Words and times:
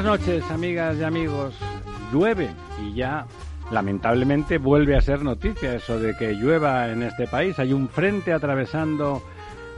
Buenas 0.00 0.18
noches, 0.18 0.50
amigas 0.50 0.96
y 0.96 1.04
amigos. 1.04 1.54
Llueve 2.10 2.48
y 2.82 2.94
ya 2.94 3.26
lamentablemente 3.70 4.56
vuelve 4.56 4.96
a 4.96 5.02
ser 5.02 5.22
noticia 5.22 5.74
eso 5.74 6.00
de 6.00 6.16
que 6.16 6.32
llueva 6.32 6.90
en 6.90 7.02
este 7.02 7.26
país. 7.26 7.58
Hay 7.58 7.74
un 7.74 7.86
frente 7.86 8.32
atravesando 8.32 9.22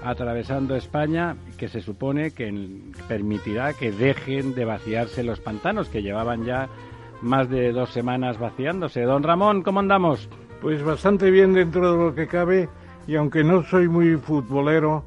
atravesando 0.04 0.76
España 0.76 1.34
que 1.56 1.66
se 1.66 1.80
supone 1.80 2.30
que 2.30 2.54
permitirá 3.08 3.72
que 3.72 3.90
dejen 3.90 4.54
de 4.54 4.64
vaciarse 4.64 5.24
los 5.24 5.40
pantanos 5.40 5.88
que 5.88 6.02
llevaban 6.02 6.44
ya 6.44 6.68
más 7.20 7.50
de 7.50 7.72
dos 7.72 7.90
semanas 7.90 8.38
vaciándose. 8.38 9.02
Don 9.02 9.24
Ramón, 9.24 9.62
¿cómo 9.64 9.80
andamos? 9.80 10.28
Pues 10.60 10.84
bastante 10.84 11.32
bien 11.32 11.52
dentro 11.52 11.90
de 11.90 11.98
lo 11.98 12.14
que 12.14 12.28
cabe 12.28 12.68
y 13.08 13.16
aunque 13.16 13.42
no 13.42 13.64
soy 13.64 13.88
muy 13.88 14.16
futbolero, 14.18 15.02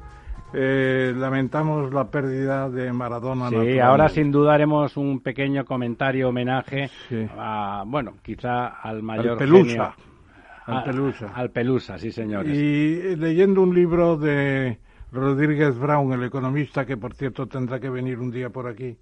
eh, 0.53 1.13
lamentamos 1.15 1.93
la 1.93 2.09
pérdida 2.09 2.69
de 2.69 2.91
Maradona. 2.93 3.49
Sí, 3.49 3.79
ahora 3.79 4.09
sin 4.09 4.31
duda 4.31 4.53
haremos 4.53 4.95
un 4.95 5.19
pequeño 5.19 5.65
comentario 5.65 6.29
homenaje 6.29 6.89
a, 7.37 7.83
bueno, 7.85 8.13
quizá 8.21 8.67
al 8.67 9.03
mayor 9.03 9.33
al 9.33 9.37
Pelusa. 9.37 9.95
al 10.65 10.83
Pelusa. 10.83 11.31
Al 11.33 11.49
Pelusa, 11.49 11.97
sí, 11.97 12.11
señores. 12.11 12.55
Y 12.55 12.99
eh, 13.01 13.17
leyendo 13.17 13.61
un 13.61 13.73
libro 13.73 14.17
de 14.17 14.79
Rodríguez 15.11 15.77
Brown, 15.77 16.13
el 16.13 16.23
economista, 16.23 16.85
que 16.85 16.95
por 16.97 17.15
cierto 17.15 17.47
tendrá 17.47 17.79
que 17.79 17.89
venir 17.89 18.19
un 18.19 18.31
día 18.31 18.49
por 18.49 18.67
aquí, 18.67 18.97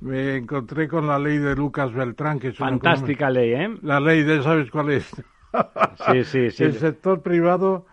me 0.00 0.36
encontré 0.36 0.86
con 0.86 1.06
la 1.06 1.18
ley 1.18 1.38
de 1.38 1.56
Lucas 1.56 1.92
Beltrán, 1.92 2.38
que 2.38 2.48
es 2.48 2.58
Fantástica 2.58 3.30
ley, 3.30 3.52
¿eh? 3.52 3.74
La 3.82 4.00
ley 4.00 4.22
de, 4.22 4.42
¿sabes 4.42 4.70
cuál 4.70 4.90
es? 4.90 5.04
sí, 6.12 6.24
sí, 6.24 6.50
sí. 6.50 6.64
El 6.64 6.74
sector 6.74 7.22
privado... 7.22 7.86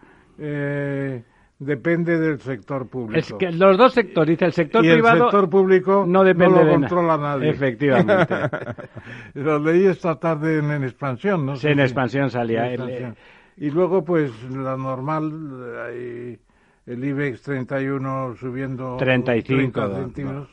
Eh, 0.43 1.23
depende 1.61 2.19
del 2.19 2.39
sector 2.39 2.89
público. 2.89 3.19
Es 3.19 3.33
que 3.33 3.51
los 3.51 3.77
dos 3.77 3.93
sectores, 3.93 4.41
el 4.41 4.51
sector 4.51 4.83
y 4.83 4.91
privado. 4.91 5.15
El 5.15 5.21
sector 5.23 5.49
público 5.49 6.05
no, 6.07 6.23
depende 6.23 6.65
lo 6.65 6.71
controla 6.71 7.17
nadie. 7.17 7.49
Efectivamente. 7.49 8.35
lo 9.35 9.59
leí 9.59 9.85
esta 9.85 10.15
tarde 10.15 10.57
en, 10.57 10.83
expansión, 10.83 11.45
¿no? 11.45 11.55
Sí, 11.55 11.67
en 11.67 11.79
expansión 11.79 12.31
salía. 12.31 12.73
Y 13.57 13.69
luego, 13.69 14.03
pues, 14.03 14.31
la 14.49 14.75
normal, 14.75 15.31
el 16.87 17.03
IBEX 17.03 17.43
31 17.43 18.35
subiendo 18.37 18.97
35 18.97 19.89
céntimos. 19.95 20.49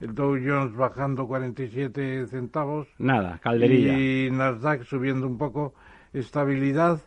El 0.00 0.14
Dow 0.14 0.30
Jones 0.30 0.74
bajando 0.74 1.28
47 1.28 2.26
centavos. 2.26 2.88
Nada, 2.98 3.38
calderilla. 3.40 3.92
Y 3.98 4.30
Nasdaq 4.30 4.82
subiendo 4.84 5.26
un 5.26 5.38
poco. 5.38 5.74
Estabilidad 6.12 7.00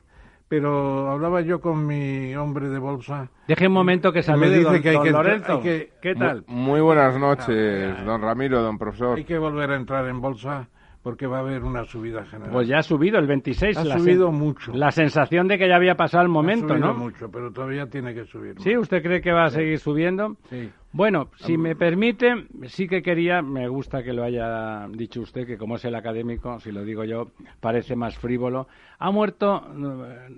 pero 0.54 1.09
hablaba 1.09 1.42
yo 1.42 1.59
con 1.59 1.88
mi 1.88 2.36
hombre 2.36 2.70
de 2.70 2.78
bolsa. 2.78 3.28
Deje 3.48 3.66
un 3.66 3.73
momento 3.73 4.14
que 4.14 4.22
salude 4.22 4.60
dice 4.60 4.84
que 4.84 4.90
hay 4.90 5.00
que, 5.00 5.10
Lorenzo. 5.10 5.60
¿Qué 5.64 6.16
tal? 6.16 6.44
Muy, 6.45 6.80
buenas 6.80 7.17
noches, 7.17 8.05
don 8.05 8.22
Ramiro, 8.22 8.61
don 8.61 8.77
profesor. 8.77 9.17
Hay 9.17 9.23
que 9.23 9.39
volver 9.39 9.72
a 9.72 9.77
entrar 9.77 10.08
en 10.08 10.22
bolsa 10.22 10.70
porque 11.03 11.27
va 11.27 11.37
a 11.37 11.39
haber 11.41 11.64
una 11.64 11.83
subida 11.83 12.25
general. 12.25 12.52
Pues 12.53 12.67
ya 12.67 12.77
ha 12.77 12.83
subido 12.83 13.19
el 13.19 13.27
26. 13.27 13.77
Ha 13.77 13.99
subido 13.99 14.31
mucho. 14.31 14.71
La 14.73 14.89
sensación 14.89 15.49
de 15.49 15.58
que 15.58 15.67
ya 15.67 15.75
había 15.75 15.95
pasado 15.95 16.23
el 16.23 16.30
momento, 16.30 16.73
ha 16.73 16.77
subido 16.77 16.93
¿no? 16.93 16.93
mucho, 16.93 17.30
pero 17.30 17.52
todavía 17.52 17.87
tiene 17.87 18.14
que 18.14 18.25
subir. 18.25 18.55
¿Sí? 18.59 18.77
¿Usted 18.77 19.03
cree 19.03 19.21
que 19.21 19.33
va 19.33 19.43
a 19.43 19.49
seguir 19.49 19.80
subiendo? 19.80 20.37
Sí. 20.49 20.71
Bueno, 20.93 21.30
si 21.36 21.58
me 21.58 21.75
permite, 21.75 22.45
sí 22.67 22.87
que 22.87 23.02
quería, 23.02 23.41
me 23.41 23.67
gusta 23.67 24.02
que 24.02 24.14
lo 24.14 24.23
haya 24.23 24.87
dicho 24.91 25.21
usted, 25.21 25.45
que 25.45 25.58
como 25.58 25.75
es 25.75 25.83
el 25.86 25.95
académico, 25.95 26.59
si 26.59 26.71
lo 26.71 26.86
digo 26.86 27.03
yo, 27.03 27.31
parece 27.59 27.95
más 27.95 28.17
frívolo. 28.17 28.67
Ha 28.99 29.11
muerto 29.11 29.61
eh, 29.75 30.30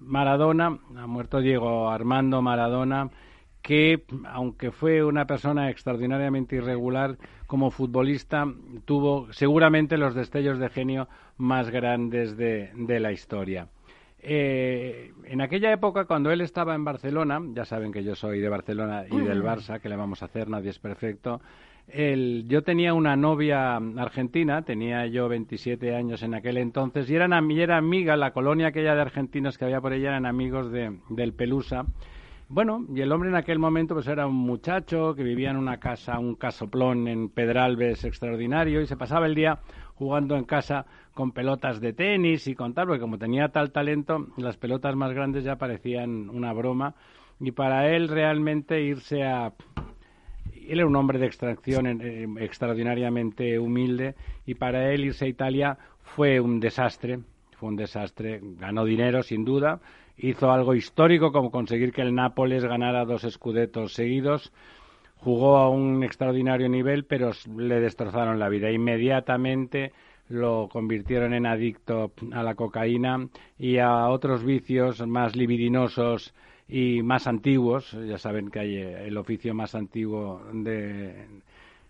Maradona, 0.00 0.78
ha 0.96 1.06
muerto 1.06 1.40
Diego 1.40 1.90
Armando 1.90 2.42
Maradona, 2.42 3.10
que, 3.62 4.04
aunque 4.24 4.70
fue 4.70 5.04
una 5.04 5.26
persona 5.26 5.68
extraordinariamente 5.68 6.56
irregular 6.56 7.18
como 7.48 7.70
futbolista, 7.70 8.46
tuvo 8.84 9.32
seguramente 9.32 9.96
los 9.96 10.14
destellos 10.14 10.58
de 10.58 10.68
genio 10.68 11.08
más 11.38 11.70
grandes 11.70 12.36
de, 12.36 13.00
la 13.00 13.10
historia. 13.10 13.68
Eh, 14.20 15.12
en 15.24 15.40
aquella 15.40 15.72
época, 15.72 16.04
cuando 16.04 16.30
él 16.30 16.42
estaba 16.42 16.74
en 16.74 16.84
Barcelona, 16.84 17.40
ya 17.54 17.64
saben 17.64 17.90
que 17.90 18.04
yo 18.04 18.14
soy 18.14 18.40
de 18.40 18.50
Barcelona 18.50 19.06
y 19.10 19.18
del 19.20 19.42
Barça, 19.42 19.80
que 19.80 19.88
le 19.88 19.96
vamos 19.96 20.22
a 20.22 20.26
hacer, 20.26 20.50
nadie 20.50 20.68
es 20.68 20.78
perfecto. 20.78 21.40
yo 21.88 22.62
tenía 22.64 22.92
una 22.92 23.16
novia 23.16 23.76
argentina, 23.76 24.60
tenía 24.60 25.06
yo 25.06 25.26
27 25.26 25.96
años 25.96 26.22
en 26.22 26.34
aquel 26.34 26.58
entonces, 26.58 27.08
y 27.08 27.14
era, 27.14 27.24
era 27.24 27.78
amiga, 27.78 28.14
la 28.18 28.32
colonia 28.34 28.66
aquella 28.66 28.94
de 28.94 29.00
argentinos 29.00 29.56
que 29.56 29.64
había 29.64 29.80
por 29.80 29.94
ella 29.94 30.10
eran 30.10 30.26
amigos 30.26 30.70
de, 30.70 30.98
del 31.08 31.32
Pelusa. 31.32 31.86
Bueno, 32.50 32.86
y 32.94 33.02
el 33.02 33.12
hombre 33.12 33.28
en 33.28 33.36
aquel 33.36 33.58
momento 33.58 33.94
pues 33.94 34.06
era 34.06 34.26
un 34.26 34.34
muchacho 34.34 35.14
que 35.14 35.22
vivía 35.22 35.50
en 35.50 35.58
una 35.58 35.78
casa, 35.78 36.18
un 36.18 36.34
casoplón 36.34 37.06
en 37.06 37.28
Pedralbes 37.28 38.04
extraordinario 38.04 38.80
y 38.80 38.86
se 38.86 38.96
pasaba 38.96 39.26
el 39.26 39.34
día 39.34 39.58
jugando 39.96 40.34
en 40.34 40.44
casa 40.44 40.86
con 41.12 41.32
pelotas 41.32 41.78
de 41.78 41.92
tenis 41.92 42.46
y 42.46 42.54
con 42.54 42.72
tal, 42.72 42.86
porque 42.86 43.02
como 43.02 43.18
tenía 43.18 43.48
tal 43.48 43.70
talento, 43.70 44.28
las 44.38 44.56
pelotas 44.56 44.96
más 44.96 45.12
grandes 45.12 45.44
ya 45.44 45.56
parecían 45.56 46.30
una 46.30 46.54
broma. 46.54 46.94
Y 47.38 47.52
para 47.52 47.94
él 47.94 48.08
realmente 48.08 48.80
irse 48.80 49.24
a 49.24 49.52
él 50.54 50.80
era 50.80 50.86
un 50.86 50.96
hombre 50.96 51.18
de 51.18 51.26
extracción 51.26 51.86
eh, 52.00 52.26
extraordinariamente 52.40 53.58
humilde 53.58 54.14
y 54.46 54.54
para 54.54 54.90
él 54.90 55.04
irse 55.04 55.26
a 55.26 55.28
Italia 55.28 55.78
fue 56.00 56.40
un 56.40 56.60
desastre, 56.60 57.20
fue 57.58 57.68
un 57.68 57.76
desastre, 57.76 58.40
ganó 58.42 58.86
dinero 58.86 59.22
sin 59.22 59.44
duda, 59.44 59.80
hizo 60.18 60.50
algo 60.50 60.74
histórico 60.74 61.32
como 61.32 61.50
conseguir 61.50 61.92
que 61.92 62.02
el 62.02 62.14
Nápoles 62.14 62.64
ganara 62.64 63.04
dos 63.04 63.24
escudetos 63.24 63.94
seguidos. 63.94 64.52
Jugó 65.16 65.56
a 65.56 65.68
un 65.70 66.04
extraordinario 66.04 66.68
nivel, 66.68 67.04
pero 67.04 67.32
le 67.56 67.80
destrozaron 67.80 68.38
la 68.38 68.48
vida. 68.48 68.70
Inmediatamente 68.70 69.92
lo 70.28 70.68
convirtieron 70.70 71.34
en 71.34 71.46
adicto 71.46 72.12
a 72.32 72.42
la 72.42 72.54
cocaína 72.54 73.28
y 73.58 73.78
a 73.78 74.08
otros 74.08 74.44
vicios 74.44 75.04
más 75.06 75.34
libidinosos 75.34 76.34
y 76.68 77.02
más 77.02 77.26
antiguos. 77.26 77.92
Ya 78.06 78.18
saben 78.18 78.50
que 78.50 78.60
hay 78.60 78.76
eh, 78.76 79.06
el 79.06 79.16
oficio 79.16 79.54
más 79.54 79.74
antiguo 79.74 80.42
de, 80.52 81.26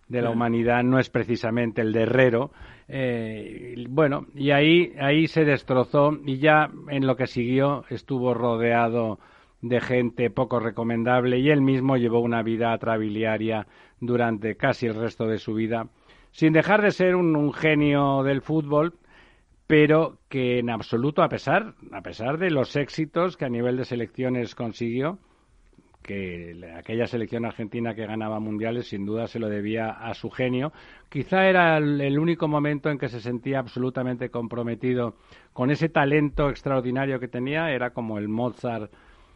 de 0.09 0.21
la 0.21 0.31
humanidad 0.31 0.83
no 0.83 0.99
es 0.99 1.09
precisamente 1.09 1.81
el 1.81 1.93
de 1.93 2.01
herrero. 2.01 2.51
Eh, 2.87 3.85
bueno, 3.87 4.25
y 4.35 4.51
ahí, 4.51 4.93
ahí 4.99 5.27
se 5.27 5.45
destrozó 5.45 6.17
y 6.25 6.39
ya 6.39 6.69
en 6.89 7.05
lo 7.05 7.15
que 7.15 7.27
siguió 7.27 7.85
estuvo 7.89 8.33
rodeado 8.33 9.19
de 9.61 9.79
gente 9.79 10.29
poco 10.31 10.59
recomendable 10.59 11.37
y 11.37 11.49
él 11.49 11.61
mismo 11.61 11.95
llevó 11.97 12.21
una 12.21 12.41
vida 12.41 12.73
atrabiliaria 12.73 13.67
durante 13.99 14.55
casi 14.55 14.87
el 14.87 14.95
resto 14.95 15.27
de 15.27 15.37
su 15.37 15.53
vida, 15.53 15.87
sin 16.31 16.53
dejar 16.53 16.81
de 16.81 16.91
ser 16.91 17.15
un, 17.15 17.35
un 17.35 17.53
genio 17.53 18.23
del 18.23 18.41
fútbol, 18.41 18.93
pero 19.67 20.17
que 20.29 20.59
en 20.59 20.71
absoluto, 20.71 21.21
a 21.21 21.29
pesar, 21.29 21.75
a 21.91 22.01
pesar 22.01 22.39
de 22.39 22.49
los 22.49 22.75
éxitos 22.75 23.37
que 23.37 23.45
a 23.45 23.49
nivel 23.49 23.77
de 23.77 23.85
selecciones 23.85 24.55
consiguió, 24.55 25.19
que 26.09 26.55
aquella 26.75 27.05
selección 27.05 27.45
argentina 27.45 27.93
que 27.93 28.07
ganaba 28.07 28.39
mundiales 28.39 28.87
sin 28.87 29.05
duda 29.05 29.27
se 29.27 29.37
lo 29.37 29.47
debía 29.47 29.91
a 29.91 30.15
su 30.15 30.31
genio. 30.31 30.73
Quizá 31.07 31.47
era 31.47 31.77
el, 31.77 32.17
único 32.17 32.47
momento 32.47 32.89
en 32.89 32.97
que 32.97 33.09
se 33.09 33.21
sentía 33.21 33.59
absolutamente 33.59 34.31
comprometido 34.31 35.13
con 35.53 35.69
ese 35.69 35.87
talento 35.87 36.49
extraordinario 36.49 37.19
que 37.19 37.27
tenía, 37.27 37.69
era 37.69 37.91
como 37.91 38.17
el 38.17 38.27
Mozart 38.27 38.91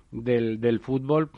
del, 0.10 0.60
del 0.60 0.80
fútbol. 0.80 1.30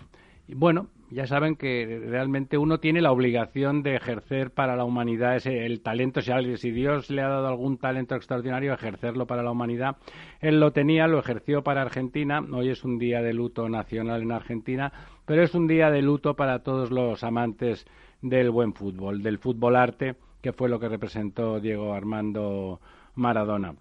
Y 0.47 0.55
bueno, 0.55 0.87
ya 1.11 1.27
saben 1.27 1.55
que 1.55 2.01
realmente 2.07 2.57
uno 2.57 2.79
tiene 2.79 3.01
la 3.01 3.11
obligación 3.11 3.83
de 3.83 3.95
ejercer 3.95 4.51
para 4.51 4.75
la 4.75 4.85
humanidad 4.85 5.35
ese, 5.35 5.65
el 5.65 5.81
talento, 5.81 6.21
si, 6.21 6.31
alguien, 6.31 6.57
si 6.57 6.71
Dios 6.71 7.09
le 7.09 7.21
ha 7.21 7.27
dado 7.27 7.47
algún 7.47 7.77
talento 7.77 8.15
extraordinario, 8.15 8.73
ejercerlo 8.73 9.27
para 9.27 9.43
la 9.43 9.51
humanidad. 9.51 9.97
Él 10.39 10.59
lo 10.59 10.71
tenía, 10.71 11.07
lo 11.07 11.19
ejerció 11.19 11.63
para 11.63 11.83
Argentina, 11.83 12.43
hoy 12.51 12.69
es 12.69 12.83
un 12.83 12.97
día 12.97 13.21
de 13.21 13.33
luto 13.33 13.69
nacional 13.69 14.23
en 14.23 14.31
Argentina, 14.31 14.91
pero 15.25 15.43
es 15.43 15.55
un 15.55 15.67
día 15.67 15.89
de 15.91 16.01
luto 16.01 16.35
para 16.35 16.59
todos 16.59 16.91
los 16.91 17.23
amantes 17.23 17.85
del 18.21 18.51
buen 18.51 18.73
fútbol, 18.73 19.21
del 19.21 19.39
fútbol 19.39 19.75
arte, 19.75 20.15
que 20.41 20.53
fue 20.53 20.69
lo 20.69 20.79
que 20.79 20.89
representó 20.89 21.59
Diego 21.59 21.93
Armando 21.93 22.79
Maradona. 23.15 23.75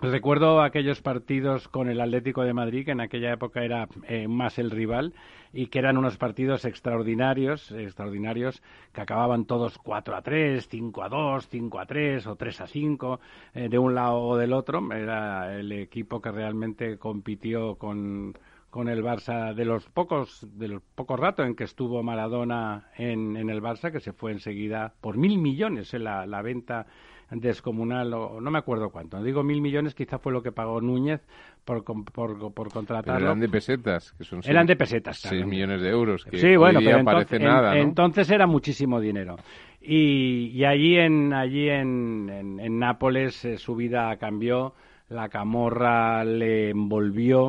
Recuerdo 0.00 0.62
aquellos 0.62 1.02
partidos 1.02 1.66
con 1.66 1.88
el 1.88 2.00
Atlético 2.00 2.44
de 2.44 2.52
Madrid, 2.52 2.84
que 2.84 2.92
en 2.92 3.00
aquella 3.00 3.32
época 3.32 3.64
era 3.64 3.88
eh, 4.06 4.28
más 4.28 4.58
el 4.60 4.70
rival, 4.70 5.12
y 5.52 5.66
que 5.66 5.80
eran 5.80 5.98
unos 5.98 6.16
partidos 6.16 6.64
extraordinarios, 6.64 7.72
extraordinarios, 7.72 8.62
que 8.92 9.00
acababan 9.00 9.44
todos 9.44 9.76
4 9.78 10.14
a 10.14 10.22
3, 10.22 10.68
5 10.68 11.02
a 11.02 11.08
2, 11.08 11.48
5 11.48 11.80
a 11.80 11.86
3 11.86 12.26
o 12.28 12.36
3 12.36 12.60
a 12.60 12.66
5, 12.68 13.20
eh, 13.54 13.68
de 13.68 13.78
un 13.78 13.96
lado 13.96 14.20
o 14.20 14.36
del 14.36 14.52
otro. 14.52 14.92
Era 14.92 15.58
el 15.58 15.72
equipo 15.72 16.20
que 16.20 16.30
realmente 16.30 16.96
compitió 16.96 17.74
con, 17.74 18.34
con 18.78 18.88
el 18.88 19.02
Barça 19.02 19.54
de 19.54 19.64
los 19.64 19.88
pocos 19.88 20.46
de 20.56 20.68
los 20.68 20.82
pocos 20.94 21.18
ratos 21.18 21.44
en 21.44 21.56
que 21.56 21.64
estuvo 21.64 22.00
Maradona 22.04 22.84
en, 22.96 23.36
en 23.36 23.50
el 23.50 23.60
Barça 23.60 23.90
que 23.90 23.98
se 23.98 24.12
fue 24.12 24.30
enseguida 24.30 24.94
por 25.00 25.16
mil 25.16 25.36
millones 25.36 25.94
en 25.94 26.04
la, 26.04 26.26
la 26.26 26.42
venta 26.42 26.86
descomunal, 27.28 28.14
o 28.14 28.40
no 28.40 28.52
me 28.52 28.58
acuerdo 28.58 28.90
cuánto. 28.90 29.20
Digo 29.20 29.42
mil 29.42 29.60
millones, 29.60 29.96
quizá 29.96 30.20
fue 30.20 30.32
lo 30.32 30.44
que 30.44 30.52
pagó 30.52 30.80
Núñez 30.80 31.20
por, 31.64 31.82
por, 31.82 32.54
por 32.54 32.72
contratarlo. 32.72 33.26
eran 33.26 33.40
de 33.40 33.48
pesetas, 33.48 34.12
que 34.12 34.22
son 34.22 34.42
Eran 34.44 34.64
de 34.64 34.76
pesetas, 34.76 35.18
Seis 35.18 35.44
millones 35.44 35.82
de 35.82 35.90
euros, 35.90 36.24
que 36.24 36.38
sí, 36.38 36.54
bueno, 36.54 36.78
parece 37.04 37.40
nada, 37.40 37.76
entonces 37.76 38.30
era 38.30 38.46
muchísimo 38.46 39.00
dinero. 39.00 39.34
Y, 39.80 40.62
allí 40.62 40.98
en, 40.98 41.32
allí 41.32 41.68
en, 41.68 42.60
en, 42.60 42.78
Nápoles 42.78 43.44
eh, 43.44 43.58
su 43.58 43.74
vida 43.74 44.16
cambió 44.18 44.74
la 45.08 45.28
camorra 45.28 46.22
le 46.24 46.70
envolvió, 46.70 47.48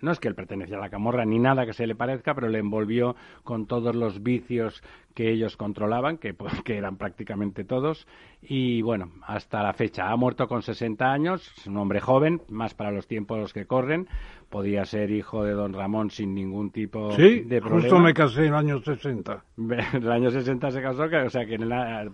no 0.00 0.12
es 0.12 0.20
que 0.20 0.28
él 0.28 0.34
pertenecía 0.34 0.76
a 0.76 0.80
la 0.80 0.90
camorra 0.90 1.24
ni 1.24 1.38
nada 1.38 1.66
que 1.66 1.72
se 1.72 1.86
le 1.86 1.96
parezca, 1.96 2.34
pero 2.34 2.48
le 2.48 2.58
envolvió 2.58 3.16
con 3.42 3.66
todos 3.66 3.94
los 3.94 4.22
vicios 4.22 4.82
que 5.14 5.30
ellos 5.30 5.56
controlaban, 5.56 6.18
que, 6.18 6.34
pues, 6.34 6.52
que 6.62 6.76
eran 6.76 6.96
prácticamente 6.96 7.64
todos, 7.64 8.06
y 8.42 8.82
bueno, 8.82 9.10
hasta 9.26 9.62
la 9.62 9.72
fecha. 9.72 10.10
Ha 10.10 10.16
muerto 10.16 10.46
con 10.46 10.62
60 10.62 11.04
años, 11.04 11.52
es 11.58 11.66
un 11.66 11.76
hombre 11.78 12.00
joven, 12.00 12.42
más 12.48 12.74
para 12.74 12.92
los 12.92 13.08
tiempos 13.08 13.52
que 13.52 13.66
corren, 13.66 14.08
podía 14.50 14.84
ser 14.84 15.10
hijo 15.12 15.44
de 15.44 15.52
don 15.52 15.72
Ramón 15.72 16.10
sin 16.10 16.34
ningún 16.34 16.70
tipo 16.70 17.16
de 17.16 17.44
problema. 17.60 17.70
justo 17.70 17.98
me 18.00 18.12
casé 18.12 18.40
en 18.40 18.48
el 18.48 18.54
año 18.54 18.80
60. 18.80 19.44
En 19.56 20.02
el 20.02 20.10
año 20.10 20.30
60 20.30 20.70
se 20.70 20.82
casó, 20.82 21.04
o 21.04 21.30
sea 21.30 21.46
que 21.46 21.56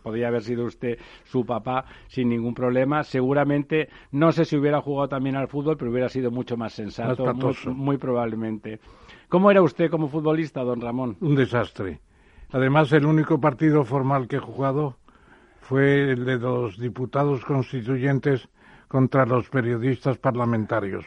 podía 0.03 0.29
haber 0.29 0.43
sido 0.43 0.67
usted 0.67 0.99
su 1.25 1.45
papá 1.45 1.87
sin 2.09 2.29
ningún 2.29 2.55
problema. 2.55 3.03
Seguramente, 3.03 3.89
no 4.13 4.33
sé 4.33 4.45
si 4.45 4.57
hubiera 4.57 4.81
jugado 4.83 5.09
también 5.09 5.37
al 5.37 5.49
fútbol, 5.49 5.77
pero 5.77 5.91
hubiera 5.91 6.09
sido 6.09 6.31
mucho 6.31 6.57
más 6.57 6.75
sensato, 6.75 7.25
muy 7.75 7.97
probablemente. 7.97 8.81
¿Cómo 9.29 9.51
era 9.51 9.63
usted 9.63 9.91
como 9.91 10.09
futbolista, 10.09 10.63
don 10.63 10.81
Ramón? 10.81 11.17
Un 11.21 11.35
desastre. 11.35 12.01
Además, 12.53 12.93
el 12.93 13.07
único 13.07 13.41
partido 13.41 13.85
formal 13.85 14.29
que 14.29 14.37
he 14.37 14.41
jugado 14.41 14.97
fue 15.61 16.13
el 16.13 16.25
de 16.25 16.39
los 16.39 16.79
diputados 16.79 17.45
constituyentes 17.45 18.49
contra 18.89 19.27
los 19.27 19.49
periodistas 19.49 20.19
parlamentarios. 20.19 21.07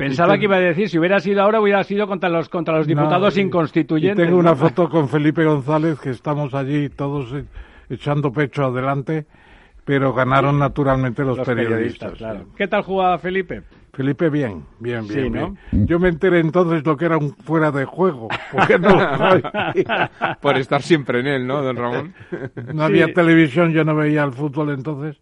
Pensaba 0.00 0.38
que 0.38 0.44
iba 0.44 0.56
a 0.56 0.60
decir, 0.60 0.88
si 0.88 0.98
hubiera 0.98 1.20
sido 1.20 1.42
ahora, 1.42 1.60
hubiera 1.60 1.84
sido 1.84 2.06
contra 2.06 2.30
los, 2.30 2.48
contra 2.48 2.78
los 2.78 2.86
diputados 2.86 3.36
inconstituyentes. 3.36 4.26
tengo 4.26 4.38
una 4.38 4.56
foto 4.56 4.88
con 4.88 5.08
Felipe 5.10 5.44
González, 5.44 6.00
que 6.00 6.10
estamos 6.10 6.54
allí 6.54 6.88
todos 6.88 7.32
e, 7.34 7.44
echando 7.92 8.32
pecho 8.32 8.64
adelante, 8.64 9.26
pero 9.84 10.14
ganaron 10.14 10.58
naturalmente 10.58 11.22
los, 11.22 11.38
periodistas. 11.40 12.14
¿Qué 12.56 12.66
tal 12.66 12.82
jugaba 12.82 13.18
Felipe? 13.18 13.62
Felipe, 13.92 14.30
bien, 14.30 14.64
bien, 14.78 15.06
bien, 15.06 15.58
Yo 15.72 15.98
me 15.98 16.08
enteré 16.08 16.40
entonces 16.40 16.86
lo 16.86 16.96
que 16.96 17.04
era 17.04 17.18
un 17.18 17.34
fuera 17.36 17.70
de 17.70 17.84
juego, 17.84 18.28
porque 18.52 18.78
no 18.78 18.88
Por 20.40 20.56
estar 20.56 20.80
siempre 20.80 21.20
en 21.20 21.26
él, 21.26 21.46
¿no, 21.46 21.62
don 21.62 21.76
Ramón? 21.76 22.14
No 22.72 22.84
había 22.84 23.12
televisión, 23.12 23.72
yo 23.72 23.84
no 23.84 23.94
veía 23.94 24.24
el 24.24 24.32
fútbol 24.32 24.70
entonces. 24.70 25.20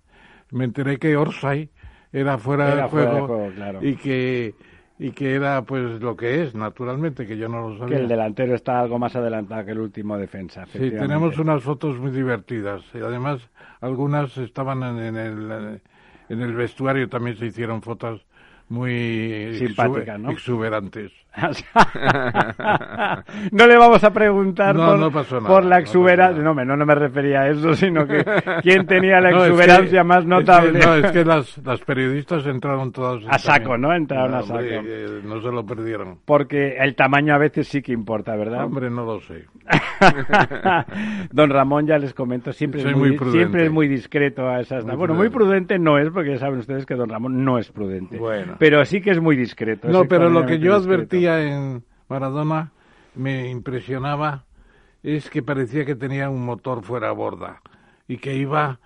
Me 0.53 0.65
enteré 0.65 0.99
que 0.99 1.17
Orsay 1.17 1.69
era 2.13 2.39
fuera, 2.39 2.75
de, 2.75 2.83
juego, 2.85 3.51
y 3.83 3.97
que 3.97 4.55
y 4.99 5.13
que 5.13 5.35
era 5.35 5.63
pues 5.63 6.01
lo 6.01 6.17
que 6.17 6.43
es, 6.43 6.55
naturalmente, 6.55 7.27
que 7.27 7.37
yo 7.37 7.49
no 7.49 7.69
lo 7.69 7.79
sabía. 7.79 7.97
Que 7.97 8.03
el 8.03 8.09
delantero 8.09 8.55
está 8.55 8.81
algo 8.81 8.99
más 8.99 9.15
adelantado 9.15 9.65
que 9.65 9.73
el 9.73 9.81
último 9.81 10.19
defensa. 10.19 10.67
Sí, 10.73 10.91
tenemos 10.91 11.39
unas 11.39 11.63
fotos 11.63 11.99
muy 11.99 12.11
divertidas 12.11 12.83
y 12.95 12.99
además 12.99 13.41
algunas 13.81 14.37
estaban 14.39 14.83
en 14.83 15.17
el 15.17 15.81
en 16.29 16.43
el 16.43 16.55
vestuario 16.55 17.09
también 17.09 17.37
se 17.37 17.47
hicieron 17.47 17.83
fotos 17.83 18.27
muy 18.69 19.55
simpáticas, 19.55 20.21
¿no? 20.21 20.31
exuberantes. 20.31 21.13
no 23.53 23.67
le 23.67 23.77
vamos 23.77 24.03
a 24.03 24.11
preguntar 24.13 24.75
por, 25.47 25.65
la 25.65 25.79
exuberancia. 25.79 26.43
No, 26.43 26.53
no, 26.55 26.87
me 26.87 26.95
refería 26.95 27.43
a 27.43 27.49
eso, 27.49 27.75
sino 27.75 28.07
que 28.07 28.25
quién 28.63 28.87
tenía 28.87 29.21
la 29.21 29.31
exuberancia 29.31 30.03
más 30.05 30.27
notable. 30.27 30.81
no, 30.81 30.95
es 30.97 31.13
que 31.13 31.25
las, 31.25 31.57
las 31.59 31.81
periodistas 31.83 32.45
entraron 32.47 32.91
todas. 32.93 33.23
A 33.29 33.39
saco, 33.39 33.79
¿no? 33.79 33.95
Entraron 33.95 34.35
a 34.35 34.43
saco. 34.43 34.59
Eh, 34.61 35.21
no 35.25 35.41
se 35.41 35.49
lo 35.49 35.65
perdieron. 35.65 36.19
Porque 36.25 36.77
el 36.79 36.97
tamaño 36.97 37.35
a 37.35 37.39
veces 37.39 37.69
sí 37.69 37.83
que 37.83 37.93
importa, 37.93 38.35
¿verdad? 38.35 38.65
Hombre, 38.65 38.91
no 38.91 39.05
lo 39.05 39.21
sé. 39.21 39.45
Don 41.33 41.51
Ramón, 41.51 41.87
ya 41.87 41.99
les 41.99 42.15
comento, 42.15 42.53
siempre, 42.53 42.83
es 42.83 42.97
muy, 42.97 43.17
siempre 43.31 43.67
es 43.67 43.71
muy 43.71 43.87
discreto 43.87 44.49
a 44.49 44.61
esas. 44.61 44.85
bueno, 44.85 45.15
muy 45.15 45.29
prudente 45.29 45.79
no 45.79 45.99
es, 45.99 46.11
porque 46.11 46.31
ya 46.31 46.39
saben 46.39 46.59
ustedes 46.61 46.87
que 46.87 46.95
Don 46.95 47.09
Ramón 47.09 47.45
no 47.45 47.59
es 47.59 47.71
prudente. 47.71 48.19
Bueno. 48.19 48.57
Pero 48.59 48.85
sí 48.85 49.01
que 49.01 49.11
es 49.11 49.21
muy 49.21 49.37
discreto. 49.37 49.89
No, 49.89 50.07
pero 50.07 50.29
lo 50.31 50.47
que 50.47 50.59
yo 50.59 50.75
advertía 50.75 51.41
en 51.43 51.85
Maradona 52.09 52.73
me 53.15 53.49
impresionaba 53.51 54.45
es 55.03 55.31
que 55.31 55.43
parecía 55.43 55.85
que 55.85 55.95
tenía 55.95 56.29
un 56.29 56.45
motor 56.45 56.83
fuera 56.83 57.11
a 57.11 57.13
borda 57.13 57.63
y 58.07 58.19
que 58.19 58.35
iba 58.35 58.81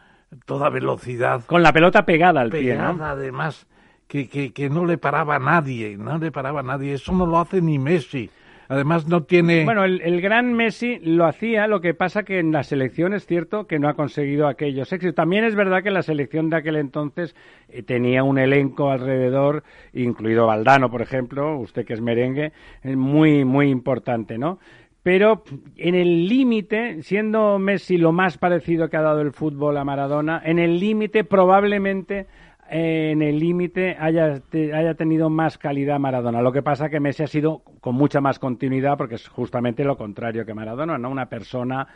toda 0.45 0.69
velocidad. 0.69 1.45
Con 1.47 1.63
la 1.63 1.73
pelota 1.73 2.05
pegada 2.05 2.41
al 2.41 2.51
pie, 2.51 2.77
¿no? 2.77 3.05
además, 3.05 3.67
que, 4.09 4.29
que, 4.29 4.53
que 4.53 4.69
no 4.69 4.85
le 4.85 4.99
paraba 4.99 5.37
a 5.37 5.39
nadie, 5.39 5.97
no 5.97 6.19
le 6.19 6.31
paraba 6.31 6.61
a 6.61 6.65
nadie. 6.65 6.95
Eso 6.95 7.13
no 7.13 7.27
lo 7.27 7.39
hace 7.39 7.61
ni 7.63 7.79
Messi. 7.79 8.31
Además 8.69 9.06
no 9.06 9.25
tiene... 9.25 9.64
Bueno, 9.64 9.85
el, 9.85 10.20
gran 10.20 10.53
Messi 10.53 10.99
lo 10.99 11.26
hacía, 11.26 11.67
lo 11.67 11.81
que 11.81 11.94
pasa 11.94 12.23
que 12.23 12.38
en 12.38 12.53
la 12.53 12.62
selección 12.62 13.12
es 13.12 13.26
cierto 13.26 13.67
que 13.67 13.79
no 13.79 13.88
ha 13.88 13.94
conseguido 13.94 14.47
aquellos 14.47 14.93
éxitos. 14.93 15.14
También 15.14 15.44
es 15.44 15.55
verdad 15.55 15.82
que 15.82 15.91
la 15.91 16.03
selección 16.03 16.50
de 16.50 16.56
aquel 16.56 16.76
entonces 16.76 17.35
eh, 17.69 17.82
tenía 17.82 18.23
un 18.25 18.38
elenco 18.38 18.91
alrededor, 18.91 19.64
incluido 19.93 20.47
Valdano, 20.47 20.91
por 20.91 21.03
ejemplo, 21.03 21.59
usted 21.59 21.85
que 21.85 21.94
es 21.94 22.00
merengue, 22.00 22.53
eh, 22.82 22.97
muy, 22.97 23.44
muy 23.44 23.69
importante, 23.69 24.38
¿no? 24.38 24.59
pero 25.03 25.43
en 25.76 25.94
el 25.97 26.29
límite, 26.29 27.03
siendo 27.03 27.59
Messi 27.59 27.97
lo 27.97 28.12
más 28.12 28.38
parecido 28.38 28.88
que 28.88 28.97
ha 28.97 29.03
dado 29.03 29.20
el 29.20 29.32
fútbol 29.32 29.76
a 29.76 29.85
Maradona, 29.85 30.41
en 30.44 30.59
el 30.59 30.79
límite 30.79 31.25
probablemente 31.25 32.26
en 32.75 33.21
el 33.21 33.39
límite 33.39 33.99
haya, 34.01 34.41
haya 34.73 34.95
tenido 34.95 35.29
más 35.29 35.59
calidad 35.59 35.99
Maradona. 35.99 36.41
Lo 36.41 36.52
que 36.52 36.62
pasa 36.62 36.88
que 36.88 37.00
Messi 37.00 37.23
ha 37.23 37.26
sido 37.26 37.61
con 37.81 37.95
mucha 37.95 38.23
más 38.23 38.38
continuidad 38.38 38.97
porque 38.97 39.17
es 39.17 39.29
justamente 39.29 39.85
lo 39.85 39.99
contrario 39.99 40.47
que 40.47 40.55
Maradona, 40.55 40.97
¿no? 40.97 41.11
Una 41.11 41.26
persona 41.26 41.87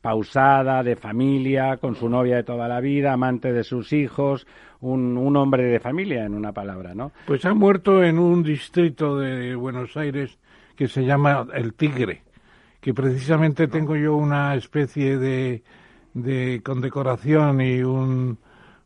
pausada, 0.00 0.84
de 0.84 0.94
familia, 0.94 1.78
con 1.78 1.96
su 1.96 2.08
novia 2.08 2.36
de 2.36 2.44
toda 2.44 2.68
la 2.68 2.80
vida, 2.80 3.12
amante 3.12 3.52
de 3.52 3.64
sus 3.64 3.92
hijos, 3.92 4.46
un, 4.80 5.18
un 5.18 5.36
hombre 5.36 5.64
de 5.64 5.80
familia, 5.80 6.24
en 6.24 6.34
una 6.34 6.52
palabra, 6.52 6.94
¿no? 6.94 7.10
Pues 7.26 7.44
ha 7.44 7.52
muerto 7.52 8.04
en 8.04 8.20
un 8.20 8.44
distrito 8.44 9.18
de 9.18 9.56
Buenos 9.56 9.96
Aires 9.96 10.38
que 10.76 10.86
se 10.86 11.04
llama 11.04 11.48
El 11.52 11.74
Tigre, 11.74 12.22
que 12.80 12.94
precisamente 12.94 13.66
tengo 13.66 13.96
yo 13.96 14.14
una 14.14 14.54
especie 14.54 15.18
de, 15.18 15.64
de 16.14 16.60
condecoración 16.62 17.60
y 17.60 17.82
un 17.82 18.38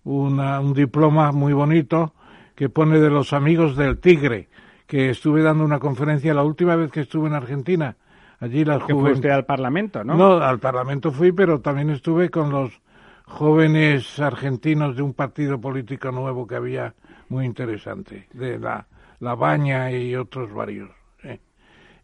un 0.04 0.74
diploma 0.74 1.32
muy 1.32 1.52
bonito 1.52 2.14
que 2.54 2.68
pone 2.68 2.98
de 2.98 3.10
los 3.10 3.32
amigos 3.32 3.76
del 3.76 3.98
tigre, 3.98 4.48
que 4.86 5.10
estuve 5.10 5.42
dando 5.42 5.64
una 5.64 5.78
conferencia 5.78 6.34
la 6.34 6.44
última 6.44 6.76
vez 6.76 6.90
que 6.90 7.00
estuve 7.00 7.28
en 7.28 7.34
Argentina. 7.34 7.96
Allí 8.40 8.64
la 8.64 8.78
que 8.78 8.94
fuiste 8.94 9.30
al 9.30 9.46
Parlamento, 9.46 10.04
¿no? 10.04 10.14
No, 10.16 10.36
al 10.36 10.58
Parlamento 10.58 11.10
fui, 11.10 11.32
pero 11.32 11.60
también 11.60 11.90
estuve 11.90 12.30
con 12.30 12.50
los 12.50 12.80
jóvenes 13.24 14.18
argentinos 14.20 14.96
de 14.96 15.02
un 15.02 15.14
partido 15.14 15.60
político 15.60 16.12
nuevo 16.12 16.46
que 16.46 16.56
había 16.56 16.94
muy 17.28 17.46
interesante, 17.46 18.28
de 18.34 18.58
la, 18.58 18.86
la 19.20 19.34
Baña 19.34 19.90
y 19.90 20.14
otros 20.14 20.52
varios 20.52 20.90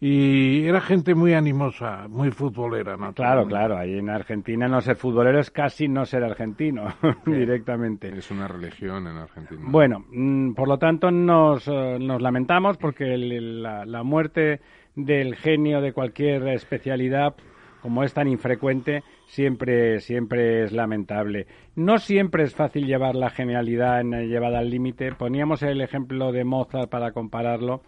y 0.00 0.66
era 0.66 0.80
gente 0.80 1.14
muy 1.14 1.34
animosa, 1.34 2.08
muy 2.08 2.30
futbolera. 2.30 2.96
¿no? 2.96 3.12
Claro, 3.12 3.46
claro, 3.46 3.76
ahí 3.76 3.98
en 3.98 4.08
Argentina 4.08 4.66
no 4.66 4.80
ser 4.80 4.96
futbolero 4.96 5.38
es 5.38 5.50
casi 5.50 5.88
no 5.88 6.06
ser 6.06 6.24
argentino 6.24 6.86
directamente. 7.26 8.08
Es 8.08 8.30
una 8.30 8.48
religión 8.48 9.06
en 9.06 9.16
Argentina. 9.18 9.60
Bueno, 9.64 10.06
mm, 10.10 10.54
por 10.54 10.68
lo 10.68 10.78
tanto 10.78 11.10
nos, 11.10 11.68
eh, 11.68 11.98
nos 12.00 12.22
lamentamos 12.22 12.78
porque 12.78 13.16
la, 13.18 13.84
la 13.84 14.02
muerte 14.02 14.60
del 14.96 15.36
genio 15.36 15.82
de 15.82 15.92
cualquier 15.92 16.48
especialidad 16.48 17.34
como 17.82 18.04
es 18.04 18.12
tan 18.12 18.28
infrecuente, 18.28 19.02
siempre, 19.26 20.00
siempre 20.00 20.64
es 20.64 20.72
lamentable. 20.72 21.46
No 21.74 21.98
siempre 21.98 22.44
es 22.44 22.54
fácil 22.54 22.86
llevar 22.86 23.14
la 23.14 23.30
genialidad 23.30 24.00
en, 24.00 24.28
llevada 24.28 24.58
al 24.58 24.70
límite. 24.70 25.12
Poníamos 25.12 25.62
el 25.62 25.80
ejemplo 25.80 26.32
de 26.32 26.44
Mozart 26.44 26.90
para 26.90 27.12
compararlo. 27.12 27.82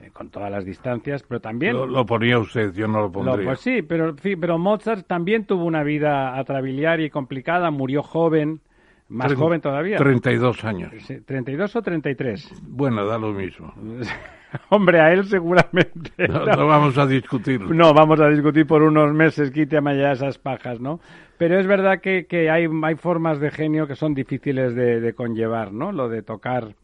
Eh, 0.00 0.10
con 0.12 0.28
todas 0.28 0.50
las 0.50 0.64
distancias, 0.64 1.22
pero 1.22 1.40
también... 1.40 1.74
Lo, 1.74 2.04
ponía 2.04 2.38
usted, 2.38 2.74
yo 2.74 2.86
no 2.86 3.00
lo 3.00 3.10
pondría. 3.10 3.46
pues 3.46 3.60
sí, 3.60 3.80
pero, 3.80 4.14
pero 4.14 4.58
Mozart 4.58 5.06
también 5.06 5.46
tuvo 5.46 5.64
una 5.64 5.82
vida 5.82 6.38
atrabiliar 6.38 7.00
y 7.00 7.08
complicada, 7.08 7.70
murió 7.70 8.02
joven, 8.02 8.60
más 9.08 9.32
joven 9.34 9.62
todavía. 9.62 9.96
32 9.96 10.64
años. 10.64 10.92
¿32 10.92 11.76
o 11.76 11.82
33? 11.82 12.62
Bueno, 12.62 13.06
da 13.06 13.16
lo 13.16 13.32
mismo. 13.32 13.72
Hombre, 14.68 15.00
a 15.00 15.12
él 15.12 15.24
seguramente. 15.24 16.28
No, 16.28 16.44
vamos 16.66 16.98
a 16.98 17.06
discutir. 17.06 17.60
No, 17.62 17.94
vamos 17.94 18.20
a 18.20 18.28
discutir 18.28 18.66
por 18.66 18.82
unos 18.82 19.12
meses, 19.14 19.50
quítame 19.50 19.96
ya 19.98 20.12
esas 20.12 20.38
pajas, 20.38 20.78
¿no? 20.78 21.00
Pero 21.38 21.58
es 21.58 21.66
verdad 21.66 22.00
que, 22.00 22.26
que 22.26 22.50
hay, 22.50 22.66
hay 22.82 22.94
formas 22.96 23.40
de 23.40 23.50
genio 23.50 23.86
que 23.86 23.96
son 23.96 24.14
difíciles 24.14 24.74
de, 24.74 25.00
de 25.00 25.12
conllevar, 25.14 25.72
¿no? 25.72 25.92
Lo 25.92 26.08
de 26.08 26.22
tocar 26.22 26.74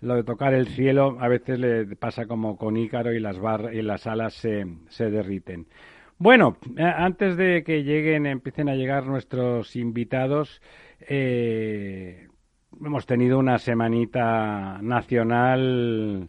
lo 0.00 0.14
de 0.14 0.24
tocar 0.24 0.54
el 0.54 0.68
cielo 0.68 1.16
a 1.20 1.28
veces 1.28 1.58
le 1.58 1.84
pasa 1.96 2.26
como 2.26 2.56
con 2.56 2.76
Ícaro 2.76 3.12
y 3.12 3.20
las, 3.20 3.38
bar 3.38 3.74
y 3.74 3.82
las 3.82 4.06
alas 4.06 4.34
se, 4.34 4.66
se 4.88 5.10
derriten. 5.10 5.66
Bueno, 6.18 6.56
eh, 6.76 6.82
antes 6.82 7.36
de 7.36 7.62
que 7.64 7.84
lleguen, 7.84 8.26
empiecen 8.26 8.68
a 8.68 8.74
llegar 8.74 9.06
nuestros 9.06 9.76
invitados, 9.76 10.60
eh, 11.00 12.26
hemos 12.84 13.06
tenido 13.06 13.38
una 13.38 13.58
semanita 13.58 14.78
nacional 14.82 16.28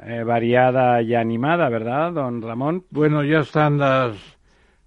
eh, 0.00 0.22
variada 0.24 1.00
y 1.00 1.14
animada, 1.14 1.70
¿verdad, 1.70 2.12
don 2.12 2.42
Ramón? 2.42 2.84
Bueno, 2.90 3.24
ya 3.24 3.40
están 3.40 3.78
las 3.78 4.16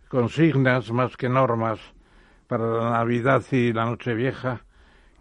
consignas 0.07 0.91
más 0.91 1.17
que 1.17 1.29
normas 1.29 1.79
para 2.47 2.65
la 2.65 2.89
Navidad 2.91 3.43
y 3.51 3.73
la 3.73 3.85
Nochevieja, 3.85 4.65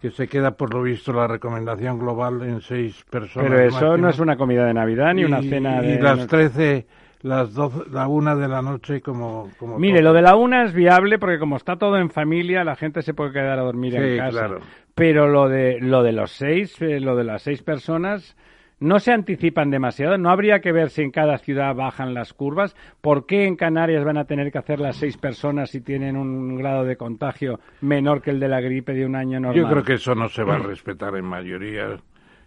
que 0.01 0.11
se 0.11 0.27
queda 0.27 0.51
por 0.51 0.73
lo 0.73 0.83
visto 0.83 1.11
la 1.11 1.27
recomendación 1.27 1.97
global 1.99 2.41
en 2.43 2.61
seis 2.61 3.03
personas. 3.09 3.49
Pero 3.49 3.61
eso 3.63 3.73
máximo. 3.75 3.97
no 3.97 4.09
es 4.09 4.19
una 4.19 4.37
comida 4.37 4.65
de 4.65 4.73
Navidad 4.73 5.13
ni 5.13 5.23
una 5.25 5.41
cena 5.41 5.81
de... 5.81 5.95
Y 5.95 5.99
las 5.99 6.27
13, 6.27 6.85
las 7.23 7.53
12, 7.55 7.89
la 7.91 8.07
una 8.07 8.35
de 8.35 8.47
la 8.47 8.61
noche 8.61 9.01
como... 9.01 9.49
como 9.57 9.79
Mire, 9.79 10.01
lo 10.03 10.13
de 10.13 10.21
la 10.21 10.35
una 10.35 10.63
es 10.65 10.73
viable 10.73 11.17
porque 11.17 11.39
como 11.39 11.57
está 11.57 11.77
todo 11.77 11.97
en 11.97 12.11
familia, 12.11 12.63
la 12.63 12.75
gente 12.75 13.01
se 13.01 13.15
puede 13.15 13.31
quedar 13.31 13.57
a 13.57 13.63
dormir 13.63 13.95
en 13.95 14.11
Sí, 14.11 14.17
casa. 14.17 14.29
claro. 14.29 14.59
Pero 14.93 15.27
lo 15.27 15.49
de 15.49 15.79
lo 15.79 16.03
de 16.03 16.11
los 16.11 16.31
seis, 16.31 16.79
eh, 16.81 16.99
lo 16.99 17.15
de 17.15 17.23
las 17.23 17.41
seis 17.41 17.63
personas, 17.63 18.35
no 18.79 18.99
se 18.99 19.11
anticipan 19.11 19.71
demasiado. 19.71 20.17
No 20.17 20.29
habría 20.29 20.59
que 20.59 20.71
ver 20.71 20.89
si 20.89 21.01
en 21.01 21.11
cada 21.11 21.37
ciudad 21.39 21.73
bajan 21.75 22.13
las 22.13 22.33
curvas. 22.33 22.75
¿Por 23.01 23.25
qué 23.25 23.45
en 23.45 23.55
Canarias 23.55 24.03
van 24.05 24.17
a 24.17 24.25
tener 24.25 24.51
que 24.51 24.59
hacer 24.59 24.79
las 24.79 24.97
seis 24.97 25.17
personas 25.17 25.71
si 25.71 25.81
tienen 25.81 26.15
un 26.15 26.55
grado 26.57 26.83
de 26.85 26.95
contagio 26.95 27.59
menor 27.81 28.21
que 28.21 28.31
el 28.31 28.39
de 28.39 28.47
la 28.49 28.61
gripe 28.61 28.93
de 28.93 29.05
un 29.05 29.15
año 29.15 29.39
normal? 29.39 29.61
Yo 29.63 29.69
creo 29.69 29.83
que 29.83 29.93
eso 29.93 30.13
no 30.15 30.29
se 30.29 30.43
va 30.43 30.55
a 30.55 30.59
respetar 30.59 31.15
en 31.15 31.25
mayoría. 31.25 31.85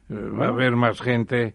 Eh, 0.08 0.14
Va 0.14 0.46
a 0.46 0.48
haber 0.48 0.74
más 0.76 1.00
gente, 1.00 1.54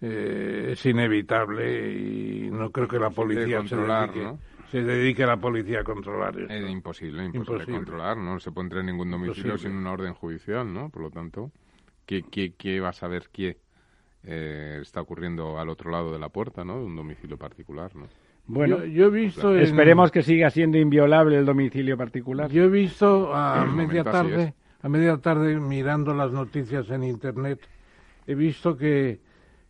eh, 0.00 0.70
es 0.72 0.84
inevitable 0.86 1.92
y 1.92 2.50
no 2.50 2.70
creo 2.70 2.88
que 2.88 2.98
la 2.98 3.10
policía 3.10 3.46
se 3.62 3.68
controlar, 3.68 4.10
dedique, 4.10 4.24
¿no? 4.24 4.38
se 4.70 4.82
dedique 4.82 5.24
la 5.26 5.36
policía 5.36 5.80
a 5.80 5.84
controlar 5.84 6.38
esto. 6.40 6.52
Es 6.52 6.70
imposible, 6.70 7.24
imposible, 7.24 7.38
Imposible. 7.54 7.76
controlar, 7.76 8.16
¿no? 8.16 8.40
Se 8.40 8.50
puede 8.50 8.66
entrar 8.66 8.80
en 8.80 8.86
ningún 8.86 9.10
domicilio 9.10 9.50
Imposible. 9.52 9.70
sin 9.70 9.78
una 9.80 9.92
orden 9.92 10.14
judicial, 10.14 10.72
¿no? 10.72 10.90
Por 10.90 11.02
lo 11.02 11.10
tanto, 11.10 11.50
¿qué, 12.06 12.22
qué, 12.30 12.54
qué 12.58 12.80
va 12.80 12.88
a 12.88 12.92
saber 12.92 13.24
qué 13.32 13.58
eh, 14.26 14.78
está 14.82 15.00
ocurriendo 15.00 15.58
al 15.58 15.68
otro 15.68 15.90
lado 15.90 16.12
de 16.12 16.18
la 16.18 16.28
puerta, 16.28 16.64
¿no? 16.64 16.78
De 16.78 16.84
un 16.84 16.96
domicilio 16.96 17.36
particular, 17.36 17.94
¿no? 17.94 18.06
Bueno, 18.46 18.78
yo, 18.80 18.84
yo 18.86 19.06
he 19.06 19.10
visto 19.10 19.54
en- 19.54 19.62
esperemos 19.62 20.10
que 20.10 20.22
siga 20.22 20.50
siendo 20.50 20.76
inviolable 20.78 21.38
el 21.38 21.46
domicilio 21.46 21.96
particular. 21.96 22.50
Yo 22.50 22.64
he 22.64 22.68
visto 22.68 23.34
a 23.34 23.64
media 23.64 24.04
tarde, 24.04 24.54
a 24.82 24.88
media 24.88 25.16
tarde 25.18 25.58
mirando 25.58 26.12
las 26.14 26.30
noticias 26.32 26.90
en 26.90 27.04
internet, 27.04 27.58
he 28.26 28.34
visto 28.34 28.76
que 28.76 29.20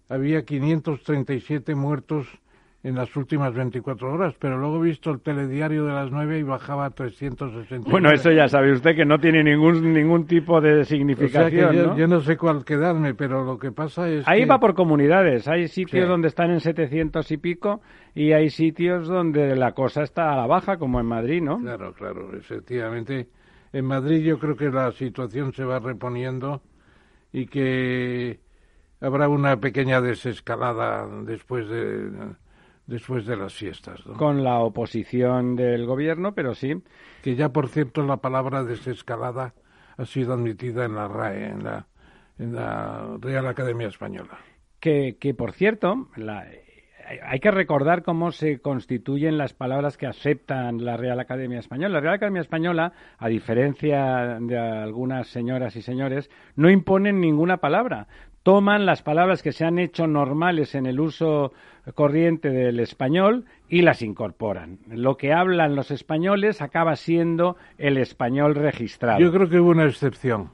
había 0.08 0.44
537 0.44 1.74
muertos 1.74 2.26
en 2.84 2.94
las 2.96 3.16
últimas 3.16 3.54
24 3.54 4.12
horas, 4.12 4.34
pero 4.38 4.58
luego 4.58 4.78
he 4.84 4.88
visto 4.88 5.10
el 5.10 5.20
telediario 5.20 5.86
de 5.86 5.92
las 5.94 6.10
9 6.10 6.38
y 6.38 6.42
bajaba 6.42 6.84
a 6.84 6.90
360. 6.90 7.90
Bueno, 7.90 8.10
eso 8.12 8.30
ya 8.30 8.46
sabe 8.46 8.72
usted 8.72 8.94
que 8.94 9.06
no 9.06 9.18
tiene 9.18 9.42
ningún 9.42 9.92
ningún 9.94 10.26
tipo 10.26 10.60
de 10.60 10.68
O 10.70 10.74
sea 10.74 10.82
que 10.82 10.84
significación, 10.84 11.72
yo, 11.74 11.86
¿no? 11.86 11.96
yo 11.96 12.06
no 12.06 12.20
sé 12.20 12.36
cuál 12.36 12.62
quedarme, 12.62 13.14
pero 13.14 13.42
lo 13.42 13.58
que 13.58 13.72
pasa 13.72 14.06
es 14.10 14.28
Ahí 14.28 14.40
que... 14.42 14.46
va 14.46 14.58
por 14.60 14.74
comunidades. 14.74 15.48
Hay 15.48 15.66
sitios 15.68 16.04
Sí. 16.04 16.08
donde 16.08 16.28
están 16.28 16.50
en 16.50 16.60
700 16.60 17.30
y 17.32 17.38
pico 17.38 17.80
y 18.14 18.32
hay 18.32 18.50
sitios 18.50 19.08
donde 19.08 19.56
la 19.56 19.72
cosa 19.72 20.02
está 20.02 20.32
a 20.32 20.36
la 20.36 20.46
baja, 20.46 20.76
como 20.76 21.00
en 21.00 21.06
Madrid, 21.06 21.40
¿no? 21.42 21.58
Claro, 21.60 21.94
claro, 21.94 22.36
efectivamente. 22.36 23.28
En 23.72 23.86
Madrid 23.86 24.22
yo 24.22 24.38
creo 24.38 24.56
que 24.56 24.68
la 24.70 24.92
situación 24.92 25.52
se 25.54 25.64
va 25.64 25.78
reponiendo 25.78 26.60
y 27.32 27.46
que 27.46 28.40
habrá 29.00 29.28
una 29.28 29.56
pequeña 29.56 30.02
desescalada 30.02 31.08
después 31.24 31.66
de 31.68 32.10
después 32.86 33.26
de 33.26 33.36
las 33.36 33.54
fiestas. 33.54 34.04
¿no? 34.06 34.14
Con 34.14 34.44
la 34.44 34.58
oposición 34.60 35.56
del 35.56 35.86
gobierno, 35.86 36.34
pero 36.34 36.54
sí. 36.54 36.74
Que 37.22 37.34
ya, 37.34 37.48
por 37.50 37.68
cierto, 37.68 38.02
la 38.04 38.18
palabra 38.18 38.64
desescalada 38.64 39.54
ha 39.96 40.04
sido 40.04 40.34
admitida 40.34 40.84
en 40.84 40.94
la 40.94 41.08
RAE, 41.08 41.46
en 41.48 41.64
la, 41.64 41.86
en 42.38 42.54
la 42.54 43.16
Real 43.20 43.46
Academia 43.46 43.88
Española. 43.88 44.38
Que, 44.80 45.16
que 45.18 45.34
por 45.34 45.52
cierto, 45.52 46.08
la- 46.16 46.40
hay- 47.06 47.18
hay 47.22 47.38
que 47.38 47.50
recordar 47.50 48.02
cómo 48.02 48.32
se 48.32 48.60
constituyen 48.60 49.36
las 49.38 49.52
palabras 49.52 49.96
que 49.98 50.06
aceptan 50.06 50.84
la 50.84 50.96
Real 50.96 51.20
Academia 51.20 51.58
Española. 51.58 51.90
La 51.94 52.00
Real 52.00 52.14
Academia 52.14 52.40
Española, 52.42 52.92
a 53.18 53.28
diferencia 53.28 54.38
de 54.40 54.58
algunas 54.58 55.28
señoras 55.28 55.76
y 55.76 55.82
señores, 55.82 56.30
no 56.56 56.70
imponen 56.70 57.20
ninguna 57.20 57.58
palabra. 57.58 58.08
Toman 58.42 58.84
las 58.84 59.02
palabras 59.02 59.42
que 59.42 59.52
se 59.52 59.64
han 59.64 59.78
hecho 59.78 60.06
normales 60.06 60.74
en 60.74 60.84
el 60.86 61.00
uso 61.00 61.52
corriente 61.92 62.50
del 62.50 62.80
español 62.80 63.44
y 63.68 63.82
las 63.82 64.02
incorporan. 64.02 64.78
Lo 64.88 65.16
que 65.16 65.32
hablan 65.32 65.76
los 65.76 65.90
españoles 65.90 66.62
acaba 66.62 66.96
siendo 66.96 67.56
el 67.76 67.98
español 67.98 68.54
registrado. 68.54 69.20
Yo 69.20 69.32
creo 69.32 69.48
que 69.48 69.60
hubo 69.60 69.70
una 69.70 69.84
excepción. 69.84 70.50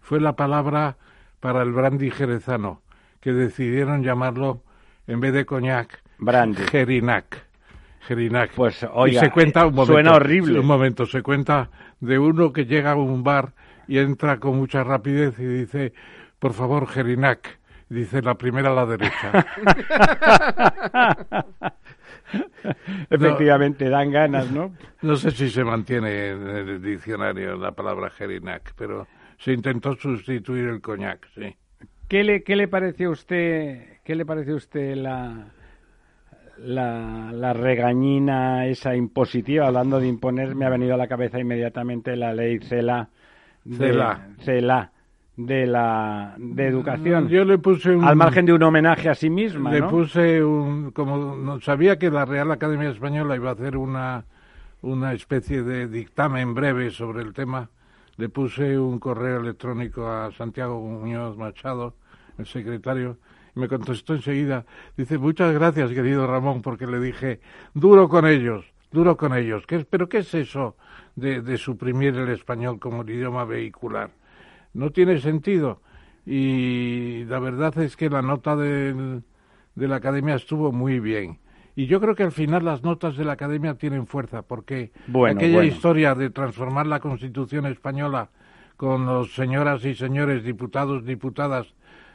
Fue 0.00 0.20
la 0.20 0.34
palabra 0.34 0.96
para 1.40 1.62
el 1.62 1.72
brandy 1.72 2.10
jerezano, 2.10 2.82
que 3.20 3.32
decidieron 3.32 4.02
llamarlo, 4.02 4.62
en 5.06 5.20
vez 5.20 5.32
de 5.32 5.44
coñac, 5.44 6.02
Brandy. 6.18 6.62
Gerinac. 6.62 7.46
Gerinac. 8.00 8.52
Pues, 8.54 8.86
oiga, 8.92 9.20
y 9.20 9.24
se 9.24 9.30
cuenta, 9.30 9.66
un 9.66 9.74
momento, 9.74 9.92
suena 9.92 10.12
horrible. 10.14 10.60
Un 10.60 10.66
momento, 10.66 11.06
se 11.06 11.22
cuenta 11.22 11.70
de 12.00 12.18
uno 12.18 12.52
que 12.52 12.64
llega 12.64 12.92
a 12.92 12.96
un 12.96 13.22
bar 13.22 13.52
y 13.88 13.98
entra 13.98 14.38
con 14.38 14.56
mucha 14.56 14.84
rapidez 14.84 15.38
y 15.38 15.44
dice, 15.44 15.92
por 16.38 16.52
favor, 16.52 16.86
Gerinac. 16.86 17.58
Dice 17.92 18.22
la 18.22 18.34
primera 18.36 18.70
a 18.70 18.74
la 18.74 18.86
derecha. 18.86 19.32
Efectivamente, 23.10 23.88
dan 23.90 24.10
ganas, 24.10 24.50
¿no? 24.50 24.72
No 25.02 25.16
sé 25.16 25.30
si 25.30 25.50
se 25.50 25.64
mantiene 25.64 26.30
en 26.30 26.48
el 26.48 26.82
diccionario 26.82 27.56
la 27.56 27.72
palabra 27.72 28.10
Gerinac, 28.10 28.72
pero 28.76 29.06
se 29.38 29.52
intentó 29.52 29.94
sustituir 29.94 30.68
el 30.68 30.80
coñac, 30.80 31.26
sí. 31.34 31.54
¿Qué 32.08 32.24
le, 32.24 32.42
qué 32.42 32.56
le 32.56 32.68
parece 32.68 33.04
a 33.04 33.10
usted, 33.10 33.98
qué 34.04 34.14
le 34.14 34.26
parece 34.26 34.52
a 34.52 34.56
usted 34.56 34.96
la, 34.96 35.46
la, 36.58 37.30
la 37.32 37.52
regañina 37.52 38.66
esa 38.66 38.94
impositiva? 38.94 39.66
Hablando 39.66 39.98
de 40.00 40.08
imponer, 40.08 40.54
me 40.54 40.66
ha 40.66 40.70
venido 40.70 40.94
a 40.94 40.98
la 40.98 41.08
cabeza 41.08 41.38
inmediatamente 41.38 42.16
la 42.16 42.32
ley 42.34 42.58
CELA. 42.60 43.08
de- 43.64 43.76
CELA. 43.76 44.28
CELA, 44.40 44.91
de 45.36 45.66
la 45.66 46.34
de 46.38 46.66
educación. 46.66 47.28
Yo 47.28 47.44
le 47.44 47.58
puse 47.58 47.94
un... 47.96 48.04
al 48.04 48.16
margen 48.16 48.44
de 48.46 48.52
un 48.52 48.62
homenaje 48.62 49.08
a 49.08 49.14
sí 49.14 49.30
misma, 49.30 49.70
Le 49.70 49.80
¿no? 49.80 49.88
puse 49.88 50.44
un... 50.44 50.90
Como 50.90 51.36
no, 51.36 51.60
sabía 51.60 51.98
que 51.98 52.10
la 52.10 52.24
Real 52.24 52.50
Academia 52.50 52.90
Española 52.90 53.36
iba 53.36 53.50
a 53.50 53.54
hacer 53.54 53.76
una, 53.76 54.24
una 54.82 55.12
especie 55.14 55.62
de 55.62 55.88
dictamen 55.88 56.54
breve 56.54 56.90
sobre 56.90 57.22
el 57.22 57.32
tema, 57.32 57.70
le 58.16 58.28
puse 58.28 58.78
un 58.78 58.98
correo 58.98 59.40
electrónico 59.40 60.06
a 60.06 60.30
Santiago 60.32 60.80
Muñoz 60.80 61.36
Machado, 61.38 61.94
el 62.38 62.46
secretario, 62.46 63.16
y 63.56 63.60
me 63.60 63.68
contestó 63.68 64.14
enseguida. 64.14 64.66
Dice, 64.96 65.16
muchas 65.16 65.52
gracias, 65.54 65.90
querido 65.92 66.26
Ramón, 66.26 66.60
porque 66.60 66.86
le 66.86 67.00
dije, 67.00 67.40
duro 67.72 68.08
con 68.08 68.26
ellos, 68.26 68.66
duro 68.90 69.16
con 69.16 69.34
ellos. 69.34 69.64
¿Qué, 69.66 69.86
¿Pero 69.88 70.10
qué 70.10 70.18
es 70.18 70.34
eso 70.34 70.76
de, 71.16 71.40
de 71.40 71.56
suprimir 71.56 72.16
el 72.16 72.28
español 72.28 72.78
como 72.78 73.00
el 73.00 73.10
idioma 73.10 73.44
vehicular? 73.46 74.10
No 74.74 74.90
tiene 74.90 75.18
sentido. 75.20 75.80
Y 76.24 77.24
la 77.24 77.38
verdad 77.38 77.76
es 77.78 77.96
que 77.96 78.08
la 78.08 78.22
nota 78.22 78.56
del- 78.56 79.22
de 79.74 79.88
la 79.88 79.96
academia 79.96 80.34
estuvo 80.34 80.72
muy 80.72 81.00
bien. 81.00 81.38
Y 81.74 81.86
yo 81.86 82.00
creo 82.00 82.14
que 82.14 82.22
al 82.22 82.32
final 82.32 82.64
las 82.64 82.82
notas 82.82 83.16
de 83.16 83.24
la 83.24 83.32
academia 83.32 83.74
tienen 83.74 84.06
fuerza, 84.06 84.42
porque 84.42 84.92
Bueno, 85.06 85.38
aquella 85.38 85.54
bueno. 85.56 85.72
historia 85.72 86.14
de 86.14 86.30
transformar 86.30 86.86
la 86.86 87.00
constitución 87.00 87.66
española 87.66 88.28
con 88.76 89.06
los 89.06 89.34
señoras 89.34 89.84
y 89.84 89.94
señores 89.94 90.44
diputados, 90.44 91.04
diputadas, 91.04 91.74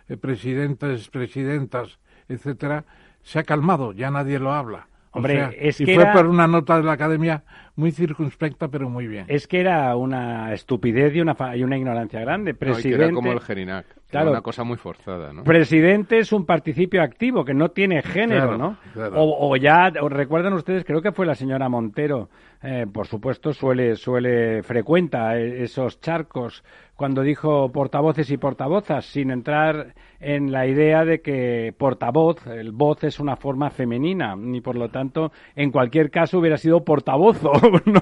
eh, 0.09 0.17
presidentes, 0.17 1.09
presidentas, 1.09 1.97
etcétera, 2.29 2.85
se 3.23 3.39
ha 3.39 3.43
calmado, 3.43 3.93
ya 3.93 4.11
nadie 4.11 4.37
lo 4.39 4.53
habla. 4.53 4.87
O 5.17 5.19
Hombre, 5.19 5.33
sea, 5.35 5.51
es 5.57 5.81
y 5.81 5.85
que 5.85 5.95
fue 5.95 6.03
era- 6.03 6.13
por 6.13 6.27
una 6.27 6.47
nota 6.47 6.77
de 6.77 6.83
la 6.83 6.91
academia 6.93 7.43
muy 7.75 7.91
circunspecta, 7.91 8.67
pero 8.69 8.89
muy 8.89 9.07
bien. 9.07 9.25
Es 9.27 9.47
que 9.47 9.59
era 9.59 9.95
una 9.95 10.53
estupidez 10.53 11.15
y 11.15 11.21
una, 11.21 11.35
fa- 11.35 11.55
y 11.55 11.63
una 11.63 11.77
ignorancia 11.77 12.19
grande. 12.21 12.51
No, 12.53 12.55
y 12.55 12.59
que 12.59 12.59
Presidente, 12.65 13.03
era 13.05 13.13
como 13.13 13.31
el 13.31 13.39
Gerinac, 13.39 13.85
que 13.87 13.93
era 13.93 14.01
Claro. 14.09 14.31
una 14.31 14.41
cosa 14.41 14.63
muy 14.63 14.77
forzada, 14.77 15.33
¿no? 15.33 15.43
Presidente 15.43 16.17
es 16.19 16.31
un 16.31 16.45
participio 16.45 17.01
activo 17.03 17.43
que 17.45 17.53
no 17.53 17.69
tiene 17.69 18.01
género, 18.01 18.47
Claro, 18.47 18.57
¿no? 18.57 18.77
claro. 18.93 19.15
O, 19.21 19.49
o 19.51 19.55
ya, 19.57 19.91
o 20.01 20.09
recuerdan 20.09 20.53
ustedes, 20.53 20.85
creo 20.85 21.01
que 21.01 21.11
fue 21.11 21.25
la 21.25 21.35
señora 21.35 21.69
Montero, 21.69 22.29
eh, 22.63 22.85
por 22.91 23.05
supuesto 23.07 23.53
suele, 23.53 23.95
suele, 23.95 24.63
frecuenta 24.63 25.37
esos 25.37 25.99
charcos 26.01 26.63
cuando 26.97 27.21
dijo 27.21 27.71
portavoces 27.71 28.29
y 28.31 28.37
portavozas, 28.37 29.05
sin 29.05 29.31
entrar 29.31 29.93
en 30.19 30.51
la 30.51 30.65
idea 30.67 31.05
de 31.05 31.21
que 31.21 31.73
portavoz, 31.77 32.45
el 32.47 32.71
voz 32.71 33.03
es 33.05 33.19
una 33.19 33.35
forma 33.37 33.69
femenina, 33.69 34.35
y 34.53 34.59
por 34.61 34.75
lo 34.75 34.89
tanto, 34.89 35.31
en 35.55 35.71
cualquier 35.71 36.09
caso 36.09 36.39
hubiera 36.39 36.57
sido 36.57 36.83
portavozo, 36.83 37.51
no, 37.85 38.01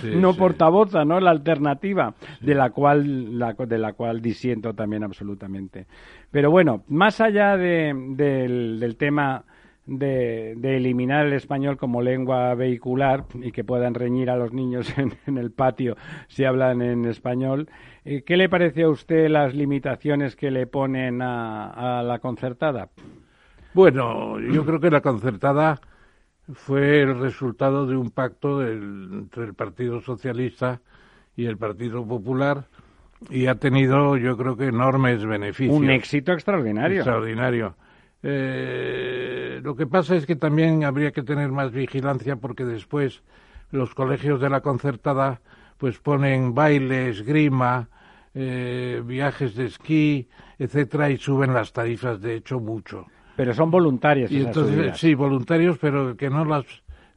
Sí, 0.00 0.12
no 0.14 0.32
sí. 0.32 0.38
portavoza, 0.38 1.04
¿no? 1.04 1.18
La 1.20 1.32
alternativa, 1.32 2.14
de 2.40 2.54
la 2.54 2.70
cual, 2.70 3.38
la- 3.38 3.52
de 3.54 3.78
la 3.78 3.92
cual 3.92 4.22
disiento 4.22 4.72
también 4.72 5.02
absolutamente. 5.04 5.86
Pero 6.30 6.50
bueno, 6.50 6.84
más 6.88 7.20
allá 7.20 7.56
de- 7.56 7.92
del, 8.14 8.78
del 8.80 8.96
tema 8.96 9.44
de, 9.86 10.54
de 10.56 10.76
eliminar 10.76 11.26
el 11.26 11.32
español 11.32 11.76
como 11.76 12.02
lengua 12.02 12.54
vehicular 12.54 13.24
y 13.34 13.50
que 13.52 13.64
puedan 13.64 13.94
reñir 13.94 14.30
a 14.30 14.36
los 14.36 14.52
niños 14.52 14.92
en, 14.98 15.14
en 15.26 15.38
el 15.38 15.50
patio 15.50 15.96
si 16.28 16.44
hablan 16.44 16.82
en 16.82 17.04
español, 17.04 17.68
eh, 18.04 18.22
¿qué 18.24 18.36
le 18.36 18.48
parece 18.48 18.82
a 18.82 18.88
usted 18.88 19.28
las 19.28 19.54
limitaciones 19.54 20.36
que 20.36 20.50
le 20.50 20.66
ponen 20.66 21.22
a, 21.22 21.98
a 21.98 22.02
la 22.02 22.18
concertada? 22.18 22.90
Bueno, 23.74 24.38
yo 24.38 24.64
creo 24.64 24.80
que 24.80 24.90
la 24.90 25.00
concertada 25.00 25.80
fue 26.52 27.00
el 27.00 27.18
resultado 27.18 27.86
de 27.86 27.96
un 27.96 28.10
pacto 28.10 28.66
entre 28.66 29.44
el 29.44 29.54
Partido 29.54 30.00
Socialista 30.00 30.80
y 31.36 31.46
el 31.46 31.56
Partido 31.56 32.06
Popular 32.06 32.66
y 33.30 33.46
ha 33.46 33.54
tenido, 33.54 34.16
yo 34.16 34.36
creo 34.36 34.56
que, 34.56 34.66
enormes 34.66 35.24
beneficios. 35.24 35.76
Un 35.76 35.90
éxito 35.90 36.32
extraordinario. 36.32 36.98
Extraordinario. 36.98 37.76
Eh, 38.22 39.60
lo 39.62 39.74
que 39.74 39.86
pasa 39.86 40.14
es 40.14 40.26
que 40.26 40.36
también 40.36 40.84
habría 40.84 41.12
que 41.12 41.22
tener 41.22 41.50
más 41.50 41.72
vigilancia 41.72 42.36
porque 42.36 42.64
después 42.64 43.22
los 43.70 43.94
colegios 43.94 44.40
de 44.40 44.50
la 44.50 44.60
concertada 44.60 45.40
pues 45.78 45.98
ponen 45.98 46.54
bailes, 46.54 47.22
grima, 47.22 47.88
eh, 48.34 49.02
viajes 49.04 49.56
de 49.56 49.66
esquí, 49.66 50.28
etcétera, 50.58 51.10
y 51.10 51.16
suben 51.16 51.52
las 51.52 51.72
tarifas, 51.72 52.20
de 52.20 52.36
hecho, 52.36 52.60
mucho. 52.60 53.06
Pero 53.36 53.52
son 53.52 53.70
voluntarios. 53.70 54.30
Y 54.30 54.42
entonces, 54.42 54.96
sí, 54.96 55.14
voluntarios, 55.14 55.78
pero 55.78 56.10
el 56.10 56.16
que 56.16 56.30
no 56.30 56.44
las, 56.44 56.64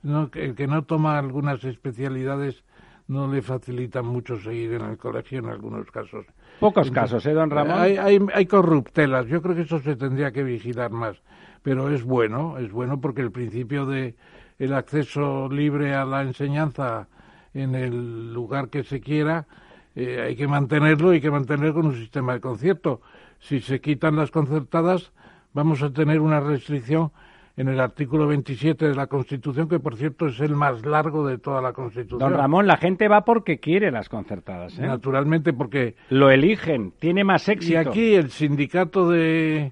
no, 0.02 0.32
el 0.34 0.56
que 0.56 0.66
no 0.66 0.84
toma 0.84 1.20
algunas 1.20 1.64
especialidades 1.64 2.64
no 3.08 3.32
le 3.32 3.42
facilitan 3.42 4.06
mucho 4.06 4.40
seguir 4.40 4.74
en 4.74 4.82
el 4.82 4.98
colegio 4.98 5.40
en 5.40 5.50
algunos 5.50 5.92
casos. 5.92 6.26
Pocos 6.60 6.92
casos, 6.92 7.26
¿eh, 7.26 7.34
don 7.34 7.50
Ramón? 7.50 7.78
Hay, 7.78 7.98
hay, 7.98 8.20
hay, 8.34 8.46
corruptelas, 8.46 9.28
yo 9.28 9.42
creo 9.42 9.56
que 9.56 9.62
eso 9.62 9.80
se 9.80 9.96
tendría 9.96 10.32
que 10.32 10.44
vigilar 10.44 10.92
más, 10.92 11.22
pero 11.62 11.90
es 11.90 12.04
bueno, 12.04 12.58
es 12.58 12.72
bueno 12.72 13.02
porque 13.02 13.22
el 13.22 13.32
principio 13.32 13.86
de 13.86 14.16
el 14.58 14.74
acceso 14.74 15.50
libre 15.50 15.96
a 15.96 16.06
la 16.06 16.22
enseñanza 16.22 17.08
en 17.54 17.76
el 17.76 18.34
lugar 18.34 18.70
que 18.70 18.84
se 18.84 19.02
quiera, 19.02 19.48
eh, 19.96 20.22
hay 20.22 20.36
que 20.36 20.48
mantenerlo 20.48 21.12
y 21.12 21.16
hay 21.16 21.22
que 21.22 21.32
mantenerlo 21.32 21.74
con 21.74 21.86
un 21.88 21.96
sistema 21.96 22.34
de 22.34 22.42
concierto. 22.42 23.02
Si 23.40 23.60
se 23.60 23.80
quitan 23.80 24.16
las 24.16 24.32
concertadas, 24.32 25.12
vamos 25.54 25.82
a 25.82 25.92
tener 25.92 26.20
una 26.20 26.40
restricción 26.40 27.12
en 27.58 27.70
el 27.70 27.80
artículo 27.80 28.28
27 28.28 28.90
de 28.90 28.96
la 28.96 29.08
Constitución, 29.08 29.70
que 29.70 29.80
por 29.80 29.96
cierto 29.96 30.28
es 30.28 30.40
el 30.42 30.56
más 30.56 30.86
largo 30.86 31.26
de 31.26 31.38
toda 31.38 31.62
la 31.62 31.72
Constitución. 31.72 32.20
Don 32.20 32.34
Ramón, 32.34 32.68
la 32.68 32.78
gente 32.78 33.08
va 33.08 33.24
porque 33.24 33.60
quiere 33.60 33.92
las 33.92 34.10
concertadas. 34.10 34.78
¿eh? 34.78 34.82
Naturalmente, 34.82 35.54
porque. 35.54 35.96
Lo 36.10 36.30
eligen, 36.30 36.92
tiene 37.00 37.24
más 37.24 37.48
éxito. 37.48 37.74
Y 37.74 37.76
aquí 37.78 38.16
el 38.16 38.30
sindicato 38.30 39.10
de, 39.10 39.72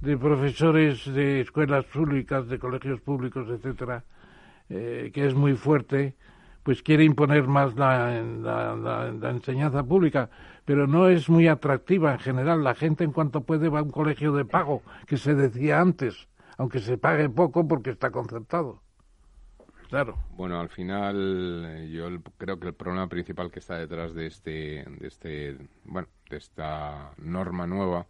de 0.00 0.16
profesores 0.16 1.12
de 1.12 1.40
escuelas 1.40 1.84
públicas, 1.86 2.48
de 2.48 2.58
colegios 2.58 3.00
públicos, 3.00 3.48
etcétera, 3.48 4.04
eh, 4.68 5.10
que 5.12 5.26
es 5.26 5.34
muy 5.34 5.54
fuerte, 5.54 6.14
pues 6.62 6.82
quiere 6.82 7.02
imponer 7.02 7.48
más 7.48 7.74
la, 7.74 8.22
la, 8.22 8.76
la, 9.12 9.30
enseñanza 9.30 9.82
pública, 9.82 10.30
pero 10.64 10.86
no 10.86 11.08
es 11.08 11.28
muy 11.28 11.48
atractiva 11.48 12.12
en 12.12 12.20
general. 12.20 12.62
La 12.62 12.76
gente, 12.76 13.02
en 13.02 13.10
cuanto 13.10 13.40
puede, 13.40 13.68
va 13.68 13.80
a 13.80 13.82
un 13.82 13.90
colegio 13.90 14.32
de 14.32 14.44
pago, 14.44 14.82
que 15.06 15.16
se 15.16 15.34
decía 15.34 15.80
antes 15.80 16.28
aunque 16.58 16.80
se 16.80 16.98
pague 16.98 17.28
poco 17.28 17.66
porque 17.66 17.90
está 17.90 18.10
concertado. 18.10 18.80
Claro. 19.88 20.16
Bueno, 20.30 20.58
al 20.58 20.70
final 20.70 21.64
eh, 21.66 21.90
yo 21.90 22.08
creo 22.38 22.58
que 22.58 22.68
el 22.68 22.74
problema 22.74 23.06
principal 23.08 23.50
que 23.50 23.60
está 23.60 23.78
detrás 23.78 24.14
de 24.14 24.26
este, 24.26 24.84
de 24.98 25.06
este, 25.06 25.56
bueno, 25.84 26.08
de 26.30 26.36
esta 26.36 27.12
norma 27.18 27.66
nueva 27.66 28.06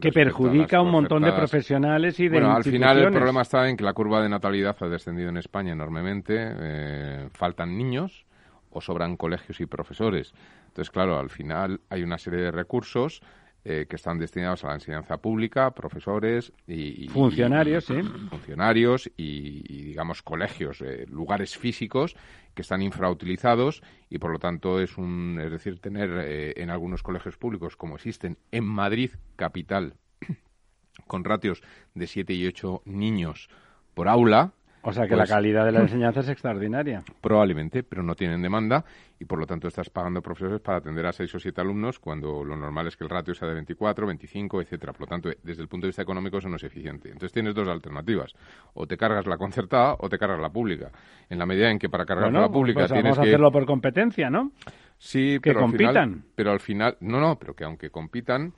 que 0.00 0.10
perjudica 0.10 0.78
a 0.78 0.82
un 0.82 0.90
montón 0.90 1.22
de 1.22 1.32
profesionales 1.32 2.18
y 2.18 2.24
de 2.28 2.38
Bueno, 2.38 2.54
al 2.54 2.64
final 2.64 2.98
el 2.98 3.12
problema 3.12 3.42
está 3.42 3.68
en 3.68 3.76
que 3.76 3.84
la 3.84 3.92
curva 3.92 4.22
de 4.22 4.28
natalidad 4.28 4.76
ha 4.80 4.88
descendido 4.88 5.28
en 5.28 5.36
España 5.36 5.72
enormemente, 5.72 6.34
eh, 6.38 7.28
faltan 7.32 7.76
niños 7.76 8.24
o 8.70 8.80
sobran 8.80 9.16
colegios 9.16 9.60
y 9.60 9.66
profesores. 9.66 10.32
Entonces, 10.68 10.90
claro, 10.90 11.18
al 11.18 11.28
final 11.28 11.80
hay 11.90 12.02
una 12.02 12.16
serie 12.16 12.40
de 12.40 12.50
recursos 12.50 13.20
eh, 13.64 13.86
que 13.88 13.94
están 13.94 14.18
destinados 14.18 14.64
a 14.64 14.68
la 14.68 14.74
enseñanza 14.74 15.18
pública, 15.18 15.70
profesores 15.70 16.52
y, 16.66 17.08
funcionarios, 17.08 17.88
y, 17.90 18.02
funcionarios 18.28 19.08
y, 19.16 19.82
digamos 19.84 20.20
colegios, 20.22 20.80
eh, 20.80 21.06
lugares 21.08 21.56
físicos 21.56 22.16
que 22.54 22.62
están 22.62 22.82
infrautilizados 22.82 23.84
y 24.10 24.18
por 24.18 24.32
lo 24.32 24.40
tanto 24.40 24.80
es 24.80 24.98
un, 24.98 25.38
es 25.40 25.52
decir, 25.52 25.78
tener 25.78 26.10
eh, 26.24 26.54
en 26.56 26.70
algunos 26.70 27.04
colegios 27.04 27.36
públicos 27.36 27.76
como 27.76 27.94
existen 27.94 28.36
en 28.50 28.64
Madrid 28.64 29.12
capital 29.36 29.94
con 31.06 31.22
ratios 31.22 31.62
de 31.94 32.08
7 32.08 32.34
y 32.34 32.46
8 32.48 32.82
niños 32.86 33.48
por 33.94 34.08
aula, 34.08 34.54
o 34.82 34.92
sea 34.92 35.06
que 35.06 35.14
la 35.14 35.22
pues 35.22 35.30
calidad 35.30 35.64
de 35.64 35.72
la 35.72 35.80
enseñanza 35.82 36.20
es 36.20 36.28
extraordinaria. 36.28 37.02
Probablemente, 37.20 37.82
pero 37.82 38.02
no 38.02 38.14
tienen 38.14 38.42
demanda 38.42 38.84
y 39.18 39.24
por 39.24 39.38
lo 39.38 39.46
tanto 39.46 39.68
estás 39.68 39.88
pagando 39.90 40.20
profesores 40.20 40.60
para 40.60 40.78
atender 40.78 41.06
a 41.06 41.12
seis 41.12 41.32
o 41.34 41.38
siete 41.38 41.60
alumnos 41.60 41.98
cuando 41.98 42.44
lo 42.44 42.56
normal 42.56 42.88
es 42.88 42.96
que 42.96 43.04
el 43.04 43.10
ratio 43.10 43.34
sea 43.34 43.48
de 43.48 43.54
24, 43.54 44.06
25, 44.06 44.62
etcétera. 44.62 44.92
Por 44.92 45.02
lo 45.02 45.06
tanto, 45.06 45.30
desde 45.42 45.62
el 45.62 45.68
punto 45.68 45.86
de 45.86 45.90
vista 45.90 46.02
económico 46.02 46.38
eso 46.38 46.48
no 46.48 46.56
es 46.56 46.64
eficiente. 46.64 47.08
Entonces 47.08 47.32
tienes 47.32 47.54
dos 47.54 47.68
alternativas. 47.68 48.34
O 48.74 48.86
te 48.86 48.96
cargas 48.96 49.26
la 49.26 49.36
concertada 49.36 49.96
o 49.98 50.08
te 50.08 50.18
cargas 50.18 50.40
la 50.40 50.50
pública. 50.50 50.90
En 51.30 51.38
la 51.38 51.46
medida 51.46 51.70
en 51.70 51.78
que 51.78 51.88
para 51.88 52.04
cargar 52.04 52.32
la 52.32 52.48
pública 52.48 52.80
pues 52.80 52.92
tienes 52.92 53.04
vamos 53.04 53.18
a 53.18 53.22
hacerlo 53.22 53.52
por 53.52 53.64
competencia, 53.64 54.28
¿no? 54.30 54.52
Sí, 54.98 55.38
que 55.40 55.50
pero 55.50 55.60
compitan. 55.60 55.96
Al 55.96 56.04
final, 56.04 56.24
pero 56.34 56.50
al 56.52 56.60
final, 56.60 56.96
no, 57.00 57.20
no, 57.20 57.38
pero 57.38 57.54
que 57.54 57.64
aunque 57.64 57.90
compitan, 57.90 58.52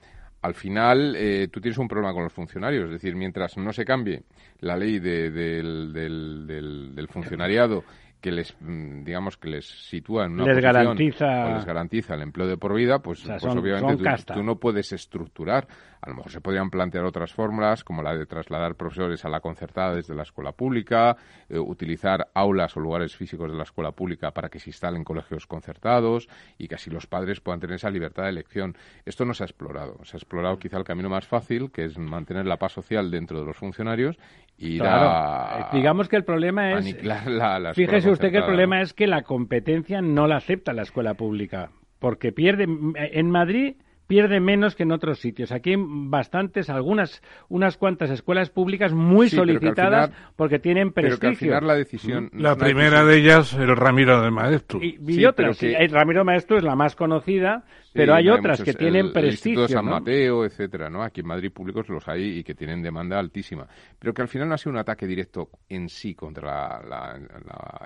al 0.44 0.52
final 0.52 1.16
eh, 1.16 1.48
tú 1.50 1.58
tienes 1.58 1.78
un 1.78 1.88
problema 1.88 2.12
con 2.12 2.24
los 2.24 2.32
funcionarios. 2.32 2.84
Es 2.84 2.90
decir, 2.90 3.16
mientras 3.16 3.56
no 3.56 3.72
se 3.72 3.86
cambie 3.86 4.24
la 4.60 4.76
ley 4.76 4.98
de, 4.98 5.30
del, 5.30 5.90
del, 5.90 6.94
del, 6.94 7.08
funcionariado 7.08 7.82
que 8.20 8.30
les 8.30 8.54
mm, 8.60 9.04
digamos 9.04 9.38
que 9.38 9.48
les 9.48 9.64
sitúa 9.64 10.26
en 10.26 10.32
una 10.32 10.44
les 10.44 10.56
posición 10.56 10.72
garantiza... 10.74 11.46
o 11.46 11.54
les 11.54 11.64
garantiza 11.64 12.14
el 12.14 12.22
empleo 12.22 12.46
de 12.46 12.58
por 12.58 12.74
vida 12.74 12.98
pues, 12.98 13.22
pues 13.22 13.44
obviamente 13.44 14.04
tú, 14.34 14.42
no 14.42 14.56
puedes 14.56 14.92
estructurar 14.92 15.66
a 16.04 16.10
lo 16.10 16.16
mejor 16.16 16.30
se 16.30 16.40
podrían 16.42 16.68
plantear 16.68 17.04
otras 17.04 17.32
fórmulas, 17.32 17.82
como 17.82 18.02
la 18.02 18.14
de 18.14 18.26
trasladar 18.26 18.74
profesores 18.74 19.24
a 19.24 19.30
la 19.30 19.40
concertada 19.40 19.94
desde 19.94 20.14
la 20.14 20.22
escuela 20.22 20.52
pública, 20.52 21.16
eh, 21.48 21.58
utilizar 21.58 22.28
aulas 22.34 22.76
o 22.76 22.80
lugares 22.80 23.16
físicos 23.16 23.50
de 23.50 23.56
la 23.56 23.62
escuela 23.62 23.92
pública 23.92 24.30
para 24.32 24.50
que 24.50 24.58
se 24.58 24.68
instalen 24.68 25.02
colegios 25.02 25.46
concertados 25.46 26.28
y 26.58 26.68
que 26.68 26.74
así 26.74 26.90
los 26.90 27.06
padres 27.06 27.40
puedan 27.40 27.60
tener 27.60 27.76
esa 27.76 27.88
libertad 27.88 28.24
de 28.24 28.28
elección. 28.28 28.76
Esto 29.06 29.24
no 29.24 29.32
se 29.32 29.44
ha 29.44 29.46
explorado. 29.46 29.98
Se 30.04 30.16
ha 30.16 30.18
explorado 30.18 30.58
quizá 30.58 30.76
el 30.76 30.84
camino 30.84 31.08
más 31.08 31.26
fácil, 31.26 31.70
que 31.70 31.86
es 31.86 31.96
mantener 31.96 32.44
la 32.44 32.58
paz 32.58 32.72
social 32.72 33.10
dentro 33.10 33.40
de 33.40 33.46
los 33.46 33.56
funcionarios 33.56 34.18
y 34.58 34.78
claro. 34.78 35.58
Eh, 35.58 35.66
digamos 35.72 36.08
que 36.08 36.16
el 36.16 36.24
problema 36.24 36.74
es 36.74 37.02
la, 37.02 37.72
fíjese 37.74 38.10
usted 38.10 38.30
que 38.30 38.38
el 38.38 38.44
problema 38.44 38.82
es 38.82 38.92
que 38.92 39.06
la 39.06 39.22
competencia 39.22 40.02
no 40.02 40.26
la 40.26 40.36
acepta 40.36 40.74
la 40.74 40.82
escuela 40.82 41.14
pública 41.14 41.70
porque 41.98 42.30
pierde 42.30 42.64
en 42.64 43.30
Madrid 43.30 43.76
pierde 44.06 44.40
menos 44.40 44.74
que 44.74 44.82
en 44.82 44.92
otros 44.92 45.18
sitios. 45.18 45.52
Aquí 45.52 45.70
hay 45.70 45.76
bastantes, 45.78 46.70
algunas, 46.70 47.22
unas 47.48 47.76
cuantas 47.76 48.10
escuelas 48.10 48.50
públicas 48.50 48.92
muy 48.92 49.28
solicitadas 49.28 50.10
porque 50.36 50.58
tienen 50.58 50.92
prestigio. 50.92 51.18
Pero 51.18 51.20
que 51.20 51.26
al 51.26 51.36
final 51.36 51.66
la 51.66 51.74
decisión... 51.74 52.30
La 52.32 52.56
primera 52.56 53.04
de 53.04 53.18
ellas, 53.18 53.54
el 53.54 53.76
Ramiro 53.76 54.22
de 54.22 54.30
Maestro. 54.30 54.80
Y, 54.82 55.24
otras, 55.24 55.62
el 55.62 55.90
Ramiro 55.90 56.24
Maestro 56.24 56.58
es 56.58 56.64
la 56.64 56.76
más 56.76 56.96
conocida, 56.96 57.64
pero 57.94 58.14
hay 58.14 58.28
otras 58.28 58.60
que 58.62 58.74
tienen 58.74 59.12
prestigio. 59.12 59.62
El 59.62 59.68
San 59.68 59.84
Mateo, 59.84 60.44
etcétera, 60.44 60.90
¿no? 60.90 61.02
Aquí 61.02 61.20
en 61.20 61.28
Madrid 61.28 61.52
públicos 61.52 61.88
los 61.88 62.06
hay 62.08 62.38
y 62.38 62.44
que 62.44 62.54
tienen 62.54 62.82
demanda 62.82 63.18
altísima. 63.18 63.66
Pero 63.98 64.12
que 64.12 64.22
al 64.22 64.28
final 64.28 64.48
no 64.48 64.54
ha 64.54 64.58
sido 64.58 64.72
un 64.72 64.78
ataque 64.78 65.06
directo 65.06 65.48
en 65.68 65.88
sí 65.88 66.14
contra 66.14 66.80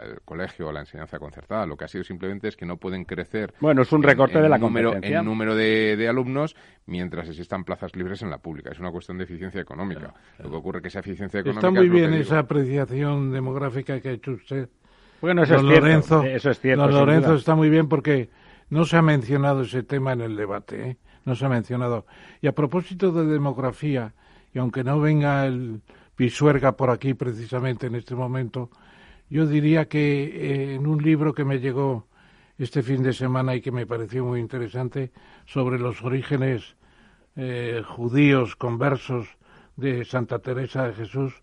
el 0.03 0.21
colegio 0.25 0.68
o 0.68 0.73
la 0.73 0.81
enseñanza 0.81 1.18
concertada. 1.18 1.66
Lo 1.66 1.77
que 1.77 1.85
ha 1.85 1.88
sido 1.88 2.03
simplemente 2.05 2.49
es 2.49 2.57
que 2.57 2.64
no 2.64 2.79
pueden 2.79 3.05
crecer. 3.05 3.53
Bueno, 3.61 3.83
es 3.83 3.92
un 3.92 4.03
recorte 4.03 4.40
de 4.40 4.49
la 4.49 4.57
número, 4.57 4.97
En 5.01 5.25
número 5.25 5.55
de, 5.55 6.09
alumnos 6.09 6.57
mientras 6.87 7.29
existan 7.29 7.64
plazas 7.64 7.94
libres 7.94 8.23
en 8.23 8.31
la 8.31 8.38
pública. 8.38 8.71
Es 8.71 8.81
una 8.81 8.90
cuestión 8.90 9.18
de 9.18 9.25
eficiencia 9.25 9.61
económica. 9.61 10.14
Lo 10.38 10.51
que 10.51 10.57
ocurre 10.57 10.79
es 10.79 10.83
que 10.83 10.88
esa 10.88 11.01
eficiencia 11.01 11.40
económica. 11.40 11.68
Está 11.68 11.81
muy 11.81 11.88
bien 11.90 12.14
esa 12.14 12.38
apreciación 12.38 13.31
demográfica 13.31 14.01
que 14.01 14.09
ha 14.09 14.12
hecho 14.12 14.33
usted. 14.33 14.68
Bueno, 15.21 15.42
eso, 15.42 15.57
es, 15.57 15.62
cierto, 15.62 16.23
eso 16.23 16.51
es 16.51 16.61
cierto. 16.61 16.83
Don 16.83 16.94
Lorenzo 16.94 17.35
está 17.35 17.57
muy 17.57 17.68
bien 17.68 17.88
porque 17.88 18.31
no 18.71 18.85
se 18.85 18.97
ha 18.97 19.03
mencionado 19.03 19.63
ese 19.63 19.83
tema 19.83 20.13
en 20.13 20.21
el 20.21 20.37
debate, 20.37 20.91
¿eh? 20.91 20.97
no 21.25 21.35
se 21.35 21.47
ha 21.47 21.49
mencionado. 21.49 22.07
Y 22.41 22.47
a 22.47 22.55
propósito 22.55 23.13
de 23.13 23.27
demografía, 23.27 24.15
y 24.53 24.59
aunque 24.59 24.85
no 24.85 25.01
venga 25.01 25.47
el 25.47 25.83
Pisuerga 26.17 26.73
por 26.73 26.91
aquí 26.91 27.15
precisamente 27.15 27.87
en 27.87 27.95
este 27.95 28.17
momento, 28.17 28.71
yo 29.31 29.47
diría 29.47 29.89
que 29.89 30.25
eh, 30.25 30.75
en 30.75 30.87
un 30.87 31.03
libro 31.03 31.33
que 31.33 31.45
me 31.45 31.61
llegó 31.61 32.09
este 32.59 32.83
fin 32.83 33.05
de 33.05 33.13
semana 33.13 33.55
y 33.55 33.61
que 33.61 33.71
me 33.71 33.87
pareció 33.87 34.25
muy 34.25 34.41
interesante 34.41 35.13
sobre 35.47 35.79
los 35.79 36.03
orígenes 36.03 36.77
eh, 37.37 37.83
judíos 37.87 38.57
conversos 38.57 39.29
de 39.77 40.05
Santa 40.05 40.41
Teresa 40.41 40.89
de 40.89 40.95
Jesús, 40.95 41.35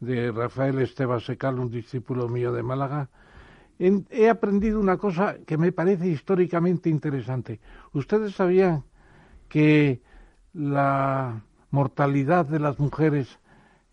de 0.00 0.32
Rafael 0.32 0.80
Esteban 0.80 1.20
Secal, 1.20 1.60
un 1.60 1.70
discípulo 1.70 2.28
mío 2.28 2.52
de 2.52 2.64
Málaga, 2.64 3.08
he 3.78 4.28
aprendido 4.28 4.80
una 4.80 4.96
cosa 4.96 5.36
que 5.46 5.56
me 5.56 5.72
parece 5.72 6.08
históricamente 6.08 6.90
interesante. 6.90 7.60
¿Ustedes 7.92 8.34
sabían 8.34 8.84
que 9.48 10.00
la 10.52 11.42
mortalidad 11.70 12.46
de 12.46 12.58
las 12.58 12.78
mujeres 12.78 13.38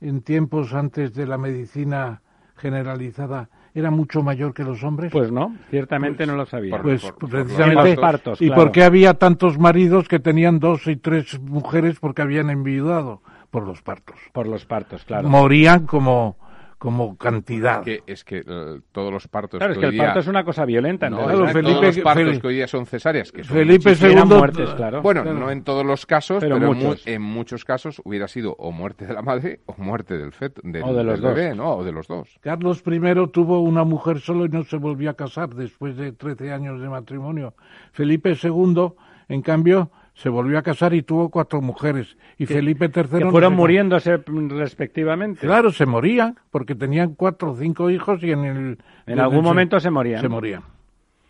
en 0.02 0.22
tiempos 0.22 0.74
antes 0.74 1.14
de 1.14 1.28
la 1.28 1.38
medicina 1.38 2.22
generalizada 2.56 3.50
era 3.74 3.92
mucho 3.92 4.24
mayor 4.24 4.54
que 4.54 4.64
los 4.64 4.84
hombres? 4.84 5.12
Pues 5.12 5.32
no, 5.32 5.56
ciertamente 5.70 6.20
pues 6.20 6.28
no 6.30 6.36
lo 6.36 6.46
sabía. 6.46 6.82
Pues 6.82 7.04
precisamente. 7.30 7.98
¿Y 8.40 8.50
por 8.50 8.72
qué 8.72 8.84
había 8.84 9.16
tantos 9.16 9.60
maridos 9.60 10.08
que 10.08 10.20
tenían 10.20 10.60
dos 10.60 10.88
y 10.88 10.96
tres 10.96 11.40
mujeres 11.42 12.00
porque 12.00 12.22
habían 12.22 12.50
enviudado? 12.50 13.22
Por 13.52 13.68
los 13.68 13.82
partos. 13.82 14.18
Por 14.34 14.48
los 14.48 14.66
partos, 14.66 15.06
claro. 15.06 15.30
Morían 15.30 15.86
como 15.86 16.38
como 16.78 17.18
cantidad. 17.18 17.84
Que, 17.84 18.04
es 18.06 18.24
que 18.24 18.44
eh, 18.46 18.80
todos 18.92 19.12
los 19.12 19.28
partos. 19.28 19.60
Claro, 19.60 19.74
es 19.74 19.80
que 19.80 19.86
el 19.86 19.98
parto 19.98 20.20
es 20.20 20.28
una 20.28 20.44
cosa 20.44 20.66
violenta. 20.66 21.10
No, 21.10 21.18
todos 21.18 21.54
los 21.54 21.98
partos 22.00 22.40
que 22.40 22.48
hoy 22.48 22.56
día 22.56 22.68
son 22.68 22.86
cesáreas, 22.86 23.32
que 23.32 23.44
son 23.44 23.56
Felipe 23.56 23.94
II. 24.00 24.24
muertes, 24.26 24.70
claro. 24.76 25.02
Bueno, 25.02 25.24
no 25.24 25.52
en 25.52 25.64
todos 25.64 25.86
los 25.86 26.06
casos, 26.06 26.40
pero, 26.42 26.58
en 27.06 27.22
muchos 27.22 27.66
casos 27.66 28.02
hubiera 28.04 28.28
sido 28.28 28.56
o 28.58 28.72
muerte 28.72 29.06
de 29.06 29.14
la 29.14 29.22
madre 29.22 29.60
o 29.66 29.76
muerte 29.78 30.18
del 30.18 30.32
feto, 30.32 30.62
del, 30.64 30.84
o 30.84 30.94
de 30.94 31.04
los 31.04 31.22
bebé, 31.22 31.50
dos. 31.50 31.58
¿no? 31.58 31.76
O 31.76 31.84
de 31.84 31.92
los 31.92 32.08
dos. 32.08 32.38
Carlos 32.42 32.84
I 32.86 33.00
tuvo 33.32 33.62
una 33.62 33.84
mujer 33.84 34.20
solo 34.20 34.46
y 34.46 34.50
no 34.50 34.64
se 34.64 34.78
volvió 34.78 35.10
a 35.10 35.14
casar 35.14 35.50
después 35.50 35.98
de 35.98 36.12
13 36.12 36.52
años 36.52 36.82
de 36.82 36.90
matrimonio. 36.90 37.54
Felipe 37.92 38.36
II, 38.42 38.94
en 39.30 39.42
cambio, 39.42 39.92
se 40.16 40.30
volvió 40.30 40.58
a 40.58 40.62
casar 40.62 40.94
y 40.94 41.04
tuvo 41.04 41.30
cuatro 41.30 41.62
mujeres. 41.62 42.18
Y 42.38 42.46
Felipe 42.46 42.86
III... 42.86 43.20
Que 43.20 43.30
fueron 43.30 43.54
muriéndose 43.54 44.18
respectivamente. 44.18 45.42
Claro, 45.42 45.72
se 45.72 45.86
morían, 45.86 46.38
porque 46.52 46.74
tenían 46.74 47.16
cuatro 47.16 47.52
o 47.52 47.56
cinco 47.56 47.90
hijos 47.90 48.24
y 48.24 48.32
en 48.32 48.46
el... 48.46 48.78
En 49.06 49.20
algún 49.20 49.44
momento 49.44 49.80
se 49.80 49.92
morían. 49.92 50.22
Se 50.22 50.30
morían. 50.30 50.64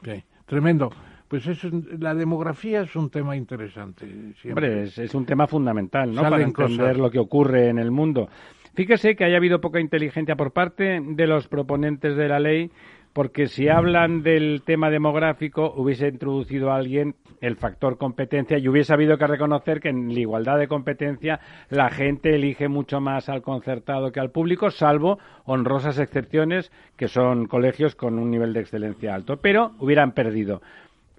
Sí, 0.04 0.24
tremendo. 0.46 0.92
Pues 1.28 1.48
eso, 1.48 1.70
la 1.98 2.14
demografía 2.14 2.82
es 2.82 2.96
un 2.96 3.10
tema 3.10 3.36
interesante. 3.36 4.06
Hombre, 4.48 4.84
es, 4.84 5.16
un 5.16 5.26
tema 5.26 5.48
fundamental, 5.48 6.14
¿no? 6.14 6.22
Para 6.22 6.44
entender 6.44 6.98
lo 6.98 7.10
que 7.10 7.18
ocurre 7.18 7.70
en 7.70 7.80
el 7.80 7.90
mundo. 7.90 8.30
Fíjese 8.76 9.16
que 9.16 9.24
haya 9.24 9.38
habido 9.38 9.62
poca 9.62 9.80
inteligencia 9.80 10.36
por 10.36 10.52
parte 10.52 11.02
de 11.02 11.28
los 11.28 11.48
proponentes 11.48 12.16
de 12.16 12.28
la 12.28 12.40
ley 12.40 12.72
porque 13.16 13.48
si 13.48 13.70
hablan 13.70 14.24
del 14.24 14.64
tema 14.66 14.90
demográfico, 14.90 15.74
hubiese 15.78 16.10
introducido 16.10 16.70
a 16.70 16.76
alguien 16.76 17.16
el 17.40 17.56
factor 17.56 17.98
competencia 17.98 18.58
y 18.58 18.68
hubiese 18.68 18.94
habido 18.94 19.18
que 19.18 19.26
reconocer 19.26 19.80
que 19.80 19.88
en 19.88 20.14
la 20.14 20.20
igualdad 20.20 20.60
de 20.60 20.68
competencia 20.68 21.40
la 21.70 21.90
gente 21.90 22.36
elige 22.36 22.68
mucho 22.68 23.00
más 23.00 23.30
al 23.30 23.42
concertado 23.42 24.12
que 24.12 24.20
al 24.20 24.32
público, 24.32 24.70
salvo 24.70 25.18
honrosas 25.46 25.98
excepciones 25.98 26.74
que 26.98 27.08
son 27.08 27.46
colegios 27.46 27.96
con 27.96 28.20
un 28.20 28.30
nivel 28.30 28.52
de 28.52 28.60
excelencia 28.60 29.16
alto. 29.16 29.38
Pero 29.38 29.72
hubieran 29.80 30.12
perdido. 30.12 30.62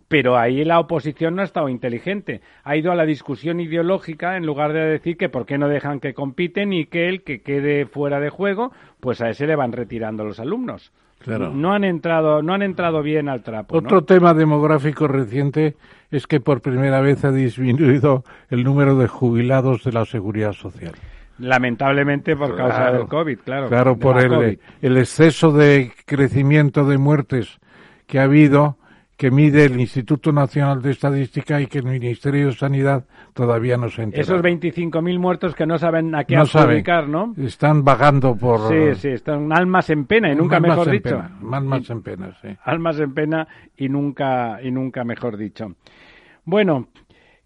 Pero 0.07 0.37
ahí 0.37 0.67
la 0.67 0.81
oposición 0.81 1.35
no 1.35 1.41
ha 1.41 1.47
estado 1.47 1.71
inteligente. 1.71 2.43
Ha 2.63 2.77
ido 2.77 2.93
a 2.93 2.95
la 2.95 3.07
discusión 3.07 3.59
ideológica 3.59 4.37
en 4.37 4.45
lugar 4.45 4.75
de 4.75 4.81
decir 4.81 5.17
que 5.17 5.31
por 5.31 5.47
qué 5.47 5.57
no 5.57 5.67
dejan 5.67 6.01
que 6.01 6.13
compiten 6.13 6.75
y 6.75 6.85
que 6.85 7.09
el 7.09 7.23
que 7.23 7.41
quede 7.41 7.87
fuera 7.87 8.21
de 8.21 8.29
juego, 8.29 8.71
pues 9.01 9.23
a 9.23 9.31
ese 9.31 9.47
le 9.47 9.57
van 9.57 9.73
retirando 9.73 10.25
los 10.25 10.41
alumnos. 10.41 10.93
No 11.27 11.73
han 11.73 11.85
entrado, 11.85 12.43
no 12.43 12.55
han 12.55 12.63
entrado 12.63 13.03
bien 13.03 13.29
al 13.29 13.43
trapo. 13.43 13.77
Otro 13.77 14.05
tema 14.05 14.33
demográfico 14.33 15.09
reciente 15.09 15.75
es 16.11 16.27
que 16.27 16.41
por 16.41 16.61
primera 16.61 17.01
vez 17.01 17.25
ha 17.25 17.33
disminuido 17.33 18.25
el 18.49 18.63
número 18.63 18.97
de 18.97 19.09
jubilados 19.09 19.83
de 19.83 19.93
la 19.93 20.05
seguridad 20.05 20.53
social. 20.53 20.93
Lamentablemente 21.39 22.37
por 22.37 22.57
causa 22.57 22.93
del 22.93 23.07
COVID, 23.07 23.39
claro. 23.41 23.69
Claro, 23.69 23.99
por 23.99 24.19
el, 24.19 24.59
el 24.81 24.97
exceso 24.99 25.53
de 25.53 25.93
crecimiento 26.07 26.87
de 26.87 26.97
muertes 26.97 27.59
que 28.07 28.21
ha 28.21 28.23
habido 28.23 28.77
que 29.17 29.31
mide 29.31 29.65
el 29.65 29.81
Instituto 29.81 30.31
Nacional 30.31 30.83
de 30.83 30.91
Estadística 30.91 31.61
y 31.61 31.67
que 31.67 31.79
el 31.79 31.85
Ministerio 31.85 32.47
de 32.49 32.53
Sanidad 32.53 33.05
todavía 33.33 33.79
no 33.79 33.89
se 33.89 34.03
entera. 34.03 34.23
Esos 34.23 34.43
25.000 34.43 35.19
muertos 35.19 35.55
que 35.55 35.65
no 35.65 35.79
saben 35.79 36.15
a 36.15 36.25
qué 36.25 36.37
adjudicar, 36.37 37.09
¿no? 37.09 37.35
Están 37.39 37.83
vagando 37.83 38.37
por... 38.37 38.69
Sí, 38.69 39.01
sí, 39.01 39.09
están 39.09 39.53
almas 39.53 39.89
en 39.89 40.05
pena 40.05 40.31
y 40.31 40.37
nunca 40.37 40.61
mejor 40.61 40.91
dicho. 40.91 41.23
almas 41.51 41.89
en 41.89 42.03
pena, 42.03 42.37
sí. 42.43 42.49
Almas 42.63 43.01
en 43.01 43.15
pena 43.15 43.49
y 43.77 43.89
nunca, 43.89 44.61
y 44.63 44.71
nunca 44.71 45.03
mejor 45.05 45.39
dicho. 45.39 45.75
Bueno, 46.45 46.89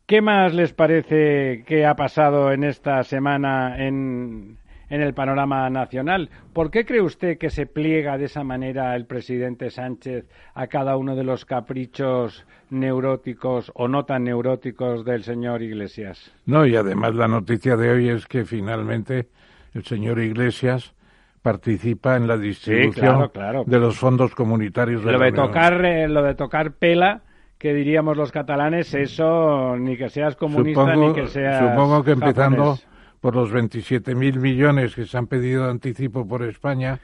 ¿qué 0.07 0.21
más 0.21 0.53
les 0.53 0.73
parece 0.73 1.63
que 1.67 1.87
ha 1.87 1.95
pasado 1.95 2.53
en 2.53 2.65
esta 2.65 3.05
semana 3.05 3.79
en, 3.79 4.59
en 4.91 5.01
el 5.01 5.15
panorama 5.15 5.71
nacional. 5.71 6.29
¿Por 6.53 6.71
qué 6.71 6.85
cree 6.85 7.01
usted 7.01 7.39
que 7.39 7.49
se 7.49 7.67
pliega 7.67 8.19
de 8.19 8.27
esa 8.27 8.45
manera 8.45 8.95
el 8.97 9.07
presidente 9.07 9.71
Sánchez 9.71 10.27
a 10.55 10.67
cada 10.67 10.97
uno 10.97 11.17
de 11.17 11.25
los 11.25 11.45
caprichos 11.45 12.45
neuróticos 12.71 13.71
o 13.75 13.89
no 13.89 14.05
tan 14.05 14.25
neuróticos 14.25 15.05
del 15.05 15.23
señor 15.23 15.63
Iglesias? 15.63 16.33
No, 16.45 16.67
y 16.67 16.77
además 16.77 17.15
la 17.15 17.29
noticia 17.29 17.77
de 17.77 17.91
hoy 17.91 18.09
es 18.09 18.27
que 18.27 18.45
finalmente 18.45 19.29
el 19.75 19.85
señor 19.85 20.19
Iglesias 20.19 20.93
participa 21.41 22.17
en 22.17 22.27
la 22.27 22.37
distribución 22.37 23.31
de 23.67 23.79
los 23.79 23.99
fondos 23.99 24.35
comunitarios 24.35 25.03
de 25.03 25.13
lo 25.13 25.19
de 25.19 25.33
tocar 25.33 25.83
eh, 25.87 26.07
lo 26.07 26.23
de 26.23 26.35
tocar 26.35 26.73
pela 26.73 27.23
que 27.57 27.73
diríamos 27.73 28.15
los 28.15 28.31
catalanes 28.31 28.93
eso 28.93 29.75
ni 29.79 29.97
que 29.97 30.11
seas 30.11 30.37
comunista 30.37 30.95
ni 30.97 31.15
que 31.15 31.29
seas 31.29 31.71
supongo 31.71 32.05
que 32.05 32.11
empezando 32.11 32.77
por 33.21 33.35
los 33.35 33.53
27.000 33.53 34.39
millones 34.39 34.95
que 34.95 35.07
se 35.07 35.17
han 35.19 35.27
pedido 35.27 35.65
de 35.65 35.71
anticipo 35.71 36.27
por 36.27 36.43
España 36.43 37.01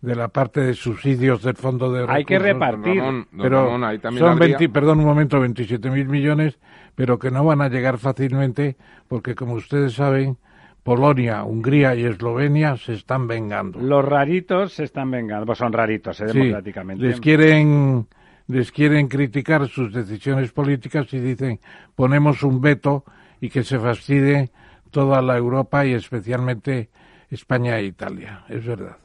de 0.00 0.14
la 0.14 0.28
parte 0.28 0.60
de 0.60 0.74
subsidios 0.74 1.42
del 1.42 1.56
fondo 1.56 1.92
de 1.92 2.00
recursos. 2.00 2.16
Hay 2.16 2.24
que 2.24 2.38
repartir. 2.38 3.02
pero 3.36 3.78
son 4.18 4.38
20, 4.38 4.68
perdón 4.70 5.00
un 5.00 5.04
momento, 5.04 5.42
27.000 5.44 6.06
millones, 6.06 6.58
pero 6.94 7.18
que 7.18 7.30
no 7.30 7.44
van 7.44 7.60
a 7.60 7.68
llegar 7.68 7.98
fácilmente 7.98 8.76
porque, 9.08 9.34
como 9.34 9.54
ustedes 9.54 9.94
saben, 9.94 10.38
Polonia, 10.82 11.44
Hungría 11.44 11.94
y 11.94 12.04
Eslovenia 12.04 12.76
se 12.78 12.94
están 12.94 13.26
vengando. 13.26 13.78
Los 13.78 14.04
raritos 14.04 14.72
se 14.72 14.84
están 14.84 15.10
vengando. 15.10 15.46
Pues 15.46 15.58
son 15.58 15.72
raritos, 15.72 16.18
eh, 16.20 16.26
democráticamente. 16.26 17.04
Les 17.04 17.20
quieren, 17.20 18.06
les 18.48 18.72
quieren 18.72 19.06
criticar 19.08 19.68
sus 19.68 19.92
decisiones 19.92 20.50
políticas 20.52 21.12
y 21.12 21.18
dicen 21.20 21.60
ponemos 21.94 22.42
un 22.42 22.62
veto 22.62 23.04
y 23.42 23.50
que 23.50 23.62
se 23.62 23.78
fastidie 23.78 24.50
toda 24.90 25.22
la 25.22 25.36
Europa 25.36 25.86
y 25.86 25.94
especialmente 25.94 26.90
España 27.30 27.78
e 27.78 27.84
Italia. 27.84 28.44
Es 28.48 28.64
verdad. 28.64 28.96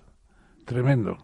Tremendo. 0.66 1.18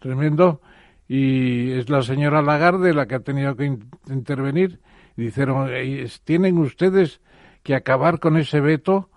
Tremendo. 0.00 0.60
Y 1.08 1.72
es 1.72 1.90
la 1.90 2.02
señora 2.02 2.42
Lagarde 2.42 2.94
la 2.94 3.06
que 3.06 3.16
ha 3.16 3.20
tenido 3.20 3.56
que 3.56 3.78
intervenir. 4.08 4.80
Dijeron, 5.16 5.70
tienen 6.24 6.58
ustedes 6.58 7.20
que 7.62 7.74
acabar 7.74 8.18
con 8.20 8.36
ese 8.36 8.60
veto 8.60 9.10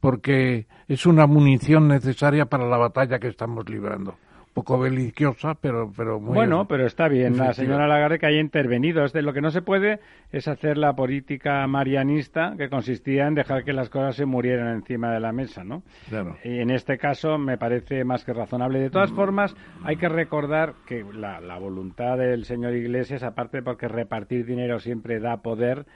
porque 0.00 0.66
es 0.88 1.06
una 1.06 1.26
munición 1.26 1.88
necesaria 1.88 2.46
para 2.46 2.66
la 2.66 2.76
batalla 2.76 3.18
que 3.18 3.28
estamos 3.28 3.68
librando 3.68 4.16
poco 4.52 4.78
beliciosa, 4.78 5.54
pero, 5.54 5.92
pero 5.96 6.20
muy... 6.20 6.34
Bueno, 6.34 6.66
pero 6.68 6.86
está 6.86 7.08
bien, 7.08 7.38
la 7.38 7.54
señora 7.54 7.86
Lagarde 7.86 8.18
que 8.18 8.26
haya 8.26 8.40
intervenido. 8.40 9.04
Es 9.04 9.12
de 9.12 9.22
lo 9.22 9.32
que 9.32 9.40
no 9.40 9.50
se 9.50 9.62
puede 9.62 10.00
es 10.30 10.48
hacer 10.48 10.76
la 10.76 10.94
política 10.94 11.66
marianista 11.66 12.54
que 12.58 12.68
consistía 12.68 13.26
en 13.26 13.34
dejar 13.34 13.64
que 13.64 13.72
las 13.72 13.88
cosas 13.88 14.16
se 14.16 14.26
murieran 14.26 14.74
encima 14.74 15.10
de 15.12 15.20
la 15.20 15.32
mesa, 15.32 15.64
¿no? 15.64 15.82
Claro. 16.08 16.36
Y 16.44 16.58
en 16.58 16.70
este 16.70 16.98
caso 16.98 17.38
me 17.38 17.56
parece 17.56 18.04
más 18.04 18.24
que 18.24 18.32
razonable. 18.32 18.78
De 18.78 18.90
todas 18.90 19.10
formas, 19.12 19.54
hay 19.84 19.96
que 19.96 20.08
recordar 20.08 20.74
que 20.86 21.04
la, 21.14 21.40
la 21.40 21.58
voluntad 21.58 22.18
del 22.18 22.44
señor 22.44 22.74
Iglesias, 22.74 23.22
aparte 23.22 23.62
porque 23.62 23.88
repartir 23.88 24.44
dinero 24.44 24.80
siempre 24.80 25.18
da 25.18 25.38
poder, 25.38 25.86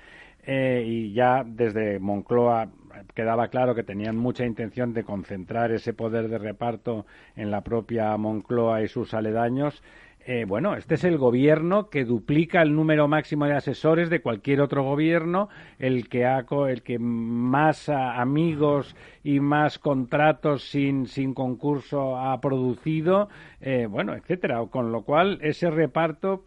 eh, 0.46 0.84
y 0.86 1.12
ya 1.12 1.42
desde 1.44 1.98
Moncloa 1.98 2.68
quedaba 3.14 3.48
claro 3.48 3.74
que 3.74 3.82
tenían 3.82 4.16
mucha 4.16 4.44
intención 4.44 4.92
de 4.92 5.04
concentrar 5.04 5.72
ese 5.72 5.92
poder 5.92 6.28
de 6.28 6.38
reparto 6.38 7.06
en 7.36 7.50
la 7.50 7.62
propia 7.62 8.16
Moncloa 8.16 8.82
y 8.82 8.88
sus 8.88 9.14
aledaños. 9.14 9.82
Eh, 10.28 10.44
bueno, 10.44 10.74
este 10.74 10.96
es 10.96 11.04
el 11.04 11.18
gobierno 11.18 11.88
que 11.88 12.04
duplica 12.04 12.60
el 12.60 12.74
número 12.74 13.06
máximo 13.06 13.46
de 13.46 13.54
asesores 13.54 14.10
de 14.10 14.20
cualquier 14.20 14.60
otro 14.60 14.82
gobierno, 14.82 15.48
el 15.78 16.08
que, 16.08 16.24
ha, 16.24 16.44
el 16.68 16.82
que 16.82 16.98
más 16.98 17.88
amigos 17.88 18.96
y 19.22 19.38
más 19.38 19.78
contratos 19.78 20.68
sin, 20.68 21.06
sin 21.06 21.32
concurso 21.32 22.18
ha 22.18 22.40
producido, 22.40 23.28
eh, 23.60 23.86
bueno, 23.88 24.14
etcétera. 24.14 24.60
Con 24.68 24.90
lo 24.90 25.02
cual, 25.02 25.38
ese 25.42 25.70
reparto 25.70 26.42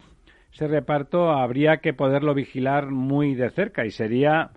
ese 0.52 0.66
reparto 0.66 1.30
habría 1.30 1.78
que 1.78 1.94
poderlo 1.94 2.34
vigilar 2.34 2.90
muy 2.90 3.34
de 3.34 3.50
cerca 3.50 3.86
y 3.86 3.90
sería 3.90 4.50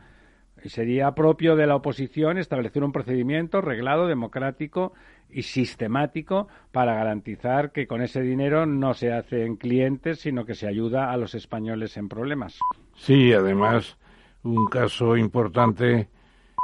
sería 0.69 1.13
propio 1.15 1.56
de 1.56 1.67
la 1.67 1.76
oposición 1.76 2.38
establecer 2.38 2.84
un 2.84 2.91
procedimiento 2.91 3.62
reglado, 3.62 4.08
democrático 4.08 4.93
y 5.30 5.43
sistemático 5.43 6.47
para 6.71 6.95
garantizar 6.95 7.71
que 7.71 7.88
con 7.88 8.02
ese 8.02 8.21
dinero 8.21 8.65
no 8.65 8.93
se 8.93 9.12
hacen 9.12 9.56
clientes, 9.56 10.19
sino 10.19 10.45
que 10.45 10.56
se 10.56 10.67
ayuda 10.67 11.12
a 11.12 11.17
los 11.17 11.36
españoles 11.36 11.97
en 11.97 12.10
problemas. 12.10 12.60
Sí, 12.95 13.34
además, 13.34 13.97
un 14.43 14.67
caso 14.67 15.17
importante 15.17 16.10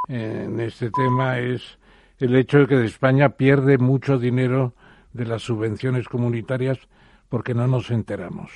en 0.07 0.59
este 0.59 0.91
tema 0.91 1.39
es 1.39 1.79
el 2.19 2.35
hecho 2.35 2.59
de 2.59 2.67
que 2.67 2.85
España 2.85 3.29
pierde 3.29 3.77
mucho 3.77 4.17
dinero 4.17 4.73
de 5.13 5.25
las 5.25 5.41
subvenciones 5.41 6.07
comunitarias 6.07 6.77
porque 7.29 7.53
no 7.53 7.67
nos 7.67 7.91
enteramos. 7.91 8.51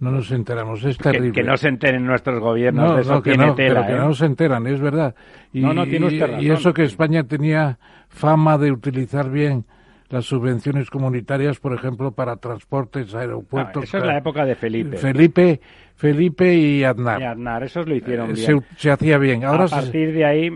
No 0.00 0.10
nos 0.10 0.30
enteramos, 0.30 0.82
es 0.84 0.96
terrible. 0.96 1.32
Que, 1.32 1.42
no 1.42 1.56
se 1.58 1.68
enteren 1.68 2.06
nuestros 2.06 2.40
gobiernos 2.40 2.96
de 2.96 3.02
eso 3.02 3.22
que 3.22 3.36
no, 3.36 3.54
tela, 3.54 3.86
que 3.86 3.92
¿eh? 3.92 3.96
no 3.96 4.14
se 4.14 4.24
enteran, 4.24 4.66
es 4.66 4.80
verdad. 4.80 5.14
Y, 5.52 5.60
no, 5.60 5.74
no, 5.74 5.84
tiene 5.84 6.06
usted 6.06 6.40
y 6.40 6.50
eso 6.50 6.72
que 6.72 6.84
España 6.84 7.24
tenía 7.24 7.78
fama 8.08 8.56
de 8.56 8.72
utilizar 8.72 9.30
bien 9.30 9.66
las 10.08 10.24
subvenciones 10.24 10.90
comunitarias, 10.90 11.60
por 11.60 11.74
ejemplo, 11.74 12.12
para 12.12 12.36
transportes, 12.36 13.14
aeropuertos. 13.14 13.82
Ah, 13.82 13.84
eso 13.84 13.98
es 13.98 14.04
la 14.04 14.16
época 14.16 14.44
de 14.46 14.54
Felipe. 14.56 14.96
Felipe, 14.96 15.60
Felipe 15.94 16.54
y 16.54 16.82
Aznar. 16.82 17.20
Y 17.20 17.24
Aznar, 17.24 17.62
esos 17.62 17.86
lo 17.86 17.94
hicieron 17.94 18.30
eh, 18.30 18.32
bien. 18.32 18.64
Se, 18.76 18.90
hacía 18.90 19.18
bien. 19.18 19.44
Ahora 19.44 19.64
a 19.64 19.68
partir 19.68 20.14
de 20.14 20.24
ahí 20.24 20.50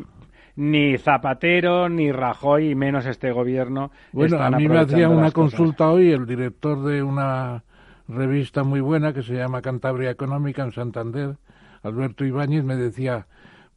ni 0.57 0.97
Zapatero, 0.97 1.89
ni 1.89 2.13
Rajoy, 2.13 2.71
y 2.71 2.75
menos 2.75 3.07
este 3.07 3.31
gobierno. 3.31 3.91
Bueno, 4.13 4.39
a 4.39 4.51
mí 4.51 4.69
me 4.69 4.79
hacía 4.79 5.09
una 5.09 5.31
consulta 5.31 5.91
hoy 5.91 6.11
el 6.11 6.27
director 6.27 6.83
de 6.83 7.03
una 7.03 7.63
revista 8.09 8.65
muy 8.65 8.81
buena 8.81 9.13
que 9.13 9.23
se 9.23 9.35
llama 9.35 9.63
Cantabria 9.63 10.11
Económica 10.11 10.63
en 10.63 10.73
Santander, 10.73 11.37
Alberto 11.83 12.25
Ibáñez, 12.25 12.65
me 12.65 12.77
decía, 12.77 13.27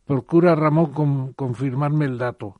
procura 0.06 0.56
Ramón 0.56 1.34
confirmarme 1.34 2.06
el 2.06 2.18
dato. 2.18 2.60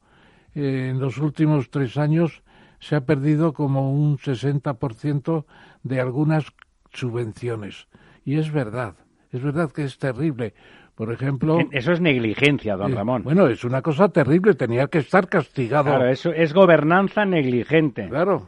Eh, 0.56 0.90
en 0.92 1.00
los 1.00 1.18
últimos 1.18 1.70
tres 1.70 1.98
años 1.98 2.44
se 2.80 2.96
ha 2.96 3.02
perdido 3.02 3.54
como 3.54 3.92
un 3.92 4.18
60% 4.18 5.46
de 5.84 6.00
algunas 6.00 6.46
subvenciones. 6.92 7.88
Y 8.26 8.38
es 8.38 8.52
verdad, 8.52 8.96
es 9.32 9.42
verdad 9.42 9.72
que 9.72 9.84
es 9.84 9.98
terrible. 9.98 10.54
Por 10.96 11.14
ejemplo. 11.14 11.60
Eso 11.72 11.92
es 11.92 12.02
negligencia, 12.02 12.76
don 12.76 12.92
eh, 12.92 12.96
Ramón. 12.96 13.22
Bueno, 13.22 13.48
es 13.48 13.64
una 13.64 13.84
cosa 13.84 14.10
terrible, 14.10 14.56
tenía 14.56 14.88
que 14.88 14.98
estar 14.98 15.30
castigado. 15.30 15.86
Claro, 15.86 16.08
eso 16.08 16.32
es 16.32 16.56
gobernanza 16.56 17.24
negligente. 17.24 18.10
Claro. 18.10 18.48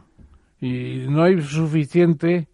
Y 0.60 1.06
no 1.08 1.22
hay 1.22 1.40
suficiente, 1.42 2.48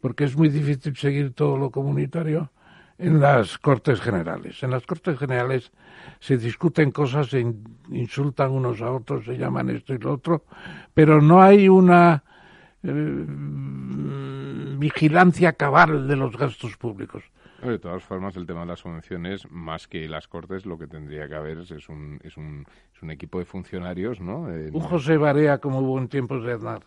porque 0.00 0.24
es 0.24 0.36
muy 0.36 0.48
difícil 0.48 0.96
seguir 0.96 1.32
todo 1.32 1.56
lo 1.56 1.70
comunitario, 1.70 2.50
en 2.98 3.20
las 3.20 3.58
Cortes 3.58 4.00
Generales. 4.00 4.62
En 4.62 4.72
las 4.72 4.84
Cortes 4.84 5.18
Generales 5.18 5.70
se 6.18 6.36
discuten 6.36 6.90
cosas, 6.90 7.28
se 7.28 7.46
insultan 7.90 8.50
unos 8.50 8.82
a 8.82 8.90
otros, 8.90 9.24
se 9.24 9.38
llaman 9.38 9.70
esto 9.70 9.94
y 9.94 9.98
lo 9.98 10.14
otro, 10.14 10.44
pero 10.94 11.22
no 11.22 11.40
hay 11.40 11.68
una 11.68 12.24
eh, 12.82 13.24
vigilancia 14.78 15.52
cabal 15.52 16.08
de 16.08 16.16
los 16.16 16.36
gastos 16.36 16.76
públicos. 16.76 17.22
De 17.62 17.78
todas 17.78 18.04
formas, 18.04 18.36
el 18.36 18.46
tema 18.46 18.60
de 18.60 18.66
las 18.66 18.80
subvenciones, 18.80 19.50
más 19.50 19.88
que 19.88 20.08
las 20.08 20.28
Cortes, 20.28 20.64
lo 20.64 20.78
que 20.78 20.86
tendría 20.86 21.28
que 21.28 21.34
haber 21.34 21.58
es, 21.58 21.88
un, 21.88 22.20
es, 22.22 22.36
un, 22.36 22.64
es 22.94 23.02
un 23.02 23.10
equipo 23.10 23.40
de 23.40 23.44
funcionarios, 23.44 24.20
¿no? 24.20 24.42
un 24.42 24.80
José 24.80 25.16
Barea 25.16 25.58
como 25.58 25.80
hubo 25.80 25.98
en 25.98 26.08
tiempos 26.08 26.44
de 26.44 26.52
Aznar. 26.52 26.82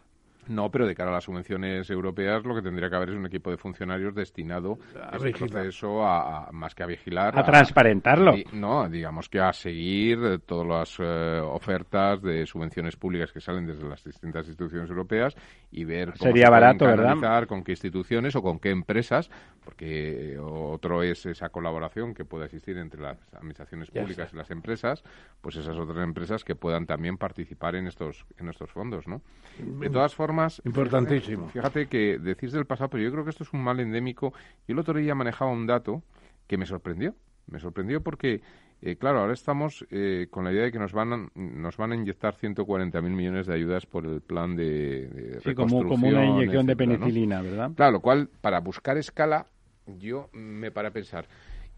No, 0.48 0.70
pero 0.72 0.88
de 0.88 0.96
cara 0.96 1.10
a 1.12 1.14
las 1.14 1.24
subvenciones 1.24 1.90
europeas 1.90 2.44
lo 2.44 2.56
que 2.56 2.62
tendría 2.62 2.90
que 2.90 2.96
haber 2.96 3.10
es 3.10 3.16
un 3.16 3.26
equipo 3.26 3.52
de 3.52 3.58
funcionarios 3.58 4.16
destinado 4.16 4.80
a 5.02 5.18
ese 5.18 5.32
proceso 5.32 6.06
a, 6.06 6.50
más 6.52 6.74
que 6.74 6.84
a 6.84 6.88
vigilar. 6.88 7.38
A, 7.38 7.44
transparentarlo. 7.44 8.34
no, 8.54 8.90
digamos 8.90 9.30
que 9.30 9.40
a 9.40 9.54
seguir 9.54 10.40
todas 10.46 10.68
las 10.68 10.98
eh, 11.00 11.40
ofertas 11.42 12.22
de 12.22 12.46
subvenciones 12.46 12.96
públicas 12.96 13.32
que 13.32 13.40
salen 13.40 13.66
desde 13.66 13.88
las 13.88 14.04
distintas 14.04 14.48
instituciones 14.48 14.90
europeas 14.90 15.36
y 15.72 15.84
ver 15.84 16.14
cómo 16.14 16.32
Sería 16.32 16.46
se 16.46 16.52
barato, 16.52 16.86
¿verdad? 16.86 17.48
con 17.48 17.64
qué 17.64 17.74
instituciones 17.74 18.36
o 18.36 18.42
con 18.42 18.60
qué 18.60 18.72
empresas, 18.72 19.30
porque 19.64 20.38
otro 20.40 21.04
es 21.04 21.26
esa 21.26 21.50
colaboración 21.50 22.14
que 22.14 22.26
pueda 22.26 22.46
existir 22.46 22.78
entre 22.78 23.02
las 23.02 23.18
administraciones 23.34 23.92
públicas 23.92 24.32
y 24.34 24.36
las 24.36 24.50
empresas, 24.52 25.04
pues 25.42 25.56
esas 25.56 25.78
otras 25.78 26.04
empresas 26.04 26.44
que 26.44 26.56
puedan 26.56 26.86
también 26.86 27.18
participar 27.18 27.76
en 27.76 27.88
estos 27.88 28.26
en 28.38 28.50
estos 28.50 28.72
fondos, 28.72 29.08
¿no? 29.08 29.22
De 29.58 29.90
todas 29.90 30.16
formas 30.16 30.31
Importantísimo. 30.66 31.48
Fíjate, 31.50 31.88
que 31.88 32.18
decís 32.20 32.52
del 32.52 32.66
pasado, 32.66 32.90
pero 32.90 33.04
yo 33.04 33.12
creo 33.12 33.24
que 33.24 33.32
esto 33.32 33.44
es 33.44 33.54
un 33.54 33.64
mal 33.64 33.80
endémico. 33.80 34.34
Yo 34.68 34.74
el 34.74 34.80
otro 34.80 34.98
día 34.98 35.16
manejaba 35.16 35.52
un 35.52 35.68
dato 35.68 36.04
que 36.48 36.58
me 36.58 36.66
sorprendió. 36.66 37.16
Me 37.48 37.60
sorprendió 37.60 38.02
porque, 38.02 38.42
eh, 38.82 38.96
claro, 38.96 39.20
ahora 39.20 39.34
estamos 39.34 39.86
eh, 39.90 40.28
con 40.30 40.46
la 40.46 40.52
idea 40.52 40.64
de 40.64 40.72
que 40.72 40.80
nos 40.80 40.94
van 40.94 41.14
a, 41.14 41.28
nos 41.36 41.78
van 41.78 41.92
a 41.92 41.96
inyectar 41.96 42.36
140.000 42.36 43.02
millones 43.02 43.48
de 43.48 43.54
ayudas 43.54 43.86
por 43.86 44.06
el 44.06 44.22
plan 44.22 44.56
de, 44.56 45.08
de 45.08 45.40
sí, 45.42 45.54
como, 45.54 45.80
una 45.80 46.26
inyección 46.26 46.66
de 46.66 46.76
penicilina, 46.76 47.42
¿verdad? 47.42 47.72
Claro, 47.76 47.94
lo 47.94 48.00
cual, 48.00 48.30
para 48.42 48.60
buscar 48.60 48.98
escala, 48.98 49.48
yo 49.86 50.30
me 50.34 50.72
paré 50.72 50.90
a 50.90 50.92
pensar, 50.92 51.28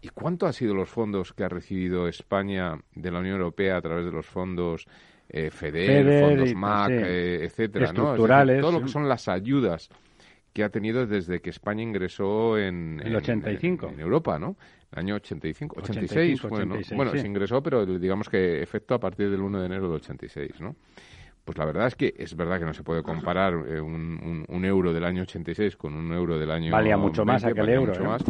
¿y 0.00 0.08
cuánto 0.08 0.46
han 0.46 0.52
sido 0.52 0.74
los 0.74 0.88
fondos 0.88 1.32
que 1.32 1.44
ha 1.44 1.48
recibido 1.48 2.06
España 2.08 2.78
de 2.94 3.10
la 3.10 3.20
Unión 3.20 3.36
Europea 3.36 3.78
a 3.78 3.82
través 3.82 4.04
de 4.04 4.12
los 4.12 4.26
fondos 4.26 4.86
eh, 5.28 5.50
FEDER, 5.50 6.20
fondos 6.20 6.54
MAC, 6.54 6.90
eh, 6.90 7.44
etcétera, 7.44 7.86
Estructurales. 7.86 8.60
todo 8.60 8.72
lo 8.72 8.82
que 8.82 8.88
son 8.88 9.08
las 9.08 9.28
ayudas 9.28 9.88
que 10.52 10.62
ha 10.62 10.68
tenido 10.68 11.04
desde 11.06 11.40
que 11.40 11.50
España 11.50 11.82
ingresó 11.82 12.56
en, 12.56 13.00
el 13.04 13.16
85. 13.16 13.88
En, 13.88 14.00
Europa, 14.00 14.38
¿no? 14.38 14.56
El 14.92 15.00
año 15.00 15.16
85, 15.16 15.76
86, 15.80 16.42
bueno, 16.42 16.76
bueno 16.94 17.10
se 17.10 17.26
ingresó, 17.26 17.60
pero 17.60 17.84
digamos 17.84 18.28
que 18.28 18.62
efecto 18.62 18.94
a 18.94 19.00
partir 19.00 19.30
del 19.30 19.40
1 19.40 19.58
de 19.58 19.66
enero 19.66 19.88
del 19.88 19.96
86, 19.96 20.60
¿no? 20.60 20.76
Pues 21.44 21.58
la 21.58 21.66
verdad 21.66 21.88
es 21.88 21.96
que 21.96 22.14
es 22.16 22.34
verdad 22.36 22.58
que 22.58 22.64
no 22.64 22.72
se 22.72 22.84
puede 22.84 23.02
comparar 23.02 23.52
eh, 23.68 23.80
un, 23.80 24.46
un, 24.48 24.64
euro 24.64 24.94
del 24.94 25.04
año 25.04 25.22
86 25.22 25.76
con 25.76 25.92
un 25.94 26.10
euro 26.12 26.38
del 26.38 26.50
año 26.50 26.72
Valía 26.72 26.96
mucho 26.96 27.24
más 27.24 27.44
aquel 27.44 27.68
euro, 27.68 27.92
mucho 27.92 28.04
más 28.04 28.24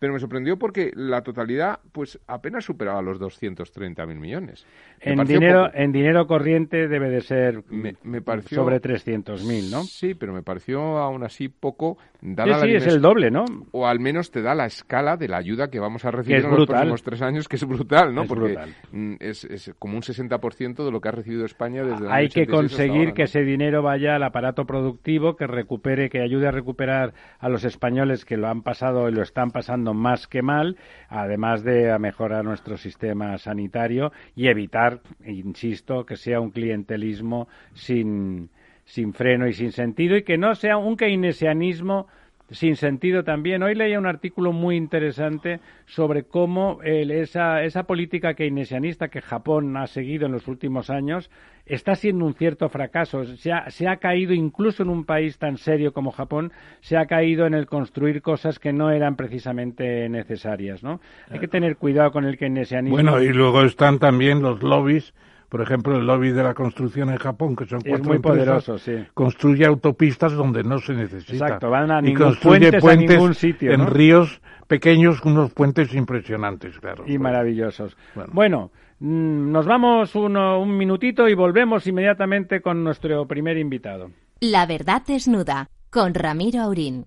pero 0.00 0.14
me 0.14 0.18
sorprendió 0.18 0.58
porque 0.58 0.90
la 0.96 1.22
totalidad 1.22 1.78
pues 1.92 2.18
apenas 2.26 2.64
superaba 2.64 3.02
los 3.02 3.20
230.000 3.20 4.16
millones. 4.16 4.66
en 4.98 5.22
dinero, 5.24 5.70
en 5.72 5.92
dinero 5.92 6.26
corriente 6.26 6.88
debe 6.88 7.10
de 7.10 7.20
ser 7.20 7.62
me, 7.68 8.22
pareció, 8.22 8.56
sobre 8.56 8.80
300.000, 8.80 9.70
¿no? 9.70 9.82
Sí, 9.82 10.14
pero 10.14 10.32
me 10.32 10.42
pareció 10.42 10.98
aún 10.98 11.22
así 11.22 11.48
poco. 11.48 11.98
Dada 12.22 12.60
sí, 12.60 12.74
es 12.74 12.86
el 12.86 13.00
doble, 13.00 13.30
¿no? 13.30 13.44
O 13.72 13.86
al 13.86 14.00
menos 14.00 14.30
te 14.30 14.42
da 14.42 14.54
la 14.54 14.66
escala 14.66 15.16
de 15.16 15.28
la 15.28 15.36
ayuda 15.36 15.68
que 15.68 15.78
vamos 15.78 16.04
a 16.04 16.10
recibir 16.10 16.44
en 16.44 16.50
los 16.50 16.66
próximos 16.66 17.02
tres 17.02 17.22
años, 17.22 17.46
que 17.46 17.56
es 17.56 17.64
brutal, 17.66 18.14
¿no? 18.14 18.24
porque 18.24 18.58
mm, 18.92 19.14
Es, 19.20 19.44
es, 19.44 19.74
como 19.78 19.96
un 19.96 20.02
60% 20.02 20.84
de 20.84 20.90
lo 20.90 21.00
que 21.00 21.08
ha 21.08 21.12
recibido 21.12 21.44
España 21.44 21.82
desde 21.82 22.10
Hay 22.10 22.28
que 22.28 22.46
conseguir 22.46 23.12
que 23.12 23.24
ese 23.24 23.42
dinero 23.42 23.82
vaya 23.82 24.16
al 24.16 24.22
aparato 24.22 24.64
productivo, 24.64 25.36
que 25.36 25.46
recupere, 25.46 26.08
que 26.08 26.22
ayude 26.22 26.48
a 26.48 26.50
recuperar 26.50 27.12
a 27.38 27.48
los 27.50 27.64
españoles 27.64 28.24
que 28.24 28.38
lo 28.38 28.48
han 28.48 28.62
pasado 28.62 29.08
y 29.08 29.12
lo 29.12 29.22
están 29.22 29.50
pasando 29.50 29.89
más 29.94 30.26
que 30.26 30.42
mal, 30.42 30.76
además 31.08 31.62
de 31.62 31.98
mejorar 31.98 32.44
nuestro 32.44 32.76
sistema 32.76 33.36
sanitario 33.38 34.12
y 34.34 34.48
evitar, 34.48 35.00
insisto, 35.24 36.04
que 36.04 36.16
sea 36.16 36.40
un 36.40 36.50
clientelismo 36.50 37.48
sin, 37.74 38.50
sin 38.84 39.12
freno 39.12 39.46
y 39.46 39.52
sin 39.52 39.72
sentido 39.72 40.16
y 40.16 40.22
que 40.22 40.38
no 40.38 40.54
sea 40.54 40.76
un 40.76 40.96
keynesianismo 40.96 42.06
sin 42.50 42.76
sentido 42.76 43.24
también. 43.24 43.62
Hoy 43.62 43.74
leía 43.74 43.98
un 43.98 44.06
artículo 44.06 44.52
muy 44.52 44.76
interesante 44.76 45.60
sobre 45.86 46.24
cómo 46.24 46.80
esa, 46.82 47.62
esa 47.62 47.84
política 47.84 48.34
keynesianista 48.34 49.08
que 49.08 49.20
Japón 49.20 49.76
ha 49.76 49.86
seguido 49.86 50.26
en 50.26 50.32
los 50.32 50.48
últimos 50.48 50.90
años 50.90 51.30
está 51.66 51.94
siendo 51.94 52.24
un 52.24 52.34
cierto 52.34 52.68
fracaso. 52.68 53.24
Se 53.36 53.52
ha, 53.52 53.70
se 53.70 53.86
ha 53.86 53.96
caído 53.96 54.34
incluso 54.34 54.82
en 54.82 54.88
un 54.88 55.04
país 55.04 55.38
tan 55.38 55.56
serio 55.56 55.92
como 55.92 56.10
Japón, 56.10 56.52
se 56.80 56.96
ha 56.96 57.06
caído 57.06 57.46
en 57.46 57.54
el 57.54 57.66
construir 57.66 58.22
cosas 58.22 58.58
que 58.58 58.72
no 58.72 58.90
eran 58.90 59.16
precisamente 59.16 60.08
necesarias. 60.08 60.82
¿no? 60.82 61.00
Hay 61.30 61.38
que 61.38 61.48
tener 61.48 61.76
cuidado 61.76 62.10
con 62.10 62.24
el 62.24 62.36
keynesianismo. 62.36 62.96
Bueno, 62.96 63.22
y 63.22 63.32
luego 63.32 63.62
están 63.62 63.98
también 63.98 64.42
los 64.42 64.62
lobbies 64.62 65.14
por 65.50 65.60
ejemplo, 65.60 65.96
el 65.96 66.06
lobby 66.06 66.30
de 66.30 66.44
la 66.44 66.54
construcción 66.54 67.10
en 67.10 67.16
Japón, 67.16 67.56
que 67.56 67.66
son 67.66 67.80
cuatro 67.80 68.04
muy 68.04 68.20
poderoso, 68.20 68.78
sí. 68.78 68.92
construye 69.12 69.66
autopistas 69.66 70.32
donde 70.32 70.62
no 70.62 70.78
se 70.78 70.94
necesita. 70.94 71.44
Exacto, 71.46 71.68
van 71.68 71.90
a 71.90 72.00
y 72.08 72.14
construye 72.14 72.78
puentes, 72.78 73.10
a 73.10 73.14
ningún 73.16 73.34
sitio, 73.34 73.72
en 73.72 73.84
ríos 73.88 74.40
pequeños, 74.68 75.20
unos 75.24 75.52
puentes 75.52 75.92
impresionantes, 75.92 76.78
claro. 76.78 77.02
Y 77.04 77.18
maravillosos. 77.18 77.96
Bueno, 78.32 78.70
mm, 79.00 79.50
nos 79.50 79.66
vamos 79.66 80.14
uno, 80.14 80.60
un 80.60 80.76
minutito 80.76 81.28
y 81.28 81.34
volvemos 81.34 81.84
inmediatamente 81.88 82.60
con 82.60 82.84
nuestro 82.84 83.26
primer 83.26 83.58
invitado. 83.58 84.12
La 84.40 84.66
verdad 84.66 85.02
desnuda, 85.04 85.68
con 85.90 86.14
Ramiro 86.14 86.60
Aurín. 86.60 87.06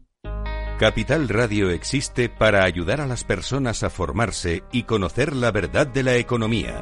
Capital 0.77 1.29
Radio 1.29 1.69
existe 1.69 2.27
para 2.27 2.65
ayudar 2.65 2.99
a 2.99 3.07
las 3.07 3.23
personas 3.23 3.83
a 3.83 3.89
formarse 3.89 4.63
y 4.73 4.83
conocer 4.83 5.33
la 5.33 5.51
verdad 5.51 5.87
de 5.87 6.03
la 6.03 6.17
economía. 6.17 6.81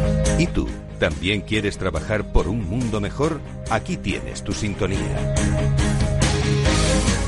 ¿Y 0.41 0.47
tú? 0.47 0.67
¿También 0.99 1.41
quieres 1.41 1.77
trabajar 1.77 2.33
por 2.33 2.47
un 2.47 2.67
mundo 2.67 2.99
mejor? 2.99 3.39
Aquí 3.69 3.95
tienes 3.95 4.43
tu 4.43 4.53
sintonía. 4.53 5.35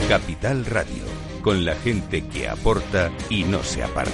Capital 0.09 0.65
Radio, 0.65 1.03
con 1.43 1.63
la 1.63 1.75
gente 1.75 2.27
que 2.27 2.47
aporta 2.47 3.11
y 3.29 3.43
no 3.43 3.59
se 3.59 3.83
aparta. 3.83 4.09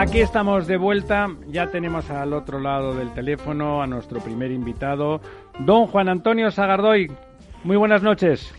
Aquí 0.00 0.20
estamos 0.20 0.68
de 0.68 0.76
vuelta, 0.76 1.30
ya 1.48 1.66
tenemos 1.72 2.08
al 2.10 2.32
otro 2.32 2.60
lado 2.60 2.94
del 2.94 3.12
teléfono 3.12 3.82
a 3.82 3.88
nuestro 3.88 4.20
primer 4.20 4.52
invitado, 4.52 5.20
don 5.58 5.88
Juan 5.88 6.08
Antonio 6.08 6.52
Sagardoy. 6.52 7.10
Muy 7.64 7.76
buenas 7.76 8.04
noches. 8.04 8.54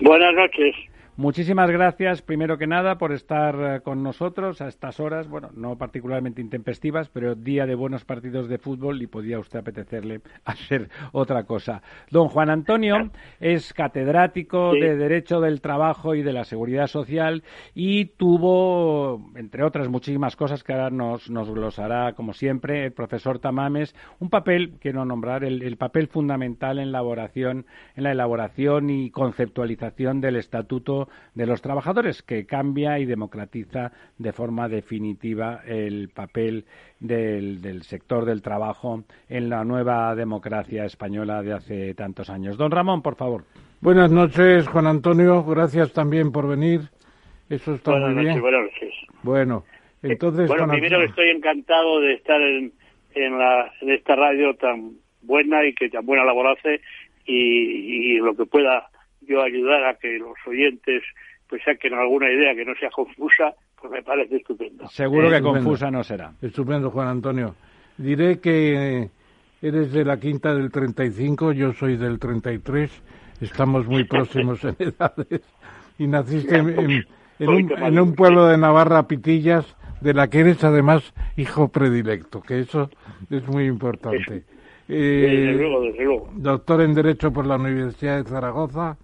Buenas 0.00 0.34
noches. 0.34 0.89
Muchísimas 1.20 1.70
gracias, 1.70 2.22
primero 2.22 2.56
que 2.56 2.66
nada, 2.66 2.96
por 2.96 3.12
estar 3.12 3.54
eh, 3.60 3.80
con 3.82 4.02
nosotros 4.02 4.62
a 4.62 4.68
estas 4.68 5.00
horas, 5.00 5.28
bueno, 5.28 5.50
no 5.54 5.76
particularmente 5.76 6.40
intempestivas, 6.40 7.10
pero 7.10 7.34
día 7.34 7.66
de 7.66 7.74
buenos 7.74 8.06
partidos 8.06 8.48
de 8.48 8.56
fútbol 8.56 9.02
y 9.02 9.06
podía 9.06 9.38
usted 9.38 9.58
apetecerle 9.58 10.22
hacer 10.46 10.88
otra 11.12 11.44
cosa. 11.44 11.82
Don 12.10 12.28
Juan 12.28 12.48
Antonio 12.48 13.10
es 13.38 13.74
catedrático 13.74 14.72
de 14.72 14.96
Derecho 14.96 15.40
del 15.40 15.60
Trabajo 15.60 16.14
y 16.14 16.22
de 16.22 16.32
la 16.32 16.44
Seguridad 16.44 16.86
Social 16.86 17.44
y 17.74 18.06
tuvo, 18.06 19.30
entre 19.36 19.62
otras 19.62 19.88
muchísimas 19.88 20.36
cosas 20.36 20.64
que 20.64 20.72
ahora 20.72 20.88
nos, 20.88 21.30
nos 21.30 21.50
glosará, 21.50 22.14
como 22.14 22.32
siempre, 22.32 22.86
el 22.86 22.92
profesor 22.92 23.38
Tamames, 23.40 23.94
un 24.20 24.30
papel, 24.30 24.78
quiero 24.80 25.04
nombrar, 25.04 25.44
el, 25.44 25.62
el 25.62 25.76
papel 25.76 26.08
fundamental 26.08 26.78
en 26.78 26.92
la 26.92 27.00
elaboración, 27.00 27.66
en 27.94 28.04
la 28.04 28.12
elaboración 28.12 28.88
y 28.88 29.10
conceptualización 29.10 30.22
del 30.22 30.36
Estatuto 30.36 31.09
de 31.34 31.46
los 31.46 31.62
Trabajadores, 31.62 32.22
que 32.22 32.46
cambia 32.46 32.98
y 32.98 33.06
democratiza 33.06 33.92
de 34.18 34.32
forma 34.32 34.68
definitiva 34.68 35.60
el 35.66 36.08
papel 36.08 36.64
del, 36.98 37.60
del 37.62 37.82
sector 37.82 38.24
del 38.24 38.42
trabajo 38.42 39.04
en 39.28 39.48
la 39.48 39.64
nueva 39.64 40.14
democracia 40.14 40.84
española 40.84 41.42
de 41.42 41.52
hace 41.52 41.94
tantos 41.94 42.30
años. 42.30 42.56
Don 42.56 42.70
Ramón, 42.70 43.02
por 43.02 43.16
favor. 43.16 43.44
Buenas 43.80 44.10
noches, 44.10 44.68
Juan 44.68 44.86
Antonio. 44.86 45.42
Gracias 45.44 45.92
también 45.92 46.32
por 46.32 46.46
venir. 46.46 46.82
Eso 47.48 47.74
está 47.74 47.92
buenas 47.92 48.14
muy 48.14 48.24
noches, 48.26 48.40
Buenas 48.42 48.62
noches. 48.62 48.94
Bueno, 49.22 49.64
eh, 50.02 50.08
entonces. 50.12 50.48
bueno, 50.48 50.68
primero 50.68 51.02
estoy 51.02 51.30
encantado 51.30 52.00
de 52.00 52.14
estar 52.14 52.40
en, 52.40 52.72
en, 53.14 53.38
la, 53.38 53.72
en 53.80 53.90
esta 53.90 54.16
radio 54.16 54.54
tan 54.54 54.92
buena 55.22 55.64
y 55.66 55.74
que 55.74 55.88
tan 55.88 56.06
buena 56.06 56.24
labor 56.24 56.56
hace 56.56 56.80
y, 57.26 58.18
lo 58.18 58.34
que 58.34 58.46
pueda 58.46 58.90
yo 59.22 59.42
ayudar 59.42 59.84
a 59.84 59.94
que 59.94 60.18
los 60.18 60.36
oyentes 60.46 61.02
pues 61.48 61.62
saquen 61.64 61.94
alguna 61.94 62.30
idea 62.30 62.54
que 62.54 62.64
no 62.64 62.74
sea 62.76 62.90
confusa, 62.90 63.54
pues 63.80 63.92
me 63.92 64.02
parece 64.02 64.36
estupendo. 64.36 64.86
Seguro 64.88 65.30
que 65.30 65.40
confusa 65.40 65.90
no 65.90 66.04
será. 66.04 66.32
Estupendo, 66.40 66.90
Juan 66.90 67.08
Antonio. 67.08 67.56
Diré 67.98 68.38
que 68.38 69.10
eres 69.60 69.92
de 69.92 70.04
la 70.04 70.18
quinta 70.18 70.54
del 70.54 70.70
35, 70.70 71.52
yo 71.52 71.72
soy 71.72 71.96
del 71.96 72.18
33, 72.18 73.02
estamos 73.40 73.86
muy 73.86 74.04
próximos 74.08 74.64
en 74.64 74.76
edades 74.78 75.42
y 75.98 76.06
naciste 76.06 76.56
en, 76.56 77.04
un, 77.48 77.72
en 77.72 78.00
un 78.00 78.14
pueblo 78.14 78.46
de 78.46 78.56
Navarra, 78.56 79.06
Pitillas, 79.06 79.76
de 80.00 80.14
la 80.14 80.28
que 80.28 80.40
eres 80.40 80.64
además 80.64 81.12
hijo 81.36 81.68
predilecto, 81.68 82.40
que 82.40 82.60
eso 82.60 82.90
es 83.28 83.46
muy 83.48 83.66
importante. 83.66 84.44
Eh, 84.88 85.58
doctor 86.34 86.80
en 86.80 86.94
Derecho 86.94 87.32
por 87.32 87.46
la 87.46 87.56
Universidad 87.56 88.16
de 88.16 88.28
Zaragoza, 88.28 88.96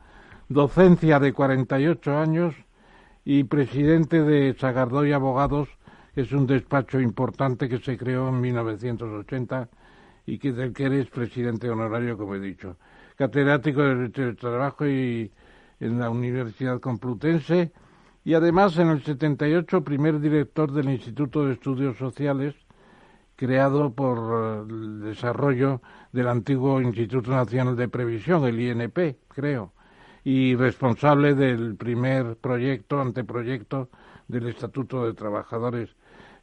docencia 0.49 1.19
de 1.19 1.33
48 1.33 2.19
años 2.19 2.55
y 3.25 3.45
presidente 3.45 4.23
de 4.23 4.55
Sagardoy 4.59 5.13
Abogados, 5.13 5.69
que 6.15 6.21
es 6.23 6.33
un 6.33 6.47
despacho 6.47 7.01
importante 7.01 7.69
que 7.69 7.79
se 7.79 7.97
creó 7.97 8.29
en 8.29 8.41
1980 8.41 9.69
y 10.27 10.39
que 10.39 10.53
del 10.53 10.73
que 10.73 10.85
eres 10.85 11.07
presidente 11.09 11.69
honorario, 11.69 12.17
como 12.17 12.37
he 12.37 12.41
dicho. 12.41 12.77
Catedrático 13.17 13.83
de 13.83 14.35
Trabajo 14.35 14.87
y 14.87 15.33
en 15.81 15.99
la 15.99 16.11
Universidad 16.11 16.81
Complutense 16.81 17.73
y 18.25 18.35
además 18.35 18.79
en 18.79 18.89
el 18.89 19.03
78 19.03 19.83
primer 19.83 20.21
director 20.21 20.71
del 20.73 20.91
Instituto 20.91 21.47
de 21.47 21.55
Estudios 21.55 21.97
Sociales 21.97 22.55
creado 23.37 23.93
por 23.93 24.67
el 24.69 25.01
desarrollo 25.01 25.83
del 26.13 26.29
antiguo 26.29 26.81
Instituto 26.81 27.31
Nacional 27.31 27.77
de 27.77 27.89
Previsión, 27.89 28.45
el 28.45 28.59
INP, 28.61 29.17
creo, 29.29 29.73
y 30.27 30.57
responsable 30.57 31.35
del 31.37 31.77
primer 31.77 32.35
proyecto, 32.35 33.01
anteproyecto 33.01 33.91
del 34.27 34.49
Estatuto 34.49 35.07
de 35.07 35.15
Trabajadores, 35.15 35.91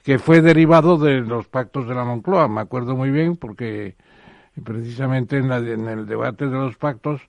que 0.03 0.19
fue 0.19 0.41
derivado 0.41 0.97
de 0.97 1.19
los 1.19 1.49
pactos 1.49 1.89
de 1.89 1.93
la 1.93 2.05
Moncloa. 2.05 2.47
Me 2.47 2.61
acuerdo 2.61 2.95
muy 2.95 3.11
bien 3.11 3.35
porque 3.35 3.97
precisamente 4.63 5.35
en, 5.35 5.51
en 5.51 5.89
el 5.89 6.05
debate 6.05 6.47
de 6.47 6.55
los 6.55 6.77
pactos 6.77 7.23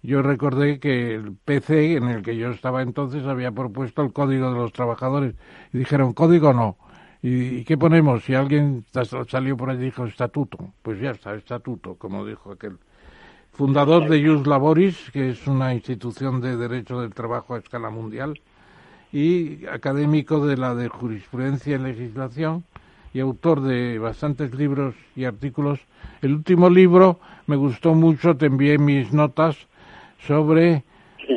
yo 0.00 0.22
recordé 0.22 0.78
que 0.78 1.16
el 1.16 1.34
PC 1.44 1.96
en 1.96 2.04
el 2.04 2.22
que 2.22 2.36
yo 2.36 2.50
estaba 2.50 2.82
entonces 2.82 3.26
había 3.26 3.50
propuesto 3.50 4.02
el 4.02 4.12
Código 4.12 4.52
de 4.52 4.58
los 4.58 4.72
Trabajadores 4.72 5.34
y 5.72 5.78
dijeron, 5.78 6.12
código 6.12 6.52
no, 6.52 6.76
¿Y, 7.20 7.64
qué 7.64 7.76
ponemos? 7.76 8.22
Si 8.22 8.32
alguien 8.32 8.84
salió 9.26 9.56
por 9.56 9.70
allí 9.70 9.82
y 9.82 9.84
dijo 9.86 10.06
estatuto, 10.06 10.72
pues 10.82 11.00
ya 11.00 11.10
está, 11.10 11.34
estatuto, 11.34 11.96
como 11.96 12.24
dijo 12.24 12.52
aquel. 12.52 12.78
Fundador 13.56 14.06
de 14.10 14.22
Jus 14.22 14.46
Laboris, 14.46 15.10
que 15.12 15.30
es 15.30 15.46
una 15.46 15.72
institución 15.72 16.42
de 16.42 16.58
derecho 16.58 17.00
del 17.00 17.14
trabajo 17.14 17.54
a 17.54 17.58
escala 17.58 17.88
mundial, 17.88 18.38
y 19.14 19.64
académico 19.64 20.46
de 20.46 20.58
la 20.58 20.74
de 20.74 20.90
jurisprudencia 20.90 21.76
y 21.76 21.78
legislación, 21.78 22.64
y 23.14 23.20
autor 23.20 23.62
de 23.62 23.98
bastantes 23.98 24.54
libros 24.54 24.94
y 25.14 25.24
artículos. 25.24 25.80
El 26.20 26.34
último 26.34 26.68
libro 26.68 27.18
me 27.46 27.56
gustó 27.56 27.94
mucho, 27.94 28.36
te 28.36 28.44
envié 28.44 28.76
mis 28.76 29.14
notas 29.14 29.56
sobre 30.26 30.84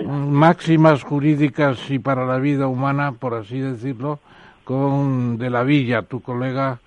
máximas 0.05 1.03
jurídicas 1.03 1.89
y 1.89 1.99
para 1.99 2.25
la 2.25 2.38
vida 2.38 2.67
humana, 2.67 3.13
por 3.13 3.34
así 3.34 3.62
decirlo, 3.62 4.19
con 4.65 5.38
De 5.38 5.49
la 5.49 5.63
Villa, 5.63 6.01
tu 6.01 6.21
colega 6.21 6.82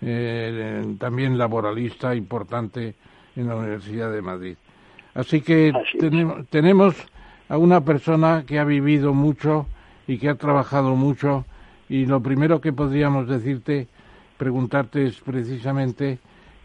eh, 0.00 0.94
también 1.00 1.36
laboralista 1.36 2.14
importante 2.14 2.94
en 3.34 3.48
la 3.48 3.56
Universidad 3.56 4.12
de 4.12 4.22
Madrid. 4.22 4.56
Así 5.16 5.40
que 5.40 5.72
tenemos, 6.50 6.94
a 7.48 7.56
una 7.56 7.80
persona 7.80 8.44
que 8.46 8.58
ha 8.58 8.64
vivido 8.64 9.14
mucho 9.14 9.66
y 10.06 10.18
que 10.18 10.28
ha 10.28 10.34
trabajado 10.34 10.94
mucho 10.94 11.46
y 11.88 12.04
lo 12.04 12.20
primero 12.20 12.60
que 12.60 12.72
podríamos 12.72 13.26
decirte, 13.26 13.86
preguntarte 14.36 15.06
es 15.06 15.20
precisamente 15.20 16.18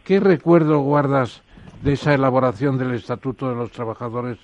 qué 0.03 0.19
recuerdo 0.19 0.79
guardas 0.79 1.43
de 1.81 1.93
esa 1.93 2.13
elaboración 2.13 2.77
del 2.77 2.93
Estatuto 2.93 3.49
de 3.49 3.55
los 3.55 3.71
Trabajadores 3.71 4.37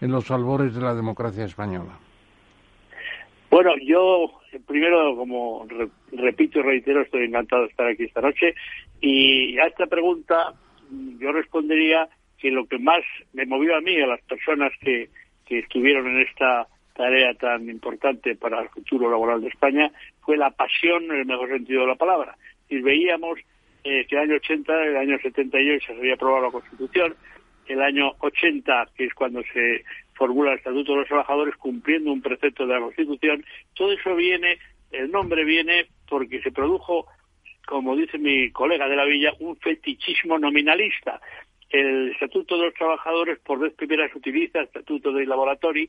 en 0.00 0.12
los 0.12 0.30
albores 0.30 0.74
de 0.74 0.82
la 0.82 0.94
democracia 0.94 1.44
española. 1.44 1.98
Bueno, 3.48 3.70
yo 3.82 4.30
primero, 4.66 5.16
como 5.16 5.66
repito 6.12 6.58
y 6.58 6.62
reitero, 6.62 7.00
estoy 7.00 7.24
encantado 7.24 7.62
de 7.62 7.68
estar 7.68 7.86
aquí 7.86 8.04
esta 8.04 8.20
noche. 8.20 8.54
Y 9.00 9.56
a 9.58 9.66
esta 9.68 9.86
pregunta 9.86 10.52
yo 11.18 11.32
respondería 11.32 12.08
que 12.44 12.50
lo 12.50 12.66
que 12.66 12.78
más 12.78 13.02
me 13.32 13.46
movió 13.46 13.74
a 13.74 13.80
mí, 13.80 13.98
a 13.98 14.06
las 14.06 14.20
personas 14.20 14.70
que, 14.78 15.08
que 15.46 15.60
estuvieron 15.60 16.06
en 16.08 16.20
esta 16.28 16.68
tarea 16.94 17.32
tan 17.32 17.70
importante 17.70 18.36
para 18.36 18.60
el 18.60 18.68
futuro 18.68 19.10
laboral 19.10 19.40
de 19.40 19.48
España, 19.48 19.90
fue 20.20 20.36
la 20.36 20.50
pasión 20.50 21.04
en 21.04 21.20
el 21.20 21.24
mejor 21.24 21.48
sentido 21.48 21.80
de 21.80 21.86
la 21.86 21.94
palabra. 21.94 22.36
Y 22.68 22.82
veíamos 22.82 23.38
eh, 23.82 24.04
que 24.06 24.16
el 24.16 24.24
año 24.24 24.34
80, 24.34 24.84
el 24.84 24.96
año 24.98 25.18
78 25.22 25.86
se 25.86 25.92
había 25.94 26.16
aprobado 26.16 26.44
la 26.44 26.50
Constitución, 26.50 27.16
el 27.66 27.80
año 27.80 28.12
80, 28.18 28.88
que 28.94 29.06
es 29.06 29.14
cuando 29.14 29.42
se 29.50 29.82
formula 30.12 30.52
el 30.52 30.58
Estatuto 30.58 30.92
de 30.92 30.98
los 30.98 31.08
Trabajadores 31.08 31.56
cumpliendo 31.56 32.12
un 32.12 32.20
precepto 32.20 32.66
de 32.66 32.74
la 32.74 32.80
Constitución, 32.80 33.42
todo 33.72 33.90
eso 33.90 34.14
viene, 34.14 34.58
el 34.92 35.10
nombre 35.10 35.46
viene 35.46 35.86
porque 36.06 36.42
se 36.42 36.52
produjo, 36.52 37.06
como 37.66 37.96
dice 37.96 38.18
mi 38.18 38.50
colega 38.50 38.86
de 38.86 38.96
la 38.96 39.06
Villa, 39.06 39.32
un 39.40 39.56
fetichismo 39.56 40.38
nominalista. 40.38 41.22
El 41.70 42.12
Estatuto 42.12 42.56
de 42.56 42.66
los 42.66 42.74
Trabajadores 42.74 43.38
por 43.40 43.58
vez 43.58 43.72
primera 43.74 44.08
se 44.08 44.18
utiliza, 44.18 44.58
el 44.58 44.66
Estatuto 44.66 45.12
de 45.12 45.26
Laboratori, 45.26 45.88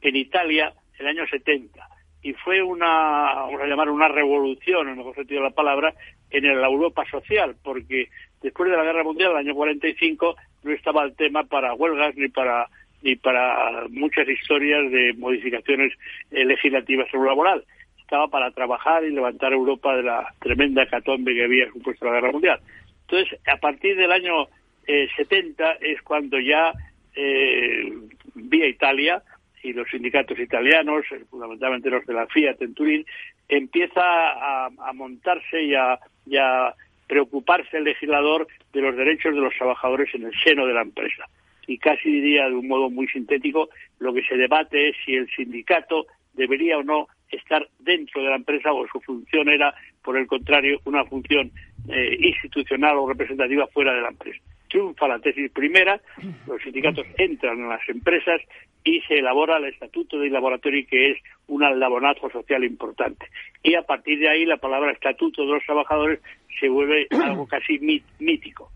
en 0.00 0.16
Italia, 0.16 0.72
el 0.98 1.06
año 1.06 1.26
70. 1.26 1.88
Y 2.22 2.32
fue 2.32 2.62
una, 2.62 2.86
vamos 2.86 3.60
a 3.60 3.66
llamar 3.66 3.90
una 3.90 4.08
revolución, 4.08 4.88
en 4.88 4.98
el 4.98 5.14
sentido 5.14 5.42
de 5.42 5.48
la 5.48 5.54
palabra, 5.54 5.94
en 6.30 6.60
la 6.60 6.66
Europa 6.66 7.04
social, 7.10 7.56
porque 7.62 8.08
después 8.42 8.70
de 8.70 8.76
la 8.76 8.84
Guerra 8.84 9.04
Mundial, 9.04 9.32
el 9.32 9.38
año 9.38 9.54
45, 9.54 10.36
no 10.64 10.72
estaba 10.72 11.04
el 11.04 11.14
tema 11.14 11.44
para 11.44 11.74
huelgas 11.74 12.16
ni 12.16 12.28
para 12.28 12.68
ni 13.02 13.14
para 13.14 13.86
muchas 13.90 14.28
historias 14.28 14.90
de 14.90 15.14
modificaciones 15.14 15.92
eh, 16.30 16.44
legislativas 16.44 17.08
sobre 17.10 17.28
laboral. 17.28 17.64
Estaba 18.00 18.26
para 18.28 18.50
trabajar 18.50 19.04
y 19.04 19.10
levantar 19.10 19.52
Europa 19.52 19.96
de 19.96 20.02
la 20.02 20.34
tremenda 20.40 20.86
catombe 20.86 21.34
que 21.34 21.44
había 21.44 21.70
supuesto 21.70 22.06
la 22.06 22.12
guerra 22.12 22.32
mundial. 22.32 22.60
Entonces, 23.02 23.38
a 23.46 23.58
partir 23.58 23.96
del 23.96 24.10
año 24.10 24.48
70 24.86 25.72
eh, 25.72 25.78
es 25.80 26.02
cuando 26.02 26.38
ya 26.38 26.72
eh, 27.14 27.92
vía 28.34 28.68
Italia 28.68 29.22
y 29.62 29.72
los 29.72 29.88
sindicatos 29.88 30.38
italianos, 30.38 31.04
fundamentalmente 31.30 31.90
los 31.90 32.06
de 32.06 32.14
la 32.14 32.26
Fiat 32.26 32.60
en 32.60 32.74
Turín, 32.74 33.04
empieza 33.48 34.00
a, 34.02 34.92
montarse 34.94 35.62
y 35.62 35.74
a, 35.74 35.98
y 36.24 36.36
a 36.36 36.74
preocuparse 37.08 37.78
el 37.78 37.84
legislador 37.84 38.46
de 38.72 38.80
los 38.80 38.96
derechos 38.96 39.34
de 39.34 39.40
los 39.40 39.54
trabajadores 39.54 40.14
en 40.14 40.24
el 40.24 40.32
seno 40.44 40.66
de 40.66 40.74
la 40.74 40.82
empresa 40.82 41.26
y 41.66 41.78
casi 41.78 42.10
diría 42.10 42.48
de 42.48 42.54
un 42.54 42.68
modo 42.68 42.90
muy 42.90 43.08
sintético, 43.08 43.68
lo 43.98 44.14
que 44.14 44.22
se 44.22 44.36
debate 44.36 44.90
es 44.90 44.96
si 45.04 45.14
el 45.14 45.28
sindicato 45.30 46.06
debería 46.34 46.78
o 46.78 46.82
no 46.82 47.08
estar 47.30 47.68
dentro 47.78 48.22
de 48.22 48.30
la 48.30 48.36
empresa 48.36 48.72
o 48.72 48.86
su 48.88 49.00
función 49.00 49.48
era, 49.48 49.74
por 50.02 50.16
el 50.16 50.26
contrario, 50.26 50.80
una 50.84 51.04
función 51.04 51.50
eh, 51.88 52.16
institucional 52.20 52.96
o 52.98 53.08
representativa 53.08 53.66
fuera 53.68 53.94
de 53.94 54.00
la 54.00 54.08
empresa. 54.08 54.40
Triunfa 54.68 55.08
la 55.08 55.18
tesis 55.18 55.50
primera, 55.50 56.00
los 56.46 56.62
sindicatos 56.62 57.06
entran 57.18 57.58
en 57.58 57.68
las 57.68 57.88
empresas 57.88 58.40
y 58.84 59.00
se 59.02 59.14
elabora 59.14 59.56
el 59.58 59.66
estatuto 59.66 60.18
de 60.18 60.30
laboratorio 60.30 60.86
que 60.88 61.10
es 61.10 61.18
un 61.48 61.64
aldabonazo 61.64 62.30
social 62.30 62.64
importante. 62.64 63.26
Y 63.62 63.74
a 63.74 63.82
partir 63.82 64.20
de 64.20 64.28
ahí 64.28 64.44
la 64.44 64.58
palabra 64.58 64.92
estatuto 64.92 65.42
de 65.44 65.54
los 65.54 65.64
trabajadores 65.64 66.20
se 66.60 66.68
vuelve 66.68 67.08
algo 67.24 67.46
casi 67.46 67.78
mítico. 68.18 68.70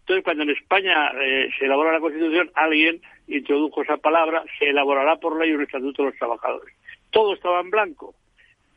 Entonces, 0.00 0.24
cuando 0.24 0.44
en 0.44 0.50
España 0.50 1.10
eh, 1.20 1.50
se 1.58 1.64
elabora 1.64 1.92
la 1.92 2.00
Constitución, 2.00 2.48
alguien 2.54 3.00
introdujo 3.26 3.82
esa 3.82 3.96
palabra, 3.96 4.44
se 4.56 4.66
elaborará 4.66 5.16
por 5.16 5.36
ley 5.36 5.50
un 5.52 5.62
estatuto 5.62 6.02
de 6.02 6.10
los 6.10 6.18
trabajadores. 6.18 6.72
Todo 7.10 7.34
estaba 7.34 7.60
en 7.60 7.70
blanco. 7.70 8.14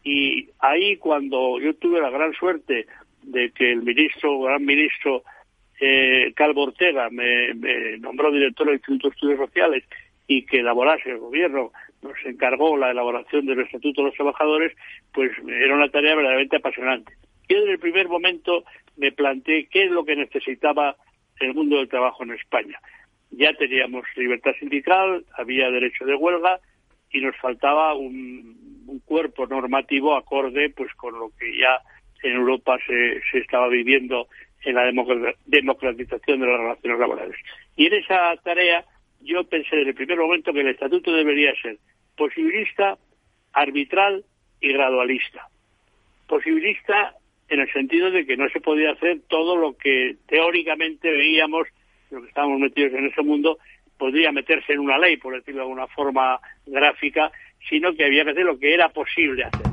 Y 0.04 0.50
ahí 0.60 0.98
cuando 0.98 1.60
yo 1.60 1.76
tuve 1.76 2.02
la 2.02 2.10
gran 2.10 2.34
suerte 2.34 2.88
de 3.22 3.52
que 3.52 3.74
el 3.74 3.84
ministro, 3.84 4.40
gran 4.40 4.66
ministro 4.66 5.24
eh, 5.80 6.34
Calvo 6.36 6.64
Ortega 6.64 7.10
me, 7.10 7.54
nombró 8.00 8.32
director 8.32 8.66
del 8.68 8.76
Instituto 8.76 9.08
de 9.08 9.14
Estudios 9.14 9.40
Sociales 9.40 9.84
y 10.28 10.46
que 10.46 10.60
elaborase 10.60 11.10
el 11.10 11.18
gobierno, 11.18 11.72
nos 12.02 12.14
encargó 12.26 12.78
la 12.78 12.92
elaboración 12.92 13.46
del 13.46 13.62
Estatuto 13.62 14.02
de 14.02 14.08
los 14.08 14.16
Trabajadores, 14.16 14.76
pues 15.14 15.32
era 15.48 15.76
una 15.76 15.90
tarea 15.90 16.16
verdaderamente 16.16 16.58
apasionante. 16.58 17.14
Yo 17.48 17.60
desde 17.60 17.74
el 17.74 17.80
primer 17.80 18.08
momento 18.08 18.64
me 18.98 19.12
planteé 19.12 19.68
qué 19.68 19.86
es 19.86 19.92
lo 19.92 20.06
que 20.06 20.16
necesitaba 20.16 20.96
el 21.40 21.54
mundo 21.54 21.78
del 21.78 21.90
trabajo 21.90 22.24
en 22.24 22.32
España. 22.34 22.80
Ya 23.32 23.54
teníamos 23.54 24.06
libertad 24.16 24.52
sindical, 24.60 25.26
había 25.36 25.72
derecho 25.72 26.06
de 26.06 26.16
huelga 26.16 26.60
y 27.12 27.22
nos 27.22 27.36
faltaba 27.38 27.96
un, 27.96 28.86
un 28.86 29.00
cuerpo 29.00 29.48
normativo 29.48 30.16
acorde 30.16 30.70
pues 30.70 30.94
con 30.96 31.18
lo 31.18 31.32
que 31.40 31.58
ya 31.58 31.82
en 32.24 32.34
Europa 32.34 32.78
se, 32.86 33.22
se 33.32 33.40
estaba 33.40 33.68
viviendo 33.68 34.28
en 34.64 34.76
la 34.76 34.84
democratización 35.46 36.40
de 36.40 36.48
las 36.48 36.60
relaciones 36.60 37.00
laborales. 37.00 37.36
Y 37.76 37.88
en 37.88 37.94
esa 37.94 38.36
tarea 38.44 38.86
yo 39.22 39.44
pensé 39.46 39.76
desde 39.76 39.90
el 39.90 39.96
primer 39.96 40.18
momento 40.18 40.54
que 40.54 40.62
el 40.62 40.70
estatuto 40.70 41.14
debería 41.14 41.54
ser 41.62 41.78
posibilista, 42.16 42.98
arbitral 43.54 44.24
y 44.62 44.74
gradualista. 44.74 45.48
Posibilista 46.28 47.16
en 47.48 47.62
el 47.62 47.72
sentido 47.74 48.12
de 48.12 48.26
que 48.26 48.38
no 48.38 48.48
se 48.50 48.62
podía 48.62 48.92
hacer 48.92 49.22
todo 49.28 49.56
lo 49.56 49.76
que 49.76 50.18
teóricamente 50.28 51.10
veíamos, 51.10 51.68
lo 52.12 52.22
que 52.22 52.28
estábamos 52.28 52.60
metidos 52.60 52.94
en 52.94 53.08
ese 53.08 53.22
mundo, 53.24 53.58
podría 53.98 54.32
meterse 54.32 54.74
en 54.74 54.80
una 54.80 54.98
ley, 54.98 55.18
por 55.18 55.34
decirlo 55.34 55.60
de 55.60 55.64
alguna 55.64 55.88
forma 55.88 56.40
gráfica, 56.66 57.32
sino 57.68 57.94
que 57.94 58.06
había 58.06 58.24
que 58.24 58.32
hacer 58.32 58.46
lo 58.46 58.60
que 58.60 58.74
era 58.74 58.90
posible 58.90 59.44
hacer. 59.44 59.68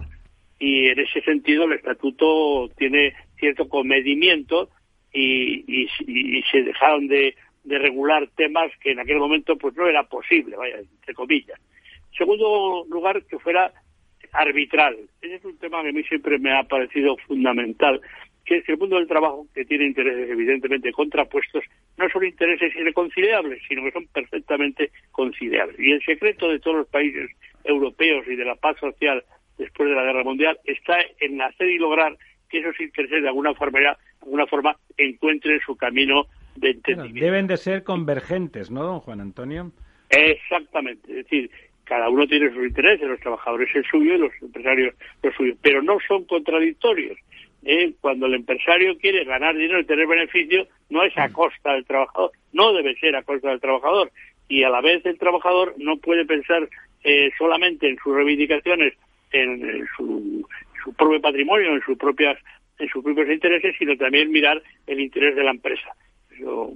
Y 0.59 0.89
en 0.89 1.01
ese 1.01 1.21
sentido 1.21 1.65
el 1.65 1.75
estatuto 1.75 2.69
tiene 2.77 3.15
cierto 3.39 3.69
comedimiento 3.69 4.71
y, 5.17 6.43
se 6.51 6.63
dejaron 6.63 7.09
de, 7.09 7.35
regular 7.65 8.29
temas 8.37 8.71
que 8.81 8.93
en 8.93 9.01
aquel 9.01 9.19
momento 9.19 9.57
pues 9.57 9.75
no 9.77 9.89
era 9.89 10.05
posible, 10.05 10.57
vaya, 10.57 10.79
entre 10.79 11.15
comillas. 11.15 11.59
Segundo 12.17 12.85
lugar, 12.89 13.25
que 13.25 13.39
fuera 13.39 13.73
arbitral. 14.33 14.97
Ese 15.21 15.37
es 15.37 15.45
un 15.45 15.59
tema 15.59 15.83
que 15.83 15.89
a 15.89 15.93
mí 15.93 16.03
siempre 16.05 16.39
me 16.39 16.53
ha 16.53 16.63
parecido 16.63 17.17
fundamental, 17.27 18.01
que 18.45 18.59
es 18.59 18.65
que 18.65 18.73
el 18.73 18.79
mundo 18.79 18.97
del 18.97 19.09
trabajo, 19.09 19.47
que 19.53 19.65
tiene 19.65 19.87
intereses 19.87 20.31
evidentemente 20.31 20.93
contrapuestos, 20.93 21.65
no 21.97 22.09
son 22.11 22.25
intereses 22.25 22.75
irreconciliables, 22.77 23.61
sino 23.67 23.83
que 23.83 23.93
son 23.93 24.07
perfectamente 24.09 24.93
conciliables. 25.11 25.79
Y 25.81 25.93
el 25.93 26.03
secreto 26.05 26.49
de 26.49 26.61
todos 26.61 26.77
los 26.77 26.89
países 26.89 27.31
europeos 27.65 28.27
y 28.29 28.37
de 28.37 28.45
la 28.45 28.55
paz 28.55 28.79
social 28.79 29.25
después 29.59 29.89
de 29.89 29.95
la 29.95 30.05
guerra 30.05 30.23
mundial 30.23 30.59
está 30.65 30.99
en 31.19 31.41
hacer 31.41 31.69
y 31.69 31.79
lograr 31.79 32.17
que 32.49 32.59
esos 32.59 32.79
intereses 32.81 33.23
de 33.23 33.29
alguna 33.29 33.55
forma, 33.55 33.97
alguna 34.27 34.47
forma 34.47 34.77
encuentren 34.97 35.61
su 35.65 35.77
camino 35.77 36.27
de 36.57 36.71
entendimiento. 36.71 37.25
deben 37.25 37.47
de 37.47 37.57
ser 37.57 37.85
convergentes, 37.85 38.71
¿no, 38.71 38.83
don 38.83 39.01
Juan 39.01 39.21
Antonio? 39.21 39.73
Exactamente, 40.11 41.09
es 41.11 41.17
decir, 41.25 41.51
cada 41.85 42.09
uno 42.09 42.27
tiene 42.27 42.53
sus 42.53 42.67
intereses, 42.67 43.09
los 43.09 43.21
trabajadores 43.21 43.69
el 43.75 43.85
suyo 43.85 44.15
y 44.15 44.19
los 44.19 44.33
empresarios 44.43 44.95
los 45.23 45.35
suyos, 45.35 45.57
pero 45.63 45.83
no 45.83 45.99
son 46.07 46.25
contradictorios. 46.25 47.17
¿eh? 47.65 47.93
Cuando 48.01 48.27
el 48.27 48.35
empresario 48.35 48.99
quiere 48.99 49.25
ganar 49.25 49.57
dinero 49.57 49.81
y 49.81 49.85
tener 49.85 50.07
beneficio, 50.07 50.67
no 50.91 51.05
es 51.05 51.17
a 51.17 51.29
costa 51.33 51.75
del 51.75 51.85
trabajador, 51.85 52.33
no 52.53 52.73
debe 52.73 52.97
ser 52.97 53.15
a 53.17 53.23
costa 53.23 53.51
del 53.51 53.61
trabajador. 53.61 54.11
Y 54.49 54.63
a 54.63 54.71
la 54.71 54.81
vez 54.81 55.05
el 55.07 55.19
trabajador 55.19 55.75
no 55.79 55.97
puede 55.97 56.25
pensar 56.25 56.69
eh, 57.05 57.31
solamente 57.39 57.89
en 57.89 57.97
sus 58.03 58.15
reivindicaciones, 58.15 58.95
en, 59.33 59.87
su, 59.97 60.47
propio 60.97 61.21
patrimonio, 61.21 61.75
en 61.75 61.83
sus 61.83 61.99
propias 61.99 62.39
en 62.79 62.89
sus 62.89 63.03
propios 63.03 63.29
intereses, 63.29 63.75
sino 63.79 63.97
también 63.97 64.31
mirar 64.31 64.63
el 64.87 65.01
interés 65.01 65.37
de 65.37 65.45
la 65.45 65.51
empresa. 65.51 65.91
Eso, 66.31 66.73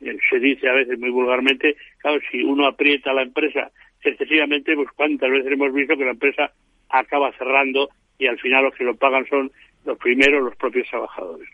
eh, 0.00 0.16
se 0.28 0.38
dice 0.38 0.68
a 0.68 0.74
veces 0.74 0.98
muy 0.98 1.10
vulgarmente, 1.10 1.76
claro, 1.98 2.20
si 2.30 2.42
uno 2.42 2.66
aprieta 2.66 3.10
a 3.10 3.14
la 3.14 3.22
empresa 3.22 3.70
excesivamente, 4.02 4.74
pues 4.74 4.88
cuántas 4.94 5.30
veces 5.30 5.52
hemos 5.52 5.72
visto 5.72 5.96
que 5.96 6.04
la 6.04 6.10
empresa 6.10 6.52
acaba 6.90 7.32
cerrando 7.38 7.88
y 8.18 8.26
al 8.26 8.38
final 8.38 8.64
los 8.64 8.74
que 8.74 8.84
lo 8.84 8.96
pagan 8.96 9.26
son 9.26 9.50
los 9.84 9.98
primeros, 9.98 10.42
los 10.42 10.56
propios 10.56 10.88
trabajadores. 10.88 11.48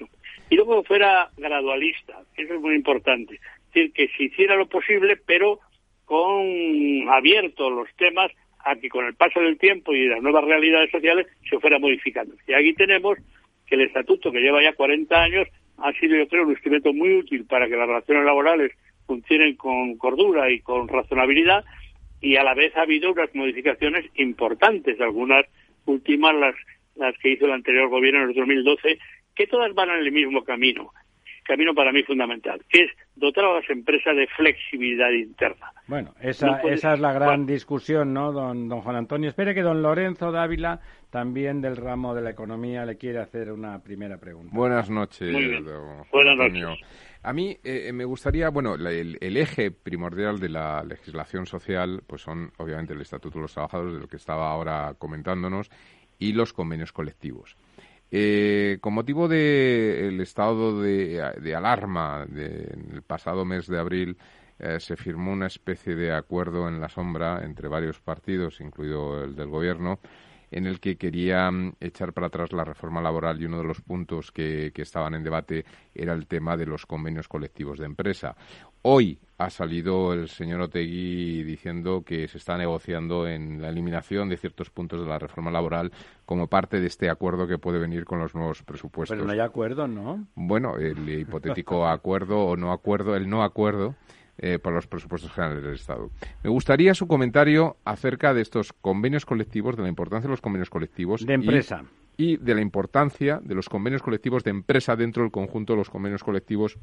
Y 0.49 0.57
luego 0.57 0.83
fuera 0.85 1.29
gradualista, 1.37 2.21
eso 2.37 2.55
es 2.55 2.61
muy 2.61 2.75
importante. 2.75 3.35
Es 3.35 3.75
decir, 3.75 3.93
que 3.93 4.09
se 4.17 4.25
hiciera 4.25 4.57
lo 4.57 4.67
posible, 4.67 5.17
pero 5.17 5.61
con 6.05 7.09
abiertos 7.09 7.73
los 7.73 7.89
temas 7.97 8.33
a 8.65 8.77
que 8.77 8.89
con 8.89 9.07
el 9.07 9.15
paso 9.15 9.41
del 9.41 9.59
tiempo 9.59 9.93
y 9.93 10.09
las 10.09 10.21
nuevas 10.21 10.45
realidades 10.45 10.91
sociales 10.91 11.27
se 11.49 11.59
fuera 11.59 11.79
modificando. 11.79 12.35
Y 12.47 12.53
aquí 12.53 12.75
tenemos 12.75 13.19
que 13.71 13.77
el 13.77 13.83
estatuto, 13.83 14.33
que 14.33 14.41
lleva 14.41 14.63
ya 14.63 14.75
40 14.75 15.23
años, 15.23 15.49
ha 15.79 15.93
sido, 15.93 16.17
yo 16.17 16.29
creo, 16.29 16.45
un 16.45 16.51
instrumento 16.51 16.93
muy 16.93 17.17
útil 17.17 17.47
para 17.47 17.69
que 17.69 17.77
las 17.77 17.87
relaciones 17.87 18.25
laborales 18.25 18.73
funcionen 19.07 19.57
con 19.57 19.97
cordura 19.97 20.51
y 20.51 20.61
con 20.61 20.89
razonabilidad, 20.89 21.65
y 22.21 22.37
a 22.37 22.43
la 22.43 22.55
vez 22.55 22.77
ha 22.77 22.83
habido 22.83 23.13
unas 23.13 23.35
modificaciones 23.35 24.05
importantes, 24.17 25.01
algunas 25.01 25.47
últimas 25.87 26.35
las, 26.35 26.55
las 26.97 27.17
que 27.19 27.31
hizo 27.31 27.47
el 27.47 27.53
anterior 27.53 27.89
gobierno 27.89 28.25
en 28.25 28.31
el 28.31 28.35
2012, 28.35 28.99
que 29.35 29.47
todas 29.47 29.73
van 29.73 29.91
en 29.91 30.01
el 30.01 30.13
mismo 30.13 30.45
camino 30.45 30.93
camino 31.51 31.75
para 31.75 31.91
mí 31.91 32.05
fundamental, 32.05 32.61
que 32.69 32.85
es 32.85 32.91
dotar 33.17 33.45
a 33.45 33.55
las 33.55 33.69
empresas 33.71 34.15
de 34.15 34.29
flexibilidad 34.37 35.11
interna. 35.11 35.73
Bueno, 35.89 36.15
esa, 36.21 36.61
esa 36.63 36.95
es 36.95 37.01
la 37.01 37.13
gran 37.13 37.45
discusión, 37.45 38.15
¿no, 38.15 38.31
don, 38.31 38.69
don 38.69 38.83
Juan 38.83 38.95
Antonio? 38.95 39.29
Espere 39.29 39.53
que 39.53 39.63
don 39.63 39.83
Lorenzo 39.83 40.31
Dávila, 40.31 40.81
también 41.11 41.61
del 41.61 41.77
ramo 41.77 42.15
de 42.15 42.23
la 42.23 42.31
economía, 42.31 42.85
le 42.87 42.97
quiere 42.97 43.19
hacer 43.19 43.53
una 43.53 43.79
primera 43.81 44.19
pregunta. 44.19 44.51
Buenas 44.55 44.89
noches, 44.89 45.33
don 45.33 46.05
Buenas 46.13 46.37
Noches. 46.37 46.87
A 47.23 47.33
mí 47.33 47.57
eh, 47.63 47.93
me 47.93 48.05
gustaría, 48.05 48.49
bueno, 48.49 48.77
el, 48.77 49.19
el, 49.21 49.37
eje 49.37 49.71
primordial 49.71 50.41
de 50.41 50.49
la 50.49 50.83
legislación 50.83 51.45
social, 51.45 52.03
pues 52.07 52.23
son 52.23 52.51
obviamente 52.57 52.95
el 52.95 53.01
Estatuto 53.03 53.39
de 53.39 53.43
los 53.43 53.53
Trabajadores, 53.53 53.95
de 53.95 54.01
lo 54.01 54.09
que 54.09 54.17
estaba 54.17 54.51
ahora 54.51 54.95
comentándonos, 54.99 55.71
y 56.19 56.33
los 56.33 56.53
convenios 56.53 56.93
colectivos. 56.93 57.57
Eh, 58.13 58.79
con 58.81 58.95
motivo 58.95 59.29
del 59.29 60.21
estado 60.21 60.81
de, 60.81 61.55
alarma 61.55 62.27
en 62.29 62.91
el 62.95 63.03
pasado 63.03 63.45
mes 63.45 63.69
de 63.69 63.79
abril, 63.79 64.17
eh, 64.59 64.81
se 64.81 64.97
firmó 64.97 65.33
una 65.33 65.47
especie 65.47 65.95
de 65.95 66.13
acuerdo 66.13 66.69
en 66.69 66.81
la 66.81 66.89
sombra 66.89 67.43
entre 67.45 67.69
varios 67.69 68.01
partidos, 68.01 68.61
incluido 68.61 69.25
el 69.25 69.37
del 69.37 69.49
Gobierno, 69.49 70.01
en 70.51 70.67
el 70.67 70.81
que 70.81 70.97
querían 70.97 71.75
echar 71.81 72.13
para 72.13 72.29
atrás 72.29 72.53
la 72.53 72.65
reforma 72.65 73.01
laboral 73.01 73.41
y 73.41 73.47
uno 73.47 73.59
de 73.59 73.65
los 73.65 73.81
puntos 73.81 74.33
que, 74.33 74.73
estaban 74.81 75.15
en 75.15 75.23
debate 75.23 75.65
era 75.95 76.15
el 76.15 76.27
tema 76.27 76.57
de 76.57 76.65
los 76.65 76.87
convenios 76.87 77.29
colectivos 77.29 77.79
de 77.79 77.85
empresa. 77.85 78.35
Hoy 78.83 79.19
ha 79.37 79.51
salido 79.51 80.15
el 80.15 80.29
señor 80.29 80.63
Otegui 80.63 81.43
diciendo 81.43 82.03
que 82.03 82.27
se 82.29 82.39
está 82.39 82.57
negociando 82.57 83.29
en 83.29 83.61
la 83.61 83.69
eliminación 83.69 84.31
de 84.31 84.39
ciertos 84.39 84.71
puntos 84.71 85.03
de 85.03 85.07
la 85.07 85.19
reforma 85.19 85.51
laboral 85.51 85.93
como 86.25 86.47
parte 86.47 86.81
de 86.81 86.87
este 86.87 87.11
acuerdo 87.11 87.47
que 87.47 87.59
puede 87.59 87.79
venir 87.79 88.07
con 88.07 88.21
los 88.21 88.35
nuevos 88.35 88.63
presupuestos. 88.63 89.15
Pero 89.15 89.27
no 89.27 89.33
hay 89.33 89.41
acuerdo, 89.41 89.87
¿no? 89.87 90.27
Bueno, 90.35 90.77
el 90.77 91.07
hipotético 91.09 91.87
acuerdo 91.87 92.39
o 92.39 92.57
no 92.57 92.73
acuerdo, 92.73 93.17
el 93.17 93.29
no 93.29 93.43
acuerdo 93.43 93.97
eh, 94.43 94.59
para 94.59 94.77
los 94.77 94.87
presupuestos 94.87 95.31
generales 95.33 95.63
del 95.63 95.75
Estado. 95.75 96.09
Me 96.43 96.49
gustaría 96.49 96.95
su 96.95 97.07
comentario 97.07 97.77
acerca 97.85 98.33
de 98.33 98.41
estos 98.41 98.73
convenios 98.73 99.27
colectivos, 99.27 99.77
de 99.77 99.83
la 99.83 99.91
importancia 99.91 100.29
de 100.29 100.33
los 100.33 100.41
convenios 100.41 100.71
colectivos. 100.71 101.27
De 101.27 101.35
empresa. 101.35 101.85
Y, 102.17 102.39
de 102.39 102.55
la 102.55 102.63
importancia 102.63 103.39
de 103.43 103.55
los 103.55 103.69
convenios 103.69 104.03
colectivos 104.03 104.43
de 104.43 104.51
empresa 104.51 104.97
dentro 104.97 105.25
del 105.25 105.31
conjunto 105.31 105.75
de 105.75 105.79
los 105.79 105.91
convenios 105.91 106.25
colectivos 106.25 106.79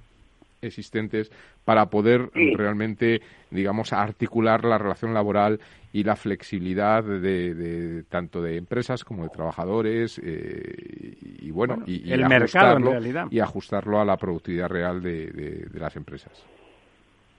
existentes 0.61 1.31
para 1.65 1.87
poder 1.89 2.29
realmente, 2.33 3.21
digamos, 3.49 3.91
articular 3.91 4.63
la 4.63 4.77
relación 4.77 5.15
laboral 5.15 5.59
y 5.93 6.03
la 6.03 6.15
flexibilidad 6.15 7.03
de, 7.03 8.03
tanto 8.07 8.39
de 8.39 8.57
empresas 8.57 9.03
como 9.03 9.23
de 9.23 9.29
trabajadores 9.29 10.21
eh, 10.23 11.17
y, 11.41 11.49
bueno, 11.49 11.81
y, 11.87 12.11
el 12.11 12.27
mercado 12.27 12.77
en 12.77 12.85
realidad. 12.85 13.27
y 13.31 13.39
ajustarlo 13.39 13.99
a 13.99 14.05
la 14.05 14.17
productividad 14.17 14.69
real 14.69 15.01
de 15.01 15.67
las 15.73 15.95
empresas. 15.95 16.45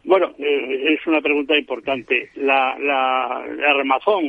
Bueno, 0.09 0.35
eh, 0.39 0.95
es 0.95 1.07
una 1.07 1.21
pregunta 1.21 1.55
importante. 1.55 2.31
La, 2.37 2.79
la, 2.79 3.47
la 3.47 3.75
remazón, 3.75 4.25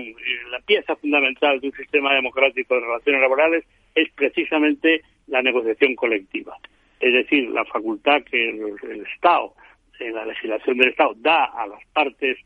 la 0.52 0.60
pieza 0.60 0.94
fundamental 0.98 1.62
de 1.62 1.68
un 1.68 1.74
sistema 1.74 2.14
democrático 2.14 2.76
de 2.76 2.82
relaciones 2.82 3.22
laborales 3.22 3.64
es 3.96 4.12
precisamente 4.12 5.04
la 5.28 5.42
negociación 5.42 5.96
colectiva. 5.96 6.58
Es 7.00 7.14
decir, 7.14 7.48
la 7.52 7.64
facultad 7.64 8.24
que 8.24 8.50
el 8.50 9.06
Estado, 9.16 9.54
en 10.02 10.16
la 10.16 10.26
legislación 10.26 10.80
del 10.80 10.90
Estado, 10.90 11.14
da 11.16 11.46
a 11.46 11.66
las 11.66 11.80
partes 11.94 12.38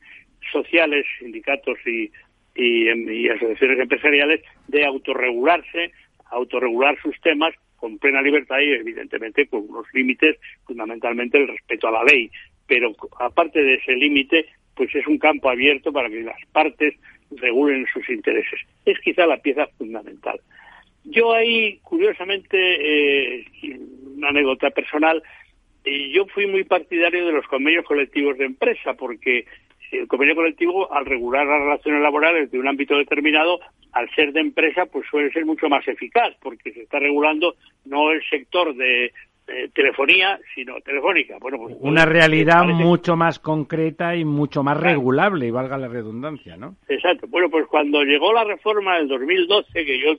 sociales, 0.51 1.03
sindicatos 1.17 1.79
y, 1.87 2.11
y, 2.53 3.29
asociaciones 3.29 3.79
empresariales 3.79 4.41
de 4.67 4.85
autorregularse, 4.85 5.91
autorregular 6.29 7.01
sus 7.01 7.19
temas 7.21 7.55
con 7.77 7.97
plena 7.97 8.21
libertad 8.21 8.59
y 8.59 8.73
evidentemente 8.73 9.47
con 9.47 9.67
unos 9.67 9.87
límites, 9.91 10.37
fundamentalmente 10.65 11.39
el 11.39 11.47
respeto 11.47 11.87
a 11.87 11.91
la 11.93 12.03
ley. 12.03 12.29
Pero 12.67 12.93
aparte 13.19 13.61
de 13.61 13.75
ese 13.75 13.93
límite, 13.93 14.47
pues 14.75 14.93
es 14.95 15.05
un 15.07 15.17
campo 15.17 15.49
abierto 15.49 15.91
para 15.91 16.09
que 16.09 16.21
las 16.21 16.39
partes 16.51 16.95
regulen 17.31 17.85
sus 17.93 18.07
intereses. 18.09 18.59
Es 18.85 18.99
quizá 18.99 19.25
la 19.25 19.37
pieza 19.37 19.67
fundamental. 19.77 20.39
Yo 21.03 21.33
ahí, 21.33 21.79
curiosamente, 21.83 22.57
eh, 22.57 23.45
una 24.15 24.29
anécdota 24.29 24.69
personal, 24.69 25.21
eh, 25.83 26.11
yo 26.11 26.25
fui 26.27 26.47
muy 26.47 26.63
partidario 26.63 27.25
de 27.25 27.33
los 27.33 27.45
convenios 27.47 27.85
colectivos 27.85 28.37
de 28.37 28.45
empresa, 28.45 28.93
porque 28.93 29.45
el 29.91 30.07
convenio 30.07 30.35
colectivo, 30.35 30.91
al 30.91 31.05
regular 31.05 31.45
las 31.45 31.59
relaciones 31.59 32.01
laborales 32.01 32.49
de 32.51 32.59
un 32.59 32.67
ámbito 32.67 32.97
determinado, 32.97 33.59
al 33.91 34.09
ser 34.15 34.31
de 34.31 34.39
empresa, 34.39 34.85
pues 34.85 35.05
suele 35.09 35.31
ser 35.31 35.45
mucho 35.45 35.69
más 35.69 35.87
eficaz, 35.87 36.35
porque 36.41 36.71
se 36.71 36.81
está 36.83 36.99
regulando 36.99 37.55
no 37.85 38.11
el 38.11 38.23
sector 38.27 38.75
de 38.75 39.11
telefonía, 39.73 40.39
sino 40.55 40.79
telefónica. 40.81 41.37
Bueno, 41.39 41.57
pues, 41.59 41.75
Una 41.79 42.05
realidad 42.05 42.63
mucho 42.65 43.15
más 43.15 43.39
concreta 43.39 44.15
y 44.15 44.25
mucho 44.25 44.63
más 44.63 44.79
regulable, 44.79 45.47
y 45.47 45.51
valga 45.51 45.77
la 45.77 45.87
redundancia, 45.87 46.55
¿no? 46.57 46.75
Exacto. 46.87 47.27
Bueno, 47.27 47.49
pues 47.49 47.67
cuando 47.67 48.03
llegó 48.03 48.31
la 48.33 48.43
reforma 48.43 48.97
del 48.97 49.07
2012, 49.07 49.85
que 49.85 49.99
yo 49.99 50.13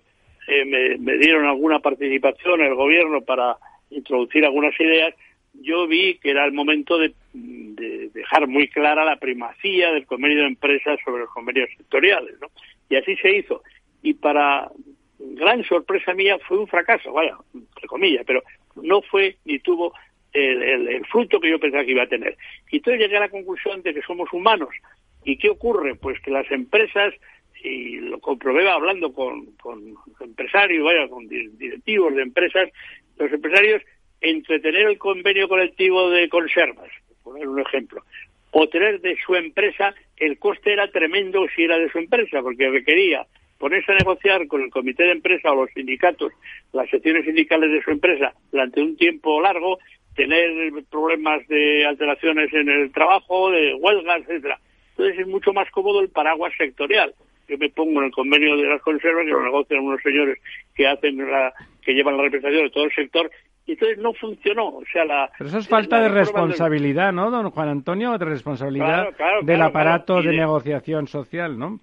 eh, 0.47 0.99
me, 0.99 1.17
dieron 1.17 1.47
alguna 1.47 1.79
participación 1.81 2.61
en 2.61 2.67
el 2.67 2.75
gobierno 2.75 3.23
para 3.23 3.57
introducir 3.91 4.45
algunas 4.45 4.79
ideas, 4.79 5.15
yo 5.55 5.87
vi 5.87 6.19
que 6.19 6.31
era 6.31 6.45
el 6.45 6.53
momento 6.53 6.99
de, 6.99 7.15
dejar 7.33 8.47
muy 8.47 8.69
clara 8.69 9.05
la 9.05 9.17
primacía 9.17 9.93
del 9.93 10.07
convenio 10.07 10.43
de 10.43 10.49
empresas 10.49 10.99
sobre 11.05 11.23
los 11.23 11.31
convenios 11.31 11.69
sectoriales, 11.77 12.35
¿no? 12.41 12.49
Y 12.89 12.97
así 12.97 13.17
se 13.17 13.37
hizo. 13.37 13.63
Y 14.03 14.15
para 14.15 14.71
gran 15.19 15.65
sorpresa 15.65 16.13
mía 16.15 16.39
fue 16.47 16.59
un 16.59 16.67
fracaso, 16.67 17.13
vaya, 17.13 17.37
entre 17.55 17.87
comillas, 17.87 18.25
pero 18.27 18.43
no 18.77 19.03
fue 19.03 19.37
ni 19.45 19.59
tuvo 19.59 19.93
el, 20.33 21.05
fruto 21.07 21.41
que 21.41 21.51
yo 21.51 21.59
pensaba 21.59 21.85
que 21.85 21.93
iba 21.93 22.03
a 22.03 22.09
tener. 22.09 22.37
Y 22.71 22.77
entonces 22.77 23.01
llegué 23.01 23.17
a 23.17 23.21
la 23.21 23.29
conclusión 23.29 23.83
de 23.83 23.95
que 23.95 24.03
somos 24.03 24.33
humanos. 24.33 24.71
¿Y 25.25 25.37
qué 25.39 25.49
ocurre? 25.49 25.95
Pues 25.95 26.21
que 26.21 26.31
las 26.31 26.51
empresas, 26.51 27.15
y 27.63 27.99
lo 27.99 28.19
comprobé 28.19 28.69
hablando 28.69 29.13
con, 29.13 29.47
con 29.57 29.95
empresarios, 30.21 30.85
vaya, 30.85 31.09
con 31.09 31.29
directivos 31.29 32.15
de 32.15 32.23
empresas, 32.23 32.69
los 33.17 33.33
empresarios, 33.33 33.83
entretener 34.21 34.89
el 34.89 34.99
convenio 34.99 35.49
colectivo 35.49 36.11
de 36.11 36.29
conservas, 36.29 36.91
por 37.23 37.35
poner 37.35 37.49
un 37.49 37.61
ejemplo, 37.61 38.03
o 38.51 38.69
tener 38.69 39.01
de 39.01 39.17
su 39.25 39.35
empresa, 39.35 39.95
el 40.17 40.39
coste 40.39 40.73
era 40.73 40.89
tremendo 40.89 41.47
si 41.55 41.65
era 41.65 41.79
de 41.79 41.91
su 41.91 41.99
empresa, 41.99 42.43
porque 42.43 42.71
requería 42.71 43.27
ponerse 43.65 43.93
a 43.93 43.95
negociar 43.95 44.47
con 44.47 44.61
el 44.61 44.69
comité 44.69 45.05
de 45.05 45.13
empresa 45.13 45.51
o 45.51 45.55
los 45.55 45.71
sindicatos, 45.73 46.35
las 46.75 46.87
secciones 46.91 47.25
sindicales 47.25 47.73
de 47.73 47.83
su 47.83 47.93
empresa 47.93 48.35
durante 48.53 48.83
un 48.83 48.95
tiempo 48.95 49.41
largo, 49.41 49.79
tener 50.15 50.51
problemas 50.91 51.49
de 51.49 51.87
alteraciones 51.87 52.53
en 52.53 52.69
el 52.69 52.93
trabajo, 52.93 53.51
de 53.51 53.73
huelgas, 53.77 54.21
etcétera. 54.29 54.59
Entonces 54.91 55.19
es 55.19 55.27
mucho 55.27 55.55
más 55.55 55.71
cómodo 55.71 56.03
el 56.03 56.11
paraguas 56.11 56.53
sectorial. 56.59 57.15
Yo 57.49 57.57
me 57.57 57.71
pongo 57.71 58.01
en 58.01 58.09
el 58.09 58.13
convenio 58.13 58.55
de 58.59 58.69
las 58.69 58.83
conservas 58.83 59.25
que 59.25 59.31
lo 59.31 59.43
negocian 59.43 59.81
unos 59.81 60.03
señores 60.03 60.39
que 60.75 60.87
hacen 60.87 61.17
la, 61.17 61.55
que 61.81 61.95
llevan 61.95 62.19
la 62.19 62.25
representación 62.25 62.65
de 62.65 62.71
todo 62.71 62.85
el 62.85 62.95
sector 62.95 63.31
y 63.65 63.73
entonces 63.73 63.97
no 63.97 64.13
funcionó. 64.13 64.67
O 64.67 64.85
sea, 64.93 65.07
la, 65.07 65.31
Pero 65.39 65.49
eso 65.49 65.59
es 65.61 65.69
falta 65.69 66.01
de 66.01 66.11
responsabilidad, 66.11 67.15
¿no, 67.15 67.31
don 67.31 67.49
Juan 67.49 67.71
Antonio? 67.71 68.19
De 68.19 68.27
responsabilidad 68.27 69.09
del 69.41 69.63
aparato 69.63 70.21
de, 70.21 70.37
negociación 70.37 71.07
social, 71.07 71.59
¿no? 71.59 71.81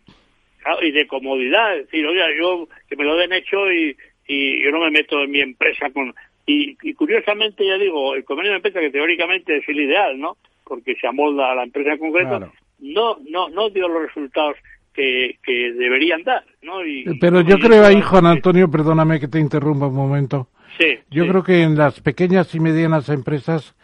Y 0.82 0.92
de 0.92 1.08
comodidad, 1.08 1.78
es 1.78 1.86
decir, 1.86 2.06
oiga, 2.06 2.26
yo 2.40 2.68
que 2.88 2.96
me 2.96 3.04
lo 3.04 3.16
den 3.16 3.34
hecho 3.34 3.72
y, 3.72 3.96
y 4.28 4.64
yo 4.64 4.72
no 4.72 4.80
me 4.80 4.92
meto 4.92 5.22
en 5.22 5.32
mi 5.32 5.42
empresa 5.42 5.90
con... 5.92 6.14
Y, 6.46 6.76
curiosamente, 6.96 7.66
ya 7.66 7.78
digo, 7.78 8.14
el 8.14 8.26
convenio 8.26 8.52
de 8.52 8.58
empresa, 8.58 8.80
que 8.80 8.90
teóricamente 8.90 9.58
es 9.58 9.70
el 9.70 9.80
ideal, 9.80 10.20
¿no? 10.20 10.38
Porque 10.66 10.96
se 10.96 11.08
amolda 11.08 11.52
a 11.52 11.56
la 11.56 11.64
empresa 11.64 11.94
en 11.94 12.00
concreto, 12.00 12.52
no, 12.80 13.18
no, 13.30 13.50
no 13.50 13.70
dio 13.70 13.88
los 13.88 14.02
resultados 14.04 14.58
que, 14.94 15.38
que 15.44 15.72
deberían 15.72 16.24
dar, 16.24 16.44
¿no? 16.62 16.80
Pero 17.22 17.42
yo 17.42 17.58
creo 17.58 17.86
ahí, 17.86 18.02
Juan 18.02 18.26
Antonio, 18.26 18.70
perdóname 18.70 19.20
que 19.20 19.28
te 19.28 19.40
interrumpa 19.40 19.88
un 19.88 19.96
momento. 19.96 20.48
Sí. 20.78 20.98
Yo 21.10 21.28
creo 21.28 21.44
que 21.44 21.62
en 21.62 21.78
las 21.78 22.02
pequeñas 22.02 22.54
y 22.56 22.60
medianas 22.60 23.08
empresas 23.10 23.76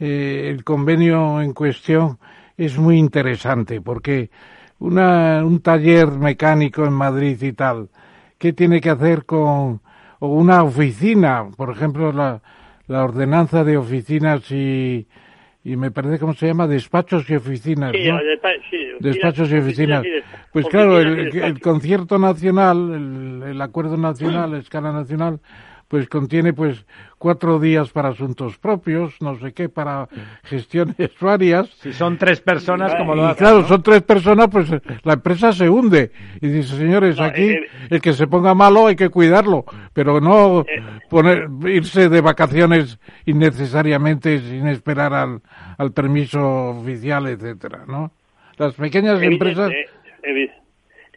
eh, 0.00 0.48
el 0.50 0.64
convenio 0.64 1.40
en 1.40 1.52
cuestión 1.52 2.18
es 2.56 2.78
muy 2.78 2.98
interesante 2.98 3.80
porque 3.80 4.30
una, 4.78 5.44
un 5.44 5.60
taller 5.60 6.08
mecánico 6.08 6.84
en 6.84 6.92
Madrid 6.92 7.40
y 7.42 7.52
tal, 7.52 7.88
¿qué 8.38 8.52
tiene 8.52 8.80
que 8.80 8.90
hacer 8.90 9.24
con 9.24 9.80
o 10.20 10.28
una 10.28 10.62
oficina? 10.62 11.48
Por 11.56 11.70
ejemplo, 11.70 12.12
la, 12.12 12.40
la 12.88 13.04
ordenanza 13.04 13.64
de 13.64 13.76
oficinas 13.76 14.50
y, 14.50 15.06
y 15.64 15.76
me 15.76 15.90
parece 15.90 16.18
cómo 16.18 16.34
se 16.34 16.46
llama 16.46 16.66
despachos 16.66 17.28
y 17.28 17.36
oficinas 17.36 17.92
¿no? 17.92 18.18
despachos 19.00 19.50
y 19.50 19.56
oficinas 19.56 20.04
pues 20.52 20.66
claro 20.66 20.98
el, 20.98 21.36
el, 21.36 21.60
concierto 21.60 22.18
nacional 22.18 23.42
el, 23.42 23.50
el 23.50 23.60
acuerdo 23.60 23.96
nacional 23.96 24.52
la 24.52 24.58
escala 24.58 24.92
nacional 24.92 25.40
pues 25.88 26.06
contiene 26.08 26.52
pues 26.52 26.84
cuatro 27.16 27.58
días 27.58 27.90
para 27.90 28.10
asuntos 28.10 28.58
propios, 28.58 29.20
no 29.22 29.38
sé 29.38 29.52
qué, 29.52 29.68
para 29.70 30.06
gestiones 30.44 30.96
varias. 31.20 31.68
Si 31.80 31.92
son 31.94 32.18
tres 32.18 32.40
personas, 32.42 32.94
como 32.94 33.14
lo 33.14 33.24
hacen, 33.24 33.46
Claro, 33.46 33.66
son 33.66 33.82
tres 33.82 34.02
personas, 34.02 34.48
pues 34.48 34.68
la 35.02 35.14
empresa 35.14 35.52
se 35.52 35.68
hunde. 35.68 36.12
Y 36.42 36.48
dice, 36.48 36.76
señores, 36.76 37.18
aquí 37.18 37.42
eh, 37.42 37.54
eh, 37.54 37.86
el 37.90 38.00
que 38.02 38.12
se 38.12 38.26
ponga 38.26 38.54
malo 38.54 38.86
hay 38.86 38.96
que 38.96 39.08
cuidarlo, 39.08 39.64
pero 39.94 40.20
no 40.20 40.60
eh, 40.60 40.82
poner, 41.08 41.48
irse 41.66 42.10
de 42.10 42.20
vacaciones 42.20 42.98
innecesariamente 43.24 44.38
sin 44.40 44.68
esperar 44.68 45.14
al, 45.14 45.40
al 45.78 45.92
permiso 45.92 46.70
oficial, 46.70 47.26
etcétera, 47.28 47.84
¿no? 47.88 48.12
Las 48.58 48.74
pequeñas 48.74 49.22
empresas... 49.22 49.72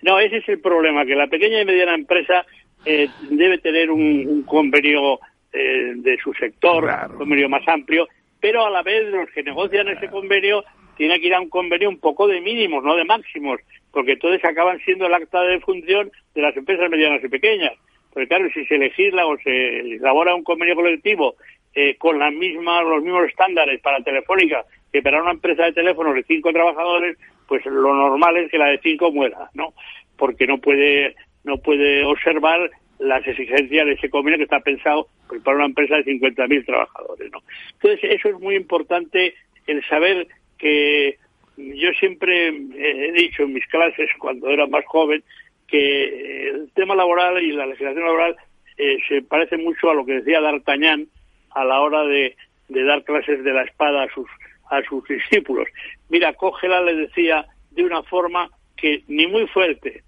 No, 0.03 0.19
ese 0.19 0.37
es 0.37 0.49
el 0.49 0.59
problema, 0.59 1.05
que 1.05 1.15
la 1.15 1.27
pequeña 1.27 1.61
y 1.61 1.65
mediana 1.65 1.93
empresa 1.93 2.43
eh, 2.85 3.07
debe 3.29 3.57
tener 3.59 3.91
un, 3.91 4.43
convenio 4.43 5.19
eh, 5.53 5.93
de 5.95 6.17
su 6.17 6.33
sector, 6.33 6.83
un 7.11 7.17
convenio 7.17 7.49
más 7.49 7.67
amplio, 7.67 8.07
pero 8.39 8.65
a 8.65 8.69
la 8.69 8.81
vez 8.81 9.07
los 9.09 9.29
que 9.31 9.43
negocian 9.43 9.87
ese 9.89 10.09
convenio 10.09 10.63
tienen 10.97 11.19
que 11.21 11.27
ir 11.27 11.35
a 11.35 11.41
un 11.41 11.49
convenio 11.49 11.89
un 11.89 11.99
poco 11.99 12.27
de 12.27 12.41
mínimos, 12.41 12.83
no 12.83 12.95
de 12.95 13.05
máximos, 13.05 13.59
porque 13.91 14.13
entonces 14.13 14.43
acaban 14.43 14.79
siendo 14.79 15.05
el 15.05 15.13
acta 15.13 15.41
de 15.41 15.59
función 15.59 16.11
de 16.33 16.41
las 16.41 16.55
empresas 16.55 16.89
medianas 16.89 17.23
y 17.23 17.27
pequeñas. 17.27 17.73
Porque 18.13 18.27
claro, 18.27 18.49
si 18.53 18.65
se 18.65 18.77
legisla 18.77 19.25
o 19.25 19.37
se 19.37 19.79
elabora 19.79 20.35
un 20.35 20.43
convenio 20.43 20.75
colectivo 20.75 21.35
eh, 21.73 21.95
con 21.97 22.19
las 22.19 22.33
mismas, 22.33 22.83
los 22.83 23.01
mismos 23.01 23.27
estándares 23.27 23.79
para 23.81 24.03
Telefónica 24.03 24.65
que 24.91 25.01
para 25.01 25.21
una 25.21 25.31
empresa 25.31 25.63
de 25.63 25.73
teléfonos 25.73 26.15
de 26.15 26.23
cinco 26.23 26.51
trabajadores, 26.51 27.17
pues 27.47 27.65
lo 27.65 27.93
normal 27.93 28.37
es 28.37 28.51
que 28.51 28.57
la 28.57 28.67
de 28.67 28.79
cinco 28.79 29.11
muera, 29.11 29.49
¿no? 29.53 29.73
Porque 30.17 30.45
no 30.45 30.57
puede 30.57 31.15
no 31.43 31.57
puede 31.57 32.05
observar 32.05 32.69
las 32.99 33.25
exigencias 33.27 33.85
de 33.85 33.93
ese 33.93 34.09
convenio 34.09 34.37
que 34.37 34.43
está 34.43 34.59
pensado 34.59 35.07
pues, 35.27 35.41
para 35.41 35.57
una 35.57 35.65
empresa 35.65 35.95
de 35.95 36.05
50.000 36.05 36.65
trabajadores. 36.65 37.31
¿no? 37.31 37.39
Entonces, 37.73 37.99
eso 38.11 38.29
es 38.29 38.39
muy 38.39 38.55
importante, 38.55 39.33
el 39.67 39.83
saber 39.87 40.27
que 40.57 41.17
yo 41.57 41.91
siempre 41.99 42.47
he 42.47 43.11
dicho 43.13 43.43
en 43.43 43.53
mis 43.53 43.65
clases, 43.67 44.09
cuando 44.19 44.49
era 44.49 44.67
más 44.67 44.85
joven, 44.85 45.23
que 45.67 46.49
el 46.49 46.71
tema 46.73 46.95
laboral 46.95 47.41
y 47.41 47.51
la 47.51 47.65
legislación 47.65 48.05
laboral 48.05 48.35
eh, 48.77 48.97
se 49.07 49.21
parece 49.21 49.57
mucho 49.57 49.89
a 49.89 49.93
lo 49.93 50.05
que 50.05 50.13
decía 50.13 50.41
D'Artagnan 50.41 51.07
a 51.51 51.65
la 51.65 51.81
hora 51.81 52.03
de, 52.03 52.35
de 52.69 52.83
dar 52.83 53.03
clases 53.03 53.43
de 53.43 53.53
la 53.53 53.63
espada 53.63 54.03
a 54.03 54.13
sus, 54.13 54.27
a 54.69 54.81
sus 54.83 55.07
discípulos. 55.07 55.67
Mira, 56.09 56.33
cógela, 56.33 56.81
le 56.81 56.95
decía, 56.95 57.45
de 57.71 57.83
una 57.83 58.03
forma 58.03 58.49
que 58.75 59.03
ni 59.07 59.27
muy 59.27 59.47
fuerte, 59.47 60.03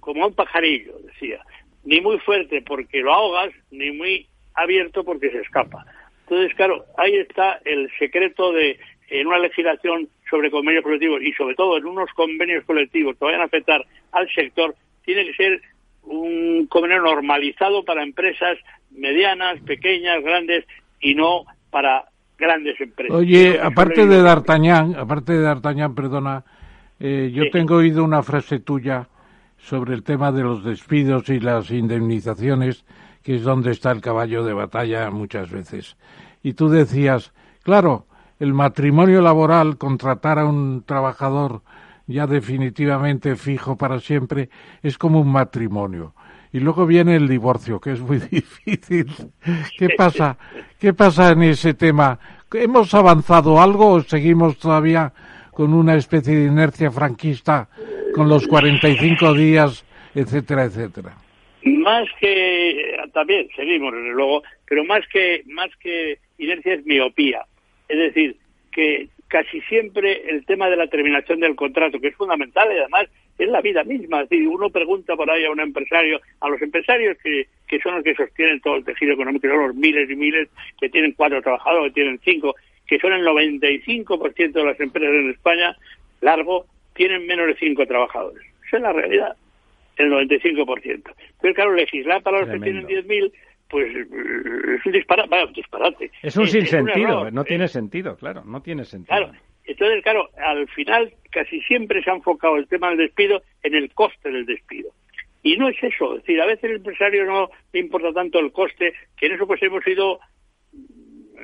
como 0.00 0.26
un 0.26 0.34
pajarillo, 0.34 0.98
decía. 1.04 1.40
Ni 1.84 2.00
muy 2.00 2.18
fuerte 2.18 2.62
porque 2.62 3.00
lo 3.00 3.12
ahogas, 3.12 3.50
ni 3.70 3.90
muy 3.92 4.26
abierto 4.54 5.04
porque 5.04 5.30
se 5.30 5.40
escapa. 5.40 5.84
Entonces, 6.28 6.54
claro, 6.56 6.84
ahí 6.98 7.16
está 7.16 7.60
el 7.64 7.90
secreto 7.98 8.52
de, 8.52 8.78
en 9.08 9.26
una 9.26 9.38
legislación 9.38 10.08
sobre 10.28 10.50
convenios 10.50 10.84
colectivos 10.84 11.22
y 11.22 11.32
sobre 11.32 11.54
todo 11.54 11.78
en 11.78 11.86
unos 11.86 12.10
convenios 12.12 12.64
colectivos 12.64 13.16
que 13.16 13.24
vayan 13.24 13.40
a 13.40 13.44
afectar 13.44 13.84
al 14.12 14.28
sector, 14.34 14.74
tiene 15.04 15.24
que 15.24 15.34
ser 15.34 15.62
un 16.02 16.66
convenio 16.66 17.00
normalizado 17.00 17.84
para 17.84 18.02
empresas 18.02 18.58
medianas, 18.90 19.60
pequeñas, 19.62 20.22
grandes 20.22 20.64
y 21.00 21.14
no 21.14 21.44
para 21.70 22.06
grandes 22.38 22.80
empresas. 22.80 23.16
Oye, 23.16 23.58
aparte 23.60 24.06
de 24.06 24.22
D'Artagnan, 24.22 24.94
aparte 24.96 25.32
de 25.32 25.42
D'Artagnan, 25.42 25.94
perdona, 25.94 26.44
eh, 27.00 27.30
yo 27.32 27.50
tengo 27.50 27.76
oído 27.76 28.04
una 28.04 28.22
frase 28.22 28.60
tuya 28.60 29.08
sobre 29.58 29.94
el 29.94 30.02
tema 30.02 30.32
de 30.32 30.42
los 30.42 30.64
despidos 30.64 31.28
y 31.28 31.40
las 31.40 31.70
indemnizaciones, 31.70 32.84
que 33.22 33.36
es 33.36 33.42
donde 33.42 33.72
está 33.72 33.90
el 33.90 34.00
caballo 34.00 34.44
de 34.44 34.54
batalla 34.54 35.10
muchas 35.10 35.50
veces. 35.50 35.96
Y 36.42 36.54
tú 36.54 36.68
decías, 36.68 37.32
claro, 37.62 38.06
el 38.38 38.54
matrimonio 38.54 39.20
laboral, 39.20 39.76
contratar 39.76 40.38
a 40.38 40.46
un 40.46 40.84
trabajador 40.86 41.62
ya 42.08 42.26
definitivamente 42.26 43.36
fijo 43.36 43.76
para 43.76 44.00
siempre, 44.00 44.48
es 44.82 44.96
como 44.96 45.20
un 45.20 45.30
matrimonio. 45.30 46.14
Y 46.50 46.60
luego 46.60 46.86
viene 46.86 47.16
el 47.16 47.28
divorcio, 47.28 47.78
que 47.78 47.92
es 47.92 48.00
muy 48.00 48.18
difícil. 48.30 49.14
¿Qué 49.78 49.90
pasa? 49.96 50.38
¿Qué 50.78 50.94
pasa 50.94 51.30
en 51.30 51.42
ese 51.42 51.74
tema? 51.74 52.18
¿Hemos 52.50 52.94
avanzado 52.94 53.60
algo 53.60 53.90
o 53.92 54.00
seguimos 54.00 54.58
todavía 54.58 55.12
con 55.58 55.74
una 55.74 55.96
especie 55.96 56.36
de 56.36 56.46
inercia 56.46 56.88
franquista 56.92 57.68
con 58.14 58.28
los 58.28 58.46
45 58.46 59.34
días, 59.34 59.84
etcétera, 60.14 60.66
etcétera? 60.66 61.16
Más 61.64 62.06
que 62.20 62.96
también 63.12 63.48
seguimos 63.56 63.92
desde 63.92 64.10
luego, 64.10 64.44
pero 64.68 64.84
más 64.84 65.00
que 65.12 65.42
más 65.46 65.68
que 65.80 66.18
inercia 66.38 66.74
es 66.74 66.86
miopía. 66.86 67.44
Es 67.88 67.98
decir, 67.98 68.36
que 68.70 69.08
casi 69.26 69.60
siempre 69.62 70.30
el 70.30 70.46
tema 70.46 70.70
de 70.70 70.76
la 70.76 70.86
terminación 70.86 71.40
del 71.40 71.56
contrato, 71.56 71.98
que 71.98 72.06
es 72.06 72.14
fundamental 72.14 72.68
y 72.72 72.78
además 72.78 73.08
es 73.36 73.48
la 73.48 73.60
vida 73.60 73.82
misma. 73.82 74.22
Es 74.22 74.46
uno 74.46 74.70
pregunta 74.70 75.16
por 75.16 75.28
ahí 75.28 75.44
a 75.44 75.50
un 75.50 75.58
empresario, 75.58 76.20
a 76.38 76.48
los 76.48 76.62
empresarios 76.62 77.18
que, 77.20 77.48
que 77.66 77.80
son 77.80 77.96
los 77.96 78.04
que 78.04 78.14
sostienen 78.14 78.60
todo 78.60 78.76
el 78.76 78.84
tejido 78.84 79.14
económico, 79.14 79.48
son 79.48 79.66
los 79.66 79.74
miles 79.74 80.08
y 80.08 80.14
miles 80.14 80.48
que 80.80 80.88
tienen 80.88 81.14
cuatro 81.16 81.42
trabajadores, 81.42 81.92
que 81.92 82.00
tienen 82.00 82.20
cinco, 82.24 82.54
que 82.88 82.98
son 82.98 83.12
el 83.12 83.24
95% 83.24 84.52
de 84.52 84.64
las 84.64 84.80
empresas 84.80 85.14
en 85.14 85.30
España, 85.30 85.76
largo, 86.20 86.66
tienen 86.94 87.26
menos 87.26 87.46
de 87.46 87.56
cinco 87.56 87.86
trabajadores. 87.86 88.42
Esa 88.66 88.78
es 88.78 88.82
la 88.82 88.92
realidad, 88.92 89.36
el 89.96 90.10
95%. 90.10 91.02
Pero 91.40 91.54
claro, 91.54 91.74
legislar 91.74 92.22
para 92.22 92.40
los 92.40 92.48
que 92.48 92.58
tienen 92.58 92.86
10.000 92.86 93.32
pues 93.70 93.94
es 93.94 94.86
un 94.86 94.92
disparate. 94.92 96.10
Es 96.22 96.36
un 96.36 96.48
sinsentido, 96.48 97.30
no 97.30 97.44
tiene 97.44 97.68
sentido, 97.68 98.16
claro, 98.16 98.42
no 98.44 98.62
tiene 98.62 98.84
sentido. 98.84 99.14
Claro, 99.14 99.32
entonces, 99.64 100.02
claro, 100.02 100.30
al 100.38 100.66
final 100.68 101.12
casi 101.30 101.60
siempre 101.60 102.02
se 102.02 102.10
ha 102.10 102.14
enfocado 102.14 102.56
el 102.56 102.66
tema 102.66 102.88
del 102.88 102.98
despido 102.98 103.42
en 103.62 103.74
el 103.74 103.92
coste 103.92 104.30
del 104.30 104.46
despido. 104.46 104.90
Y 105.42 105.56
no 105.56 105.68
es 105.68 105.76
eso, 105.82 106.16
es 106.16 106.22
decir, 106.22 106.40
a 106.40 106.46
veces 106.46 106.64
el 106.64 106.76
empresario 106.76 107.24
no 107.26 107.50
le 107.72 107.80
importa 107.80 108.12
tanto 108.12 108.38
el 108.38 108.50
coste, 108.50 108.94
que 109.16 109.26
en 109.26 109.32
eso 109.32 109.46
pues 109.46 109.62
hemos 109.62 109.86
ido, 109.86 110.18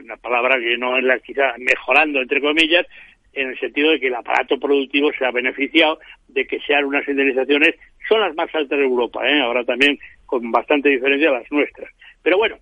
una 0.03 0.17
palabra 0.17 0.59
que 0.59 0.77
no 0.77 0.97
es 0.97 1.05
la 1.05 1.19
quizá 1.19 1.55
mejorando, 1.59 2.21
entre 2.21 2.41
comillas, 2.41 2.87
en 3.33 3.51
el 3.51 3.59
sentido 3.59 3.91
de 3.91 4.01
que 4.01 4.07
el 4.09 4.15
aparato 4.15 4.59
productivo 4.59 5.11
se 5.19 5.25
ha 5.25 5.31
beneficiado 5.31 5.99
de 6.29 6.47
que 6.47 6.61
sean 6.61 6.85
unas 6.85 7.07
indemnizaciones, 7.09 7.75
son 8.09 8.21
las 8.21 8.35
más 8.35 8.55
altas 8.55 8.79
de 8.79 8.85
Europa, 8.85 9.29
¿eh? 9.29 9.41
ahora 9.41 9.65
también 9.65 9.99
con 10.27 10.51
bastante 10.51 10.89
diferencia 10.89 11.31
las 11.31 11.51
nuestras. 11.51 11.91
Pero 12.23 12.39
bueno, 12.39 12.57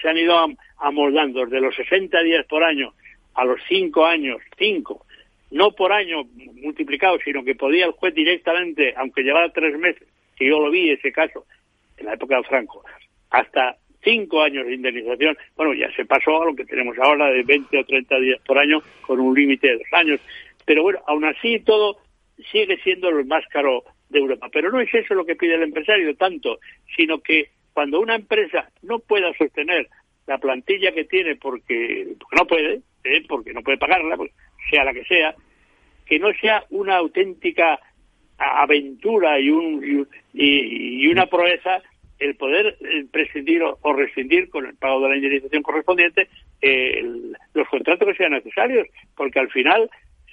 se 0.00 0.08
han 0.08 0.18
ido 0.18 0.36
amoldando 0.78 1.44
desde 1.44 1.60
los 1.60 1.74
60 1.74 2.20
días 2.22 2.46
por 2.46 2.62
año 2.62 2.92
a 3.34 3.44
los 3.44 3.60
5 3.68 4.04
años, 4.04 4.40
5, 4.58 5.06
no 5.50 5.72
por 5.72 5.92
año 5.92 6.24
multiplicado, 6.62 7.18
sino 7.24 7.44
que 7.44 7.54
podía 7.54 7.86
el 7.86 7.92
juez 7.92 8.14
directamente, 8.14 8.94
aunque 8.96 9.22
llevara 9.22 9.52
tres 9.52 9.78
meses, 9.78 10.06
que 10.36 10.46
yo 10.46 10.60
lo 10.60 10.70
vi 10.70 10.90
ese 10.90 11.12
caso 11.12 11.46
en 11.96 12.06
la 12.06 12.14
época 12.14 12.36
de 12.36 12.44
Franco, 12.44 12.84
hasta 13.30 13.76
cinco 14.06 14.40
años 14.40 14.64
de 14.66 14.74
indemnización, 14.74 15.36
bueno, 15.56 15.74
ya 15.74 15.90
se 15.96 16.04
pasó 16.04 16.42
a 16.42 16.46
lo 16.46 16.54
que 16.54 16.64
tenemos 16.64 16.96
ahora 16.98 17.28
de 17.30 17.42
20 17.42 17.76
o 17.76 17.84
30 17.84 18.20
días 18.20 18.40
por 18.46 18.56
año 18.56 18.80
con 19.02 19.18
un 19.18 19.34
límite 19.34 19.66
de 19.66 19.78
dos 19.78 19.92
años. 19.92 20.20
Pero 20.64 20.84
bueno, 20.84 21.00
aún 21.06 21.24
así 21.24 21.58
todo 21.60 21.98
sigue 22.52 22.76
siendo 22.78 23.10
lo 23.10 23.24
más 23.24 23.44
caro 23.48 23.82
de 24.08 24.20
Europa. 24.20 24.48
Pero 24.52 24.70
no 24.70 24.80
es 24.80 24.94
eso 24.94 25.14
lo 25.14 25.24
que 25.24 25.34
pide 25.34 25.54
el 25.54 25.64
empresario 25.64 26.14
tanto, 26.16 26.60
sino 26.96 27.20
que 27.20 27.48
cuando 27.72 28.00
una 28.00 28.14
empresa 28.14 28.70
no 28.82 29.00
pueda 29.00 29.32
sostener 29.36 29.88
la 30.26 30.38
plantilla 30.38 30.92
que 30.92 31.04
tiene 31.04 31.36
porque, 31.36 32.14
no 32.36 32.46
puede, 32.46 32.80
¿eh? 33.04 33.24
porque 33.28 33.52
no 33.52 33.62
puede 33.62 33.78
pagarla, 33.78 34.16
pues, 34.16 34.30
sea 34.70 34.84
la 34.84 34.92
que 34.92 35.04
sea, 35.04 35.34
que 36.04 36.18
no 36.18 36.32
sea 36.40 36.64
una 36.70 36.96
auténtica 36.96 37.78
aventura 38.38 39.40
y, 39.40 39.50
un, 39.50 40.08
y, 40.34 41.06
una 41.08 41.26
proeza 41.26 41.82
el 42.18 42.36
poder 42.36 42.76
eh, 42.80 43.04
prescindir 43.10 43.62
o, 43.62 43.92
rescindir 43.92 44.48
con 44.48 44.66
el 44.66 44.76
pago 44.76 45.00
de 45.00 45.08
la 45.10 45.16
indemnización 45.16 45.62
correspondiente 45.62 46.28
los 47.54 47.68
contratos 47.68 48.08
que 48.08 48.14
sean 48.14 48.32
necesarios, 48.32 48.88
porque 49.14 49.38
al 49.38 49.50
final 49.50 49.90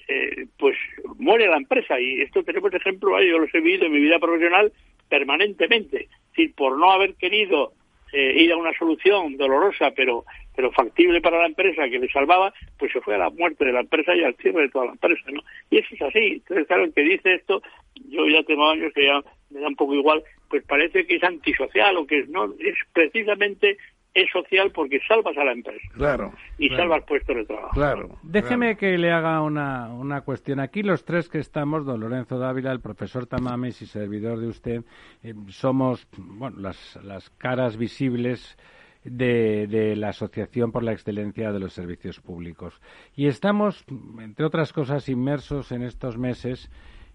eh, 0.07 0.47
pues 0.57 0.75
muere 1.17 1.47
la 1.47 1.57
empresa 1.57 1.99
y 1.99 2.21
esto 2.21 2.43
tenemos 2.43 2.73
ejemplo, 2.73 3.21
yo 3.21 3.39
los 3.39 3.53
he 3.53 3.61
vivido 3.61 3.85
en 3.85 3.93
mi 3.93 3.99
vida 3.99 4.19
profesional 4.19 4.71
permanentemente 5.07 6.09
decir, 6.29 6.53
por 6.55 6.77
no 6.77 6.91
haber 6.91 7.15
querido 7.15 7.71
eh, 8.11 8.33
ir 8.37 8.51
a 8.51 8.57
una 8.57 8.77
solución 8.77 9.37
dolorosa 9.37 9.91
pero 9.95 10.25
pero 10.55 10.71
factible 10.71 11.21
para 11.21 11.39
la 11.39 11.47
empresa 11.47 11.89
que 11.89 11.97
le 11.97 12.07
salvaba, 12.09 12.53
pues 12.77 12.91
se 12.91 13.01
fue 13.01 13.15
a 13.15 13.19
la 13.19 13.29
muerte 13.31 13.65
de 13.65 13.73
la 13.73 13.79
empresa 13.79 14.15
y 14.15 14.23
al 14.23 14.35
cierre 14.35 14.63
de 14.63 14.69
toda 14.69 14.85
la 14.85 14.91
empresa, 14.91 15.23
¿no? 15.31 15.41
Y 15.71 15.79
eso 15.79 15.95
es 15.95 16.01
así. 16.03 16.19
Entonces, 16.19 16.67
claro, 16.67 16.83
el 16.83 16.93
que 16.93 17.01
dice 17.01 17.33
esto, 17.33 17.63
yo 18.09 18.27
ya 18.27 18.43
tengo 18.43 18.69
años 18.69 18.93
que 18.93 19.05
ya 19.05 19.23
me 19.53 19.59
da 19.59 19.67
un 19.67 19.75
poco 19.75 19.93
igual, 19.93 20.23
pues 20.49 20.63
parece 20.65 21.05
que 21.05 21.15
es 21.15 21.23
antisocial 21.23 21.97
o 21.97 22.05
que 22.05 22.25
no, 22.27 22.45
es 22.59 22.75
precisamente 22.93 23.77
es 24.13 24.29
social 24.31 24.71
porque 24.71 24.99
salvas 25.07 25.35
a 25.37 25.43
la 25.43 25.53
empresa. 25.53 25.87
Claro. 25.93 26.33
Y 26.57 26.69
salvas 26.69 27.03
puestos 27.05 27.35
de 27.35 27.45
trabajo. 27.45 27.71
Claro. 27.73 28.09
Déjeme 28.21 28.77
que 28.77 28.97
le 28.97 29.11
haga 29.11 29.41
una, 29.41 29.91
una 29.93 30.21
cuestión. 30.21 30.59
Aquí 30.59 30.83
los 30.83 31.03
tres 31.03 31.29
que 31.29 31.39
estamos, 31.39 31.85
don 31.85 31.99
Lorenzo 31.99 32.37
Dávila, 32.37 32.71
el 32.71 32.79
profesor 32.79 33.25
Tamames 33.25 33.81
y 33.81 33.87
servidor 33.87 34.39
de 34.39 34.47
usted, 34.47 34.83
eh, 35.23 35.33
somos 35.47 36.07
bueno, 36.17 36.59
las, 36.59 36.99
las 37.03 37.29
caras 37.31 37.77
visibles 37.77 38.55
de, 39.03 39.67
de, 39.67 39.95
la 39.95 40.09
Asociación 40.09 40.71
por 40.71 40.83
la 40.83 40.93
Excelencia 40.93 41.51
de 41.51 41.59
los 41.59 41.73
Servicios 41.73 42.19
Públicos. 42.19 42.79
Y 43.15 43.27
estamos, 43.27 43.83
entre 44.19 44.45
otras 44.45 44.71
cosas, 44.73 45.09
inmersos 45.09 45.71
en 45.71 45.81
estos 45.81 46.17
meses 46.17 46.69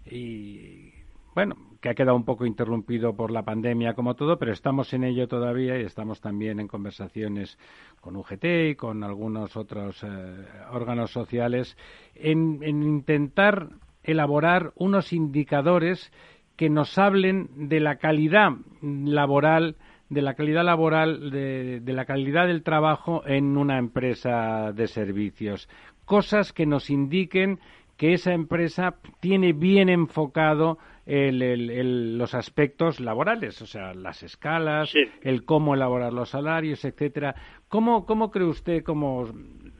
y 0.05 0.98
bueno, 1.39 1.55
que 1.79 1.87
ha 1.87 1.93
quedado 1.93 2.17
un 2.17 2.25
poco 2.25 2.45
interrumpido 2.45 3.15
por 3.15 3.31
la 3.31 3.43
pandemia 3.43 3.93
como 3.93 4.15
todo, 4.15 4.37
pero 4.37 4.51
estamos 4.51 4.93
en 4.93 5.05
ello 5.05 5.29
todavía 5.29 5.79
y 5.79 5.85
estamos 5.85 6.19
también 6.19 6.59
en 6.59 6.67
conversaciones 6.67 7.57
con 8.01 8.17
UGT 8.17 8.43
y 8.71 8.75
con 8.75 9.05
algunos 9.05 9.55
otros 9.55 10.03
eh, 10.03 10.07
órganos 10.73 11.11
sociales 11.11 11.77
en, 12.13 12.61
intentar 12.61 13.69
elaborar 14.03 14.73
unos 14.75 15.13
indicadores 15.13 16.11
que 16.57 16.69
nos 16.69 16.97
hablen 16.97 17.69
de 17.69 17.79
la 17.79 17.99
calidad 17.99 18.49
laboral 18.81 19.77
de 20.09 20.21
la 20.21 20.33
calidad 20.33 20.65
laboral, 20.65 21.31
de, 21.31 21.81
la 21.85 22.03
calidad 22.03 22.47
del 22.47 22.63
trabajo 22.63 23.25
en 23.25 23.55
una 23.55 23.77
empresa 23.77 24.73
de 24.73 24.87
servicios. 24.87 25.69
Cosas 26.03 26.51
que 26.51 26.65
nos 26.65 26.89
indiquen 26.89 27.59
que 27.99 28.13
esa 28.13 28.31
empresa 28.31 28.95
tiene 29.19 29.51
bien 29.51 29.89
enfocado 29.89 30.77
los 31.09 32.33
aspectos 32.35 32.99
laborales, 32.99 33.61
o 33.61 33.65
sea, 33.65 33.93
las 33.93 34.21
escalas, 34.21 34.93
el 35.21 35.43
cómo 35.43 35.73
elaborar 35.73 36.13
los 36.13 36.29
salarios, 36.29 36.85
etcétera. 36.85 37.35
¿Cómo, 37.67 38.05
¿Cómo 38.05 38.29
cree 38.29 38.45
usted, 38.45 38.83
como 38.83 39.27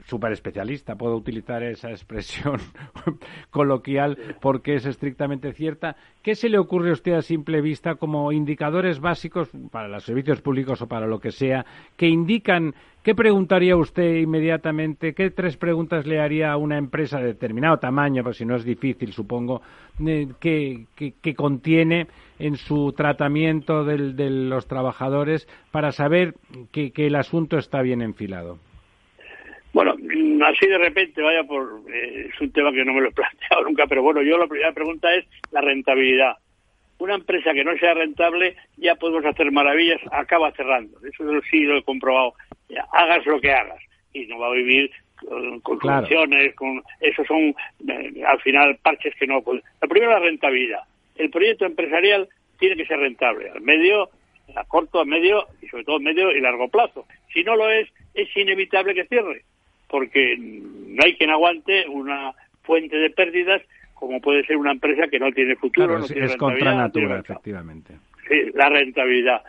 super 0.09 0.31
especialista, 0.31 0.95
puedo 0.95 1.15
utilizar 1.15 1.63
esa 1.63 1.89
expresión 1.91 2.57
coloquial 3.49 4.17
porque 4.41 4.75
es 4.75 4.85
estrictamente 4.85 5.53
cierta. 5.53 5.95
¿Qué 6.23 6.35
se 6.35 6.49
le 6.49 6.57
ocurre 6.57 6.89
a 6.89 6.93
usted 6.93 7.13
a 7.13 7.21
simple 7.21 7.61
vista 7.61 7.95
como 7.95 8.31
indicadores 8.31 8.99
básicos 8.99 9.49
para 9.71 9.87
los 9.87 10.03
servicios 10.03 10.41
públicos 10.41 10.81
o 10.81 10.87
para 10.87 11.07
lo 11.07 11.19
que 11.19 11.31
sea 11.31 11.65
que 11.95 12.07
indican 12.07 12.73
¿Qué 13.03 13.15
preguntaría 13.15 13.77
usted 13.77 14.15
inmediatamente? 14.15 15.13
¿Qué 15.13 15.31
tres 15.31 15.55
preguntas 15.55 16.05
le 16.05 16.19
haría 16.19 16.51
a 16.51 16.57
una 16.57 16.77
empresa 16.77 17.17
de 17.19 17.27
determinado 17.27 17.77
tamaño, 17.77 18.23
pues 18.23 18.37
si 18.37 18.45
no 18.45 18.57
es 18.57 18.65
difícil, 18.65 19.13
supongo, 19.13 19.61
eh, 20.05 20.27
que, 20.39 21.35
contiene 21.35 22.07
en 22.39 22.57
su 22.57 22.91
tratamiento 22.91 23.85
de 23.85 24.29
los 24.29 24.67
trabajadores 24.67 25.47
para 25.71 25.93
saber 25.93 26.35
que 26.71 26.91
el 26.97 27.15
asunto 27.15 27.57
está 27.57 27.81
bien 27.81 28.01
enfilado? 28.01 28.59
Bueno, 29.73 29.95
mm, 29.97 30.41
así 30.43 30.65
de 30.67 30.77
repente, 30.77 31.21
vaya 31.21 31.43
por. 31.43 31.81
Eh, 31.93 32.29
es 32.33 32.41
un 32.41 32.51
tema 32.51 32.71
que 32.71 32.83
no 32.83 32.93
me 32.93 33.01
lo 33.01 33.09
he 33.09 33.11
planteado 33.13 33.63
nunca, 33.63 33.85
pero 33.87 34.01
bueno, 34.01 34.21
yo 34.21 34.37
la 34.37 34.47
primera 34.47 34.71
pregunta 34.71 35.13
es 35.13 35.25
la 35.51 35.61
rentabilidad. 35.61 36.37
Una 36.97 37.15
empresa 37.15 37.53
que 37.53 37.63
no 37.63 37.77
sea 37.77 37.93
rentable, 37.93 38.57
ya 38.77 38.95
podemos 38.95 39.25
hacer 39.25 39.51
maravillas, 39.51 40.01
acaba 40.11 40.51
cerrando. 40.51 40.97
Eso 40.99 41.23
sí 41.49 41.61
lo 41.61 41.77
he 41.77 41.83
comprobado. 41.83 42.33
hagas 42.91 43.25
lo 43.25 43.39
que 43.39 43.53
hagas. 43.53 43.81
Y 44.11 44.25
no 44.25 44.39
va 44.39 44.47
a 44.47 44.53
vivir 44.53 44.91
con, 45.15 45.61
con 45.61 45.77
con. 45.77 46.83
Eso 46.99 47.23
son, 47.25 47.55
eh, 47.87 48.23
al 48.27 48.41
final, 48.41 48.77
parches 48.81 49.15
que 49.15 49.27
no. 49.27 49.41
La 49.81 49.87
primera, 49.87 50.13
la 50.13 50.25
rentabilidad. 50.25 50.81
El 51.15 51.29
proyecto 51.29 51.65
empresarial 51.65 52.27
tiene 52.59 52.75
que 52.75 52.85
ser 52.85 52.99
rentable, 52.99 53.49
al 53.49 53.61
medio, 53.61 54.09
a 54.55 54.65
corto, 54.65 54.99
a 54.99 55.05
medio 55.05 55.45
y 55.61 55.67
sobre 55.67 55.85
todo 55.85 55.97
a 55.97 55.99
medio 55.99 56.31
y 56.31 56.41
largo 56.41 56.67
plazo. 56.67 57.05
Si 57.33 57.43
no 57.43 57.55
lo 57.55 57.69
es, 57.69 57.87
es 58.13 58.35
inevitable 58.35 58.93
que 58.93 59.05
cierre 59.05 59.43
porque 59.89 60.37
no 60.37 61.03
hay 61.03 61.15
quien 61.15 61.31
aguante 61.31 61.87
una 61.87 62.33
fuente 62.63 62.95
de 62.95 63.09
pérdidas 63.09 63.61
como 63.99 64.21
puede 64.21 64.45
ser 64.45 64.55
una 64.55 64.71
empresa 64.71 65.09
que 65.09 65.19
no 65.19 65.29
tiene 65.31 65.57
futuro. 65.57 65.99
no 65.99 66.05
es, 66.05 66.37
contra 66.37 66.73
natura, 66.73 67.19
efectivamente. 67.19 67.95
Sí, 68.29 68.51
la 68.53 68.69
rentabilidad. 68.69 69.43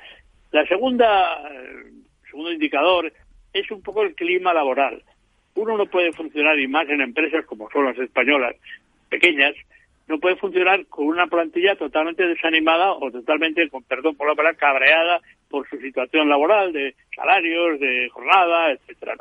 La 0.50 0.66
segunda, 0.66 1.40
eh, 1.52 1.84
segundo 2.28 2.50
indicador 2.50 3.12
es 3.52 3.70
un 3.70 3.80
poco 3.80 4.02
el 4.02 4.14
clima 4.16 4.52
laboral. 4.52 5.04
Uno 5.54 5.76
no 5.76 5.86
puede 5.86 6.12
funcionar 6.12 6.58
y 6.58 6.66
más 6.66 6.88
en 6.88 7.00
empresas 7.00 7.44
como 7.46 7.70
son 7.70 7.84
las 7.84 7.98
españolas, 7.98 8.56
pequeñas, 9.08 9.54
no 10.08 10.18
puede 10.18 10.34
funcionar 10.36 10.84
con 10.86 11.06
una 11.06 11.28
plantilla 11.28 11.76
totalmente 11.76 12.26
desanimada 12.26 12.92
o 12.92 13.10
totalmente, 13.12 13.68
con 13.68 13.84
perdón 13.84 14.16
por 14.16 14.28
la 14.28 14.34
palabra, 14.34 14.58
cabreada 14.58 15.20
por 15.48 15.68
su 15.68 15.78
situación 15.78 16.28
laboral, 16.28 16.72
de 16.72 16.96
salarios, 17.14 17.78
de 17.78 18.08
jornada, 18.10 18.72
etcétera. 18.72 19.14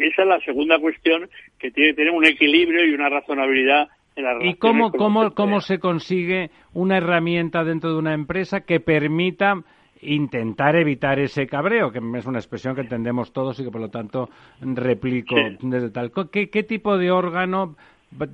Esa 0.00 0.22
es 0.22 0.28
la 0.28 0.40
segunda 0.40 0.78
cuestión 0.78 1.28
que 1.58 1.70
tiene 1.70 1.90
que 1.90 1.96
tener 1.96 2.12
un 2.12 2.24
equilibrio 2.24 2.84
y 2.84 2.94
una 2.94 3.08
razonabilidad 3.08 3.88
en 4.16 4.24
la 4.24 4.38
¿Y 4.40 4.54
cómo, 4.54 4.90
cómo, 4.92 5.34
cómo 5.34 5.60
se 5.60 5.78
consigue 5.78 6.50
una 6.72 6.96
herramienta 6.96 7.64
dentro 7.64 7.92
de 7.92 7.98
una 7.98 8.14
empresa 8.14 8.62
que 8.62 8.80
permita 8.80 9.62
intentar 10.02 10.76
evitar 10.76 11.18
ese 11.18 11.46
cabreo, 11.46 11.92
que 11.92 12.00
es 12.16 12.26
una 12.26 12.38
expresión 12.38 12.74
que 12.74 12.80
entendemos 12.80 13.32
todos 13.32 13.58
y 13.60 13.64
que 13.64 13.70
por 13.70 13.80
lo 13.80 13.90
tanto 13.90 14.30
replico 14.60 15.36
desde 15.60 15.90
tal. 15.90 16.10
¿Qué, 16.30 16.48
¿Qué, 16.48 16.62
tipo 16.62 16.96
de 16.96 17.10
órgano 17.10 17.76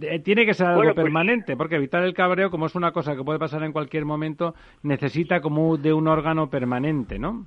eh, 0.02 0.20
tiene 0.20 0.46
que 0.46 0.54
ser 0.54 0.68
algo 0.68 0.82
pues 0.82 0.94
permanente, 0.94 1.56
porque 1.56 1.76
evitar 1.76 2.02
el 2.04 2.14
cabreo, 2.14 2.50
como 2.50 2.66
es 2.66 2.74
una 2.74 2.92
cosa 2.92 3.16
que 3.16 3.24
puede 3.24 3.38
pasar 3.38 3.62
en 3.64 3.72
cualquier 3.72 4.04
momento, 4.04 4.54
necesita 4.82 5.40
como 5.40 5.76
de 5.76 5.92
un 5.92 6.08
órgano 6.08 6.48
permanente, 6.48 7.18
¿no? 7.18 7.46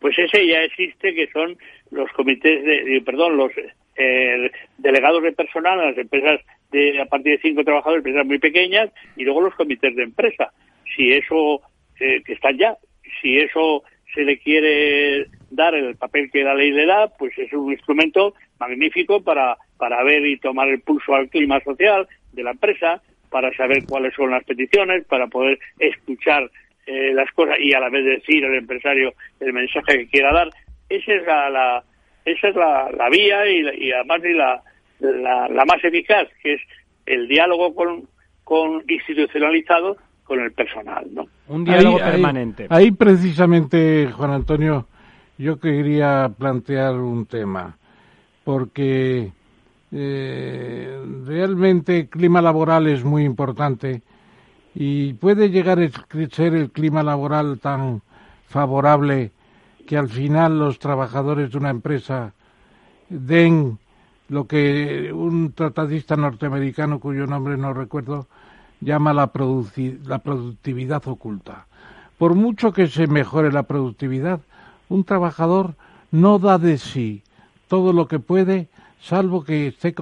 Pues 0.00 0.18
ese 0.18 0.46
ya 0.46 0.62
existe, 0.62 1.14
que 1.14 1.28
son 1.28 1.56
los 1.90 2.10
comités 2.12 2.64
de, 2.64 3.02
perdón, 3.04 3.36
los 3.36 3.52
eh, 3.96 4.50
delegados 4.78 5.22
de 5.22 5.32
personal 5.32 5.78
a 5.78 5.90
las 5.90 5.98
empresas 5.98 6.40
de 6.72 7.00
a 7.00 7.06
partir 7.06 7.32
de 7.32 7.42
cinco 7.42 7.64
trabajadores, 7.64 7.98
empresas 7.98 8.26
muy 8.26 8.38
pequeñas, 8.38 8.90
y 9.16 9.24
luego 9.24 9.42
los 9.42 9.54
comités 9.54 9.94
de 9.94 10.04
empresa. 10.04 10.52
Si 10.96 11.12
eso, 11.12 11.60
eh, 11.98 12.22
que 12.24 12.32
están 12.32 12.56
ya, 12.56 12.76
si 13.20 13.38
eso 13.38 13.82
se 14.14 14.22
le 14.22 14.38
quiere 14.38 15.26
dar 15.50 15.74
el 15.74 15.96
papel 15.96 16.30
que 16.30 16.44
la 16.44 16.54
ley 16.54 16.70
le 16.70 16.86
da, 16.86 17.08
pues 17.18 17.36
es 17.38 17.52
un 17.52 17.72
instrumento 17.72 18.34
magnífico 18.58 19.22
para, 19.22 19.56
para 19.76 20.02
ver 20.02 20.24
y 20.26 20.38
tomar 20.38 20.68
el 20.68 20.80
pulso 20.80 21.14
al 21.14 21.28
clima 21.28 21.60
social 21.60 22.08
de 22.32 22.42
la 22.42 22.52
empresa, 22.52 23.02
para 23.30 23.54
saber 23.54 23.84
cuáles 23.86 24.14
son 24.14 24.30
las 24.30 24.44
peticiones, 24.44 25.04
para 25.06 25.26
poder 25.28 25.58
escuchar 25.78 26.50
eh, 26.90 27.14
las 27.14 27.30
cosas 27.32 27.54
y 27.60 27.72
a 27.72 27.78
la 27.78 27.88
vez 27.88 28.04
decir 28.04 28.44
al 28.44 28.56
empresario 28.56 29.14
el 29.38 29.52
mensaje 29.52 29.98
que 29.98 30.08
quiera 30.08 30.32
dar. 30.32 30.48
Esa 30.88 31.12
es 31.12 31.24
la, 31.24 31.84
esa 32.24 32.48
es 32.48 32.56
la, 32.56 32.90
la 32.90 33.08
vía 33.08 33.46
y, 33.48 33.86
y 33.86 33.92
además 33.92 34.20
y 34.24 34.32
la, 34.32 34.62
la, 34.98 35.48
la, 35.48 35.64
más 35.66 35.84
eficaz, 35.84 36.26
que 36.42 36.54
es 36.54 36.60
el 37.06 37.28
diálogo 37.28 37.76
con, 37.76 38.08
con 38.42 38.82
institucionalizado 38.88 39.98
con 40.24 40.40
el 40.40 40.50
personal, 40.50 41.06
¿no? 41.12 41.26
Un 41.46 41.64
diálogo 41.64 41.98
permanente. 41.98 42.66
Ahí, 42.70 42.90
precisamente, 42.90 44.10
Juan 44.12 44.32
Antonio, 44.32 44.88
yo 45.38 45.60
quería 45.60 46.28
plantear 46.36 46.94
un 46.94 47.26
tema, 47.26 47.76
porque 48.42 49.30
eh, 49.92 51.02
realmente 51.24 51.98
el 51.98 52.08
clima 52.08 52.42
laboral 52.42 52.88
es 52.88 53.04
muy 53.04 53.22
importante 53.24 54.02
y 54.74 55.14
puede 55.14 55.50
llegar 55.50 55.78
a 55.80 55.88
ser 56.30 56.54
el 56.54 56.70
clima 56.70 57.02
laboral 57.02 57.58
tan 57.58 58.02
favorable 58.48 59.32
que 59.86 59.96
al 59.96 60.08
final 60.08 60.58
los 60.58 60.78
trabajadores 60.78 61.50
de 61.50 61.58
una 61.58 61.70
empresa 61.70 62.32
den 63.08 63.78
lo 64.28 64.46
que 64.46 65.12
un 65.12 65.52
tratadista 65.52 66.16
norteamericano 66.16 67.00
cuyo 67.00 67.26
nombre 67.26 67.56
no 67.56 67.74
recuerdo 67.74 68.28
llama 68.80 69.12
la, 69.12 69.30
la 70.04 70.18
productividad 70.18 71.06
oculta. 71.08 71.66
Por 72.16 72.34
mucho 72.34 72.72
que 72.72 72.86
se 72.86 73.06
mejore 73.08 73.50
la 73.52 73.64
productividad, 73.64 74.40
un 74.88 75.04
trabajador 75.04 75.74
no 76.12 76.38
da 76.38 76.58
de 76.58 76.78
sí 76.78 77.22
todo 77.68 77.92
lo 77.92 78.08
que 78.08 78.18
puede, 78.18 78.68
salvo 79.00 79.44
que 79.44 79.68
esté 79.68 79.94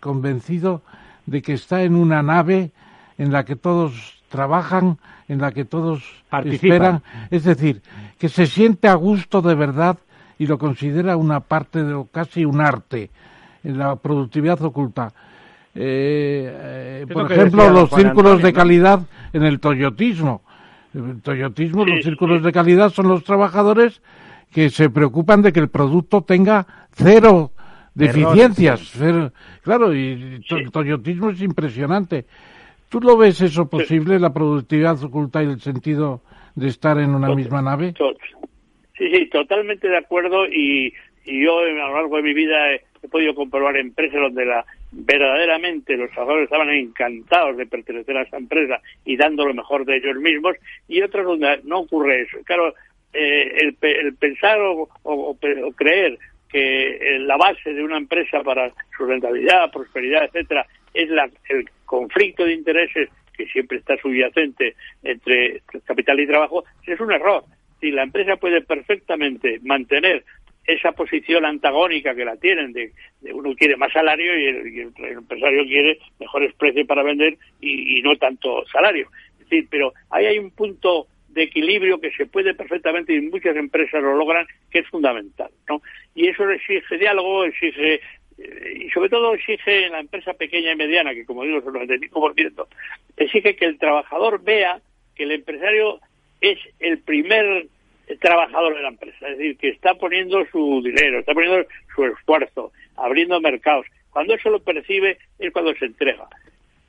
convencido 0.00 0.82
de 1.26 1.42
que 1.42 1.54
está 1.54 1.82
en 1.82 1.94
una 1.94 2.22
nave 2.22 2.72
en 3.18 3.32
la 3.32 3.44
que 3.44 3.56
todos 3.56 4.22
trabajan, 4.28 4.98
en 5.28 5.40
la 5.40 5.52
que 5.52 5.64
todos 5.64 6.02
esperan, 6.44 7.02
es 7.30 7.44
decir, 7.44 7.82
que 8.18 8.28
se 8.28 8.46
siente 8.46 8.88
a 8.88 8.94
gusto 8.94 9.42
de 9.42 9.54
verdad 9.54 9.98
y 10.38 10.46
lo 10.46 10.58
considera 10.58 11.16
una 11.16 11.40
parte 11.40 11.84
de 11.84 12.04
casi 12.10 12.44
un 12.44 12.60
arte 12.60 13.10
en 13.62 13.78
la 13.78 13.96
productividad 13.96 14.60
oculta. 14.62 15.12
Eh, 15.74 17.06
por 17.12 17.30
ejemplo, 17.30 17.70
los 17.70 17.90
círculos 17.90 18.42
de 18.42 18.52
calidad 18.52 19.00
en 19.32 19.44
el 19.44 19.60
toyotismo. 19.60 20.42
El 20.94 21.22
toyotismo, 21.22 21.86
los 21.86 22.04
círculos 22.04 22.42
de 22.42 22.52
calidad 22.52 22.90
son 22.90 23.08
los 23.08 23.24
trabajadores 23.24 24.02
que 24.50 24.68
se 24.68 24.90
preocupan 24.90 25.40
de 25.40 25.52
que 25.52 25.60
el 25.60 25.68
producto 25.68 26.22
tenga 26.22 26.66
cero 26.92 27.52
deficiencias. 27.94 28.92
claro, 29.62 29.94
y 29.94 30.42
el 30.50 30.70
toyotismo 30.70 31.30
es 31.30 31.40
impresionante. 31.40 32.26
¿Tú 32.92 33.00
lo 33.00 33.16
ves 33.16 33.40
eso 33.40 33.70
posible, 33.70 34.20
la 34.20 34.34
productividad 34.34 35.02
oculta 35.02 35.42
y 35.42 35.46
el 35.46 35.60
sentido 35.62 36.20
de 36.54 36.68
estar 36.68 36.98
en 36.98 37.14
una 37.14 37.34
misma 37.34 37.62
nave? 37.62 37.94
Sí, 38.98 39.10
sí, 39.10 39.30
totalmente 39.30 39.88
de 39.88 39.96
acuerdo 39.96 40.46
y, 40.46 40.92
y 41.24 41.42
yo 41.42 41.60
a 41.60 41.70
lo 41.70 41.94
largo 41.94 42.18
de 42.18 42.22
mi 42.22 42.34
vida 42.34 42.70
he, 42.70 42.82
he 43.02 43.08
podido 43.08 43.34
comprobar 43.34 43.78
empresas 43.78 44.20
donde 44.20 44.44
la 44.44 44.66
verdaderamente 44.90 45.96
los 45.96 46.10
trabajadores 46.10 46.44
estaban 46.44 46.68
encantados 46.68 47.56
de 47.56 47.64
pertenecer 47.64 48.14
a 48.14 48.24
esa 48.24 48.36
empresa 48.36 48.82
y 49.06 49.16
dando 49.16 49.46
lo 49.46 49.54
mejor 49.54 49.86
de 49.86 49.96
ellos 49.96 50.16
mismos 50.16 50.56
y 50.86 51.00
otras 51.00 51.24
donde 51.24 51.60
no 51.64 51.78
ocurre 51.80 52.24
eso. 52.24 52.36
Claro, 52.44 52.74
eh, 53.14 53.56
el, 53.58 53.76
el, 53.80 54.14
pensar 54.16 54.60
o, 54.60 54.86
o, 55.02 55.36
creer 55.74 56.18
que 56.50 57.16
la 57.20 57.38
base 57.38 57.72
de 57.72 57.82
una 57.82 57.96
empresa 57.96 58.42
para 58.42 58.70
su 58.94 59.06
rentabilidad, 59.06 59.72
prosperidad, 59.72 60.24
etcétera, 60.24 60.66
es 60.94 61.08
la, 61.08 61.28
el 61.48 61.68
conflicto 61.84 62.44
de 62.44 62.54
intereses 62.54 63.08
que 63.36 63.46
siempre 63.46 63.78
está 63.78 63.96
subyacente 63.96 64.74
entre 65.02 65.62
capital 65.84 66.20
y 66.20 66.26
trabajo, 66.26 66.64
es 66.86 67.00
un 67.00 67.12
error. 67.12 67.44
Si 67.80 67.90
la 67.90 68.02
empresa 68.02 68.36
puede 68.36 68.60
perfectamente 68.62 69.58
mantener 69.62 70.24
esa 70.66 70.92
posición 70.92 71.44
antagónica 71.44 72.14
que 72.14 72.24
la 72.24 72.36
tienen, 72.36 72.72
de, 72.72 72.92
uno 73.32 73.54
quiere 73.56 73.76
más 73.76 73.92
salario 73.92 74.38
y 74.38 74.46
el, 74.46 75.18
empresario 75.18 75.64
quiere 75.64 75.98
mejores 76.20 76.54
precios 76.54 76.86
para 76.86 77.02
vender 77.02 77.36
y, 77.60 78.00
no 78.02 78.16
tanto 78.16 78.64
salario. 78.66 79.08
Es 79.32 79.48
decir, 79.48 79.66
pero 79.70 79.92
ahí 80.10 80.26
hay 80.26 80.38
un 80.38 80.50
punto 80.52 81.08
de 81.28 81.44
equilibrio 81.44 82.00
que 82.00 82.12
se 82.12 82.26
puede 82.26 82.54
perfectamente 82.54 83.14
y 83.14 83.22
muchas 83.22 83.56
empresas 83.56 84.02
lo 84.02 84.14
logran, 84.14 84.46
que 84.70 84.80
es 84.80 84.88
fundamental, 84.88 85.50
¿no? 85.68 85.80
Y 86.14 86.28
eso 86.28 86.48
exige 86.50 86.98
diálogo, 86.98 87.44
exige 87.44 88.00
y 88.74 88.90
sobre 88.90 89.08
todo 89.08 89.34
exige 89.34 89.86
en 89.86 89.92
la 89.92 90.00
empresa 90.00 90.34
pequeña 90.34 90.72
y 90.72 90.76
mediana, 90.76 91.14
que 91.14 91.24
como 91.24 91.44
digo 91.44 91.58
es 91.58 91.66
el 91.66 91.72
95%, 91.72 92.66
exige 93.16 93.56
que 93.56 93.64
el 93.64 93.78
trabajador 93.78 94.42
vea 94.42 94.80
que 95.14 95.24
el 95.24 95.32
empresario 95.32 96.00
es 96.40 96.58
el 96.80 96.98
primer 96.98 97.66
trabajador 98.20 98.74
de 98.74 98.82
la 98.82 98.88
empresa, 98.88 99.28
es 99.28 99.38
decir, 99.38 99.56
que 99.56 99.68
está 99.68 99.94
poniendo 99.94 100.44
su 100.50 100.82
dinero, 100.82 101.20
está 101.20 101.32
poniendo 101.32 101.66
su 101.94 102.04
esfuerzo, 102.04 102.72
abriendo 102.96 103.40
mercados. 103.40 103.86
Cuando 104.10 104.34
eso 104.34 104.50
lo 104.50 104.60
percibe 104.60 105.18
es 105.38 105.52
cuando 105.52 105.74
se 105.74 105.86
entrega. 105.86 106.28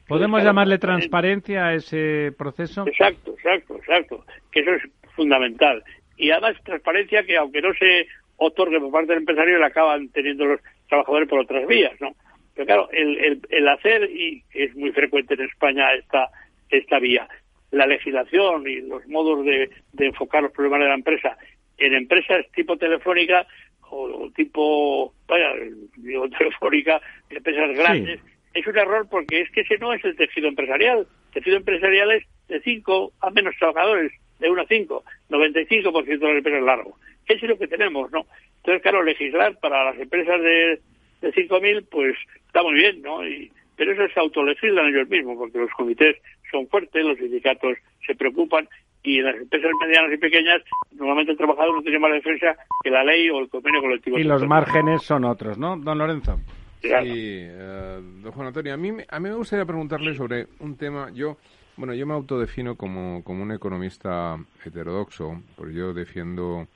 ¿Podemos 0.07 0.43
llamarle 0.43 0.77
transparencia 0.77 1.67
a 1.67 1.73
ese 1.75 2.33
proceso? 2.37 2.85
Exacto, 2.87 3.33
exacto, 3.33 3.77
exacto, 3.77 4.25
que 4.51 4.59
eso 4.59 4.71
es 4.71 4.83
fundamental. 5.15 5.83
Y 6.17 6.31
además 6.31 6.57
transparencia 6.63 7.23
que 7.23 7.37
aunque 7.37 7.61
no 7.61 7.73
se 7.73 8.07
otorgue 8.37 8.79
por 8.79 8.91
parte 8.91 9.13
del 9.13 9.19
empresario, 9.19 9.59
la 9.59 9.67
acaban 9.67 10.09
teniendo 10.09 10.45
los 10.45 10.59
trabajadores 10.93 11.27
por 11.27 11.39
otras 11.39 11.67
vías, 11.67 11.93
¿no? 11.99 12.13
Pero 12.53 12.65
claro, 12.67 12.89
el, 12.91 13.17
el, 13.17 13.41
el 13.49 13.67
hacer, 13.67 14.09
y 14.11 14.43
es 14.53 14.75
muy 14.75 14.91
frecuente 14.91 15.33
en 15.33 15.41
España 15.41 15.91
esta, 15.93 16.29
esta 16.69 16.99
vía, 16.99 17.27
la 17.71 17.87
legislación 17.87 18.67
y 18.67 18.81
los 18.81 19.05
modos 19.07 19.43
de, 19.43 19.69
enfocar 19.97 20.43
los 20.43 20.51
problemas 20.51 20.81
de 20.81 20.87
la 20.87 20.93
empresa 20.93 21.37
en 21.79 21.95
empresas 21.95 22.45
tipo 22.53 22.77
telefónica 22.77 23.47
o, 23.89 24.29
tipo, 24.35 25.13
vaya, 25.27 25.49
digo 25.97 26.29
telefónica, 26.37 27.01
empresas 27.29 27.75
grandes, 27.75 28.19
es 28.53 28.67
un 28.67 28.77
error 28.77 29.07
porque 29.09 29.41
es 29.41 29.51
que 29.51 29.61
ese 29.61 29.79
no 29.79 29.93
es 29.93 30.03
el 30.05 30.15
tejido 30.15 30.47
empresarial. 30.47 30.99
El 30.99 31.33
tejido 31.33 31.57
empresarial 31.57 32.11
es 32.11 32.23
de 32.47 32.61
5 32.61 33.13
a 33.19 33.29
menos 33.31 33.55
trabajadores, 33.57 34.11
de 34.39 34.49
1 34.49 34.61
a 34.61 34.65
5, 34.67 35.03
95% 35.29 36.05
de 36.05 36.27
las 36.27 36.37
empresas 36.37 36.63
largo. 36.63 36.97
Eso 37.27 37.45
es 37.45 37.49
lo 37.49 37.57
que 37.57 37.67
tenemos, 37.67 38.11
¿no? 38.11 38.25
Entonces, 38.57 38.81
claro, 38.81 39.03
legislar 39.03 39.59
para 39.59 39.85
las 39.85 39.99
empresas 39.99 40.41
de, 40.41 40.79
de 41.21 41.33
5.000, 41.33 41.85
pues 41.89 42.15
está 42.47 42.63
muy 42.63 42.73
bien, 42.73 43.01
¿no? 43.01 43.25
Y, 43.25 43.51
pero 43.75 43.91
eso 43.91 44.13
se 44.13 44.19
autolegislan 44.19 44.87
ellos 44.87 45.09
mismos, 45.09 45.37
porque 45.37 45.57
los 45.57 45.71
comités 45.71 46.17
son 46.51 46.67
fuertes, 46.67 47.03
los 47.03 47.17
sindicatos 47.17 47.77
se 48.05 48.15
preocupan 48.15 48.67
y 49.03 49.19
en 49.19 49.25
las 49.25 49.35
empresas 49.35 49.71
medianas 49.81 50.13
y 50.13 50.17
pequeñas 50.17 50.61
normalmente 50.93 51.33
el 51.33 51.37
trabajador 51.37 51.75
no 51.75 51.81
tiene 51.81 51.99
más 51.99 52.13
defensa 52.13 52.55
que 52.83 52.89
la 52.89 53.03
ley 53.03 53.29
o 53.29 53.39
el 53.39 53.49
convenio 53.49 53.81
colectivo. 53.81 54.17
Y 54.17 54.23
los 54.23 54.45
márgenes 54.47 55.03
son 55.03 55.25
otros, 55.25 55.57
¿no, 55.57 55.75
don 55.77 55.97
Lorenzo? 55.97 56.39
Sí, 56.81 56.89
eh, 56.91 57.99
don 58.21 58.31
Juan 58.31 58.47
Antonio, 58.47 58.73
a 58.73 58.77
mí, 58.77 58.89
a 59.07 59.19
mí 59.19 59.29
me 59.29 59.35
gustaría 59.35 59.65
preguntarle 59.65 60.13
sobre 60.13 60.47
un 60.59 60.77
tema, 60.77 61.09
yo... 61.13 61.37
Bueno, 61.75 61.93
yo 61.95 62.05
me 62.05 62.13
autodefino 62.13 62.75
como, 62.75 63.23
como 63.23 63.41
un 63.41 63.51
economista 63.51 64.37
heterodoxo, 64.63 65.41
porque 65.55 65.73
yo 65.73 65.93
defiendo 65.93 66.67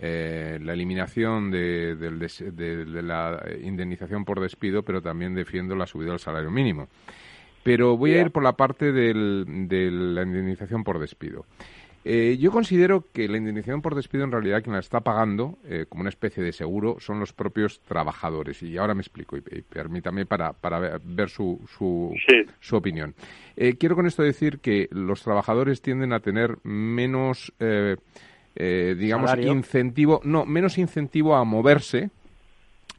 eh, 0.00 0.58
la 0.60 0.72
eliminación 0.72 1.52
de, 1.52 1.94
de, 1.94 3.02
la 3.02 3.40
indemnización 3.62 4.24
por 4.24 4.40
despido, 4.40 4.82
pero 4.82 5.00
también 5.00 5.34
defiendo 5.34 5.76
la 5.76 5.86
subida 5.86 6.10
del 6.10 6.18
salario 6.18 6.50
mínimo. 6.50 6.88
Pero 7.62 7.96
voy 7.96 8.14
a 8.14 8.20
ir 8.20 8.32
por 8.32 8.42
la 8.42 8.56
parte 8.56 8.90
de 8.90 9.14
la 9.14 10.22
indemnización 10.22 10.82
por 10.82 10.98
despido. 10.98 11.46
Eh, 12.04 12.36
yo 12.40 12.50
considero 12.50 13.06
que 13.12 13.28
la 13.28 13.38
indemnización 13.38 13.80
por 13.80 13.94
despido 13.94 14.24
en 14.24 14.32
realidad 14.32 14.62
quien 14.62 14.74
la 14.74 14.80
está 14.80 15.00
pagando 15.00 15.58
eh, 15.64 15.86
como 15.88 16.00
una 16.00 16.10
especie 16.10 16.42
de 16.42 16.52
seguro 16.52 16.96
son 16.98 17.20
los 17.20 17.32
propios 17.32 17.80
trabajadores. 17.80 18.62
Y 18.62 18.76
ahora 18.76 18.94
me 18.94 19.02
explico 19.02 19.36
y, 19.36 19.40
permítame 19.40 20.26
para, 20.26 20.52
para 20.52 20.98
ver, 20.98 21.30
su, 21.30 21.60
su, 21.76 22.14
su 22.60 22.76
opinión. 22.76 23.14
Eh, 23.56 23.76
quiero 23.76 23.94
con 23.94 24.06
esto 24.06 24.22
decir 24.22 24.58
que 24.58 24.88
los 24.90 25.22
trabajadores 25.22 25.80
tienden 25.80 26.12
a 26.12 26.20
tener 26.20 26.58
menos, 26.64 27.52
digamos, 28.56 29.36
incentivo, 29.38 30.20
no, 30.24 30.44
menos 30.44 30.78
incentivo 30.78 31.36
a 31.36 31.44
moverse 31.44 32.10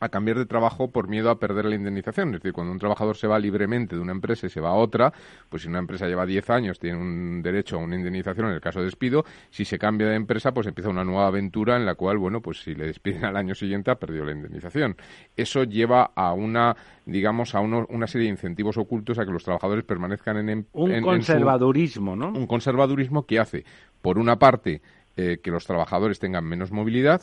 a 0.04 0.10
cambiar 0.10 0.38
de 0.38 0.46
trabajo 0.46 0.92
por 0.92 1.08
miedo 1.08 1.30
a 1.30 1.40
perder 1.40 1.66
la 1.66 1.76
indemnización. 1.76 2.30
Es 2.30 2.42
decir, 2.42 2.54
cuando 2.54 2.72
un 2.72 2.80
trabajador 2.80 3.16
se 3.16 3.28
va 3.28 3.40
libremente 3.40 3.96
de 3.96 4.02
una 4.02 4.12
empresa 4.12 4.48
y 4.48 4.50
se 4.50 4.60
va 4.60 4.70
a 4.70 4.74
otra, 4.74 5.14
pues 5.50 5.64
si 5.64 5.70
una 5.70 5.80
empresa 5.80 6.08
lleva 6.08 6.26
10 6.26 6.50
años, 6.50 6.80
tiene 6.80 6.98
un 6.98 7.42
derecho 7.42 7.78
a 7.78 7.80
una 7.80 7.96
indemnización 7.96 8.48
en 8.48 8.54
el 8.54 8.62
caso 8.62 8.80
de 8.80 8.86
despido. 8.86 9.26
Si 9.50 9.66
se 9.66 9.80
cambia 9.80 10.08
de 10.08 10.16
empresa, 10.16 10.54
pues 10.54 10.68
empieza 10.68 10.90
una 10.90 11.04
nueva 11.04 11.28
aventura 11.28 11.78
en 11.78 11.86
la 11.86 11.96
cual, 11.96 12.18
bueno, 12.18 12.42
pues 12.42 12.62
si 12.62 12.76
le 12.76 12.88
despiden 12.88 13.26
al 13.26 13.38
año 13.38 13.56
siguiente 13.56 13.92
ha 13.92 13.96
perdido 13.96 14.26
la 14.26 14.34
indemnización. 14.34 14.98
Eso 15.36 15.64
lleva 15.64 16.12
a 16.16 16.34
una, 16.34 16.76
digamos, 17.06 17.56
a 17.56 17.62
una 17.62 18.08
serie 18.08 18.28
de 18.28 18.32
incentivos 18.32 18.78
ocultos 18.78 19.20
a 19.20 19.26
que 19.26 19.32
los 19.32 19.44
trabajadores 19.44 19.84
permanezcan 19.86 20.38
en... 20.38 20.50
en 20.50 20.68
un 20.74 21.02
conservadurismo, 21.02 22.16
¿no? 22.16 22.30
Un 22.30 22.48
conservadurismo 22.48 23.26
que 23.26 23.40
hace, 23.40 23.66
por 24.02 24.18
una 24.18 24.38
parte, 24.38 24.82
eh, 25.16 25.38
que 25.44 25.52
los 25.52 25.68
trabajadores 25.68 26.18
tengan 26.18 26.44
menos 26.44 26.72
movilidad 26.72 27.22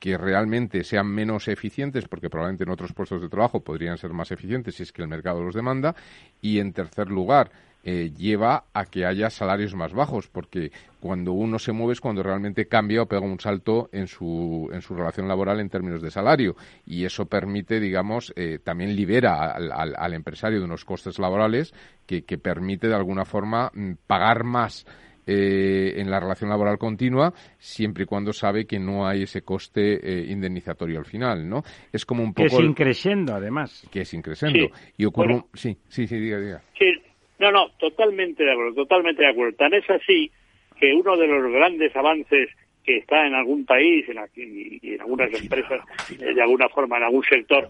que 0.00 0.16
realmente 0.16 0.82
sean 0.82 1.06
menos 1.06 1.46
eficientes, 1.46 2.08
porque 2.08 2.30
probablemente 2.30 2.64
en 2.64 2.70
otros 2.70 2.94
puestos 2.94 3.20
de 3.20 3.28
trabajo 3.28 3.60
podrían 3.60 3.98
ser 3.98 4.12
más 4.12 4.32
eficientes 4.32 4.74
si 4.74 4.82
es 4.82 4.92
que 4.92 5.02
el 5.02 5.08
mercado 5.08 5.44
los 5.44 5.54
demanda. 5.54 5.94
Y 6.40 6.58
en 6.58 6.72
tercer 6.72 7.08
lugar, 7.08 7.52
eh, 7.82 8.12
lleva 8.14 8.64
a 8.74 8.86
que 8.86 9.06
haya 9.06 9.30
salarios 9.30 9.74
más 9.74 9.92
bajos, 9.92 10.28
porque 10.28 10.72
cuando 11.00 11.32
uno 11.32 11.58
se 11.58 11.72
mueve 11.72 11.92
es 11.92 12.00
cuando 12.00 12.22
realmente 12.22 12.66
cambia 12.66 13.02
o 13.02 13.06
pega 13.06 13.22
un 13.22 13.40
salto 13.40 13.90
en 13.92 14.06
su, 14.06 14.70
en 14.72 14.82
su 14.82 14.94
relación 14.94 15.28
laboral 15.28 15.60
en 15.60 15.68
términos 15.68 16.00
de 16.00 16.10
salario. 16.10 16.56
Y 16.86 17.04
eso 17.04 17.26
permite, 17.26 17.78
digamos, 17.78 18.32
eh, 18.36 18.58
también 18.62 18.96
libera 18.96 19.52
al, 19.52 19.72
al, 19.72 20.14
empresario 20.14 20.58
de 20.58 20.64
unos 20.64 20.84
costes 20.86 21.18
laborales 21.18 21.74
que, 22.06 22.22
que 22.22 22.38
permite 22.38 22.88
de 22.88 22.94
alguna 22.94 23.26
forma 23.26 23.70
mm, 23.74 23.92
pagar 24.06 24.44
más 24.44 24.86
eh, 25.32 26.00
en 26.00 26.10
la 26.10 26.18
relación 26.18 26.50
laboral 26.50 26.76
continua, 26.76 27.32
siempre 27.56 28.02
y 28.02 28.06
cuando 28.06 28.32
sabe 28.32 28.66
que 28.66 28.80
no 28.80 29.06
hay 29.06 29.22
ese 29.22 29.42
coste 29.42 30.00
eh, 30.02 30.24
indemnizatorio 30.28 30.98
al 30.98 31.04
final, 31.04 31.48
¿no? 31.48 31.62
Es 31.92 32.04
como 32.04 32.24
un 32.24 32.34
poco... 32.34 32.48
Que 32.48 32.56
es 32.56 32.60
increciendo, 32.60 33.32
además. 33.32 33.88
Que 33.92 34.00
es 34.00 34.12
increciendo. 34.12 34.66
Y 34.96 35.04
ocurre... 35.04 35.42
Sí, 35.54 35.76
sí, 35.86 36.08
sí, 36.08 36.18
diga, 36.18 36.40
diga. 36.40 36.60
Sí, 36.76 36.92
no, 37.38 37.52
no, 37.52 37.68
totalmente 37.78 38.42
de 38.42 38.50
acuerdo, 38.50 38.74
totalmente 38.74 39.22
de 39.22 39.28
acuerdo. 39.28 39.56
Tan 39.56 39.72
es 39.72 39.88
así 39.88 40.32
que 40.80 40.92
uno 40.94 41.16
de 41.16 41.28
los 41.28 41.52
grandes 41.52 41.94
avances 41.94 42.48
que 42.84 42.96
está 42.96 43.24
en 43.24 43.34
algún 43.34 43.64
país 43.64 44.08
en 44.08 44.18
y 44.34 44.94
en 44.94 45.00
algunas 45.00 45.32
empresas, 45.32 45.80
eh, 46.18 46.34
de 46.34 46.42
alguna 46.42 46.68
forma, 46.70 46.96
en 46.96 47.04
algún 47.04 47.22
sector 47.22 47.68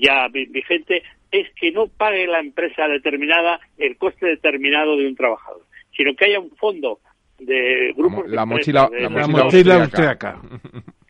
ya 0.00 0.28
vigente, 0.28 1.02
es 1.32 1.50
que 1.54 1.72
no 1.72 1.88
pague 1.88 2.28
la 2.28 2.38
empresa 2.38 2.86
determinada 2.86 3.58
el 3.76 3.96
coste 3.96 4.26
determinado 4.26 4.96
de 4.96 5.08
un 5.08 5.16
trabajador 5.16 5.62
sino 5.96 6.14
que 6.14 6.26
haya 6.26 6.40
un 6.40 6.50
fondo 6.56 7.00
de 7.38 7.92
grupos 7.96 8.28
la 8.28 8.42
de 8.42 8.46
mochila, 8.46 8.90
la, 8.92 9.08
mochila 9.28 9.88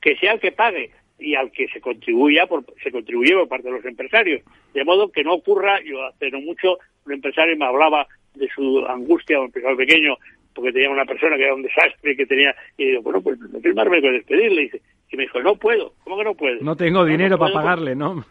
que 0.01 0.17
sea 0.17 0.33
el 0.33 0.41
que 0.41 0.53
pague 0.53 0.91
y 1.19 1.35
al 1.35 1.51
que 1.51 1.67
se 1.69 1.81
contribuya 1.81 2.47
por, 2.47 2.65
se 2.83 2.91
contribuye 2.91 3.33
por 3.35 3.49
parte 3.49 3.69
de 3.69 3.75
los 3.75 3.85
empresarios. 3.85 4.43
De 4.75 4.85
modo 4.85 5.11
que 5.11 5.25
no 5.25 5.35
ocurra 5.35 5.81
yo 5.85 6.05
hace 6.05 6.31
no 6.31 6.41
mucho 6.41 6.79
un 7.07 7.13
empresario 7.13 7.57
me 7.57 7.65
hablaba 7.65 8.07
de 8.35 8.49
su 8.55 8.85
angustia 8.87 9.39
un 9.39 9.47
empresario 9.47 9.77
pequeño 9.77 10.17
porque 10.55 10.73
tenía 10.73 10.91
una 10.91 11.05
persona 11.05 11.37
que 11.37 11.45
era 11.45 11.55
un 11.55 11.63
desastre 11.63 12.17
que 12.17 12.27
tenía 12.27 12.55
y 12.77 12.87
digo 12.87 13.03
bueno 13.03 13.21
pues 13.23 13.39
no 13.39 13.61
firmarme 13.61 14.01
con 14.01 14.13
despedirle 14.13 14.65
y, 14.65 14.71
y 15.13 15.17
me 15.17 15.23
dijo 15.25 15.41
no 15.41 15.57
puedo 15.57 15.95
¿cómo 16.05 16.19
que 16.19 16.25
no 16.25 16.35
puedo? 16.35 16.59
no 16.61 16.77
tengo 16.77 17.05
dinero 17.05 17.39
para 17.39 17.55
pagarle 17.55 17.95
¿no? 17.95 18.25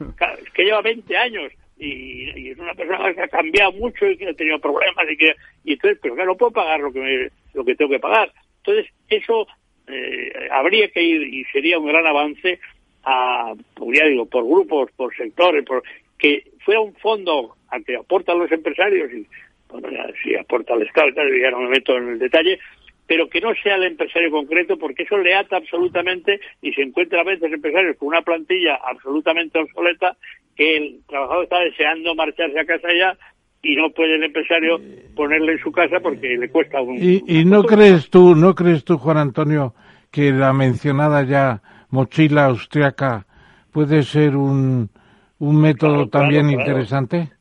es 0.44 0.50
que 0.52 0.64
lleva 0.64 0.82
20 0.82 1.18
años 1.18 1.52
y, 1.78 2.50
es 2.52 2.58
una 2.58 2.74
persona 2.74 3.14
que 3.14 3.22
ha 3.22 3.28
cambiado 3.28 3.72
mucho 3.74 4.10
y 4.10 4.18
que 4.18 4.30
ha 4.30 4.34
tenido 4.34 4.60
problemas 4.60 5.06
y 5.10 5.18
que 5.18 5.36
y 5.64 5.74
entonces 5.74 6.00
pero 6.02 6.16
que 6.16 6.26
no 6.26 6.36
puedo 6.36 6.52
pagar 6.52 6.80
lo 6.80 6.92
que 6.92 7.30
lo 7.54 7.66
que 7.66 7.76
tengo 7.76 7.92
que 7.92 8.00
pagar. 8.00 8.32
Entonces 8.58 8.92
eso 9.10 9.48
eh, 9.88 10.32
habría 10.52 10.90
que 10.90 11.04
ir 11.04 11.22
y 11.22 11.44
sería 11.46 11.80
un 11.80 11.88
gran 11.88 12.06
avance 12.06 12.60
a 13.04 13.54
ya 13.94 14.06
digo 14.06 14.26
por 14.26 14.46
grupos 14.46 14.92
por 14.96 15.16
sectores 15.16 15.64
por 15.66 15.84
que 16.18 16.44
fuera 16.64 16.82
un 16.82 16.96
fondo 16.96 17.56
al 17.70 17.84
que 17.84 17.96
aportan 17.96 18.40
los 18.40 18.52
empresarios 18.52 19.12
y 19.14 19.28
bueno 19.70 19.90
si 20.24 20.36
aporta 20.36 20.74
el 20.74 20.84
Estado 20.84 21.10
ya 21.10 21.52
no 21.52 21.62
me 21.62 21.70
meto 21.70 21.98
en 21.98 22.10
el 22.10 22.20
detalle 22.20 22.60
pero 23.08 23.30
que 23.30 23.42
no 23.42 23.54
sea 23.62 23.76
el 23.76 23.84
empresario 23.84 24.32
concreto, 24.32 24.78
porque 24.78 25.04
eso 25.04 25.18
le 25.18 25.36
ata 25.36 25.58
absolutamente 25.58 26.40
y 26.62 26.74
se 26.74 26.82
encuentra 26.82 27.22
a 27.22 27.26
veces 27.26 27.52
empresarios 27.52 27.98
con 27.98 28.10
una 28.10 28.22
plantilla 28.22 28.76
absolutamente 28.84 29.60
obsoleta 29.60 30.18
que 30.56 30.78
el 30.78 31.00
trabajador 31.08 31.44
está 31.44 31.60
deseando 31.60 32.16
marcharse 32.16 32.60
a 32.60 32.66
casa 32.66 32.88
ya 32.98 33.18
y 33.62 33.76
no 33.76 33.90
puede 33.90 34.16
el 34.16 34.24
empresario 34.24 34.80
ponerle 35.16 35.54
en 35.54 35.60
su 35.60 35.72
casa 35.72 36.00
porque 36.00 36.38
le 36.38 36.50
cuesta 36.50 36.82
un... 36.82 36.98
¿Y, 36.98 37.24
y 37.28 37.46
no 37.46 37.64
crees 37.64 38.10
tú, 38.10 38.36
no 38.36 38.54
crees 38.54 38.84
tú, 38.84 38.98
Juan 38.98 39.18
Antonio, 39.18 39.74
que 40.12 40.32
la 40.32 40.54
mencionada 40.54 41.24
ya 41.24 41.62
mochila 41.90 42.46
austriaca 42.46 43.26
puede 43.72 44.04
ser 44.04 44.36
un, 44.36 44.90
un 45.40 45.62
método 45.62 46.08
también 46.08 46.50
interesante? 46.50 47.35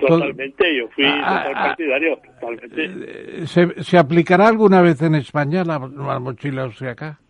Totalmente, 0.00 0.76
yo 0.76 0.88
fui 0.88 1.04
ah, 1.04 1.44
ah, 1.46 1.52
partidario, 1.52 2.18
totalmente. 2.40 2.84
Eh, 2.84 3.46
¿Se, 3.46 3.82
¿Se, 3.82 3.98
aplicará 3.98 4.48
alguna 4.48 4.80
vez 4.80 5.00
en 5.02 5.14
España 5.14 5.62
la, 5.64 5.78
la 5.78 6.18
mochila 6.18 6.62
austriaca? 6.62 7.20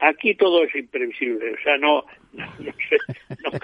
Aquí 0.00 0.34
todo 0.34 0.62
es 0.64 0.74
imprevisible, 0.74 1.54
o 1.54 1.62
sea, 1.62 1.76
no, 1.78 2.04
no, 2.32 2.44
no, 3.50 3.58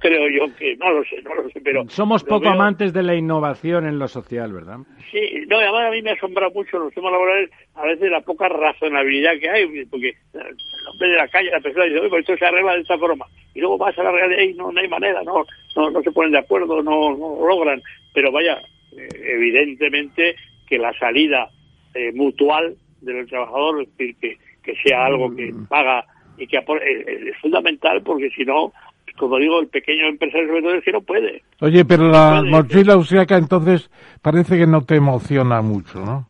creo 0.00 0.28
yo 0.28 0.54
que, 0.56 0.76
no 0.76 0.90
lo 0.90 1.04
sé, 1.04 1.22
no 1.22 1.34
lo 1.34 1.48
sé, 1.50 1.60
pero... 1.62 1.88
Somos 1.88 2.24
poco 2.24 2.48
amantes 2.48 2.92
de 2.92 3.02
la 3.02 3.14
innovación 3.14 3.86
en 3.86 3.98
lo 3.98 4.08
social, 4.08 4.52
¿verdad? 4.52 4.78
Sí, 5.10 5.20
no, 5.48 5.58
además 5.58 5.88
a 5.88 5.90
mí 5.90 6.02
me 6.02 6.12
asombra 6.12 6.48
mucho 6.50 6.78
los 6.78 6.92
temas 6.92 7.12
laborales, 7.12 7.50
a 7.74 7.86
veces 7.86 8.10
la 8.10 8.20
poca 8.20 8.48
razonabilidad 8.48 9.38
que 9.40 9.48
hay, 9.48 9.84
porque 9.86 10.14
el 10.34 10.88
hombre 10.92 11.08
de 11.08 11.16
la 11.16 11.28
calle, 11.28 11.50
la 11.50 11.60
persona 11.60 11.84
dice, 11.84 12.00
oye, 12.00 12.08
pues 12.08 12.20
esto 12.20 12.36
se 12.36 12.46
arregla 12.46 12.74
de 12.74 12.80
esta 12.80 12.98
forma, 12.98 13.26
y 13.54 13.60
luego 13.60 13.78
vas 13.78 13.98
a 13.98 14.02
la 14.02 14.12
realidad 14.12 14.42
y 14.42 14.54
no, 14.54 14.72
no 14.72 14.80
hay 14.80 14.88
manera, 14.88 15.22
no, 15.22 15.44
no, 15.76 15.90
no 15.90 16.02
se 16.02 16.12
ponen 16.12 16.32
de 16.32 16.38
acuerdo, 16.38 16.82
no, 16.82 17.16
no 17.16 17.46
logran, 17.46 17.80
pero 18.12 18.32
vaya, 18.32 18.58
eh, 18.96 19.08
evidentemente 19.14 20.36
que 20.66 20.78
la 20.78 20.92
salida 20.98 21.48
eh, 21.94 22.12
mutual 22.12 22.76
del 23.00 23.26
trabajador, 23.26 23.82
es 23.82 23.96
decir, 23.96 24.16
que 24.20 24.48
que 24.68 24.76
sea 24.84 25.06
algo 25.06 25.34
que 25.34 25.50
mm. 25.50 25.66
paga 25.66 26.04
y 26.36 26.46
que 26.46 26.58
eh, 26.58 26.64
eh, 26.82 27.30
es 27.30 27.38
fundamental 27.38 28.02
porque 28.02 28.28
si 28.30 28.44
no, 28.44 28.72
como 29.18 29.38
digo, 29.38 29.60
el 29.60 29.68
pequeño 29.68 30.06
empresario 30.06 30.48
sobre 30.48 30.62
todo 30.62 30.74
es 30.74 30.84
que 30.84 30.92
no 30.92 31.02
puede. 31.02 31.42
Oye, 31.60 31.84
pero 31.84 32.08
la 32.08 32.42
mochila 32.42 32.94
austriaca 32.94 33.36
entonces 33.36 33.90
parece 34.22 34.56
que 34.56 34.66
no 34.66 34.84
te 34.84 34.96
emociona 34.96 35.60
mucho, 35.60 36.00
¿no? 36.00 36.28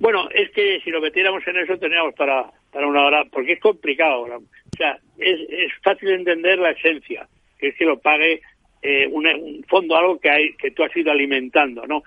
Bueno, 0.00 0.28
es 0.34 0.50
que 0.50 0.80
si 0.82 0.90
lo 0.90 1.00
metiéramos 1.00 1.46
en 1.46 1.58
eso 1.58 1.78
teníamos 1.78 2.14
para, 2.14 2.44
para 2.72 2.86
una 2.86 3.06
hora, 3.06 3.24
porque 3.30 3.52
es 3.52 3.60
complicado. 3.60 4.22
O 4.22 4.76
sea, 4.76 4.98
es, 5.16 5.40
es 5.48 5.72
fácil 5.82 6.10
entender 6.10 6.58
la 6.58 6.70
esencia, 6.72 7.28
que 7.58 7.68
es 7.68 7.76
que 7.76 7.84
lo 7.84 7.98
pague 8.00 8.42
eh, 8.82 9.06
un, 9.06 9.64
fondo, 9.68 9.96
algo 9.96 10.18
que, 10.18 10.28
hay, 10.28 10.52
que 10.54 10.72
tú 10.72 10.82
has 10.82 10.96
ido 10.96 11.12
alimentando, 11.12 11.86
¿no? 11.86 12.02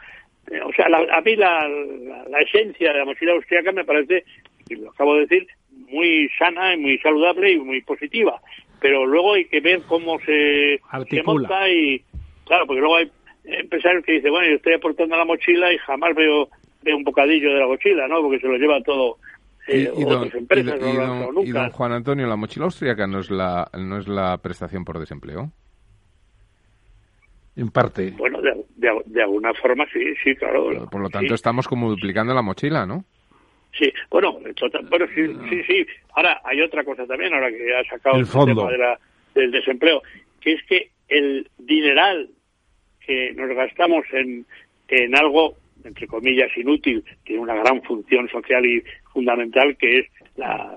o 0.64 0.74
sea, 0.74 0.86
a 0.86 1.22
mí 1.22 1.36
la, 1.36 1.68
la, 2.30 2.40
esencia 2.42 2.94
de 2.94 3.00
la 3.00 3.06
mochila 3.06 3.32
austriaca 3.32 3.72
me 3.72 3.84
parece 3.84 4.24
y 4.70 4.76
lo 4.76 4.92
acabo 4.92 5.16
de 5.16 5.22
decir, 5.22 5.48
muy 5.90 6.30
sana 6.38 6.74
y 6.74 6.78
muy 6.78 6.98
saludable 7.00 7.52
y 7.52 7.60
muy 7.60 7.82
positiva. 7.82 8.40
Pero 8.86 9.04
luego 9.04 9.34
hay 9.34 9.46
que 9.46 9.62
ver 9.62 9.82
cómo 9.88 10.20
se, 10.20 10.80
se 11.10 11.24
monta 11.24 11.68
y, 11.68 12.04
claro, 12.46 12.68
porque 12.68 12.82
luego 12.82 12.98
hay 12.98 13.12
empresarios 13.46 14.06
que 14.06 14.12
dicen, 14.12 14.30
bueno, 14.30 14.48
yo 14.48 14.58
estoy 14.58 14.74
aportando 14.74 15.18
la 15.18 15.26
mochila 15.26 15.74
y 15.74 15.78
jamás 15.80 16.14
veo, 16.14 16.50
veo 16.84 16.96
un 16.96 17.04
bocadillo 17.04 17.52
de 17.52 17.62
la 17.62 17.66
mochila, 17.66 18.08
¿no? 18.08 18.22
Porque 18.22 18.40
se 18.40 18.48
lo 18.48 18.58
lleva 18.58 18.80
todo 18.84 19.18
eh, 19.68 19.90
otras 19.92 20.36
empresas. 20.36 20.80
y 21.44 21.52
don 21.52 21.72
Juan 21.72 21.94
Antonio, 21.94 22.28
¿la 22.28 22.36
mochila 22.36 22.66
austríaca 22.66 23.08
no 23.08 23.22
es 23.22 23.32
la, 23.32 23.68
no 23.76 23.98
es 23.98 24.08
la 24.08 24.38
prestación 24.38 24.86
por 24.86 25.00
desempleo? 25.00 25.50
En 27.56 27.72
parte. 27.72 28.14
Bueno, 28.16 28.40
de, 28.40 28.54
de, 29.08 29.22
alguna 29.24 29.52
forma 29.56 29.86
sí, 29.92 30.14
sí, 30.24 30.36
claro. 30.36 30.88
Por 30.92 31.02
lo 31.02 31.10
tanto, 31.10 31.34
estamos 31.34 31.68
como 31.68 31.90
duplicando 31.90 32.36
la 32.36 32.44
mochila, 32.44 32.86
¿no? 32.86 33.04
Sí, 33.78 33.92
bueno, 34.10 34.34
bueno 34.34 35.08
sí, 35.14 35.28
sí, 35.50 35.64
sí. 35.68 35.88
Ahora 36.14 36.42
hay 36.44 36.62
otra 36.62 36.84
cosa 36.84 37.06
también, 37.06 37.34
ahora 37.34 37.50
que 37.52 37.76
ha 37.76 37.84
sacado 37.84 38.18
el, 38.18 38.28
tema 38.28 38.98
del 39.34 39.52
desempleo, 39.52 40.02
que 40.40 40.54
es 40.54 40.64
que 40.64 40.90
el 41.10 41.50
dineral 41.58 42.30
que 43.06 43.34
nos 43.34 43.50
gastamos 43.50 44.06
en, 44.14 44.46
en 44.88 45.16
algo, 45.16 45.56
entre 45.84 46.08
comillas, 46.08 46.50
inútil, 46.58 47.04
tiene 47.24 47.42
una 47.42 47.56
gran 47.56 47.82
función 47.84 48.30
social 48.30 48.66
y 48.66 48.82
fundamental, 49.12 49.76
que 49.78 50.00
es 50.00 50.08
la, 50.38 50.74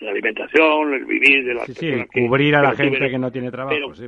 la, 0.00 0.10
alimentación, 0.10 0.94
el 0.94 1.04
vivir 1.04 1.44
de 1.44 1.54
las 1.54 1.66
sí, 1.66 1.74
sí, 1.74 2.04
cubrir 2.12 2.54
a 2.56 2.62
la 2.62 2.76
gente 2.76 3.10
que 3.10 3.18
no 3.18 3.32
tiene 3.32 3.50
trabajo, 3.50 3.94
sí. 3.94 4.06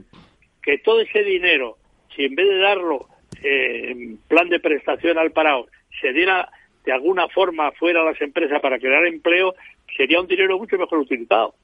que 0.62 0.78
todo 0.78 1.00
ese 1.00 1.24
dinero, 1.24 1.78
si 2.14 2.24
en 2.24 2.34
vez 2.34 2.46
de 2.46 2.58
darlo 2.58 3.08
eh, 3.42 3.90
en 3.90 4.18
plan 4.28 4.48
de 4.48 4.60
prestación 4.60 5.18
al 5.18 5.32
parado, 5.32 5.66
se 6.00 6.12
diera 6.12 6.48
de 6.86 6.92
alguna 6.92 7.28
forma 7.28 7.72
fuera 7.72 8.00
a 8.00 8.04
las 8.04 8.20
empresas 8.22 8.62
para 8.62 8.78
crear 8.78 9.04
empleo, 9.06 9.54
sería 9.96 10.20
un 10.20 10.28
dinero 10.28 10.58
mucho 10.58 10.78
mejor 10.78 11.00
utilizado. 11.00 11.54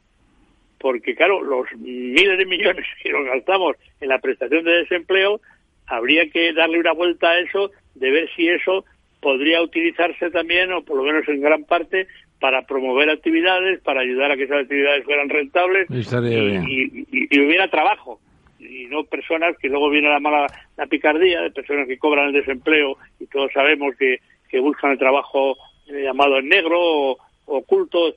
Porque, 0.79 1.15
claro, 1.15 1.41
los 1.43 1.67
miles 1.79 2.37
de 2.37 2.45
millones 2.45 2.85
que 3.03 3.13
nos 3.13 3.25
gastamos 3.25 3.77
en 4.01 4.09
la 4.09 4.19
prestación 4.19 4.65
de 4.65 4.79
desempleo, 4.79 5.41
habría 5.87 6.29
que 6.29 6.53
darle 6.53 6.81
una 6.81 6.93
vuelta 6.93 7.31
a 7.31 7.39
eso, 7.39 7.71
de 7.95 8.11
ver 8.11 8.29
si 8.35 8.49
eso 8.49 8.85
podría 9.21 9.63
utilizarse 9.63 10.31
también, 10.31 10.73
o 10.73 10.83
por 10.83 10.97
lo 10.97 11.05
menos 11.05 11.27
en 11.29 11.41
gran 11.41 11.65
parte, 11.65 12.09
para 12.41 12.63
promover 12.63 13.09
actividades, 13.09 13.81
para 13.83 14.01
ayudar 14.01 14.33
a 14.33 14.37
que 14.37 14.45
esas 14.45 14.63
actividades 14.63 15.05
fueran 15.05 15.29
rentables 15.29 15.87
y, 15.89 17.39
hubiera 17.39 17.69
trabajo 17.69 18.19
y 18.59 18.87
no 18.87 19.05
personas 19.05 19.57
que 19.59 19.69
luego 19.69 19.91
viene 19.91 20.09
la 20.09 20.19
mala 20.19 20.47
la 20.77 20.87
picardía 20.87 21.41
de 21.41 21.53
personas 21.53 21.87
que 21.87 21.99
cobran 21.99 22.29
el 22.29 22.33
desempleo 22.33 22.97
y 23.21 23.27
todos 23.27 23.53
sabemos 23.53 23.95
que, 23.97 24.19
que 24.53 24.61
buscan 24.61 24.93
el 24.93 24.99
trabajo 24.99 25.57
eh, 25.89 26.05
llamado 26.05 26.39
en 26.39 26.49
negro 26.49 26.79
o 26.79 27.19
oculto 27.47 28.15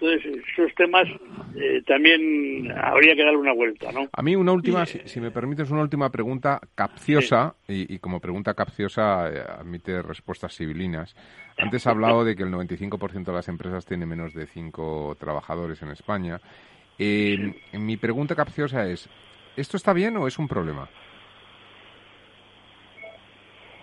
entonces, 0.00 0.44
esos 0.52 0.72
temas 0.76 1.08
eh, 1.56 1.82
también 1.84 2.70
habría 2.70 3.16
que 3.16 3.24
darle 3.24 3.38
una 3.38 3.52
vuelta, 3.52 3.90
¿no? 3.90 4.08
A 4.12 4.22
mí 4.22 4.36
una 4.36 4.52
última, 4.52 4.86
si, 4.86 5.20
me 5.20 5.32
permites, 5.32 5.70
una 5.72 5.82
última 5.82 6.08
pregunta 6.10 6.60
capciosa, 6.76 7.56
y, 7.66 7.98
como 7.98 8.20
pregunta 8.20 8.54
capciosa 8.54 9.28
eh, 9.28 9.40
admite 9.40 10.00
respuestas 10.02 10.54
civilinas. 10.54 11.16
Antes 11.56 11.86
ha 11.86 11.90
hablado 11.90 12.24
de 12.24 12.36
que 12.36 12.44
el 12.44 12.50
95% 12.52 13.24
de 13.24 13.32
las 13.32 13.48
empresas 13.48 13.84
tiene 13.86 14.06
menos 14.06 14.34
de 14.34 14.46
cinco 14.46 15.16
trabajadores 15.18 15.82
en 15.82 15.90
España. 15.90 16.40
Eh, 16.96 17.54
mi 17.72 17.96
pregunta 17.96 18.36
capciosa 18.36 18.88
es, 18.88 19.08
¿esto 19.56 19.76
está 19.76 19.92
bien 19.92 20.16
o 20.16 20.28
es 20.28 20.38
un 20.38 20.46
problema? 20.46 20.88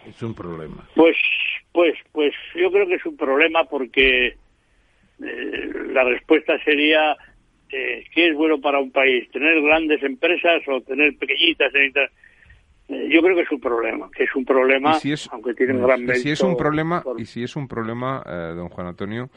Es 0.08 0.22
un 0.24 0.34
problema. 0.34 0.88
Pues, 0.95 1.18
pues, 1.76 1.93
pues 2.13 2.34
yo 2.55 2.71
creo 2.71 2.88
que 2.88 2.95
es 2.95 3.05
un 3.05 3.17
problema 3.17 3.65
porque 3.65 4.28
eh, 4.28 5.69
la 5.91 6.05
respuesta 6.05 6.57
sería 6.63 7.17
eh, 7.69 8.05
¿qué 8.13 8.30
es 8.30 8.36
bueno 8.36 8.61
para 8.61 8.80
un 8.80 8.91
país? 8.91 9.30
¿Tener 9.30 9.61
grandes 9.61 10.01
empresas 10.01 10.61
o 10.67 10.80
tener 10.82 11.17
pequeñitas? 11.17 11.73
Eh, 11.76 13.09
yo 13.11 13.21
creo 13.21 13.36
que 13.36 13.41
es 13.41 13.51
un 13.51 13.59
problema, 13.59 14.09
que 14.15 14.23
es 14.23 14.34
un 14.36 14.45
problema, 14.45 14.97
aunque 15.32 15.53
tiene 15.53 15.73
un 15.73 15.84
gran 15.84 16.05
mérito. 16.05 16.23
Si 16.23 16.32
es 16.32 16.41
un 16.41 16.55
problema, 16.55 17.03
Y 17.17 17.26
si 17.26 17.43
es 17.43 17.57
un 17.57 17.67
problema, 17.67 18.23
don 18.55 18.69
Juan 18.69 18.88
Antonio, 18.88 19.30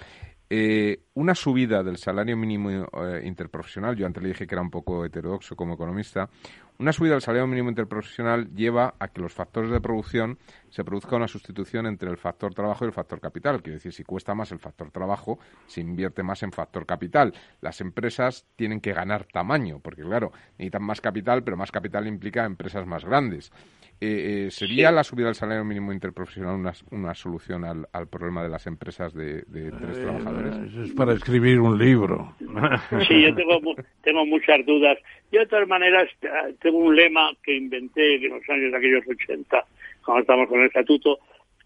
eh, 0.51 1.03
una 1.15 1.35
subida 1.35 1.83
del 1.83 1.99
salario 1.99 2.37
mínimo 2.37 2.71
eh, 2.71 3.23
interprofesional, 3.25 3.97
yo 3.97 4.07
antes 4.07 4.23
le 4.23 4.31
dije 4.31 4.47
que 4.47 4.55
era 4.55 4.63
un 4.63 4.71
poco 4.71 5.05
heterodoxo 5.05 5.55
como 5.57 5.75
economista, 5.75 6.29
una 6.79 6.93
subida 6.93 7.15
del 7.15 7.23
salario 7.23 7.47
mínimo 7.49 7.69
interprofesional 7.71 8.55
lleva 8.55 8.95
a 9.01 9.09
que 9.09 9.21
los 9.21 9.35
factores 9.35 9.71
de 9.71 9.81
producción 9.81 10.39
se 10.71 10.85
produzca 10.85 11.17
una 11.17 11.27
sustitución 11.27 11.87
entre 11.87 12.09
el 12.09 12.17
factor 12.17 12.55
trabajo 12.55 12.85
y 12.85 12.89
el 12.89 12.93
factor 12.93 13.21
capital. 13.21 13.61
Quiere 13.63 13.79
decir, 13.79 13.93
si 13.93 14.05
cuesta 14.05 14.33
más 14.35 14.53
el 14.53 14.61
factor 14.61 14.93
trabajo, 14.93 15.41
se 15.67 15.81
invierte 15.81 16.23
más 16.23 16.45
en 16.45 16.53
factor 16.53 16.87
capital. 16.87 17.35
Las 17.61 17.81
empresas 17.81 18.47
tienen 18.55 18.81
que 18.81 18.93
ganar 18.93 19.25
tamaño, 19.25 19.81
porque 19.81 20.03
claro, 20.03 20.31
necesitan 20.53 20.85
más 20.85 21.01
capital, 21.01 21.43
pero 21.43 21.57
más 21.57 21.73
capital 21.73 22.07
implica 22.07 22.45
empresas 22.45 22.87
más 22.87 23.05
grandes. 23.05 23.51
Eh, 24.01 24.47
eh, 24.47 24.51
¿Sería 24.53 24.93
la 24.93 25.03
subida 25.03 25.27
del 25.27 25.35
salario 25.35 25.65
mínimo 25.65 25.93
interprofesional 25.93 26.55
una, 26.55 26.73
una 26.93 27.15
solución 27.15 27.65
al, 27.65 27.89
al, 27.93 28.07
problema 28.07 28.45
de 28.45 28.49
las 28.49 28.69
empresas 28.69 29.13
de, 29.13 29.43
de 29.43 29.73
tres 29.73 29.99
eh, 29.99 30.03
trabajadores? 30.03 30.55
Eso 30.71 30.83
es 30.85 30.93
para 30.93 31.15
escribir 31.15 31.59
un 31.59 31.77
libro. 31.77 32.35
Sí, 33.09 33.23
yo 33.23 33.35
tengo, 33.35 33.61
tengo 34.03 34.25
muchas 34.27 34.65
dudas. 34.65 34.99
Yo, 35.33 35.41
de 35.41 35.47
todas 35.47 35.67
maneras, 35.67 36.09
tengo 36.61 36.79
un 36.79 36.95
lema 36.95 37.33
que 37.43 37.57
inventé 37.57 38.17
en 38.17 38.31
los 38.31 38.49
años 38.49 38.71
de 38.71 38.79
aquellos 38.79 39.05
80, 39.09 39.65
cuando 40.05 40.21
estamos 40.21 40.49
con 40.49 40.61
el 40.61 40.67
estatuto, 40.67 41.19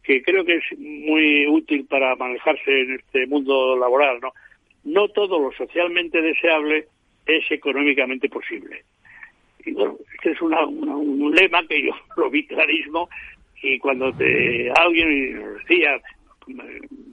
que 0.02 0.22
creo 0.22 0.44
que 0.44 0.56
es 0.56 0.78
muy 0.78 1.46
útil 1.46 1.84
para 1.84 2.16
manejarse 2.16 2.80
en 2.80 2.94
este 2.94 3.26
mundo 3.26 3.76
laboral. 3.76 4.20
No, 4.20 4.32
no 4.84 5.08
todo 5.08 5.38
lo 5.38 5.52
socialmente 5.52 6.22
deseable 6.22 6.86
es 7.26 7.50
económicamente 7.50 8.28
posible 8.28 8.84
y 9.64 9.72
bueno, 9.72 9.96
este 10.14 10.32
es 10.32 10.42
un 10.42 11.34
lema 11.34 11.66
que 11.66 11.86
yo 11.86 11.92
lo 12.16 12.30
vi 12.30 12.46
clarísimo 12.46 13.08
y 13.62 13.78
cuando 13.78 14.12
te, 14.12 14.70
alguien 14.72 15.40
nos 15.40 15.58
decía, 15.60 16.00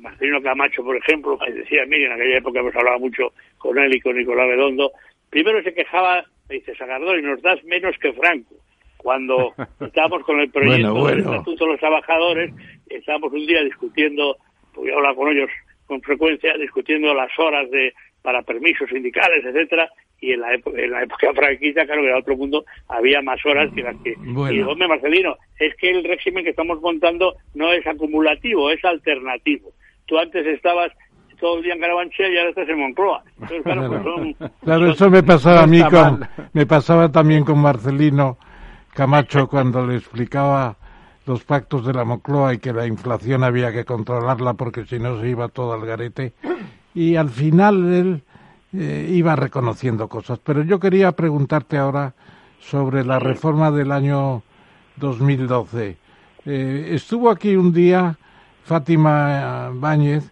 Marcelino 0.02 0.42
Camacho, 0.42 0.84
por 0.84 0.98
ejemplo, 0.98 1.38
me 1.38 1.52
decía, 1.52 1.86
mire, 1.88 2.08
en 2.08 2.14
aquella 2.14 2.38
época 2.38 2.60
hemos 2.60 2.76
hablado 2.76 3.00
mucho 3.00 3.34
con 3.60 3.78
él 3.78 3.96
y 3.96 4.02
con 4.02 4.18
Nicolás 4.18 4.48
Redondo, 4.48 4.92
primero 5.30 5.62
se 5.62 5.74
quejaba, 5.74 6.26
me 6.50 6.56
dice, 6.56 6.74
y 6.74 7.22
nos 7.22 7.42
das 7.42 7.64
menos 7.66 7.96
que 8.00 8.14
Franco. 8.14 8.56
Cuando 8.98 9.54
estábamos 9.80 10.24
con 10.24 10.40
el 10.40 10.50
proyecto 10.50 11.08
del 11.08 11.20
Estatuto 11.20 11.66
de 11.66 11.72
los 11.72 11.80
Trabajadores, 11.80 12.52
estábamos 12.90 13.32
un 13.32 13.46
día 13.46 13.64
discutiendo, 13.64 14.38
porque 14.74 14.92
hablaba 14.92 15.16
con 15.16 15.30
ellos 15.30 15.50
con 15.86 16.02
frecuencia, 16.02 16.56
discutiendo 16.58 17.14
las 17.14 17.32
horas 17.38 17.70
de 17.72 17.94
para 18.22 18.42
permisos 18.42 18.90
sindicales, 18.90 19.46
etcétera, 19.46 19.90
y 20.22 20.34
en 20.34 20.42
la, 20.42 20.54
época, 20.54 20.82
en 20.82 20.92
la 20.92 21.04
época 21.04 21.28
franquista, 21.36 21.86
claro, 21.86 22.02
que 22.02 22.08
era 22.08 22.20
otro 22.20 22.38
mundo, 22.38 22.66
había 22.88 23.22
más 23.22 23.44
horas 23.46 23.72
que 23.74 23.84
las 23.84 23.96
que... 23.98 24.16
Y 24.54 24.62
hombre, 24.62 24.88
Marcelino, 24.88 25.38
es 25.60 25.76
que 25.76 25.90
el 25.90 26.04
régimen 26.04 26.44
que 26.44 26.52
estamos 26.52 26.82
montando 26.82 27.36
no 27.54 27.72
es 27.72 27.86
acumulativo, 27.86 28.70
es 28.72 28.84
alternativo. 28.84 29.72
Tú 30.06 30.18
antes 30.18 30.46
estabas 30.46 30.92
todo 31.40 31.58
el 31.58 31.64
día 31.64 31.74
en 31.74 31.80
Carabanchel 31.80 32.34
y 32.34 32.38
ahora 32.38 32.50
estás 32.50 32.70
en 32.70 32.80
Moncloa. 32.80 33.24
claro, 34.64 34.92
eso 34.92 35.10
me 35.10 35.24
pasaba 35.24 35.64
a 35.64 35.68
mí, 35.68 35.82
con, 35.84 36.28
me 36.54 36.66
pasaba 36.66 37.12
también 37.12 37.44
con 37.44 37.60
Marcelino 37.60 38.38
Camacho 38.94 39.48
cuando 39.48 39.86
le 39.86 39.96
explicaba 39.96 40.76
los 41.26 41.44
pactos 41.44 41.86
de 41.86 41.94
la 41.94 42.04
Moncloa 42.04 42.56
y 42.56 42.58
que 42.58 42.74
la 42.74 42.88
inflación 42.88 43.44
había 43.44 43.72
que 43.72 43.86
controlarla 43.86 44.56
porque 44.56 44.86
si 44.86 45.00
no 45.00 45.22
se 45.22 45.30
iba 45.30 45.48
todo 45.48 45.74
al 45.74 45.86
garete. 45.86 46.34
Y 46.96 47.16
al 47.16 47.30
final 47.30 47.94
él 47.94 48.24
eh, 48.74 49.08
iba 49.12 49.36
reconociendo 49.36 50.08
cosas. 50.08 50.40
Pero 50.40 50.64
yo 50.64 50.80
quería 50.80 51.12
preguntarte 51.14 51.78
ahora 51.78 52.14
sobre 52.60 53.04
la 53.04 53.20
reforma 53.20 53.72
del 53.72 53.92
año 53.92 54.44
2012. 54.98 55.98
Eh, 56.46 56.90
estuvo 56.92 57.30
aquí 57.30 57.56
un 57.56 57.74
día 57.74 58.18
Fátima 58.64 59.72
Báñez 59.74 60.32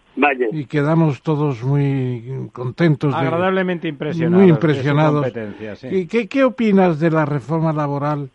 y 0.52 0.66
quedamos 0.66 1.22
todos 1.22 1.62
muy 1.62 2.48
contentos. 2.52 3.14
Agradablemente 3.14 3.88
impresionados. 3.88 4.40
Muy 4.40 4.50
impresionados. 4.50 5.26
¿Y 5.90 6.06
qué, 6.06 6.28
qué 6.28 6.44
opinas 6.44 7.00
de 7.00 7.10
la 7.10 7.24
reforma 7.24 7.72
laboral 7.72 8.30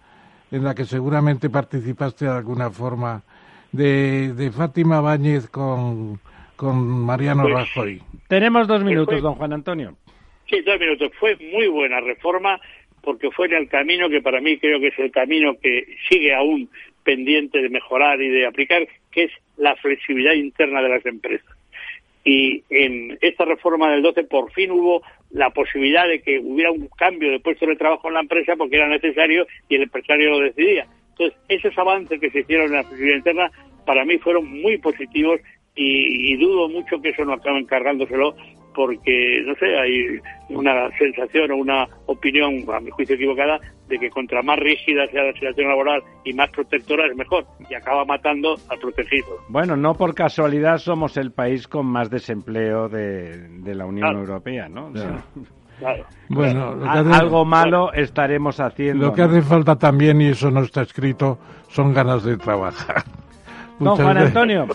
en 0.51 0.63
la 0.63 0.75
que 0.75 0.85
seguramente 0.85 1.49
participaste 1.49 2.25
de 2.25 2.31
alguna 2.31 2.69
forma 2.69 3.23
de, 3.71 4.33
de 4.33 4.51
Fátima 4.51 5.01
Báñez 5.01 5.49
con 5.49 6.19
con 6.55 7.05
Mariano 7.05 7.43
pues, 7.43 7.53
Rajoy. 7.53 8.01
Tenemos 8.33 8.67
dos 8.67 8.83
minutos, 8.83 9.21
don 9.21 9.35
Juan 9.35 9.53
Antonio. 9.53 9.95
Sí, 10.49 10.61
dos 10.61 10.79
minutos. 10.79 11.11
Fue 11.19 11.35
muy 11.35 11.67
buena 11.67 12.01
reforma 12.01 12.59
porque 13.03 13.29
fue 13.29 13.45
en 13.45 13.53
el 13.53 13.69
camino 13.69 14.09
que 14.09 14.23
para 14.23 14.41
mí 14.41 14.57
creo 14.57 14.79
que 14.79 14.87
es 14.87 14.97
el 14.97 15.11
camino 15.11 15.53
que 15.61 15.85
sigue 16.09 16.33
aún 16.33 16.67
pendiente 17.03 17.61
de 17.61 17.69
mejorar 17.69 18.19
y 18.23 18.29
de 18.29 18.47
aplicar, 18.47 18.87
que 19.11 19.25
es 19.25 19.31
la 19.57 19.75
flexibilidad 19.75 20.33
interna 20.33 20.81
de 20.81 20.89
las 20.89 21.05
empresas. 21.05 21.45
Y 22.25 22.63
en 22.71 23.19
esta 23.21 23.45
reforma 23.45 23.91
del 23.91 24.01
12 24.01 24.23
por 24.23 24.51
fin 24.51 24.71
hubo 24.71 25.03
la 25.29 25.51
posibilidad 25.51 26.07
de 26.07 26.23
que 26.23 26.39
hubiera 26.39 26.71
un 26.71 26.87
cambio 26.97 27.29
de 27.29 27.39
puesto 27.39 27.67
de 27.67 27.75
trabajo 27.75 28.07
en 28.07 28.15
la 28.15 28.21
empresa 28.21 28.55
porque 28.55 28.77
era 28.77 28.87
necesario 28.87 29.45
y 29.69 29.75
el 29.75 29.83
empresario 29.83 30.31
lo 30.31 30.39
decidía. 30.39 30.87
Entonces, 31.09 31.37
esos 31.49 31.77
avances 31.77 32.19
que 32.19 32.31
se 32.31 32.39
hicieron 32.39 32.65
en 32.65 32.77
la 32.77 32.83
flexibilidad 32.83 33.17
interna 33.17 33.51
para 33.85 34.05
mí 34.05 34.17
fueron 34.17 34.49
muy 34.59 34.79
positivos 34.79 35.39
y, 35.75 36.37
dudo 36.37 36.69
mucho 36.69 37.01
que 37.01 37.09
eso 37.09 37.25
no 37.25 37.33
acabe 37.33 37.59
encargándoselo 37.59 38.35
porque, 38.75 39.41
no 39.45 39.53
sé, 39.55 39.65
hay 39.77 40.19
una 40.49 40.89
sensación 40.97 41.51
o 41.51 41.57
una 41.57 41.87
opinión, 42.07 42.63
a 42.73 42.79
mi 42.79 42.89
juicio 42.89 43.15
equivocada, 43.15 43.59
de 43.87 43.99
que 43.99 44.09
contra 44.09 44.41
más 44.41 44.57
rígida 44.57 45.05
sea 45.11 45.23
la 45.25 45.33
situación 45.33 45.67
laboral 45.67 46.01
y 46.23 46.33
más 46.33 46.49
protectora 46.49 47.05
es 47.05 47.15
mejor, 47.15 47.45
y 47.69 47.75
acaba 47.75 48.03
matando 48.03 48.55
al 48.69 48.79
protegido. 48.79 49.27
Bueno, 49.49 49.75
no 49.75 49.93
por 49.93 50.15
casualidad 50.15 50.79
somos 50.79 51.17
el 51.17 51.31
país 51.31 51.67
con 51.67 51.85
más 51.85 52.09
desempleo 52.09 52.89
de, 52.89 53.47
la 53.63 53.85
Unión 53.85 54.17
Europea, 54.17 54.67
¿no? 54.67 54.91
Bueno, 56.29 56.79
algo 56.85 57.45
malo 57.45 57.93
estaremos 57.93 58.59
haciendo. 58.59 59.07
Lo 59.07 59.13
que 59.13 59.21
hace 59.21 59.41
falta 59.41 59.75
también, 59.75 60.21
y 60.21 60.29
eso 60.29 60.49
no 60.49 60.61
está 60.61 60.81
escrito, 60.81 61.37
son 61.67 61.93
ganas 61.93 62.23
de 62.23 62.37
trabajar. 62.37 63.03
Don 63.79 63.95
Juan 63.95 64.17
Antonio, 64.17 64.67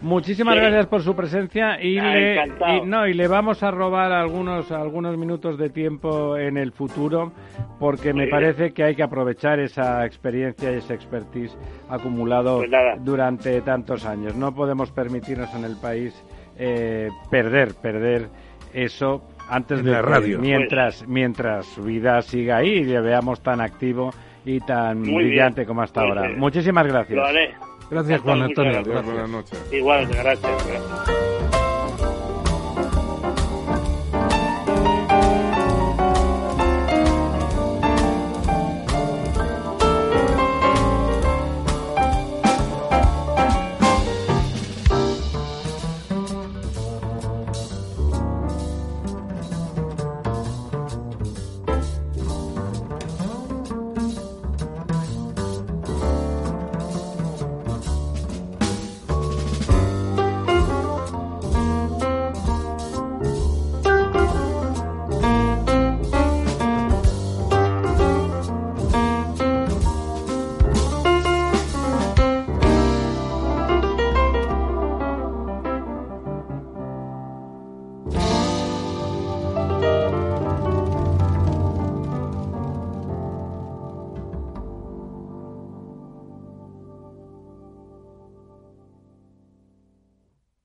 muchísimas 0.00 0.56
gracias 0.56 0.86
por 0.86 1.02
su 1.02 1.14
presencia 1.14 1.80
y 1.80 2.00
le, 2.00 2.46
no, 2.84 3.06
y 3.06 3.14
le 3.14 3.28
vamos 3.28 3.62
a 3.62 3.70
robar 3.70 4.12
algunos, 4.12 4.70
algunos 4.70 5.16
minutos 5.16 5.58
de 5.58 5.70
tiempo 5.70 6.36
en 6.36 6.56
el 6.56 6.72
futuro 6.72 7.32
porque 7.78 8.12
me 8.12 8.28
parece 8.28 8.72
que 8.72 8.84
hay 8.84 8.94
que 8.94 9.02
aprovechar 9.02 9.60
esa 9.60 10.04
experiencia 10.06 10.72
y 10.72 10.76
ese 10.76 10.94
expertise 10.94 11.56
acumulado 11.88 12.58
pues 12.58 12.70
durante 13.04 13.60
tantos 13.62 14.06
años. 14.06 14.34
No 14.36 14.54
podemos 14.54 14.90
permitirnos 14.90 15.52
en 15.54 15.64
el 15.64 15.76
país 15.76 16.14
eh, 16.56 17.08
perder, 17.30 17.74
perder 17.74 18.28
eso 18.72 19.22
antes 19.48 19.84
de 19.84 19.90
la 19.90 20.02
radio. 20.02 20.38
mientras, 20.38 21.06
mientras 21.06 21.66
su 21.66 21.82
vida 21.82 22.22
siga 22.22 22.58
ahí 22.58 22.70
y 22.70 22.84
le 22.84 23.00
veamos 23.00 23.42
tan 23.42 23.60
activo 23.60 24.10
y 24.44 24.60
tan 24.60 25.02
brillante 25.02 25.64
como 25.66 25.82
hasta 25.82 26.02
ahora. 26.02 26.30
Muchísimas 26.36 26.86
gracias. 26.86 27.16
Lo 27.16 27.24
haré. 27.24 27.54
Gracias, 27.90 28.20
Juan 28.22 28.42
Antonio. 28.42 28.82
Buenas 28.82 29.28
noches. 29.28 29.58
Igual, 29.72 30.06
gracias. 30.08 31.63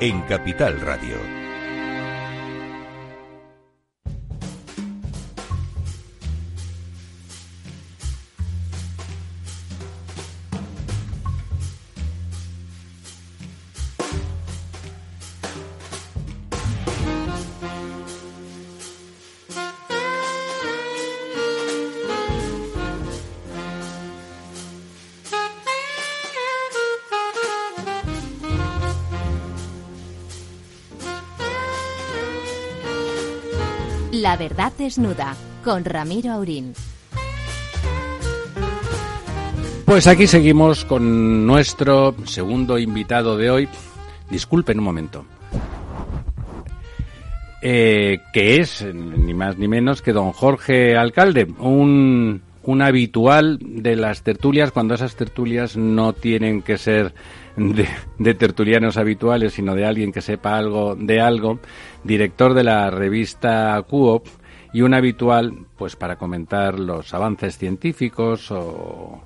en 0.00 0.22
Capital 0.22 0.80
Radio. 0.80 1.39
La 34.20 34.36
verdad 34.36 34.70
desnuda 34.76 35.34
con 35.64 35.82
Ramiro 35.82 36.32
Aurín. 36.32 36.74
Pues 39.86 40.06
aquí 40.06 40.26
seguimos 40.26 40.84
con 40.84 41.46
nuestro 41.46 42.14
segundo 42.26 42.78
invitado 42.78 43.38
de 43.38 43.50
hoy. 43.50 43.68
Disculpen 44.28 44.78
un 44.78 44.84
momento. 44.84 45.24
Eh, 47.62 48.18
que 48.34 48.60
es 48.60 48.84
ni 48.94 49.32
más 49.32 49.56
ni 49.56 49.68
menos 49.68 50.02
que 50.02 50.12
don 50.12 50.32
Jorge 50.32 50.98
Alcalde, 50.98 51.46
un, 51.58 52.42
un 52.62 52.82
habitual 52.82 53.58
de 53.62 53.96
las 53.96 54.22
tertulias 54.22 54.70
cuando 54.70 54.94
esas 54.96 55.16
tertulias 55.16 55.78
no 55.78 56.12
tienen 56.12 56.60
que 56.60 56.76
ser 56.76 57.14
de, 58.18 58.34
tertulianos 58.34 58.96
habituales, 58.96 59.52
sino 59.52 59.74
de 59.74 59.84
alguien 59.84 60.12
que 60.12 60.22
sepa 60.22 60.56
algo 60.56 60.96
de 60.96 61.20
algo, 61.20 61.60
director 62.04 62.54
de 62.54 62.64
la 62.64 62.90
revista 62.90 63.82
Coop 63.88 64.26
y 64.72 64.82
un 64.82 64.94
habitual 64.94 65.66
pues 65.76 65.96
para 65.96 66.16
comentar 66.16 66.78
los 66.78 67.12
avances 67.12 67.58
científicos 67.58 68.50
o, 68.50 69.22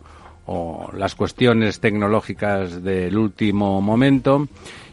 o 0.47 0.91
las 0.97 1.15
cuestiones 1.15 1.81
tecnológicas 1.81 2.83
del 2.83 3.17
último 3.17 3.81
momento 3.81 4.49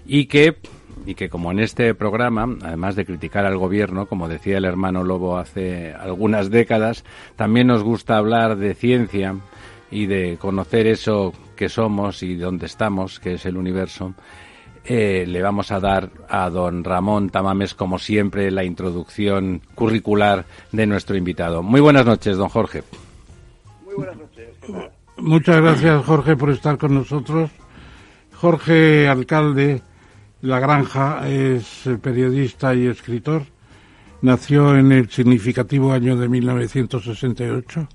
y 0.06 0.26
que 0.26 0.58
y 1.04 1.16
que 1.16 1.30
como 1.30 1.52
en 1.52 1.60
este 1.60 1.96
programa, 1.96 2.48
además 2.62 2.96
de 2.96 3.06
criticar 3.06 3.44
al 3.48 3.58
gobierno, 3.58 4.06
como 4.06 4.28
decía 4.28 4.60
el 4.60 4.66
hermano 4.66 5.04
Lobo 5.04 5.40
hace 5.40 5.94
algunas 5.94 6.52
décadas, 6.52 7.04
también 7.36 7.66
nos 7.66 7.82
gusta 7.82 8.18
hablar 8.18 8.58
de 8.58 8.76
ciencia 8.76 9.36
y 9.92 10.06
de 10.06 10.38
conocer 10.40 10.88
eso 10.88 11.34
que 11.56 11.70
somos 11.70 12.24
y 12.24 12.36
dónde 12.36 12.66
estamos, 12.66 13.20
que 13.20 13.34
es 13.34 13.46
el 13.46 13.58
universo, 13.58 14.16
eh, 14.84 15.26
le 15.28 15.42
vamos 15.42 15.72
a 15.72 15.80
dar 15.80 16.10
a 16.28 16.50
don 16.50 16.84
Ramón 16.84 17.30
Tamames, 17.30 17.76
como 17.76 18.00
siempre, 18.00 18.50
la 18.50 18.64
introducción 18.64 19.62
curricular 19.76 20.46
de 20.72 20.88
nuestro 20.88 21.16
invitado. 21.16 21.62
Muy 21.62 21.82
buenas 21.82 22.06
noches, 22.06 22.38
don 22.38 22.50
Jorge. 22.50 22.84
Muy 23.86 23.96
buenas 23.96 24.18
noches. 24.18 24.48
Muchas 25.18 25.62
gracias, 25.62 26.04
Jorge, 26.04 26.36
por 26.36 26.50
estar 26.50 26.80
con 26.80 26.96
nosotros. 26.96 27.52
Jorge, 28.34 29.08
alcalde 29.08 29.84
La 30.42 30.60
Granja, 30.60 31.30
es 31.30 31.88
periodista 32.02 32.74
y 32.74 32.88
escritor. 32.88 33.44
Nació 34.24 34.76
en 34.76 34.92
el 34.92 35.12
significativo 35.12 35.94
año 35.94 36.18
de 36.18 36.28
1968, 36.28 37.88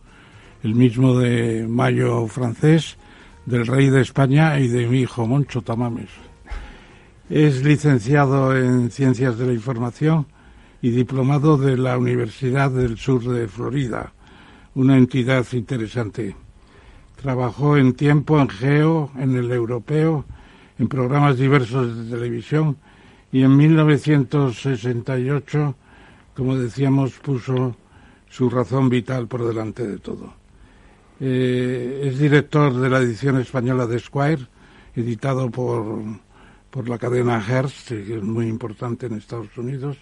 el 0.67 0.75
mismo 0.75 1.17
de 1.17 1.67
mayo 1.69 2.27
francés, 2.27 2.97
del 3.45 3.69
rey 3.69 3.89
de 3.89 4.01
España 4.01 4.59
y 4.59 4.67
de 4.67 4.89
mi 4.89 5.03
hijo 5.03 5.25
Moncho 5.25 5.63
Tamames. 5.63 6.09
Es 7.31 7.63
licenciado 7.63 8.57
en 8.57 8.91
Ciencias 8.91 9.39
de 9.39 9.47
la 9.47 9.53
Información 9.53 10.27
y 10.83 10.91
diplomado 10.91 11.57
de 11.57 11.77
la 11.77 11.97
Universidad 11.97 12.73
del 12.73 12.99
Sur 12.99 13.29
de 13.29 13.47
Florida, 13.47 14.13
una 14.75 14.97
entidad 14.97 15.47
interesante. 15.53 16.35
Trabajó 17.23 17.77
en 17.77 17.95
tiempo 17.95 18.41
en 18.41 18.49
Geo, 18.49 19.13
en 19.17 19.37
el 19.37 19.53
Europeo, 19.53 20.25
en 20.81 20.89
programas 20.89 21.39
diversos 21.39 21.97
de 21.97 22.11
televisión 22.11 22.77
y 23.31 23.45
en 23.45 23.57
1968, 23.57 25.77
como 26.35 26.57
decíamos, 26.57 27.13
puso 27.21 27.77
su 28.29 28.51
razón 28.51 28.89
vital 28.89 29.29
por 29.29 29.47
delante 29.47 29.87
de 29.87 30.01
todo. 30.01 30.46
Eh, 31.19 32.03
es 32.05 32.19
director 32.19 32.75
de 32.75 32.91
la 32.91 32.99
edición 32.99 33.41
española 33.41 33.87
de 33.87 33.99
Squire, 33.99 34.47
editado 34.95 35.51
por, 35.51 36.03
por 36.71 36.89
la 36.89 36.99
cadena 36.99 37.41
Hearst, 37.41 37.89
que 37.89 38.17
es 38.17 38.23
muy 38.23 38.49
importante 38.49 39.07
en 39.07 39.15
Estados 39.15 39.57
Unidos, 39.57 39.97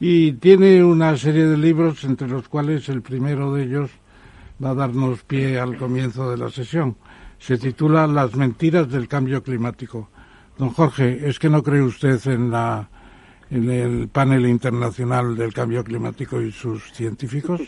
y 0.00 0.32
tiene 0.32 0.82
una 0.82 1.16
serie 1.16 1.46
de 1.46 1.56
libros, 1.56 2.02
entre 2.04 2.28
los 2.28 2.48
cuales 2.48 2.88
el 2.88 3.02
primero 3.02 3.54
de 3.54 3.64
ellos 3.64 3.90
va 4.62 4.70
a 4.70 4.74
darnos 4.74 5.22
pie 5.22 5.60
al 5.60 5.76
comienzo 5.76 6.30
de 6.30 6.38
la 6.38 6.50
sesión. 6.50 6.96
Se 7.38 7.58
titula 7.58 8.06
Las 8.06 8.34
mentiras 8.34 8.90
del 8.90 9.08
cambio 9.08 9.42
climático. 9.42 10.08
Don 10.58 10.70
Jorge, 10.70 11.28
¿es 11.28 11.38
que 11.38 11.48
no 11.48 11.62
cree 11.62 11.82
usted 11.82 12.20
en 12.26 12.50
la 12.50 12.88
en 13.52 13.70
el 13.70 14.08
panel 14.08 14.46
internacional 14.46 15.36
del 15.36 15.52
cambio 15.52 15.84
climático 15.84 16.40
y 16.40 16.50
sus 16.50 16.90
científicos? 16.92 17.60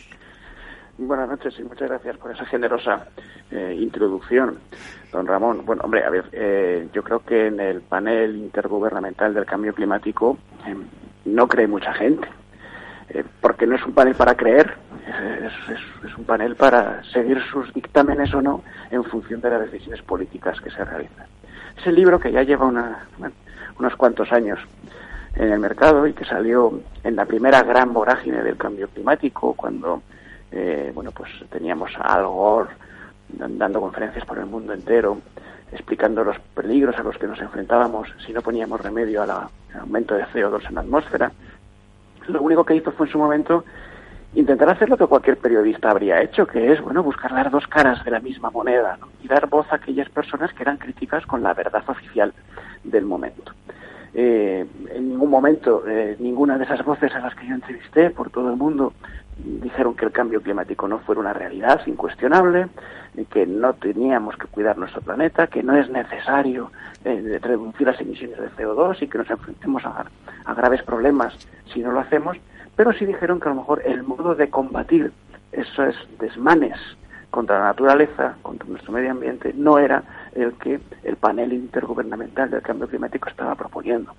Buenas 0.97 1.27
noches 1.27 1.53
y 1.59 1.63
muchas 1.63 1.89
gracias 1.89 2.15
por 2.15 2.31
esa 2.31 2.45
generosa 2.45 3.07
eh, 3.51 3.77
introducción, 3.77 4.59
don 5.11 5.27
Ramón. 5.27 5.65
Bueno, 5.65 5.81
hombre, 5.83 6.05
a 6.05 6.09
ver, 6.09 6.29
eh, 6.31 6.87
yo 6.93 7.03
creo 7.03 7.19
que 7.19 7.47
en 7.47 7.59
el 7.59 7.81
panel 7.81 8.37
intergubernamental 8.37 9.33
del 9.33 9.45
cambio 9.45 9.73
climático 9.73 10.37
em, 10.65 10.85
no 11.25 11.49
cree 11.49 11.67
mucha 11.67 11.93
gente, 11.93 12.29
eh, 13.09 13.25
porque 13.41 13.67
no 13.67 13.75
es 13.75 13.85
un 13.85 13.93
panel 13.93 14.15
para 14.15 14.35
creer, 14.35 14.73
es, 16.05 16.17
un 16.17 16.23
panel 16.23 16.55
para 16.55 17.03
seguir 17.11 17.41
sus 17.51 17.73
dictámenes 17.73 18.33
o 18.33 18.41
no 18.41 18.63
en 18.89 19.03
función 19.03 19.41
de 19.41 19.49
las 19.49 19.69
decisiones 19.69 20.01
políticas 20.01 20.61
que 20.61 20.71
se 20.71 20.85
realizan. 20.85 21.27
Es 21.77 21.85
el 21.87 21.95
libro 21.95 22.21
que 22.21 22.31
ya 22.31 22.43
lleva 22.43 22.67
unos 22.67 23.95
cuantos 23.97 24.31
años 24.31 24.59
en 25.35 25.51
el 25.51 25.59
mercado 25.59 26.07
y 26.07 26.13
que 26.13 26.23
salió 26.23 26.79
en 27.03 27.17
la 27.17 27.25
primera 27.25 27.63
gran 27.63 27.91
vorágine 27.91 28.41
del 28.41 28.55
cambio 28.55 28.87
climático, 28.87 29.53
cuando 29.55 30.01
eh, 30.51 30.91
bueno 30.93 31.11
pues 31.11 31.29
teníamos 31.49 31.91
a 31.97 32.15
Al 32.15 32.27
Gore 32.27 32.69
dando 33.29 33.81
conferencias 33.81 34.25
por 34.25 34.37
el 34.37 34.45
mundo 34.45 34.73
entero, 34.73 35.19
explicando 35.71 36.23
los 36.23 36.39
peligros 36.53 36.97
a 36.97 37.03
los 37.03 37.17
que 37.17 37.27
nos 37.27 37.39
enfrentábamos 37.39 38.07
si 38.25 38.33
no 38.33 38.41
poníamos 38.41 38.81
remedio 38.81 39.23
al 39.23 39.31
aumento 39.79 40.15
de 40.15 40.25
CO2 40.25 40.67
en 40.69 40.75
la 40.75 40.81
atmósfera. 40.81 41.31
Lo 42.27 42.41
único 42.41 42.63
que 42.63 42.75
hizo 42.75 42.91
fue 42.91 43.07
en 43.07 43.11
su 43.11 43.17
momento 43.17 43.65
intentar 44.33 44.69
hacer 44.69 44.89
lo 44.89 44.97
que 44.97 45.07
cualquier 45.07 45.37
periodista 45.37 45.91
habría 45.91 46.21
hecho, 46.21 46.45
que 46.45 46.71
es 46.71 46.81
bueno 46.81 47.03
buscar 47.03 47.31
las 47.31 47.51
dos 47.51 47.67
caras 47.67 48.03
de 48.03 48.11
la 48.11 48.19
misma 48.19 48.49
moneda 48.49 48.97
y 49.23 49.27
dar 49.27 49.47
voz 49.47 49.71
a 49.71 49.75
aquellas 49.75 50.09
personas 50.09 50.53
que 50.53 50.63
eran 50.63 50.77
críticas 50.77 51.25
con 51.25 51.41
la 51.41 51.53
verdad 51.53 51.83
oficial 51.87 52.33
del 52.83 53.05
momento. 53.05 53.53
Eh, 54.13 54.65
en 54.93 55.09
ningún 55.09 55.29
momento 55.29 55.83
eh, 55.87 56.15
ninguna 56.19 56.57
de 56.57 56.63
esas 56.63 56.85
voces 56.85 57.13
a 57.13 57.19
las 57.19 57.35
que 57.35 57.47
yo 57.47 57.55
entrevisté 57.55 58.11
por 58.11 58.29
todo 58.29 58.49
el 58.49 58.55
mundo 58.55 58.93
dijeron 59.37 59.95
que 59.95 60.05
el 60.05 60.11
cambio 60.11 60.41
climático 60.41 60.87
no 60.87 60.99
fuera 60.99 61.21
una 61.21 61.33
realidad 61.33 61.81
incuestionable, 61.85 62.67
que 63.29 63.45
no 63.45 63.73
teníamos 63.73 64.35
que 64.37 64.47
cuidar 64.47 64.77
nuestro 64.77 65.01
planeta, 65.01 65.47
que 65.47 65.63
no 65.63 65.75
es 65.75 65.89
necesario 65.89 66.71
eh, 67.03 67.39
reducir 67.41 67.87
las 67.87 67.99
emisiones 67.99 68.37
de 68.39 68.49
CO2 68.51 69.01
y 69.01 69.07
que 69.07 69.17
nos 69.17 69.29
enfrentemos 69.29 69.85
a, 69.85 70.05
a 70.45 70.53
graves 70.53 70.83
problemas 70.83 71.33
si 71.73 71.81
no 71.81 71.91
lo 71.91 71.99
hacemos, 71.99 72.37
pero 72.75 72.93
sí 72.93 73.05
dijeron 73.05 73.39
que 73.39 73.47
a 73.47 73.51
lo 73.53 73.61
mejor 73.61 73.81
el 73.85 74.03
modo 74.03 74.35
de 74.35 74.49
combatir 74.49 75.11
esos 75.51 75.95
desmanes 76.19 76.77
contra 77.29 77.59
la 77.59 77.65
naturaleza, 77.65 78.35
contra 78.41 78.67
nuestro 78.67 78.93
medio 78.93 79.11
ambiente, 79.11 79.53
no 79.55 79.77
era 79.77 80.03
el 80.33 80.53
que 80.53 80.79
el 81.03 81.15
panel 81.17 81.53
intergubernamental 81.53 82.49
del 82.49 82.61
cambio 82.61 82.87
climático 82.87 83.29
estaba 83.29 83.55
proponiendo. 83.55 84.13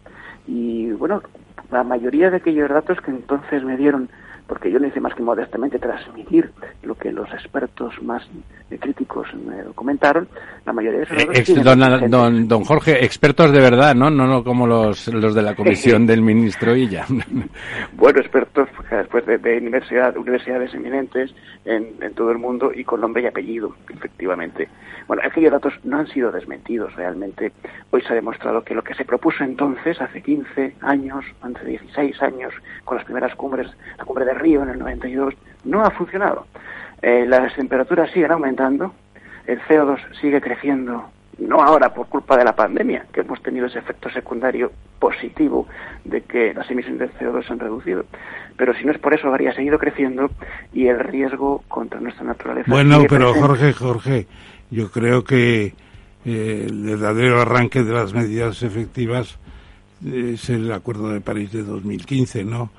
Y 0.47 0.93
bueno, 0.93 1.23
la 1.71 1.83
mayoría 1.83 2.31
de 2.31 2.37
aquellos 2.37 2.69
datos 2.69 3.01
que 3.01 3.11
entonces 3.11 3.65
me 3.65 3.77
dieron 3.77 4.09
porque 4.47 4.71
yo 4.71 4.79
no 4.79 4.87
hice 4.87 5.01
más 5.01 5.15
que 5.15 5.23
modestamente 5.23 5.79
transmitir 5.79 6.51
lo 6.83 6.95
que 6.95 7.11
los 7.11 7.29
expertos 7.33 7.95
más 8.03 8.23
eh, 8.71 8.79
críticos 8.79 9.29
me 9.35 9.63
comentaron, 9.75 10.29
la 10.65 10.73
mayoría 10.73 11.01
de 11.01 11.41
esos 11.41 11.59
eh, 11.59 11.63
don, 12.09 12.49
don, 12.49 12.65
Jorge, 12.65 13.05
expertos 13.05 13.53
de 13.53 13.61
verdad, 13.61 13.95
¿no? 13.95 14.11
No, 14.11 14.27
no 14.27 14.45
como 14.45 14.67
los, 14.67 15.09
los 15.09 15.35
de 15.35 15.43
la 15.43 15.55
comisión 15.57 16.07
del 16.07 16.23
ministro 16.23 16.77
Illa. 16.77 17.07
bueno, 17.95 18.21
expertos 18.21 18.69
pues, 18.77 18.91
después 18.91 19.27
de, 19.27 19.59
universidad, 19.59 20.17
universidades 20.17 20.73
eminentes 20.75 21.35
en, 21.65 21.95
en 22.01 22.15
todo 22.15 22.31
el 22.31 22.39
mundo 22.39 22.71
y 22.75 22.85
con 22.85 23.01
nombre 23.01 23.23
y 23.23 23.27
apellido, 23.27 23.75
efectivamente. 23.89 24.69
Bueno, 25.07 25.23
aquellos 25.25 25.53
datos 25.53 25.73
no 25.85 25.99
han 25.99 26.09
sido 26.09 26.33
desmentidos 26.33 26.95
realmente. 26.95 27.53
Hoy 27.91 28.03
se 28.03 28.13
ha 28.13 28.17
demostrado 28.17 28.65
que 28.65 28.75
lo 28.75 28.83
que 28.83 28.95
se 28.95 29.05
propuso 29.05 29.45
entonces, 29.45 30.01
hace 30.01 30.21
15 30.21 30.77
años, 30.81 31.25
hace 31.41 31.65
16 31.65 32.23
años, 32.23 32.53
con 32.85 32.97
las 32.97 33.05
primeras 33.05 33.35
cumbres, 33.37 33.69
la 33.99 34.05
cumbre 34.05 34.25
de 34.25 34.35
Río 34.37 34.63
en 34.63 34.71
el 34.71 34.79
92, 34.79 35.35
no 35.65 35.83
ha 35.83 35.91
funcionado. 35.91 36.47
Eh, 37.03 37.25
las 37.27 37.55
temperaturas 37.55 38.11
siguen 38.13 38.33
aumentando, 38.33 38.93
el 39.47 39.61
CO2 39.63 39.99
sigue 40.21 40.41
creciendo, 40.41 41.11
no 41.39 41.63
ahora 41.63 41.93
por 41.93 42.07
culpa 42.09 42.37
de 42.37 42.45
la 42.45 42.57
pandemia, 42.57 43.07
que 43.13 43.21
hemos 43.21 43.43
tenido 43.43 43.67
ese 43.67 43.79
efecto 43.79 44.11
secundario 44.11 44.73
positivo 44.99 45.67
de 46.05 46.23
que 46.23 46.55
las 46.55 46.71
emisiones 46.71 47.01
de 47.01 47.11
CO2 47.11 47.47
se 47.47 47.53
han 47.53 47.59
reducido, 47.59 48.05
pero 48.57 48.75
si 48.75 48.85
no 48.85 48.93
es 48.93 48.99
por 48.99 49.15
eso 49.15 49.29
habría 49.29 49.55
seguido 49.55 49.79
creciendo 49.79 50.31
y 50.73 50.87
el 50.87 50.99
riesgo 51.01 51.63
contra 51.69 52.01
nuestra 52.01 52.25
naturaleza. 52.25 52.71
Bueno, 52.71 53.05
pero 53.09 53.35
Jorge, 53.35 53.73
Jorge, 53.73 54.27
yo 54.71 54.91
creo 54.91 55.23
que 55.25 55.75
eh, 56.25 56.67
el 56.67 56.83
verdadero 56.83 57.41
arranque 57.41 57.83
de 57.83 57.93
las 57.93 58.15
medidas 58.15 58.63
efectivas 58.63 59.39
es 60.05 60.51
el 60.51 60.73
Acuerdo 60.73 61.11
de 61.11 61.21
París 61.21 61.53
de 61.53 61.63
2015, 61.63 62.45
¿no? 62.45 62.71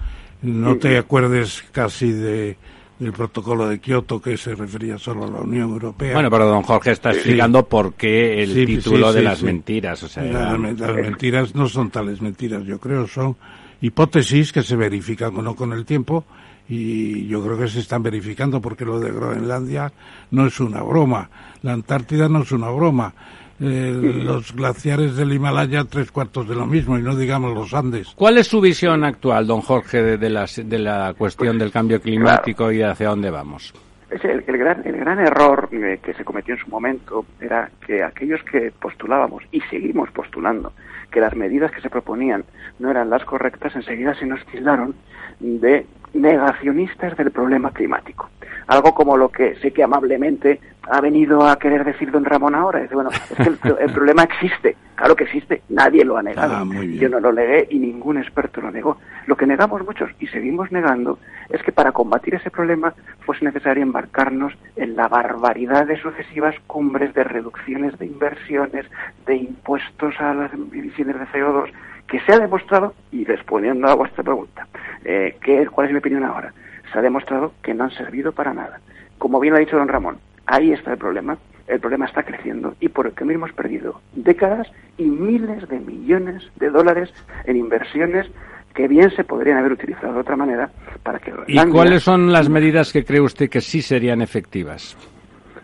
No 0.42 0.78
te 0.78 0.98
acuerdes 0.98 1.64
casi 1.72 2.12
de 2.12 2.58
del 3.00 3.14
protocolo 3.14 3.68
de 3.68 3.80
Kioto 3.80 4.22
que 4.22 4.38
se 4.38 4.56
refería 4.56 4.98
solo 4.98 5.26
a 5.26 5.28
la 5.28 5.40
Unión 5.40 5.70
Europea. 5.70 6.14
Bueno, 6.14 6.32
pero 6.32 6.48
don 6.48 6.64
Jorge 6.64 6.92
está 6.92 7.12
explicando 7.12 7.68
por 7.68 7.94
qué 7.94 8.42
el 8.42 8.66
título 8.66 9.14
de 9.14 9.22
las 9.22 9.44
mentiras. 9.44 10.02
O 10.04 10.08
sea, 10.08 10.24
las, 10.24 10.58
mentiras 10.58 11.54
no 11.54 11.70
son 11.70 11.92
tales 11.92 12.22
mentiras, 12.22 12.64
yo 12.66 12.80
creo, 12.80 13.08
son 13.08 13.36
hipótesis 13.82 14.52
que 14.52 14.64
se 14.64 14.76
verifican 14.76 15.36
o 15.38 15.42
no 15.42 15.56
con 15.56 15.74
el 15.74 15.86
tiempo 15.86 16.26
y 16.68 17.28
yo 17.28 17.44
creo 17.44 17.58
que 17.58 17.68
se 17.68 17.80
están 17.80 18.04
verificando 18.04 18.60
porque 18.60 18.84
lo 18.84 19.00
de 19.00 19.12
Groenlandia 19.12 19.94
no 20.32 20.48
es 20.48 20.60
una 20.60 20.82
broma, 20.82 21.30
la 21.62 21.74
Antártida 21.74 22.28
no 22.28 22.42
es 22.42 22.52
una 22.52 22.70
broma, 22.70 23.14
eh, 23.60 23.92
los 24.24 24.54
glaciares 24.54 25.16
del 25.16 25.34
Himalaya 25.34 25.84
tres 25.86 26.12
cuartos 26.12 26.48
de 26.48 26.56
lo 26.56 26.66
mismo 26.66 26.98
y 26.98 27.02
no 27.02 27.16
digamos 27.16 27.54
los 27.54 27.74
Andes. 27.74 28.14
¿Cuál 28.16 28.38
es 28.38 28.48
su 28.48 28.62
visión 28.62 29.04
actual, 29.04 29.48
don 29.48 29.62
Jorge, 29.62 30.02
de, 30.02 30.18
de, 30.18 30.80
la 30.80 31.14
cuestión 31.18 31.58
del 31.58 31.72
cambio 31.72 32.02
climático 32.02 32.72
y 32.72 32.82
hacia 32.82 33.10
dónde 33.10 33.30
vamos? 33.30 33.74
El, 34.10 34.44
el, 34.48 34.58
gran, 34.58 34.82
el 34.86 34.98
gran 34.98 35.20
error 35.20 35.70
eh, 35.72 36.00
que 36.02 36.14
se 36.14 36.24
cometió 36.24 36.54
en 36.54 36.62
su 36.62 36.70
momento 36.70 37.26
era 37.42 37.70
que 37.86 38.04
aquellos 38.04 38.42
que 38.44 38.72
postulábamos 38.72 39.44
y 39.52 39.60
seguimos 39.62 40.10
postulando 40.12 40.72
que 41.12 41.20
las 41.20 41.36
medidas 41.36 41.72
que 41.72 41.82
se 41.82 41.90
proponían 41.90 42.46
no 42.80 42.92
eran 42.92 43.10
las 43.10 43.24
correctas, 43.26 43.76
enseguida 43.76 44.14
se 44.16 44.26
nos 44.26 44.46
tildaron 44.46 44.96
de 45.40 45.86
negacionistas 46.14 47.16
del 47.18 47.32
problema 47.32 47.72
climático. 47.72 48.30
Algo 48.68 48.94
como 48.94 49.16
lo 49.16 49.30
que 49.30 49.56
sé 49.56 49.72
que 49.72 49.84
amablemente 49.84 50.60
ha 50.90 51.02
venido 51.02 51.48
a 51.48 51.58
querer 51.58 51.84
decir 51.84 52.12
don 52.12 52.26
Ramón 52.26 52.56
ahora. 52.56 52.80
Dice, 52.82 52.96
bueno, 52.96 53.10
es 53.12 53.38
que 53.38 53.44
el, 53.84 53.92
problema 53.92 54.24
existe. 54.24 54.76
Claro 54.96 55.16
que 55.16 55.26
existe. 55.26 55.62
Nadie 55.70 56.04
lo 56.04 56.18
ha 56.18 56.24
negado. 56.24 56.56
Ah, 56.56 56.66
Yo 56.84 57.10
no 57.10 57.20
lo 57.20 57.32
negué 57.32 57.68
y 57.70 57.80
ningún 57.80 58.18
experto 58.18 58.62
lo 58.62 58.72
negó. 58.72 58.98
Lo 59.26 59.36
que 59.36 59.46
negamos 59.46 59.86
muchos 59.86 60.10
y 60.20 60.28
seguimos 60.28 60.72
negando 60.72 61.20
es 61.50 61.62
que 61.64 61.72
para 61.72 61.92
combatir 61.92 62.36
ese 62.36 62.50
problema 62.50 62.94
fuese 63.26 63.46
necesario 63.46 63.84
embarcarnos 63.84 64.54
en 64.76 64.96
la 64.96 65.08
barbaridad 65.08 65.86
de 65.86 66.00
sucesivas 66.02 66.56
cumbres 66.68 67.14
de 67.14 67.24
reducciones 67.24 67.98
de 68.00 68.06
inversiones, 68.06 68.86
de 69.26 69.36
impuestos 69.36 70.16
a 70.20 70.34
las 70.34 70.54
emisiones 70.54 71.20
de 71.20 71.26
CO2, 71.28 71.72
que 72.08 72.20
se 72.22 72.34
ha 72.34 72.40
demostrado, 72.40 72.94
y 73.12 73.26
respondiendo 73.26 73.88
a 73.88 73.96
vuestra 73.96 74.24
pregunta, 74.24 74.68
eh, 75.04 75.38
¿cuál 75.72 75.88
es 75.88 75.94
mi 75.94 76.00
opinión 76.00 76.24
ahora? 76.24 76.54
Se 76.92 77.00
ha 77.00 77.02
demostrado 77.02 77.54
que 77.62 77.74
no 77.74 77.86
han 77.86 77.92
servido 77.92 78.32
para 78.32 78.54
nada. 78.54 78.80
Como 79.18 79.40
bien 79.40 79.56
ha 79.56 79.60
dicho 79.60 79.78
don 79.78 79.88
Ramón, 79.88 80.18
ahí 80.46 80.72
está 80.72 80.92
el 80.92 80.98
problema. 80.98 81.38
El 81.68 81.82
problema 81.82 82.06
está 82.06 82.24
creciendo 82.24 82.76
y 82.80 82.88
por 82.88 83.08
el 83.08 83.14
que 83.14 83.26
hemos 83.26 83.52
perdido 83.52 84.00
décadas 84.14 84.68
y 84.98 85.04
miles 85.04 85.68
de 85.68 85.80
millones 85.80 86.50
de 86.56 86.70
dólares 86.70 87.14
en 87.44 87.58
inversiones 87.58 88.26
que 88.74 88.88
bien 88.88 89.12
se 89.12 89.26
podrían 89.26 89.58
haber 89.58 89.74
utilizado 89.74 90.14
de 90.14 90.20
otra 90.20 90.38
manera 90.38 90.70
para 91.04 91.20
que... 91.20 91.34
¿Y 91.48 91.58
cuáles 91.66 92.04
son 92.04 92.32
las 92.32 92.48
medidas 92.48 92.94
que 92.94 93.04
cree 93.04 93.20
usted 93.20 93.50
que 93.50 93.60
sí 93.60 93.82
serían 93.82 94.22
efectivas? 94.22 94.96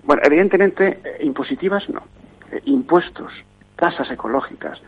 Bueno, 0.04 0.22
evidentemente, 0.26 1.00
eh, 1.04 1.18
impositivas 1.22 1.88
no. 1.90 2.02
Eh, 2.52 2.60
impuestos, 2.66 3.32
tasas 3.78 4.12
ecológicas, 4.12 4.82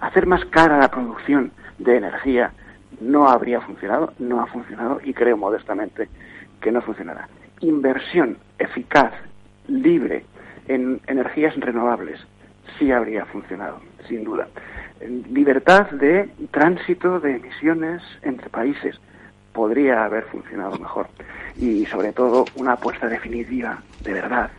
hacer 0.00 0.26
más 0.26 0.44
cara 0.46 0.78
la 0.78 0.90
producción 0.90 1.52
de 1.78 1.96
energía 1.96 2.52
no 3.00 3.28
habría 3.28 3.60
funcionado, 3.60 4.12
no 4.18 4.40
ha 4.40 4.46
funcionado 4.46 5.00
y 5.04 5.14
creo 5.14 5.36
modestamente 5.36 6.08
que 6.60 6.72
no 6.72 6.82
funcionará. 6.82 7.28
Inversión 7.60 8.38
eficaz, 8.58 9.12
libre, 9.68 10.24
en 10.68 11.00
energías 11.06 11.56
renovables, 11.56 12.20
sí 12.78 12.92
habría 12.92 13.24
funcionado, 13.26 13.80
sin 14.08 14.24
duda. 14.24 14.48
Libertad 15.30 15.90
de 15.90 16.28
tránsito 16.50 17.20
de 17.20 17.36
emisiones 17.36 18.02
entre 18.22 18.50
países 18.50 19.00
podría 19.52 20.04
haber 20.04 20.24
funcionado 20.24 20.78
mejor. 20.78 21.08
Y 21.56 21.86
sobre 21.86 22.12
todo 22.12 22.44
una 22.54 22.72
apuesta 22.72 23.08
definitiva, 23.08 23.82
de 24.02 24.12
verdad, 24.12 24.50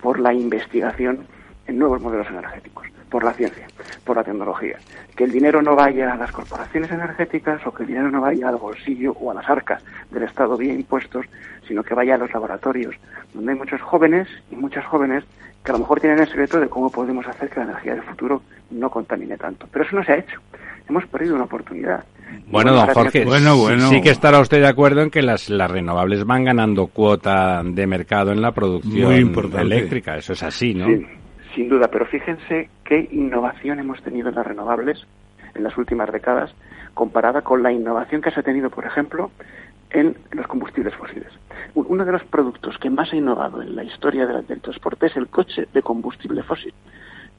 por 0.00 0.18
la 0.18 0.32
investigación 0.32 1.26
en 1.66 1.78
nuevos 1.78 2.00
modelos 2.00 2.26
energéticos. 2.28 2.86
Por 3.10 3.24
la 3.24 3.32
ciencia, 3.32 3.66
por 4.04 4.16
la 4.16 4.24
tecnología. 4.24 4.78
Que 5.16 5.24
el 5.24 5.32
dinero 5.32 5.60
no 5.60 5.74
vaya 5.74 6.12
a 6.12 6.16
las 6.16 6.32
corporaciones 6.32 6.90
energéticas 6.90 7.66
o 7.66 7.74
que 7.74 7.82
el 7.82 7.88
dinero 7.88 8.10
no 8.10 8.20
vaya 8.20 8.48
al 8.48 8.56
bolsillo 8.56 9.12
o 9.12 9.30
a 9.30 9.34
las 9.34 9.48
arcas 9.50 9.82
del 10.10 10.22
Estado 10.22 10.56
vía 10.56 10.72
impuestos, 10.72 11.26
sino 11.66 11.82
que 11.82 11.94
vaya 11.94 12.14
a 12.14 12.18
los 12.18 12.32
laboratorios, 12.32 12.94
donde 13.34 13.52
hay 13.52 13.58
muchos 13.58 13.82
jóvenes 13.82 14.28
y 14.50 14.56
muchas 14.56 14.84
jóvenes 14.86 15.24
que 15.64 15.72
a 15.72 15.74
lo 15.74 15.80
mejor 15.80 16.00
tienen 16.00 16.20
el 16.20 16.26
secreto 16.26 16.58
de 16.58 16.68
cómo 16.68 16.90
podemos 16.90 17.26
hacer 17.26 17.50
que 17.50 17.60
la 17.60 17.66
energía 17.66 17.94
del 17.94 18.02
futuro 18.02 18.42
no 18.70 18.88
contamine 18.88 19.36
tanto. 19.36 19.66
Pero 19.70 19.84
eso 19.84 19.96
no 19.96 20.04
se 20.04 20.12
ha 20.12 20.16
hecho. 20.16 20.40
Hemos 20.88 21.06
perdido 21.06 21.34
una 21.34 21.44
oportunidad. 21.44 22.04
Bueno, 22.46 22.72
don 22.72 22.86
Jorge, 22.88 23.24
bueno, 23.24 23.56
bueno. 23.56 23.88
sí 23.88 24.00
que 24.00 24.10
estará 24.10 24.40
usted 24.40 24.60
de 24.60 24.68
acuerdo 24.68 25.02
en 25.02 25.10
que 25.10 25.22
las, 25.22 25.50
las 25.50 25.70
renovables 25.70 26.24
van 26.24 26.44
ganando 26.44 26.86
cuota 26.86 27.62
de 27.64 27.86
mercado 27.86 28.32
en 28.32 28.40
la 28.40 28.52
producción 28.52 29.12
eléctrica. 29.58 30.16
Eso 30.16 30.32
es 30.32 30.42
así, 30.42 30.74
¿no? 30.74 30.86
Sí, 30.86 31.06
sin 31.54 31.68
duda. 31.68 31.88
Pero 31.88 32.06
fíjense 32.06 32.70
qué 32.84 33.08
innovación 33.12 33.78
hemos 33.78 34.02
tenido 34.02 34.28
en 34.28 34.34
las 34.34 34.46
renovables 34.46 35.06
en 35.54 35.64
las 35.64 35.76
últimas 35.76 36.10
décadas 36.12 36.54
comparada 36.94 37.42
con 37.42 37.62
la 37.62 37.72
innovación 37.72 38.22
que 38.22 38.30
se 38.30 38.40
ha 38.40 38.42
tenido, 38.42 38.70
por 38.70 38.84
ejemplo, 38.84 39.30
en 39.90 40.16
los 40.30 40.46
combustibles 40.46 40.94
fósiles. 40.94 41.28
Uno 41.74 42.04
de 42.04 42.12
los 42.12 42.24
productos 42.24 42.78
que 42.78 42.90
más 42.90 43.12
ha 43.12 43.16
innovado 43.16 43.62
en 43.62 43.74
la 43.74 43.84
historia 43.84 44.26
del 44.26 44.60
transporte 44.60 45.06
es 45.06 45.16
el 45.16 45.28
coche 45.28 45.66
de 45.72 45.82
combustible 45.82 46.42
fósil 46.42 46.74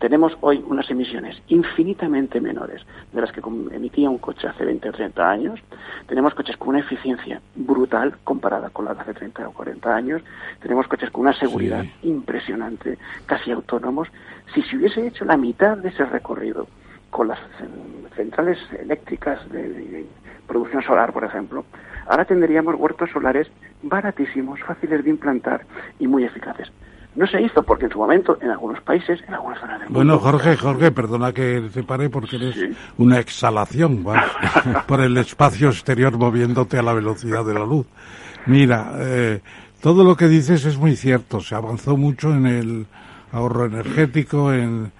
tenemos 0.01 0.35
hoy 0.41 0.65
unas 0.67 0.89
emisiones 0.89 1.39
infinitamente 1.47 2.41
menores 2.41 2.81
de 3.13 3.21
las 3.21 3.31
que 3.31 3.39
emitía 3.39 4.09
un 4.09 4.17
coche 4.17 4.47
hace 4.47 4.65
20 4.65 4.89
o 4.89 4.91
30 4.91 5.29
años. 5.29 5.59
Tenemos 6.07 6.33
coches 6.33 6.57
con 6.57 6.69
una 6.69 6.79
eficiencia 6.79 7.39
brutal 7.55 8.17
comparada 8.23 8.71
con 8.71 8.85
la 8.85 8.95
de 8.95 9.01
hace 9.01 9.13
30 9.13 9.47
o 9.47 9.53
40 9.53 9.95
años. 9.95 10.23
Tenemos 10.59 10.87
coches 10.87 11.11
con 11.11 11.21
una 11.21 11.33
seguridad 11.33 11.85
impresionante, 12.01 12.97
casi 13.27 13.51
autónomos. 13.51 14.07
Si 14.55 14.63
se 14.63 14.75
hubiese 14.75 15.05
hecho 15.05 15.23
la 15.23 15.37
mitad 15.37 15.77
de 15.77 15.89
ese 15.89 16.03
recorrido 16.05 16.67
con 17.11 17.27
las 17.27 17.39
centrales 18.15 18.57
eléctricas 18.79 19.47
de 19.51 20.07
producción 20.47 20.81
solar, 20.81 21.13
por 21.13 21.25
ejemplo, 21.25 21.63
ahora 22.07 22.25
tendríamos 22.25 22.73
huertos 22.73 23.11
solares 23.11 23.51
baratísimos, 23.83 24.61
fáciles 24.61 25.03
de 25.03 25.11
implantar 25.11 25.61
y 25.99 26.07
muy 26.07 26.23
eficaces. 26.23 26.71
No 27.13 27.27
se 27.27 27.41
hizo 27.41 27.61
porque 27.63 27.85
en 27.85 27.91
su 27.91 27.97
momento, 27.97 28.37
en 28.41 28.51
algunos 28.51 28.81
países, 28.81 29.19
en 29.27 29.33
algunas 29.33 29.59
zonas 29.59 29.79
del 29.79 29.89
mundo... 29.89 29.99
Bueno, 29.99 30.19
Jorge, 30.19 30.55
Jorge, 30.55 30.91
perdona 30.91 31.33
que 31.33 31.69
te 31.73 31.83
pare 31.83 32.09
porque 32.09 32.37
eres 32.37 32.55
una 32.97 33.19
exhalación 33.19 34.05
por 34.87 35.01
el 35.01 35.17
espacio 35.17 35.69
exterior 35.69 36.17
moviéndote 36.17 36.77
a 36.77 36.83
la 36.83 36.93
velocidad 36.93 37.43
de 37.43 37.53
la 37.53 37.65
luz. 37.65 37.85
Mira, 38.45 38.93
eh, 38.99 39.41
todo 39.81 40.03
lo 40.03 40.15
que 40.15 40.27
dices 40.27 40.63
es 40.63 40.77
muy 40.77 40.95
cierto. 40.95 41.41
Se 41.41 41.53
avanzó 41.53 41.97
mucho 41.97 42.33
en 42.33 42.45
el 42.45 42.85
ahorro 43.31 43.65
energético, 43.65 44.53
en, 44.53 44.91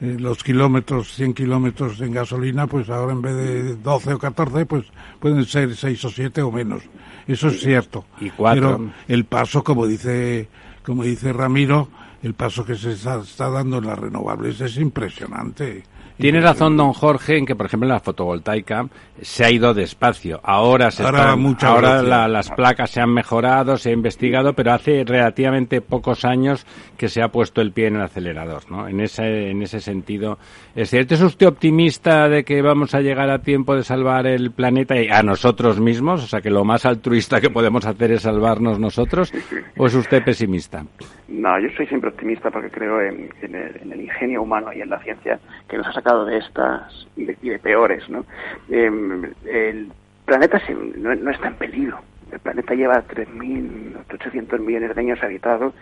los 0.00 0.42
kilómetros, 0.42 1.12
100 1.12 1.34
kilómetros 1.34 2.00
en 2.00 2.12
gasolina, 2.12 2.66
pues 2.66 2.88
ahora 2.88 3.12
en 3.12 3.20
vez 3.20 3.36
de 3.36 3.76
12 3.76 4.14
o 4.14 4.18
14, 4.18 4.64
pues 4.64 4.86
pueden 5.18 5.44
ser 5.44 5.76
6 5.76 6.04
o 6.06 6.08
7 6.08 6.40
o 6.40 6.50
menos. 6.50 6.82
Eso 7.26 7.48
es 7.48 7.60
cierto. 7.60 8.06
Y 8.18 8.30
cuatro. 8.30 8.78
Pero 8.78 8.90
el 9.08 9.26
paso, 9.26 9.62
como 9.62 9.86
dice 9.86 10.48
como 10.84 11.04
dice 11.04 11.32
Ramiro, 11.32 11.88
el 12.22 12.34
paso 12.34 12.64
que 12.64 12.76
se 12.76 12.92
está, 12.92 13.22
dando 13.50 13.78
en 13.78 13.86
las 13.86 13.98
renovables 13.98 14.60
es 14.60 14.76
impresionante. 14.76 15.84
Tiene 16.20 16.40
razón 16.40 16.76
don 16.76 16.92
Jorge 16.92 17.38
en 17.38 17.46
que, 17.46 17.56
por 17.56 17.66
ejemplo, 17.66 17.88
en 17.88 17.94
la 17.94 18.00
fotovoltaica 18.00 18.86
se 19.20 19.44
ha 19.44 19.50
ido 19.50 19.72
despacio. 19.72 20.40
Ahora, 20.42 20.90
se 20.90 21.02
ahora, 21.02 21.32
ahora 21.32 22.28
las 22.28 22.50
placas 22.50 22.90
se 22.90 23.00
han 23.00 23.12
mejorado, 23.12 23.76
se 23.76 23.90
ha 23.90 23.92
investigado, 23.92 24.52
pero 24.52 24.72
hace 24.72 25.02
relativamente 25.04 25.80
pocos 25.80 26.24
años 26.24 26.66
que 26.96 27.08
se 27.08 27.22
ha 27.22 27.28
puesto 27.28 27.60
el 27.60 27.72
pie 27.72 27.86
en 27.86 27.96
el 27.96 28.02
acelerador. 28.02 28.70
¿no? 28.70 28.86
En, 28.86 29.00
ese, 29.00 29.50
en 29.50 29.62
ese 29.62 29.80
sentido, 29.80 30.38
¿es 30.74 30.90
cierto? 30.90 31.14
¿Es 31.14 31.22
usted 31.22 31.46
optimista 31.46 32.28
de 32.28 32.44
que 32.44 32.60
vamos 32.62 32.94
a 32.94 33.00
llegar 33.00 33.30
a 33.30 33.40
tiempo 33.40 33.74
de 33.74 33.82
salvar 33.82 34.26
el 34.26 34.50
planeta 34.50 35.00
y 35.00 35.08
a 35.08 35.22
nosotros 35.22 35.80
mismos? 35.80 36.22
O 36.24 36.26
sea, 36.26 36.40
que 36.40 36.50
lo 36.50 36.64
más 36.64 36.84
altruista 36.84 37.40
que 37.40 37.50
podemos 37.50 37.86
hacer 37.86 38.12
es 38.12 38.22
salvarnos 38.22 38.78
nosotros. 38.78 39.32
¿O 39.76 39.86
es 39.86 39.94
usted 39.94 40.22
pesimista? 40.22 40.84
No, 41.30 41.60
yo 41.60 41.68
soy 41.76 41.86
siempre 41.86 42.10
optimista 42.10 42.50
porque 42.50 42.70
creo 42.70 43.00
en, 43.00 43.30
el, 43.42 44.00
ingenio 44.00 44.42
humano 44.42 44.72
y 44.72 44.80
en 44.80 44.90
la 44.90 44.98
ciencia 44.98 45.38
que 45.68 45.76
nos 45.76 45.86
ha 45.86 45.92
sacado 45.92 46.09
de 46.18 46.38
estas 46.38 47.06
y 47.16 47.24
de, 47.24 47.58
peores. 47.58 48.08
¿no? 48.08 48.24
Em, 48.68 49.24
el 49.46 49.90
planeta 50.24 50.60
no, 50.96 51.30
está 51.30 51.48
en 51.48 51.54
peligro. 51.54 52.00
El 52.30 52.38
planeta 52.38 52.74
lleva 52.74 53.02
3.800 53.08 54.60
millones 54.60 54.94
de 54.94 55.00
años 55.00 55.18
habitado 55.22 55.72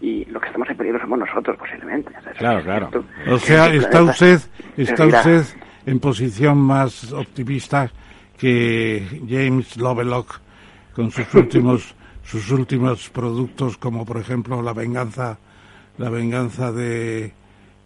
y 0.00 0.24
lo 0.26 0.40
que 0.40 0.46
estamos 0.46 0.70
en 0.70 0.76
peligro 0.76 1.00
somos 1.00 1.18
nosotros, 1.18 1.56
posiblemente. 1.56 2.12
claro, 2.38 2.62
claro. 2.62 3.04
O 3.28 3.38
sea, 3.38 3.72
está 3.74 4.02
usted, 4.02 4.38
está 4.76 5.06
usted 5.06 5.42
en 5.86 5.98
posición 5.98 6.58
más 6.58 7.12
optimista 7.12 7.90
que 8.36 9.04
James 9.28 9.76
Lovelock 9.76 10.40
con 10.94 11.10
sus 11.10 11.34
últimos 11.34 11.94
sus 12.22 12.50
últimos 12.50 13.08
productos 13.08 13.78
como 13.78 14.04
por 14.04 14.18
ejemplo 14.18 14.60
la 14.60 14.74
venganza 14.74 15.38
la 15.96 16.10
venganza 16.10 16.70
de, 16.72 17.32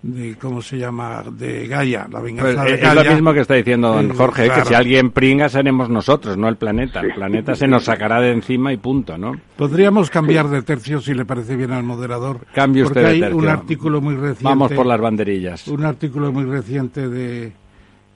de 0.02 0.36
cómo 0.36 0.60
se 0.60 0.78
llama 0.78 1.22
de 1.30 1.68
Gaia 1.68 2.08
la 2.10 2.20
venganza 2.20 2.64
pues, 2.64 2.80
de 2.80 2.86
es 2.86 2.94
lo 2.94 3.04
mismo 3.04 3.32
que 3.32 3.40
está 3.40 3.54
diciendo 3.54 3.94
don 3.94 4.14
Jorge 4.14 4.50
que 4.50 4.64
si 4.64 4.74
alguien 4.74 5.10
pringa 5.10 5.48
seremos 5.48 5.88
nosotros 5.88 6.36
no 6.36 6.48
el 6.48 6.56
planeta. 6.56 7.00
El 7.00 7.14
planeta 7.14 7.54
se 7.54 7.68
nos 7.68 7.84
sacará 7.84 8.20
de 8.20 8.32
encima 8.32 8.72
y 8.72 8.76
punto 8.76 9.16
no 9.16 9.32
podríamos 9.56 10.10
cambiar 10.10 10.48
de 10.48 10.62
tercio 10.62 11.00
si 11.00 11.14
le 11.14 11.24
parece 11.24 11.54
bien 11.56 11.72
al 11.72 11.84
moderador 11.84 12.40
cambie 12.52 12.82
usted 12.82 13.02
porque 13.02 13.24
hay 13.24 13.32
un 13.32 13.48
artículo 13.48 14.00
muy 14.00 14.14
reciente. 14.14 14.44
Vamos 14.44 14.72
por 14.72 14.86
las 14.86 15.00
banderillas. 15.00 15.68
Un 15.68 15.84
artículo 15.84 16.32
muy 16.32 16.44
reciente 16.44 17.08
de 17.08 17.52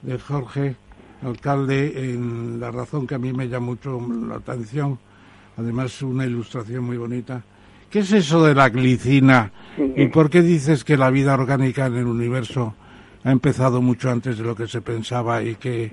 de 0.01 0.19
Jorge 0.19 0.75
alcalde 1.23 2.11
en 2.11 2.59
la 2.59 2.71
razón 2.71 3.07
que 3.07 3.15
a 3.15 3.19
mí 3.19 3.33
me 3.33 3.47
llama 3.47 3.67
mucho 3.67 3.99
la 4.27 4.35
atención. 4.35 4.99
Además 5.57 6.01
una 6.01 6.25
ilustración 6.25 6.83
muy 6.83 6.97
bonita. 6.97 7.43
¿Qué 7.89 7.99
es 7.99 8.11
eso 8.11 8.45
de 8.45 8.53
la 8.53 8.69
glicina? 8.69 9.51
¿Y 9.77 10.07
por 10.07 10.29
qué 10.29 10.41
dices 10.41 10.83
que 10.83 10.97
la 10.97 11.09
vida 11.09 11.33
orgánica 11.33 11.85
en 11.85 11.95
el 11.95 12.05
universo 12.05 12.75
ha 13.23 13.31
empezado 13.31 13.81
mucho 13.81 14.09
antes 14.09 14.37
de 14.37 14.43
lo 14.43 14.55
que 14.55 14.67
se 14.67 14.81
pensaba 14.81 15.41
y 15.41 15.55
que 15.55 15.91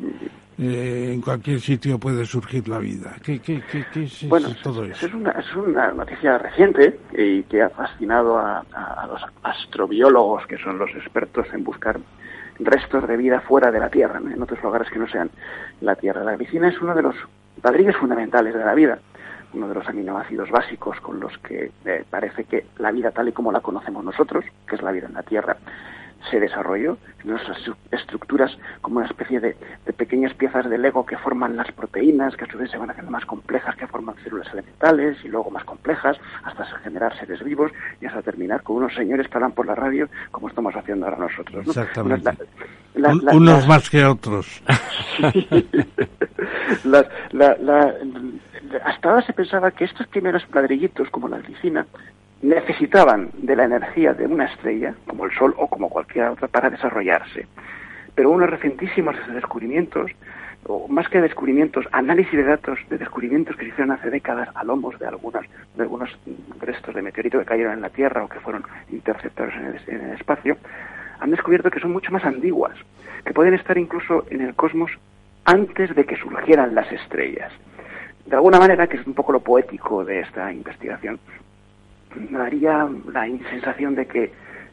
eh, 0.58 1.10
en 1.12 1.20
cualquier 1.20 1.60
sitio 1.60 1.98
puede 1.98 2.24
surgir 2.24 2.66
la 2.68 2.78
vida? 2.78 3.14
¿Qué, 3.22 3.38
qué, 3.38 3.62
qué, 3.70 4.04
es 4.04 4.28
bueno, 4.28 4.48
todo 4.62 4.84
eso? 4.84 5.06
Es 5.06 5.14
una, 5.14 5.30
es 5.32 5.54
una 5.54 5.92
noticia 5.92 6.38
reciente 6.38 6.98
y 7.16 7.42
que 7.44 7.62
ha 7.62 7.70
fascinado 7.70 8.38
a, 8.38 8.64
a, 8.72 9.06
los 9.06 9.20
astrobiólogos, 9.42 10.46
que 10.48 10.58
son 10.58 10.78
los 10.78 10.90
expertos 10.90 11.46
en 11.52 11.62
buscar 11.62 12.00
restos 12.58 13.06
de 13.06 13.16
vida 13.16 13.40
fuera 13.40 13.70
de 13.70 13.78
la 13.78 13.88
Tierra, 13.88 14.18
en 14.18 14.42
otros 14.42 14.60
lugares 14.62 14.90
que 14.90 14.98
no 14.98 15.08
sean 15.08 15.30
la 15.80 15.94
Tierra. 15.94 16.24
La 16.24 16.36
glicina 16.36 16.68
es 16.68 16.80
uno 16.80 16.94
de 16.94 17.02
los 17.02 17.14
ladrillos 17.62 17.96
fundamentales 17.96 18.54
de 18.54 18.64
la 18.64 18.74
vida 18.74 18.98
uno 19.55 19.68
de 19.68 19.74
los 19.74 19.89
aminoácidos 19.89 20.51
básicos 20.51 20.98
con 21.01 21.20
los 21.20 21.36
que 21.39 21.70
eh, 21.85 22.05
parece 22.10 22.44
que 22.44 22.66
la 22.78 22.90
vida 22.90 23.10
tal 23.10 23.28
y 23.28 23.32
como 23.32 23.52
la 23.52 23.60
conocemos 23.60 24.05
nosotros, 24.05 24.44
que 24.66 24.76
es 24.76 24.82
la 24.82 24.93
vida 24.93 25.06
en 25.06 25.14
la 25.14 25.22
Tierra, 25.22 25.56
se 26.31 26.40
desarrolló, 26.40 26.97
nuestras 27.24 27.59
estructuras 27.90 28.56
como 28.81 28.98
una 28.98 29.06
especie 29.06 29.40
de, 29.40 29.56
pequeñas 29.97 30.35
piezas 30.35 30.68
de 30.68 30.78
Lego 30.78 31.06
que 31.06 31.16
forman 31.16 31.56
las 31.56 31.70
proteínas, 31.72 32.36
que 32.36 32.44
a 32.44 32.47
su 32.47 32.59
vez 32.59 32.70
se 32.70 32.78
van 32.78 32.90
haciendo 32.90 33.10
más 33.10 33.24
complejas, 33.24 33.74
que 33.76 33.86
forman 33.86 34.14
células 34.22 34.52
elementales 34.52 35.16
y 35.24 35.28
luego 35.28 35.51
más 35.51 35.64
complejas, 35.64 36.16
hasta 36.43 36.64
generar 36.81 37.18
seres 37.18 37.43
vivos 37.43 37.72
y 38.01 38.06
hasta 38.06 38.22
terminar 38.22 38.62
con 38.62 38.76
unos 38.76 38.94
señores 38.94 39.28
que 39.28 39.36
hablan 39.36 39.52
por 39.52 39.66
la 39.66 39.74
radio 39.74 40.09
como 40.31 40.48
estamos 40.48 40.74
haciendo 40.74 41.06
ahora 41.06 41.18
nosotros. 41.18 41.66
Exactamente. 41.66 42.31
unos 43.32 43.66
más 43.66 43.89
que 43.89 44.05
otros. 44.05 44.62
hasta 48.82 49.09
ahora 49.09 49.26
se 49.26 49.32
pensaba 49.32 49.70
que 49.70 49.84
estos 49.84 50.06
primeros 50.09 50.44
ladrillitos, 50.52 51.10
como 51.10 51.28
la 51.28 51.38
glicina, 51.38 51.86
necesitaban 52.42 53.30
de 53.34 53.56
la 53.56 53.64
energía 53.64 54.12
de 54.12 54.26
una 54.26 54.46
estrella, 54.46 54.94
como 55.06 55.24
el 55.24 55.32
Sol 55.32 55.55
o 55.56 55.68
como 55.68 55.88
cualquier 55.88 56.26
otra, 56.26 56.48
para 56.48 56.70
desarrollarse. 56.70 57.46
Pero 58.14 58.30
unos 58.30 58.51
recentísimos 58.51 59.16
descubrimientos, 59.32 60.10
o 60.66 60.88
más 60.88 61.09
que 61.09 61.20
descubrimientos, 61.20 61.86
análisis 61.92 62.32
de 62.32 62.44
datos 62.44 62.78
de 62.88 62.98
descubrimientos 62.98 63.56
que 63.56 63.64
se 63.64 63.68
hicieron 63.70 63.92
hace 63.92 64.10
décadas 64.10 64.48
a 64.55 64.64
lomos 64.64 64.98
de, 64.98 65.06
algunas, 65.06 65.44
de 65.74 65.82
algunos 65.82 66.10
restos 66.60 66.94
de 66.94 67.02
meteorito 67.02 67.38
que 67.38 67.44
cayeron 67.44 67.74
en 67.74 67.80
la 67.80 67.90
Tierra 67.90 68.24
o 68.24 68.28
que 68.28 68.40
fueron 68.40 68.64
interceptados 68.90 69.55
en 69.55 69.66
el, 69.66 69.80
en 69.86 70.10
el 70.10 70.16
espacio, 70.16 70.56
han 71.20 71.30
descubierto 71.30 71.70
que 71.70 71.80
son 71.80 71.92
mucho 71.92 72.12
más 72.12 72.24
antiguas, 72.24 72.76
que 73.24 73.32
pueden 73.32 73.55
estar 73.55 73.78
incluso 73.78 74.26
en 74.30 74.42
el 74.42 74.55
cosmos 74.55 74.90
antes 75.44 75.94
de 75.94 76.05
que 76.05 76.16
surgieran 76.16 76.74
las 76.74 76.90
estrellas. 76.92 77.52
De 78.26 78.36
alguna 78.36 78.59
manera, 78.59 78.86
que 78.86 78.96
es 78.96 79.06
un 79.06 79.14
poco 79.14 79.32
lo 79.32 79.40
poético 79.40 80.05
de 80.05 80.20
esta 80.20 80.52
investigación, 80.52 81.18
me 82.16 82.38
daría 82.38 82.88
la 83.12 83.26
sensación 83.51 83.94
de 83.94 84.06
que 84.06 84.32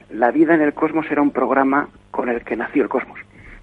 la 0.10 0.32
vida 0.32 0.56
en 0.56 0.62
el 0.62 0.74
cosmos 0.74 1.06
era 1.10 1.22
un 1.22 1.32
programa 1.32 1.90
con 2.12 2.30
el 2.30 2.44
que 2.44 2.56
nació 2.56 2.84
el 2.84 2.90
cosmos. 2.90 3.20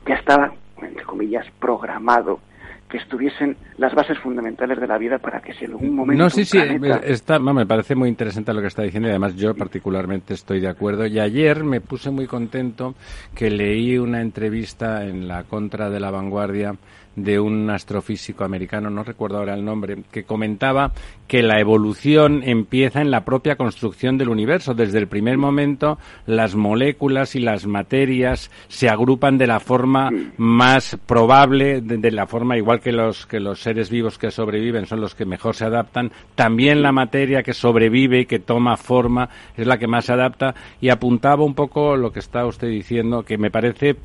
Ya 0.06 0.14
estaba, 0.14 0.52
entre 0.82 1.04
comillas, 1.04 1.46
programado 1.58 2.40
que 2.88 2.96
estuviesen 2.96 3.56
las 3.76 3.94
bases 3.94 4.18
fundamentales 4.18 4.80
de 4.80 4.86
la 4.86 4.96
vida 4.98 5.18
para 5.18 5.40
que 5.40 5.52
si 5.52 5.66
en 5.66 5.72
algún 5.72 5.94
momento. 5.94 6.22
No, 6.22 6.30
sí, 6.30 6.44
sí, 6.44 6.58
está, 7.04 7.38
me 7.38 7.66
parece 7.66 7.94
muy 7.94 8.08
interesante 8.08 8.52
lo 8.54 8.60
que 8.60 8.68
está 8.68 8.82
diciendo 8.82 9.08
y 9.08 9.10
además 9.10 9.36
yo 9.36 9.54
particularmente 9.54 10.34
estoy 10.34 10.60
de 10.60 10.68
acuerdo. 10.68 11.06
Y 11.06 11.20
ayer 11.20 11.64
me 11.64 11.80
puse 11.80 12.10
muy 12.10 12.26
contento 12.26 12.94
que 13.34 13.50
leí 13.50 13.98
una 13.98 14.22
entrevista 14.22 15.04
en 15.04 15.28
la 15.28 15.44
contra 15.44 15.90
de 15.90 16.00
la 16.00 16.10
vanguardia 16.10 16.74
de 17.22 17.40
un 17.40 17.70
astrofísico 17.70 18.44
americano, 18.44 18.90
no 18.90 19.02
recuerdo 19.02 19.38
ahora 19.38 19.54
el 19.54 19.64
nombre, 19.64 19.98
que 20.10 20.24
comentaba 20.24 20.92
que 21.26 21.42
la 21.42 21.60
evolución 21.60 22.42
empieza 22.44 23.00
en 23.00 23.10
la 23.10 23.24
propia 23.24 23.56
construcción 23.56 24.16
del 24.16 24.30
universo. 24.30 24.74
Desde 24.74 24.98
el 24.98 25.08
primer 25.08 25.36
momento, 25.36 25.98
las 26.26 26.54
moléculas 26.54 27.34
y 27.34 27.40
las 27.40 27.66
materias 27.66 28.50
se 28.68 28.88
agrupan 28.88 29.36
de 29.38 29.46
la 29.46 29.60
forma 29.60 30.10
más 30.36 30.96
probable, 31.06 31.80
de, 31.80 32.10
la 32.10 32.26
forma 32.26 32.56
igual 32.56 32.80
que 32.80 32.92
los, 32.92 33.26
que 33.26 33.40
los 33.40 33.60
seres 33.60 33.90
vivos 33.90 34.18
que 34.18 34.30
sobreviven 34.30 34.86
son 34.86 35.00
los 35.00 35.14
que 35.14 35.26
mejor 35.26 35.54
se 35.54 35.66
adaptan. 35.66 36.10
También 36.34 36.82
la 36.82 36.92
materia 36.92 37.42
que 37.42 37.52
sobrevive 37.52 38.20
y 38.20 38.26
que 38.26 38.38
toma 38.38 38.76
forma 38.76 39.28
es 39.56 39.66
la 39.66 39.78
que 39.78 39.86
más 39.86 40.06
se 40.06 40.12
adapta. 40.12 40.54
Y 40.80 40.88
apuntaba 40.88 41.44
un 41.44 41.54
poco 41.54 41.96
lo 41.96 42.12
que 42.12 42.20
está 42.20 42.46
usted 42.46 42.68
diciendo, 42.68 43.22
que 43.22 43.36
me 43.36 43.50
parece 43.50 43.96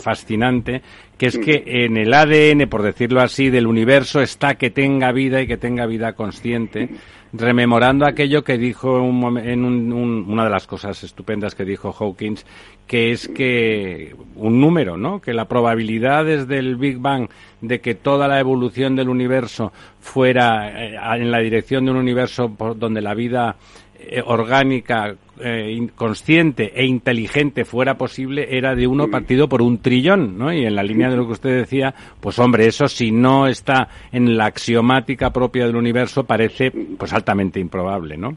fascinante, 0.00 0.82
que 1.16 1.26
es 1.26 1.38
que 1.38 1.62
en 1.84 1.96
el 1.96 2.12
ADN, 2.12 2.68
por 2.68 2.82
decirlo 2.82 3.20
así, 3.20 3.50
del 3.50 3.66
universo 3.66 4.20
está 4.20 4.54
que 4.54 4.70
tenga 4.70 5.12
vida 5.12 5.42
y 5.42 5.46
que 5.46 5.56
tenga 5.56 5.86
vida 5.86 6.14
consciente, 6.14 6.88
rememorando 7.32 8.06
aquello 8.06 8.42
que 8.42 8.58
dijo 8.58 8.98
en 8.98 9.64
una 9.64 10.44
de 10.44 10.50
las 10.50 10.66
cosas 10.66 11.04
estupendas 11.04 11.54
que 11.54 11.64
dijo 11.64 11.94
Hawkins, 11.96 12.44
que 12.86 13.12
es 13.12 13.28
que 13.28 14.16
un 14.34 14.60
número, 14.60 14.96
¿no? 14.96 15.20
Que 15.20 15.32
la 15.32 15.46
probabilidad 15.46 16.24
desde 16.24 16.58
el 16.58 16.76
Big 16.76 16.98
Bang 16.98 17.28
de 17.60 17.80
que 17.80 17.94
toda 17.94 18.26
la 18.26 18.40
evolución 18.40 18.96
del 18.96 19.08
universo 19.08 19.72
fuera 20.00 20.70
eh, 20.70 20.96
en 20.96 21.30
la 21.30 21.38
dirección 21.38 21.84
de 21.84 21.92
un 21.92 21.98
universo 21.98 22.52
por 22.52 22.76
donde 22.76 23.00
la 23.00 23.14
vida 23.14 23.56
eh, 24.02 24.22
orgánica, 24.24 25.14
eh, 25.40 25.88
consciente 25.94 26.72
e 26.74 26.84
inteligente 26.84 27.64
fuera 27.64 27.94
posible 27.94 28.56
era 28.56 28.74
de 28.74 28.86
uno 28.86 29.08
partido 29.08 29.48
por 29.48 29.62
un 29.62 29.80
trillón, 29.82 30.38
¿no? 30.38 30.52
Y 30.52 30.64
en 30.64 30.74
la 30.74 30.82
línea 30.82 31.08
de 31.08 31.16
lo 31.16 31.26
que 31.26 31.32
usted 31.32 31.56
decía, 31.56 31.94
pues 32.20 32.38
hombre, 32.38 32.66
eso 32.66 32.88
si 32.88 33.10
no 33.10 33.46
está 33.46 33.88
en 34.12 34.36
la 34.36 34.46
axiomática 34.46 35.30
propia 35.30 35.66
del 35.66 35.76
universo 35.76 36.24
parece 36.24 36.72
pues 36.98 37.12
altamente 37.12 37.60
improbable, 37.60 38.16
¿no? 38.16 38.34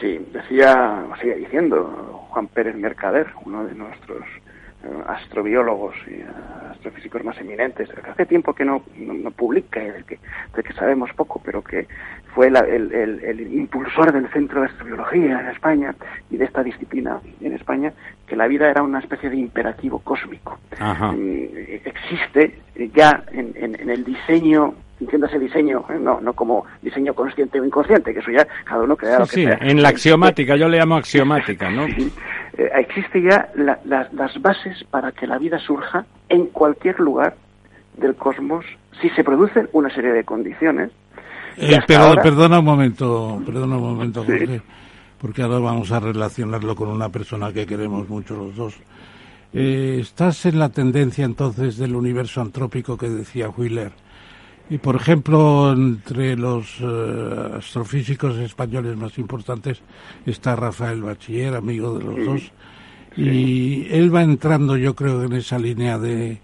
Sí, 0.00 0.18
decía, 0.32 1.04
sigue 1.20 1.36
diciendo 1.36 1.84
Juan 2.28 2.48
Pérez 2.48 2.76
Mercader, 2.76 3.26
uno 3.44 3.64
de 3.64 3.74
nuestros 3.74 4.22
astrobiólogos 5.06 5.94
y 6.08 6.22
astrofísicos 6.70 7.24
más 7.24 7.38
eminentes, 7.38 7.88
que 7.88 8.10
hace 8.10 8.26
tiempo 8.26 8.52
que 8.54 8.64
no, 8.64 8.82
no, 8.96 9.30
publica, 9.30 9.80
de 9.80 10.04
que, 10.04 10.18
de 10.54 10.62
que 10.62 10.72
sabemos 10.74 11.10
poco, 11.14 11.40
pero 11.44 11.62
que 11.62 11.86
fue 12.34 12.48
el, 12.48 12.56
el, 12.92 13.54
impulsor 13.54 14.12
del 14.12 14.28
Centro 14.28 14.60
de 14.60 14.66
Astrobiología 14.66 15.40
en 15.40 15.48
España 15.48 15.94
y 16.30 16.36
de 16.36 16.44
esta 16.44 16.62
disciplina 16.62 17.20
en 17.40 17.54
España, 17.54 17.92
que 18.26 18.36
la 18.36 18.46
vida 18.46 18.70
era 18.70 18.82
una 18.82 18.98
especie 18.98 19.30
de 19.30 19.36
imperativo 19.36 19.98
cósmico. 20.00 20.58
Mm, 20.78 21.46
existe 21.84 22.58
ya 22.94 23.22
en, 23.32 23.52
en, 23.56 23.88
el 23.88 24.04
diseño 24.04 24.74
entiéndase 25.00 25.38
diseño, 25.38 25.84
¿eh? 25.90 25.98
no, 26.00 26.20
no 26.20 26.32
como 26.32 26.64
diseño 26.80 27.12
consciente 27.14 27.60
o 27.60 27.64
inconsciente, 27.64 28.14
que 28.14 28.20
eso 28.20 28.30
ya 28.30 28.46
cada 28.64 28.82
uno 28.82 28.96
crea 28.96 29.18
lo 29.18 29.26
que 29.26 29.34
sí, 29.34 29.44
en 29.44 29.82
la 29.82 29.90
axiomática, 29.90 30.56
yo 30.56 30.68
le 30.68 30.78
llamo 30.78 30.96
axiomática, 30.96 31.70
¿no? 31.70 31.86
Eh, 32.58 32.70
existe 32.76 33.22
ya 33.22 33.50
las 33.54 34.40
bases 34.40 34.84
para 34.90 35.12
que 35.12 35.26
la 35.26 35.38
vida 35.38 35.58
surja 35.58 36.06
en 36.28 36.46
cualquier 36.46 36.98
lugar 37.00 37.36
del 37.96 38.14
cosmos 38.14 38.64
si 39.00 39.08
se 39.10 39.24
producen 39.24 39.68
una 39.72 39.90
serie 39.90 40.12
de 40.12 40.24
condiciones 40.24 40.90
eh, 41.56 41.78
perdona 41.86 42.58
un 42.58 42.64
momento, 42.64 43.40
perdona 43.44 43.76
un 43.76 43.82
momento, 43.82 44.24
Jorge, 44.24 44.60
porque 45.18 45.42
ahora 45.42 45.58
vamos 45.58 45.90
a 45.90 46.00
relacionarlo 46.00 46.76
con 46.76 46.88
una 46.88 47.08
persona 47.08 47.52
que 47.52 47.66
queremos 47.66 48.08
mucho 48.08 48.36
los 48.36 48.54
dos. 48.54 48.74
Eh, 49.54 49.98
¿Estás 50.00 50.44
en 50.44 50.58
la 50.58 50.68
tendencia 50.68 51.24
entonces 51.24 51.78
del 51.78 51.96
universo 51.96 52.42
antrópico 52.42 52.98
que 52.98 53.08
decía 53.08 53.48
Wheeler? 53.48 53.92
Y 54.68 54.78
por 54.78 54.96
ejemplo, 54.96 55.72
entre 55.72 56.36
los 56.36 56.78
eh, 56.80 57.50
astrofísicos 57.58 58.36
españoles 58.38 58.96
más 58.96 59.16
importantes 59.18 59.80
está 60.24 60.56
Rafael 60.56 61.02
Bachiller, 61.02 61.54
amigo 61.54 61.96
de 61.96 62.04
los 62.04 62.26
dos, 62.26 62.52
y 63.16 63.86
él 63.90 64.14
va 64.14 64.22
entrando, 64.22 64.76
yo 64.76 64.94
creo, 64.94 65.22
en 65.22 65.34
esa 65.34 65.58
línea 65.58 65.98
de 65.98 66.40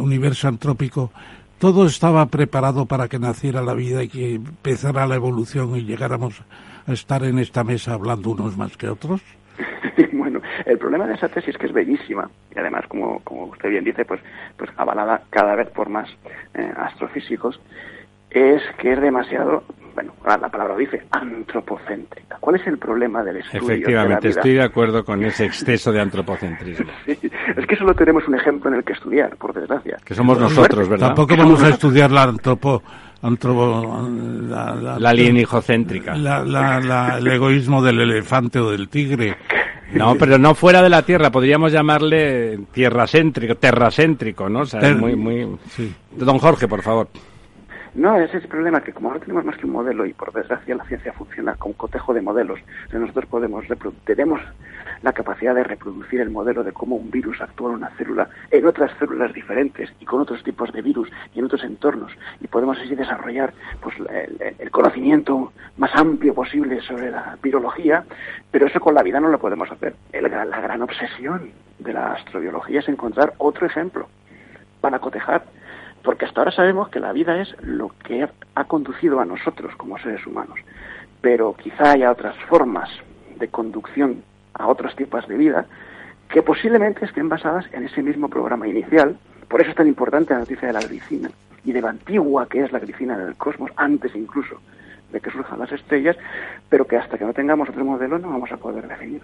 universo 0.00 0.48
antrópico. 0.48 1.12
Todo 1.58 1.86
estaba 1.86 2.26
preparado 2.26 2.86
para 2.86 3.08
que 3.08 3.18
naciera 3.18 3.62
la 3.62 3.74
vida 3.74 4.02
y 4.02 4.08
que 4.08 4.34
empezara 4.36 5.06
la 5.06 5.16
evolución 5.16 5.76
y 5.76 5.84
llegáramos 5.84 6.42
a 6.86 6.92
estar 6.92 7.22
en 7.24 7.38
esta 7.38 7.64
mesa 7.64 7.94
hablando 7.94 8.30
unos 8.30 8.56
más 8.56 8.76
que 8.76 8.88
otros? 8.88 9.20
bueno, 10.30 10.46
el 10.64 10.78
problema 10.78 11.06
de 11.06 11.14
esa 11.14 11.28
tesis 11.28 11.50
es 11.50 11.58
que 11.58 11.66
es 11.66 11.72
bellísima 11.72 12.30
y 12.54 12.58
además, 12.58 12.84
como, 12.88 13.20
como 13.20 13.46
usted 13.46 13.70
bien 13.70 13.84
dice, 13.84 14.04
pues, 14.04 14.20
pues 14.56 14.70
avalada 14.76 15.22
cada 15.30 15.54
vez 15.54 15.68
por 15.70 15.88
más 15.88 16.08
eh, 16.54 16.72
astrofísicos, 16.76 17.60
es 18.30 18.62
que 18.78 18.92
es 18.92 19.00
demasiado 19.00 19.64
bueno, 19.94 20.12
la 20.24 20.48
palabra 20.48 20.76
dice, 20.76 21.02
antropocéntrica. 21.10 22.36
¿Cuál 22.40 22.56
es 22.56 22.66
el 22.66 22.78
problema 22.78 23.22
del 23.22 23.38
estudio 23.38 23.74
Efectivamente, 23.74 24.28
de 24.28 24.34
la 24.34 24.40
estoy 24.40 24.54
de 24.54 24.62
acuerdo 24.62 25.04
con 25.04 25.22
ese 25.24 25.46
exceso 25.46 25.92
de 25.92 26.00
antropocentrismo. 26.00 26.90
es 27.06 27.66
que 27.66 27.76
solo 27.76 27.94
tenemos 27.94 28.26
un 28.28 28.36
ejemplo 28.36 28.70
en 28.70 28.76
el 28.76 28.84
que 28.84 28.92
estudiar, 28.92 29.36
por 29.36 29.52
desgracia. 29.52 29.98
Que 30.04 30.14
somos 30.14 30.38
nosotros, 30.38 30.88
¿verdad? 30.88 31.08
Tampoco 31.08 31.36
vamos 31.36 31.62
a 31.62 31.70
estudiar 31.70 32.10
la 32.10 32.22
antropo... 32.22 32.82
la, 34.48 34.74
la, 34.74 34.98
la 34.98 35.12
lienijocéntrica. 35.12 36.14
La, 36.14 37.18
el 37.18 37.26
egoísmo 37.26 37.82
del 37.82 38.00
elefante 38.00 38.58
o 38.58 38.70
del 38.70 38.88
tigre. 38.88 39.36
No, 39.94 40.14
pero 40.18 40.38
no 40.38 40.54
fuera 40.54 40.82
de 40.82 40.88
la 40.88 41.02
Tierra, 41.02 41.30
podríamos 41.30 41.72
llamarle 41.72 42.58
tierracéntrico, 42.72 43.56
terracéntrico, 43.56 44.48
¿no? 44.48 44.60
O 44.60 44.66
sea, 44.66 44.94
muy, 44.94 45.16
muy... 45.16 45.58
Don 46.12 46.38
Jorge, 46.38 46.68
por 46.68 46.82
favor. 46.82 47.08
No, 47.94 48.16
ese 48.16 48.36
es 48.36 48.44
el 48.44 48.48
problema, 48.48 48.80
que 48.80 48.92
como 48.92 49.12
no 49.12 49.18
tenemos 49.18 49.44
más 49.44 49.56
que 49.56 49.66
un 49.66 49.72
modelo 49.72 50.06
y 50.06 50.12
por 50.12 50.32
desgracia 50.32 50.76
la 50.76 50.84
ciencia 50.84 51.12
funciona 51.12 51.54
con 51.54 51.72
cotejo 51.72 52.14
de 52.14 52.22
modelos, 52.22 52.60
nosotros 52.92 53.26
podemos 53.26 53.64
tenemos 54.04 54.40
la 55.02 55.12
capacidad 55.12 55.54
de 55.54 55.64
reproducir 55.64 56.20
el 56.20 56.30
modelo 56.30 56.62
de 56.62 56.72
cómo 56.72 56.96
un 56.96 57.10
virus 57.10 57.40
actúa 57.40 57.70
en 57.70 57.76
una 57.76 57.90
célula, 57.90 58.28
en 58.50 58.66
otras 58.66 58.90
células 58.98 59.32
diferentes 59.32 59.90
y 60.00 60.04
con 60.04 60.20
otros 60.20 60.42
tipos 60.42 60.72
de 60.72 60.82
virus 60.82 61.08
y 61.34 61.38
en 61.38 61.46
otros 61.46 61.64
entornos, 61.64 62.12
y 62.40 62.46
podemos 62.46 62.78
así 62.78 62.94
desarrollar 62.94 63.52
pues, 63.80 63.96
el, 64.58 64.70
conocimiento 64.70 65.52
más 65.78 65.94
amplio 65.94 66.34
posible 66.34 66.80
sobre 66.82 67.10
la 67.10 67.36
virología, 67.42 68.04
pero 68.50 68.66
eso 68.66 68.80
con 68.80 68.94
la 68.94 69.02
vida 69.02 69.20
no 69.20 69.28
lo 69.28 69.38
podemos 69.38 69.70
hacer. 69.70 69.94
la 70.12 70.60
gran 70.60 70.82
obsesión 70.82 71.50
de 71.78 71.92
la 71.92 72.12
astrobiología 72.12 72.80
es 72.80 72.88
encontrar 72.88 73.34
otro 73.38 73.66
ejemplo 73.66 74.08
para 74.80 74.98
cotejar 74.98 75.44
porque 76.02 76.24
hasta 76.24 76.40
ahora 76.40 76.52
sabemos 76.52 76.88
que 76.88 77.00
la 77.00 77.12
vida 77.12 77.40
es 77.40 77.54
lo 77.62 77.90
que 78.04 78.26
ha 78.54 78.64
conducido 78.64 79.20
a 79.20 79.24
nosotros 79.24 79.74
como 79.76 79.98
seres 79.98 80.26
humanos. 80.26 80.58
Pero 81.20 81.54
quizá 81.54 81.92
haya 81.92 82.10
otras 82.10 82.36
formas 82.48 82.88
de 83.38 83.48
conducción 83.48 84.22
a 84.60 84.68
otros 84.68 84.94
tipos 84.94 85.26
de 85.26 85.36
vida 85.36 85.66
que 86.28 86.42
posiblemente 86.42 87.04
estén 87.04 87.28
basadas 87.28 87.66
en 87.72 87.84
ese 87.84 88.02
mismo 88.02 88.28
programa 88.28 88.68
inicial. 88.68 89.18
Por 89.48 89.60
eso 89.60 89.70
es 89.70 89.76
tan 89.76 89.88
importante 89.88 90.32
la 90.32 90.40
noticia 90.40 90.68
de 90.68 90.74
la 90.74 90.80
glicina 90.80 91.30
y 91.64 91.72
de 91.72 91.80
lo 91.80 91.88
antigua 91.88 92.46
que 92.48 92.62
es 92.62 92.72
la 92.72 92.78
glicina 92.78 93.18
del 93.18 93.34
cosmos, 93.34 93.70
antes 93.76 94.14
incluso 94.14 94.60
de 95.12 95.20
que 95.20 95.30
surjan 95.30 95.58
las 95.58 95.72
estrellas, 95.72 96.16
pero 96.68 96.86
que 96.86 96.96
hasta 96.96 97.18
que 97.18 97.24
no 97.24 97.32
tengamos 97.32 97.68
otro 97.68 97.84
modelo 97.84 98.18
no 98.18 98.28
vamos 98.28 98.52
a 98.52 98.56
poder 98.56 98.86
definir. 98.86 99.22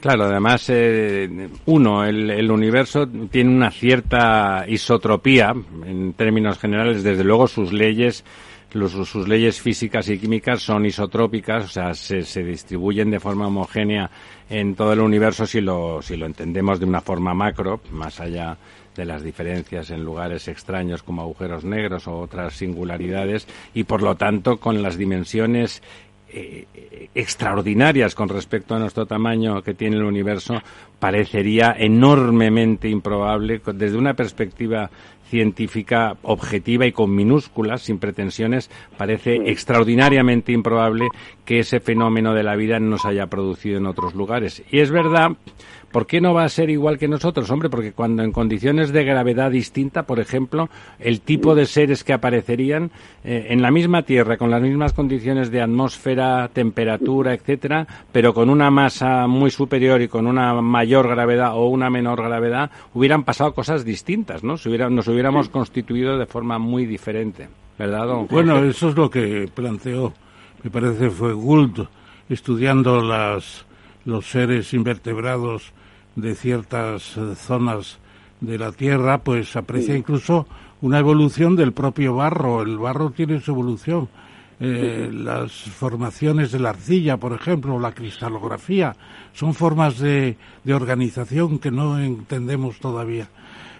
Claro, 0.00 0.24
además, 0.24 0.68
eh, 0.70 1.48
uno, 1.66 2.04
el, 2.04 2.50
universo 2.50 3.06
tiene 3.30 3.54
una 3.54 3.70
cierta 3.70 4.64
isotropía 4.66 5.54
en 5.84 6.14
términos 6.14 6.58
generales, 6.58 7.04
desde 7.04 7.22
luego 7.22 7.46
sus 7.46 7.70
leyes, 7.70 8.24
sus 8.72 9.28
leyes 9.28 9.60
físicas 9.60 10.08
y 10.08 10.18
químicas 10.18 10.62
son 10.62 10.86
isotrópicas, 10.86 11.64
o 11.64 11.68
sea, 11.68 11.94
se, 11.94 12.22
se, 12.22 12.44
distribuyen 12.44 13.10
de 13.10 13.20
forma 13.20 13.48
homogénea 13.48 14.10
en 14.48 14.74
todo 14.74 14.92
el 14.92 15.00
universo 15.00 15.46
si 15.46 15.60
lo, 15.60 16.00
si 16.02 16.16
lo 16.16 16.26
entendemos 16.26 16.78
de 16.78 16.86
una 16.86 17.00
forma 17.00 17.34
macro, 17.34 17.80
más 17.90 18.20
allá 18.20 18.56
de 18.94 19.04
las 19.04 19.22
diferencias 19.22 19.90
en 19.90 20.04
lugares 20.04 20.48
extraños 20.48 21.02
como 21.02 21.22
agujeros 21.22 21.64
negros 21.64 22.06
o 22.06 22.18
otras 22.18 22.54
singularidades, 22.54 23.46
y 23.74 23.84
por 23.84 24.02
lo 24.02 24.16
tanto 24.16 24.58
con 24.58 24.82
las 24.82 24.96
dimensiones 24.96 25.82
eh, 26.32 27.08
extraordinarias 27.12 28.14
con 28.14 28.28
respecto 28.28 28.76
a 28.76 28.78
nuestro 28.78 29.04
tamaño 29.04 29.62
que 29.62 29.74
tiene 29.74 29.96
el 29.96 30.04
universo, 30.04 30.62
parecería 31.00 31.74
enormemente 31.76 32.88
improbable 32.88 33.60
desde 33.74 33.96
una 33.96 34.14
perspectiva 34.14 34.90
científica 35.30 36.16
objetiva 36.22 36.86
y 36.86 36.92
con 36.92 37.14
minúsculas, 37.14 37.82
sin 37.82 37.98
pretensiones, 37.98 38.68
parece 38.98 39.36
extraordinariamente 39.50 40.52
improbable 40.52 41.08
que 41.44 41.60
ese 41.60 41.80
fenómeno 41.80 42.34
de 42.34 42.42
la 42.42 42.56
vida 42.56 42.80
no 42.80 42.98
se 42.98 43.08
haya 43.08 43.28
producido 43.28 43.78
en 43.78 43.86
otros 43.86 44.14
lugares. 44.14 44.62
Y 44.70 44.80
es 44.80 44.90
verdad, 44.90 45.30
¿Por 45.90 46.06
qué 46.06 46.20
no 46.20 46.34
va 46.34 46.44
a 46.44 46.48
ser 46.48 46.70
igual 46.70 46.98
que 46.98 47.08
nosotros? 47.08 47.50
Hombre, 47.50 47.68
porque 47.68 47.92
cuando 47.92 48.22
en 48.22 48.30
condiciones 48.30 48.92
de 48.92 49.04
gravedad 49.04 49.50
distinta, 49.50 50.04
por 50.04 50.20
ejemplo, 50.20 50.68
el 51.00 51.20
tipo 51.20 51.56
de 51.56 51.66
seres 51.66 52.04
que 52.04 52.12
aparecerían 52.12 52.92
eh, 53.24 53.48
en 53.50 53.60
la 53.60 53.72
misma 53.72 54.02
Tierra, 54.02 54.36
con 54.36 54.50
las 54.50 54.62
mismas 54.62 54.92
condiciones 54.92 55.50
de 55.50 55.60
atmósfera, 55.60 56.48
temperatura, 56.52 57.34
etcétera, 57.34 57.86
pero 58.12 58.32
con 58.32 58.50
una 58.50 58.70
masa 58.70 59.26
muy 59.26 59.50
superior 59.50 60.00
y 60.00 60.06
con 60.06 60.28
una 60.28 60.54
mayor 60.62 61.08
gravedad 61.08 61.56
o 61.56 61.66
una 61.66 61.90
menor 61.90 62.22
gravedad, 62.22 62.70
hubieran 62.94 63.24
pasado 63.24 63.52
cosas 63.52 63.84
distintas, 63.84 64.44
¿no? 64.44 64.54
nos 64.90 65.08
hubiéramos 65.08 65.48
constituido 65.48 66.18
de 66.18 66.26
forma 66.26 66.58
muy 66.58 66.86
diferente, 66.86 67.48
¿verdad, 67.78 68.06
don 68.06 68.28
Bueno, 68.28 68.64
eso 68.64 68.90
es 68.90 68.96
lo 68.96 69.10
que 69.10 69.48
planteó, 69.52 70.12
me 70.62 70.70
parece, 70.70 71.10
fue 71.10 71.32
Gould, 71.32 71.86
estudiando 72.28 73.02
las, 73.02 73.66
los 74.04 74.30
seres 74.30 74.72
invertebrados 74.72 75.72
de 76.16 76.34
ciertas 76.34 77.16
eh, 77.16 77.34
zonas 77.34 77.98
de 78.40 78.58
la 78.58 78.72
Tierra, 78.72 79.18
pues 79.18 79.54
aprecia 79.56 79.96
incluso 79.96 80.46
una 80.80 80.98
evolución 80.98 81.56
del 81.56 81.72
propio 81.72 82.14
barro. 82.14 82.62
El 82.62 82.78
barro 82.78 83.10
tiene 83.10 83.40
su 83.40 83.50
evolución. 83.52 84.08
Eh, 84.62 85.10
las 85.12 85.52
formaciones 85.52 86.52
de 86.52 86.58
la 86.58 86.70
arcilla, 86.70 87.16
por 87.16 87.32
ejemplo, 87.32 87.78
la 87.78 87.92
cristalografía, 87.92 88.94
son 89.32 89.54
formas 89.54 89.98
de, 89.98 90.36
de 90.64 90.74
organización 90.74 91.58
que 91.58 91.70
no 91.70 91.98
entendemos 91.98 92.78
todavía. 92.78 93.28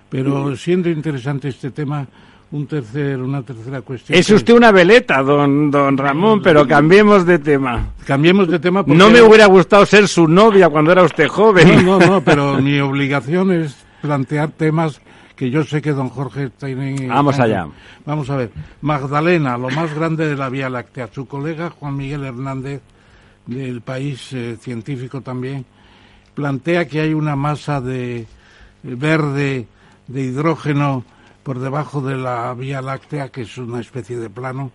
Pero 0.09 0.57
siendo 0.57 0.89
interesante 0.89 1.49
este 1.49 1.71
tema, 1.71 2.09
un 2.53 2.67
tercer, 2.67 3.21
una 3.21 3.43
tercera 3.43 3.81
cuestión. 3.83 4.19
Es 4.19 4.29
usted 4.31 4.55
una 4.55 4.73
veleta, 4.73 5.23
don, 5.23 5.71
don 5.71 5.97
Ramón, 5.97 6.43
pero 6.43 6.67
cambiemos 6.67 7.25
de 7.25 7.39
tema. 7.39 7.93
Cambiemos 8.05 8.49
de 8.49 8.59
tema 8.59 8.83
porque... 8.83 8.99
No 8.99 9.09
me 9.11 9.23
hubiera 9.23 9.47
gustado 9.47 9.87
ser 9.87 10.09
su 10.09 10.27
novia 10.27 10.69
cuando 10.69 10.91
era 10.91 11.05
usted 11.05 11.29
joven. 11.29 11.85
No, 11.85 11.99
no, 11.99 12.07
no, 12.07 12.21
pero 12.23 12.61
mi 12.61 12.81
obligación 12.81 13.53
es 13.53 13.77
plantear 14.03 14.51
temas 14.51 15.01
que 15.37 15.49
yo 15.51 15.65
sé 15.65 15.81
que 15.81 15.93
don 15.93 16.09
Jorge 16.09 16.51
tiene... 16.51 17.07
Vamos 17.07 17.39
allá. 17.39 17.69
Vamos 18.05 18.29
a 18.29 18.37
ver. 18.37 18.51
Magdalena, 18.81 19.57
lo 19.57 19.71
más 19.71 19.95
grande 19.95 20.29
de 20.29 20.37
la 20.37 20.49
Vía 20.49 20.69
Láctea. 20.69 21.09
Su 21.13 21.27
colega 21.27 21.71
Juan 21.71 21.97
Miguel 21.97 22.25
Hernández, 22.25 22.83
del 23.47 23.81
país 23.81 24.33
eh, 24.33 24.57
científico 24.61 25.21
también, 25.21 25.65
plantea 26.35 26.87
que 26.89 27.01
hay 27.01 27.15
una 27.15 27.37
masa 27.37 27.81
de 27.81 28.27
verde 28.83 29.67
de 30.09 30.21
hidrógeno 30.21 31.05
por 31.51 31.59
debajo 31.59 32.01
de 32.01 32.17
la 32.17 32.55
Vía 32.55 32.81
Láctea, 32.81 33.31
que 33.31 33.41
es 33.41 33.59
una 33.59 33.81
especie 33.81 34.17
de 34.19 34.31
plano, 34.31 34.71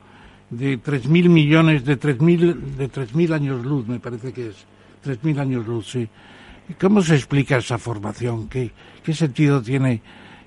de 0.49 0.77
3.000 0.77 1.29
millones, 1.29 1.85
de 1.85 1.97
3.000 1.97 2.53
de 2.75 2.91
3.000 2.91 3.33
años 3.33 3.65
luz, 3.65 3.87
me 3.87 4.01
parece 4.01 4.33
que 4.33 4.49
es. 4.49 4.67
3.000 5.05 5.39
años 5.39 5.65
luz, 5.65 5.89
sí. 5.89 6.09
¿Cómo 6.77 6.99
se 6.99 7.15
explica 7.15 7.55
esa 7.55 7.77
formación? 7.77 8.49
¿Qué, 8.49 8.71
qué 9.01 9.13
sentido 9.13 9.61
tiene? 9.61 10.01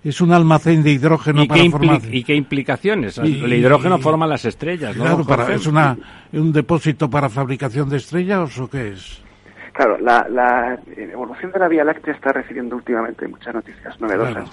Es 0.04 0.20
un 0.20 0.34
almacén 0.34 0.82
de 0.82 0.90
hidrógeno 0.90 1.46
para 1.46 1.64
formar... 1.70 2.02
¿Y 2.12 2.22
qué 2.22 2.34
implicaciones? 2.34 3.16
el 3.16 3.50
hidrógeno 3.50 3.96
forma 3.96 4.26
las 4.26 4.44
estrellas, 4.44 4.94
¿no? 4.98 5.04
Claro, 5.04 5.24
para, 5.24 5.54
¿es 5.54 5.66
una, 5.66 5.96
un 6.34 6.52
depósito 6.52 7.08
para 7.08 7.30
fabricación 7.30 7.88
de 7.88 7.96
estrellas 7.96 8.58
o 8.58 8.68
qué 8.68 8.88
es? 8.88 9.22
Claro, 9.72 9.96
la, 9.96 10.28
la, 10.28 10.78
evolución 10.94 11.52
de 11.52 11.58
la 11.58 11.68
Vía 11.68 11.84
Láctea 11.84 12.12
está 12.12 12.32
recibiendo 12.32 12.76
últimamente 12.76 13.26
muchas 13.28 13.54
noticias 13.54 13.98
novedosas 13.98 14.50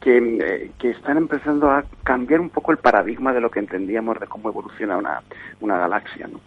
que, 0.00 0.18
eh, 0.18 0.70
que, 0.78 0.90
están 0.90 1.16
empezando 1.16 1.70
a 1.70 1.84
cambiar 2.04 2.40
un 2.40 2.50
poco 2.50 2.72
el 2.72 2.78
paradigma 2.78 3.32
de 3.32 3.40
lo 3.40 3.50
que 3.50 3.60
entendíamos 3.60 4.18
de 4.20 4.26
cómo 4.26 4.48
evoluciona 4.48 4.96
una, 4.96 5.22
una 5.60 5.78
galaxia. 5.78 6.26
¿no? 6.26 6.40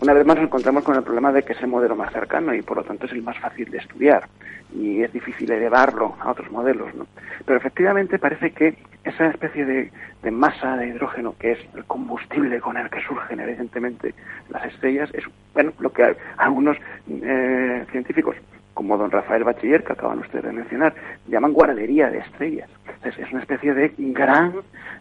Una 0.00 0.14
vez 0.14 0.24
más 0.24 0.36
nos 0.36 0.46
encontramos 0.46 0.82
con 0.82 0.96
el 0.96 1.02
problema 1.02 1.30
de 1.30 1.42
que 1.42 1.52
es 1.52 1.60
el 1.60 1.68
modelo 1.68 1.94
más 1.94 2.12
cercano 2.12 2.54
y 2.54 2.62
por 2.62 2.78
lo 2.78 2.84
tanto 2.84 3.06
es 3.06 3.12
el 3.12 3.22
más 3.22 3.38
fácil 3.38 3.70
de 3.70 3.78
estudiar 3.78 4.28
y 4.74 5.02
es 5.02 5.12
difícil 5.12 5.50
elevarlo 5.50 6.16
a 6.20 6.30
otros 6.30 6.50
modelos. 6.50 6.94
¿no? 6.94 7.06
Pero 7.44 7.58
efectivamente 7.58 8.18
parece 8.18 8.52
que 8.52 8.78
esa 9.04 9.26
especie 9.26 9.66
de, 9.66 9.90
de, 10.22 10.30
masa 10.30 10.76
de 10.76 10.88
hidrógeno 10.88 11.34
que 11.38 11.52
es 11.52 11.58
el 11.74 11.84
combustible 11.84 12.60
con 12.60 12.76
el 12.76 12.88
que 12.88 13.02
surgen 13.02 13.40
evidentemente 13.40 14.14
las 14.48 14.64
estrellas 14.66 15.10
es 15.12 15.24
bueno 15.52 15.72
lo 15.78 15.90
que 15.90 16.16
algunos 16.36 16.76
eh, 17.08 17.84
científicos 17.90 18.36
como 18.74 18.96
don 18.96 19.10
Rafael 19.10 19.44
Bachiller, 19.44 19.84
que 19.84 19.92
acaban 19.92 20.20
ustedes 20.20 20.44
de 20.44 20.52
mencionar, 20.52 20.94
llaman 21.26 21.52
guardería 21.52 22.10
de 22.10 22.18
estrellas. 22.18 22.70
Es, 23.04 23.18
es 23.18 23.30
una 23.30 23.40
especie 23.40 23.74
de 23.74 23.92
gran 23.98 24.54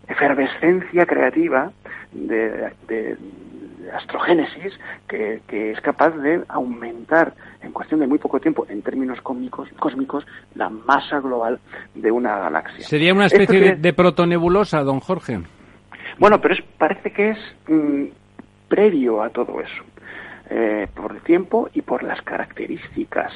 efervescencia 0.08 1.06
creativa 1.06 1.72
de, 2.12 2.72
de, 2.88 3.18
astrogénesis 3.94 4.74
que, 5.08 5.42
es 5.50 5.82
capaz 5.82 6.12
de 6.12 6.44
aumentar 6.48 7.34
en 7.62 7.72
cuestión 7.72 8.00
de 8.00 8.08
muy 8.08 8.18
poco 8.18 8.40
tiempo, 8.40 8.66
en 8.70 8.82
términos 8.82 9.20
cósmicos, 9.22 9.70
cósmicos 9.80 10.26
la 10.56 10.70
masa 10.70 11.20
global 11.20 11.60
de 11.96 12.12
una 12.12 12.38
galaxia. 12.38 12.86
¿Sería 12.86 13.14
una 13.14 13.26
especie 13.26 13.76
de, 13.76 13.94
protonebulosa, 13.94 14.84
don 14.84 15.00
Jorge? 15.00 15.40
Bueno, 16.18 16.40
pero 16.42 16.54
es, 16.54 16.62
parece 16.78 17.12
que 17.12 17.30
es 17.32 17.38
mm, 17.68 18.06
previo 18.68 19.22
a 19.22 19.30
todo 19.30 19.60
eso. 19.62 19.84
Eh, 20.52 20.88
por 20.96 21.12
el 21.12 21.22
tiempo 21.22 21.70
y 21.76 21.84
por 21.84 22.02
las 22.02 22.22
características 22.24 23.32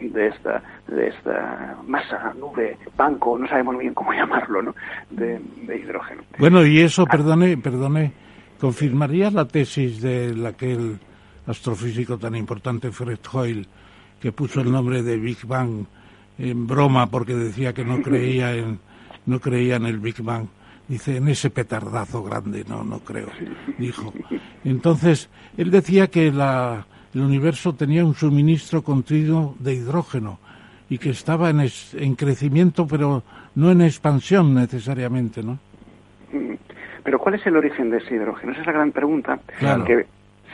de 0.00 0.28
esta, 0.28 0.62
de 0.86 1.08
esta 1.08 1.76
masa, 1.86 2.32
nube, 2.38 2.76
banco, 2.96 3.38
no 3.38 3.48
sabemos 3.48 3.78
bien 3.78 3.94
cómo 3.94 4.12
llamarlo, 4.14 4.62
¿no? 4.62 4.74
de, 5.10 5.40
hidrógeno. 5.66 6.22
Bueno, 6.38 6.64
y 6.64 6.80
eso, 6.80 7.04
perdone, 7.06 7.56
perdone, 7.56 8.12
¿confirmaría 8.60 9.30
la 9.30 9.46
tesis 9.46 10.00
de 10.00 10.46
aquel 10.46 10.98
astrofísico 11.46 12.18
tan 12.18 12.34
importante, 12.36 12.92
Fred 12.92 13.20
Hoyle, 13.32 13.66
que 14.20 14.32
puso 14.32 14.60
el 14.60 14.70
nombre 14.70 15.02
de 15.02 15.16
Big 15.16 15.46
Bang 15.46 15.86
en 16.38 16.66
broma 16.66 17.06
porque 17.06 17.34
decía 17.34 17.72
que 17.72 17.84
no 17.84 18.02
creía 18.02 18.54
en, 18.54 18.78
no 19.26 19.40
creía 19.40 19.76
en 19.76 19.86
el 19.86 19.98
Big 19.98 20.22
Bang? 20.22 20.46
Dice, 20.88 21.18
en 21.18 21.28
ese 21.28 21.50
petardazo 21.50 22.22
grande, 22.22 22.64
no, 22.66 22.82
no 22.82 23.00
creo, 23.00 23.28
dijo. 23.76 24.10
Entonces, 24.64 25.28
él 25.58 25.70
decía 25.70 26.06
que 26.06 26.32
la, 26.32 26.86
el 27.18 27.24
universo 27.24 27.74
tenía 27.74 28.04
un 28.04 28.14
suministro 28.14 28.82
continuo 28.82 29.56
de 29.58 29.74
hidrógeno 29.74 30.38
y 30.88 30.98
que 30.98 31.10
estaba 31.10 31.50
en, 31.50 31.60
en 31.60 32.14
crecimiento, 32.14 32.86
pero 32.86 33.24
no 33.56 33.72
en 33.72 33.82
expansión 33.82 34.54
necesariamente, 34.54 35.42
¿no? 35.42 35.58
Mm. 36.32 36.54
Pero 37.02 37.18
¿cuál 37.18 37.34
es 37.34 37.46
el 37.46 37.56
origen 37.56 37.90
de 37.90 37.98
ese 37.98 38.14
hidrógeno? 38.14 38.52
Esa 38.52 38.60
es 38.60 38.66
la 38.66 38.72
gran 38.72 38.92
pregunta 38.92 39.40
que 39.84 40.06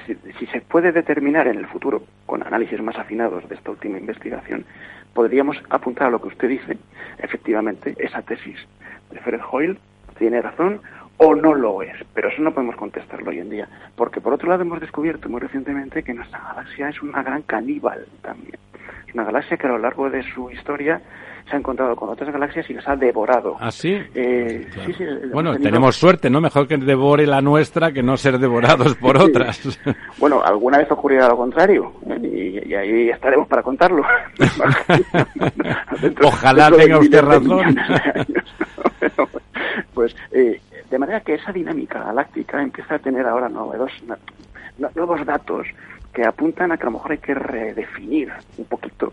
si, 0.06 0.14
si, 0.38 0.46
se 0.46 0.60
puede 0.62 0.92
determinar 0.92 1.48
en 1.48 1.58
el 1.58 1.66
futuro, 1.66 2.02
con 2.26 2.42
análisis 2.42 2.80
más 2.80 2.96
afinados 2.96 3.46
de 3.48 3.56
esta 3.56 3.70
última 3.70 3.98
investigación, 3.98 4.64
podríamos 5.12 5.56
apuntar 5.68 6.08
a 6.08 6.10
lo 6.10 6.20
que 6.20 6.28
usted 6.28 6.48
dice, 6.48 6.78
efectivamente, 7.18 7.94
esa 7.98 8.22
tesis 8.22 8.56
de 9.10 9.20
Fred 9.20 9.40
Hoyle 9.50 9.78
tiene 10.18 10.40
razón 10.40 10.80
o 11.18 11.34
no 11.34 11.54
lo 11.54 11.82
es, 11.82 11.96
pero 12.12 12.28
eso 12.28 12.42
no 12.42 12.52
podemos 12.52 12.76
contestarlo 12.76 13.30
hoy 13.30 13.38
en 13.38 13.50
día, 13.50 13.68
porque 13.96 14.20
por 14.20 14.32
otro 14.32 14.48
lado 14.48 14.62
hemos 14.62 14.80
descubierto 14.80 15.28
muy 15.28 15.40
recientemente 15.40 16.02
que 16.02 16.14
nuestra 16.14 16.40
galaxia 16.40 16.88
es 16.88 17.02
una 17.02 17.22
gran 17.22 17.42
caníbal 17.42 18.04
también. 18.22 18.58
Es 19.06 19.14
una 19.14 19.24
galaxia 19.24 19.56
que 19.56 19.66
a 19.66 19.70
lo 19.70 19.78
largo 19.78 20.10
de 20.10 20.22
su 20.34 20.50
historia 20.50 21.00
se 21.48 21.56
ha 21.56 21.58
encontrado 21.58 21.94
con 21.94 22.08
otras 22.08 22.32
galaxias 22.32 22.68
y 22.70 22.74
las 22.74 22.88
ha 22.88 22.96
devorado. 22.96 23.56
¿Ah, 23.60 23.70
sí? 23.70 23.98
Eh, 24.14 24.66
sí, 24.86 24.92
sí 24.94 25.04
bueno, 25.32 25.56
tenemos 25.58 25.94
suerte, 25.96 26.30
¿no? 26.30 26.40
Mejor 26.40 26.66
que 26.66 26.78
devore 26.78 27.26
la 27.26 27.42
nuestra 27.42 27.92
que 27.92 28.02
no 28.02 28.16
ser 28.16 28.38
devorados 28.38 28.94
por 29.00 29.16
otras. 29.18 29.78
Bueno, 30.18 30.42
alguna 30.42 30.78
vez 30.78 30.90
ocurrirá 30.90 31.28
lo 31.28 31.36
contrario 31.36 31.92
¿eh? 32.08 32.62
y, 32.66 32.74
ahí 32.74 33.10
estaremos 33.10 33.46
para 33.46 33.62
contarlo. 33.62 34.02
Ojalá 36.22 36.70
tenga 36.70 36.98
usted 36.98 37.20
razón. 37.20 37.76
pues 39.92 40.16
eh, 40.32 40.60
de 40.94 40.98
manera 41.00 41.22
que 41.22 41.34
esa 41.34 41.50
dinámica 41.50 42.04
galáctica 42.04 42.62
empieza 42.62 42.94
a 42.94 42.98
tener 43.00 43.26
ahora 43.26 43.48
nuevos, 43.48 43.90
nuevos 44.94 45.26
datos 45.26 45.66
que 46.12 46.24
apuntan 46.24 46.70
a 46.70 46.76
que 46.76 46.84
a 46.84 46.86
lo 46.86 46.92
mejor 46.92 47.10
hay 47.10 47.18
que 47.18 47.34
redefinir 47.34 48.32
un 48.58 48.64
poquito 48.66 49.12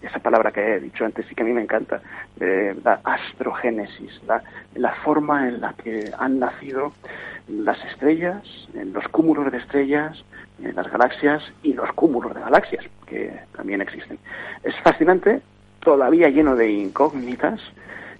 esa 0.00 0.18
palabra 0.20 0.50
que 0.50 0.76
he 0.76 0.80
dicho 0.80 1.04
antes 1.04 1.30
y 1.30 1.34
que 1.34 1.42
a 1.42 1.44
mí 1.44 1.52
me 1.52 1.60
encanta, 1.60 2.00
la 2.40 3.00
astrogénesis, 3.04 4.18
la, 4.26 4.42
la, 4.76 4.94
forma 5.04 5.46
en 5.46 5.60
la 5.60 5.74
que 5.74 6.10
han 6.18 6.38
nacido 6.38 6.94
las 7.48 7.84
estrellas, 7.84 8.42
en 8.72 8.94
los 8.94 9.06
cúmulos 9.08 9.52
de 9.52 9.58
estrellas, 9.58 10.24
en 10.62 10.74
las 10.74 10.90
galaxias 10.90 11.42
y 11.62 11.74
los 11.74 11.92
cúmulos 11.92 12.34
de 12.34 12.40
galaxias 12.40 12.86
que 13.04 13.30
también 13.54 13.82
existen. 13.82 14.18
Es 14.62 14.74
fascinante, 14.82 15.42
todavía 15.80 16.30
lleno 16.30 16.56
de 16.56 16.70
incógnitas, 16.70 17.60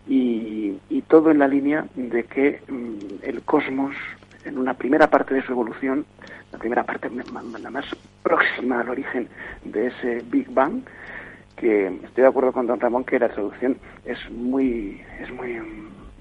y, 0.07 1.03
todo 1.09 1.31
en 1.31 1.39
la 1.39 1.47
línea 1.47 1.87
de 1.95 2.25
que 2.25 2.61
mm, 2.67 3.23
el 3.23 3.43
cosmos, 3.43 3.95
en 4.45 4.59
una 4.59 4.75
primera 4.75 5.09
parte 5.09 5.35
de 5.35 5.43
su 5.43 5.53
evolución, 5.53 6.05
la 6.51 6.59
primera 6.59 6.83
parte 6.83 7.09
la 7.11 7.71
más 7.71 7.85
próxima 8.23 8.81
al 8.81 8.89
origen 8.89 9.29
de 9.65 9.89
ese 9.89 10.23
Big 10.31 10.51
Bang, 10.51 10.83
que 11.57 11.87
estoy 11.87 12.23
de 12.23 12.27
acuerdo 12.27 12.53
con 12.53 12.67
don 12.67 12.81
Ramón 12.81 13.05
que 13.05 13.19
la 13.19 13.29
traducción 13.29 13.77
es 14.05 14.19
muy, 14.31 15.01
es 15.21 15.31
muy 15.33 15.61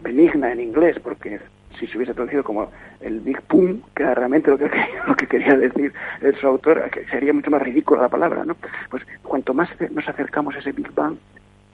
benigna 0.02 0.52
en 0.52 0.60
inglés, 0.60 1.00
porque 1.00 1.40
si 1.80 1.88
se 1.88 1.98
hubiese 1.98 2.14
traducido 2.14 2.44
como 2.44 2.70
el 3.02 3.20
Big 3.20 3.42
Boom, 3.50 3.82
que 3.96 4.04
era 4.04 4.14
realmente 4.14 4.52
lo 4.52 4.58
que, 4.58 4.70
lo 5.08 5.16
que 5.16 5.28
quería 5.28 5.58
decir 5.58 5.92
el 6.22 6.36
su 6.36 6.48
autor, 6.48 6.90
sería 7.10 7.34
mucho 7.34 7.50
más 7.50 7.62
ridícula 7.62 8.04
la 8.04 8.10
palabra, 8.10 8.46
¿no? 8.46 8.56
Pues 8.90 9.04
cuanto 9.24 9.54
más 9.54 9.70
nos 9.92 10.08
acercamos 10.08 10.56
a 10.56 10.60
ese 10.60 10.72
Big 10.72 10.92
Bang, 10.94 11.16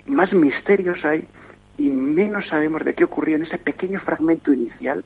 más 0.06 0.32
misterios 0.32 1.04
hay 1.04 1.20
y 1.20 1.39
menos 2.10 2.48
sabemos 2.48 2.84
de 2.84 2.94
qué 2.94 3.04
ocurrió 3.04 3.36
en 3.36 3.44
ese 3.44 3.58
pequeño 3.58 4.00
fragmento 4.00 4.52
inicial 4.54 5.04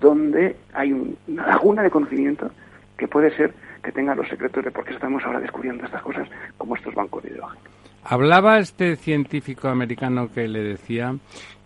donde 0.00 0.56
hay 0.72 0.92
una 0.92 1.46
laguna 1.46 1.82
de 1.82 1.90
conocimiento 1.90 2.50
que 2.96 3.08
puede 3.08 3.34
ser 3.36 3.52
que 3.82 3.92
tenga 3.92 4.14
los 4.14 4.28
secretos 4.28 4.64
de 4.64 4.70
por 4.70 4.84
qué 4.84 4.94
estamos 4.94 5.22
ahora 5.24 5.40
descubriendo 5.40 5.84
estas 5.84 6.02
cosas 6.02 6.28
como 6.56 6.76
estos 6.76 6.94
bancos 6.94 7.22
de 7.22 7.30
hidrógeno. 7.30 7.60
Hablaba 8.06 8.58
este 8.58 8.96
científico 8.96 9.68
americano 9.68 10.30
que 10.30 10.46
le 10.46 10.62
decía 10.62 11.16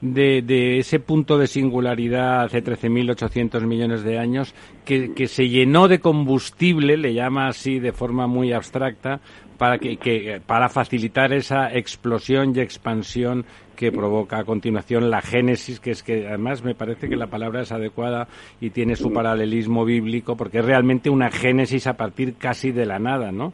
de, 0.00 0.78
ese 0.78 1.00
punto 1.00 1.36
de 1.36 1.48
singularidad 1.48 2.42
hace 2.42 2.62
13.800 2.62 3.66
millones 3.66 4.05
de 4.05 4.18
años 4.18 4.55
que, 4.84 5.26
se 5.26 5.48
llenó 5.48 5.88
de 5.88 5.98
combustible, 5.98 6.96
le 6.96 7.12
llama 7.12 7.48
así 7.48 7.80
de 7.80 7.92
forma 7.92 8.28
muy 8.28 8.52
abstracta, 8.52 9.20
para, 9.59 9.78
que, 9.78 10.40
para 10.47 10.68
facilitar 10.68 11.32
esa 11.32 11.74
explosión 11.74 12.55
y 12.56 12.60
expansión 12.60 13.44
que 13.76 13.93
provoca 13.93 14.39
a 14.39 14.44
continuación 14.44 15.10
la 15.10 15.20
génesis, 15.20 15.78
que 15.78 15.90
es 15.90 16.02
que 16.02 16.26
además 16.26 16.64
me 16.64 16.74
parece 16.74 17.09
que 17.09 17.16
la 17.16 17.26
palabra 17.26 17.62
es 17.62 17.70
adecuada 17.70 18.26
y 18.60 18.70
tiene 18.70 18.97
su 18.97 19.12
paralelismo 19.12 19.85
bíblico, 19.85 20.36
porque 20.36 20.59
es 20.59 20.64
realmente 20.64 21.10
una 21.10 21.30
génesis 21.30 21.86
a 21.86 21.97
partir 21.97 22.35
casi 22.36 22.72
de 22.72 22.86
la 22.86 22.98
nada, 22.98 23.30
¿no? 23.30 23.52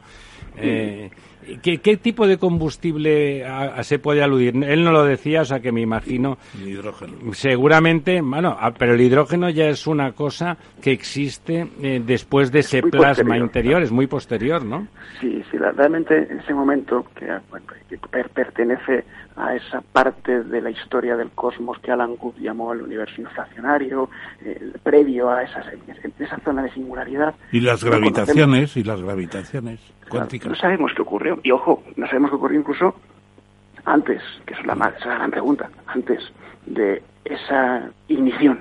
Eh, 0.56 1.10
¿Qué, 1.62 1.96
tipo 1.96 2.26
de 2.26 2.38
combustible 2.38 3.44
se 3.82 3.98
puede 3.98 4.22
aludir? 4.22 4.54
Él 4.64 4.84
no 4.84 4.92
lo 4.92 5.04
decía, 5.04 5.42
o 5.42 5.44
sea 5.44 5.60
que 5.60 5.72
me 5.72 5.80
imagino. 5.80 6.38
El 6.60 6.68
hidrógeno. 6.68 7.32
Seguramente, 7.32 8.20
bueno, 8.20 8.56
pero 8.78 8.94
el 8.94 9.00
hidrógeno 9.00 9.50
ya 9.50 9.66
es 9.66 9.86
una 9.86 10.12
cosa 10.12 10.56
que 10.82 10.92
existe 10.92 11.66
eh, 11.82 12.02
después 12.04 12.50
de 12.50 12.60
ese 12.60 12.82
plasma 12.82 13.36
interior, 13.38 13.82
es 13.82 13.92
muy 13.92 14.06
posterior, 14.06 14.64
¿no? 14.64 14.86
Sí, 15.20 15.42
sí, 15.50 15.58
realmente 15.58 16.26
en 16.30 16.40
ese 16.40 16.54
momento 16.54 17.04
que, 17.14 17.26
pertenece 18.34 19.04
a 19.36 19.54
esa 19.56 19.80
parte 19.80 20.44
de 20.44 20.60
la 20.60 20.70
historia 20.70 21.16
del 21.16 21.30
cosmos 21.30 21.78
que 21.80 21.90
Alan 21.90 22.16
Guth 22.16 22.36
llamó 22.38 22.72
el 22.72 22.82
universo 22.82 23.20
inflacionario, 23.20 24.08
previo 24.82 25.30
a 25.30 25.42
esa, 25.42 25.64
esa 26.18 26.38
zona 26.44 26.62
de 26.62 26.70
singularidad. 26.72 27.34
Y 27.50 27.60
las 27.60 27.82
gravitaciones, 27.82 28.76
y 28.76 28.84
las 28.84 29.02
gravitaciones 29.02 29.80
cuánticas. 30.08 30.50
no 30.50 30.56
sabemos 30.56 30.92
qué 30.94 31.02
ocurrió. 31.02 31.40
Y 31.42 31.50
ojo, 31.50 31.82
no 31.96 32.06
sabemos 32.06 32.30
qué 32.30 32.36
ocurrió 32.36 32.60
incluso 32.60 32.94
antes, 33.84 34.22
que 34.46 34.54
es 34.54 34.64
la, 34.66 34.74
esa 34.74 34.98
es 34.98 35.06
la 35.06 35.14
gran 35.14 35.30
pregunta, 35.30 35.70
antes 35.86 36.22
de 36.66 37.02
esa 37.24 37.90
ignición 38.08 38.60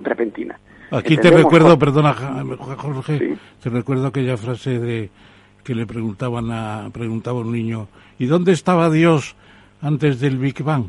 repentina. 0.00 0.58
Aquí 0.90 1.16
te 1.16 1.30
recuerdo, 1.30 1.78
perdona 1.78 2.12
Jorge, 2.12 3.38
te 3.62 3.70
recuerdo 3.70 4.08
aquella 4.08 4.36
frase 4.36 4.78
de 4.78 5.10
que 5.64 5.74
le 5.74 5.86
preguntaban 5.86 6.50
a 6.50 6.90
preguntaba 6.92 7.40
un 7.40 7.52
niño, 7.52 7.88
¿y 8.18 8.26
dónde 8.26 8.52
estaba 8.52 8.90
Dios 8.90 9.36
antes 9.82 10.18
del 10.20 10.38
Big 10.38 10.62
Bang? 10.62 10.86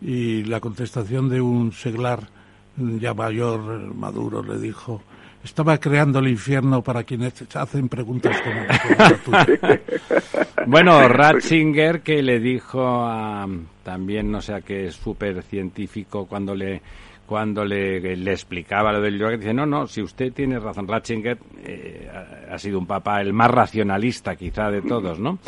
Y 0.00 0.44
la 0.44 0.60
contestación 0.60 1.28
de 1.28 1.40
un 1.40 1.72
seglar 1.72 2.28
ya 2.76 3.12
mayor, 3.12 3.94
maduro, 3.94 4.42
le 4.42 4.58
dijo, 4.58 5.02
estaba 5.44 5.78
creando 5.78 6.18
el 6.20 6.28
infierno 6.28 6.82
para 6.82 7.04
quienes 7.04 7.44
hacen 7.54 7.88
preguntas 7.88 8.36
como, 8.40 9.38
Bueno, 10.66 11.08
Ratzinger 11.08 12.02
que 12.02 12.22
le 12.22 12.40
dijo 12.40 12.82
a 12.82 13.46
también 13.82 14.30
no 14.30 14.42
sé 14.42 14.54
a 14.54 14.60
qué 14.60 14.90
súper 14.90 15.42
científico 15.42 16.26
cuando 16.26 16.54
le 16.54 16.82
cuando 17.26 17.62
le, 17.62 18.16
le, 18.16 18.32
explicaba 18.32 18.90
lo 18.90 19.02
del 19.02 19.18
yoga, 19.18 19.36
dice, 19.36 19.52
no, 19.52 19.66
no, 19.66 19.86
si 19.86 20.00
usted 20.00 20.32
tiene 20.32 20.58
razón, 20.58 20.88
Ratzinger 20.88 21.36
eh, 21.62 22.10
ha 22.50 22.56
sido 22.56 22.78
un 22.78 22.86
papá 22.86 23.20
el 23.20 23.34
más 23.34 23.50
racionalista 23.50 24.34
quizá 24.34 24.70
de 24.70 24.80
todos, 24.80 25.18
¿no? 25.18 25.38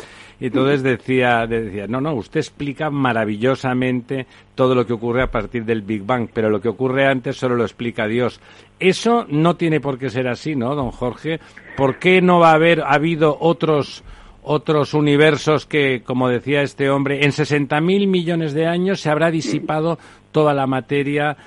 Y 0.41 0.47
entonces 0.47 0.81
decía, 0.81 1.45
decía, 1.45 1.85
no, 1.85 2.01
no, 2.01 2.15
usted 2.15 2.39
explica 2.39 2.89
maravillosamente 2.89 4.25
todo 4.55 4.73
lo 4.73 4.87
que 4.87 4.93
ocurre 4.93 5.21
a 5.21 5.29
partir 5.29 5.63
del 5.65 5.83
Big 5.83 6.03
Bang, 6.03 6.29
pero 6.33 6.49
lo 6.49 6.59
que 6.59 6.67
ocurre 6.67 7.05
antes 7.05 7.37
solo 7.37 7.55
lo 7.55 7.63
explica 7.63 8.07
Dios. 8.07 8.41
Eso 8.79 9.27
no 9.29 9.55
tiene 9.55 9.79
por 9.79 9.99
qué 9.99 10.09
ser 10.09 10.27
así, 10.27 10.55
¿no, 10.55 10.73
don 10.73 10.89
Jorge? 10.89 11.39
¿Por 11.77 11.99
qué 11.99 12.23
no 12.23 12.39
va 12.39 12.49
a 12.49 12.55
haber 12.55 12.81
habido 12.81 13.37
otros 13.39 14.03
otros 14.43 14.95
universos 14.95 15.67
que, 15.67 16.01
como 16.01 16.27
decía 16.27 16.63
este 16.63 16.89
hombre, 16.89 17.23
en 17.23 17.31
60.000 17.31 18.07
millones 18.07 18.53
de 18.53 18.65
años 18.65 18.99
se 18.99 19.11
habrá 19.11 19.29
disipado 19.29 19.99
toda 20.31 20.53
la 20.53 20.67
materia, 20.67 21.37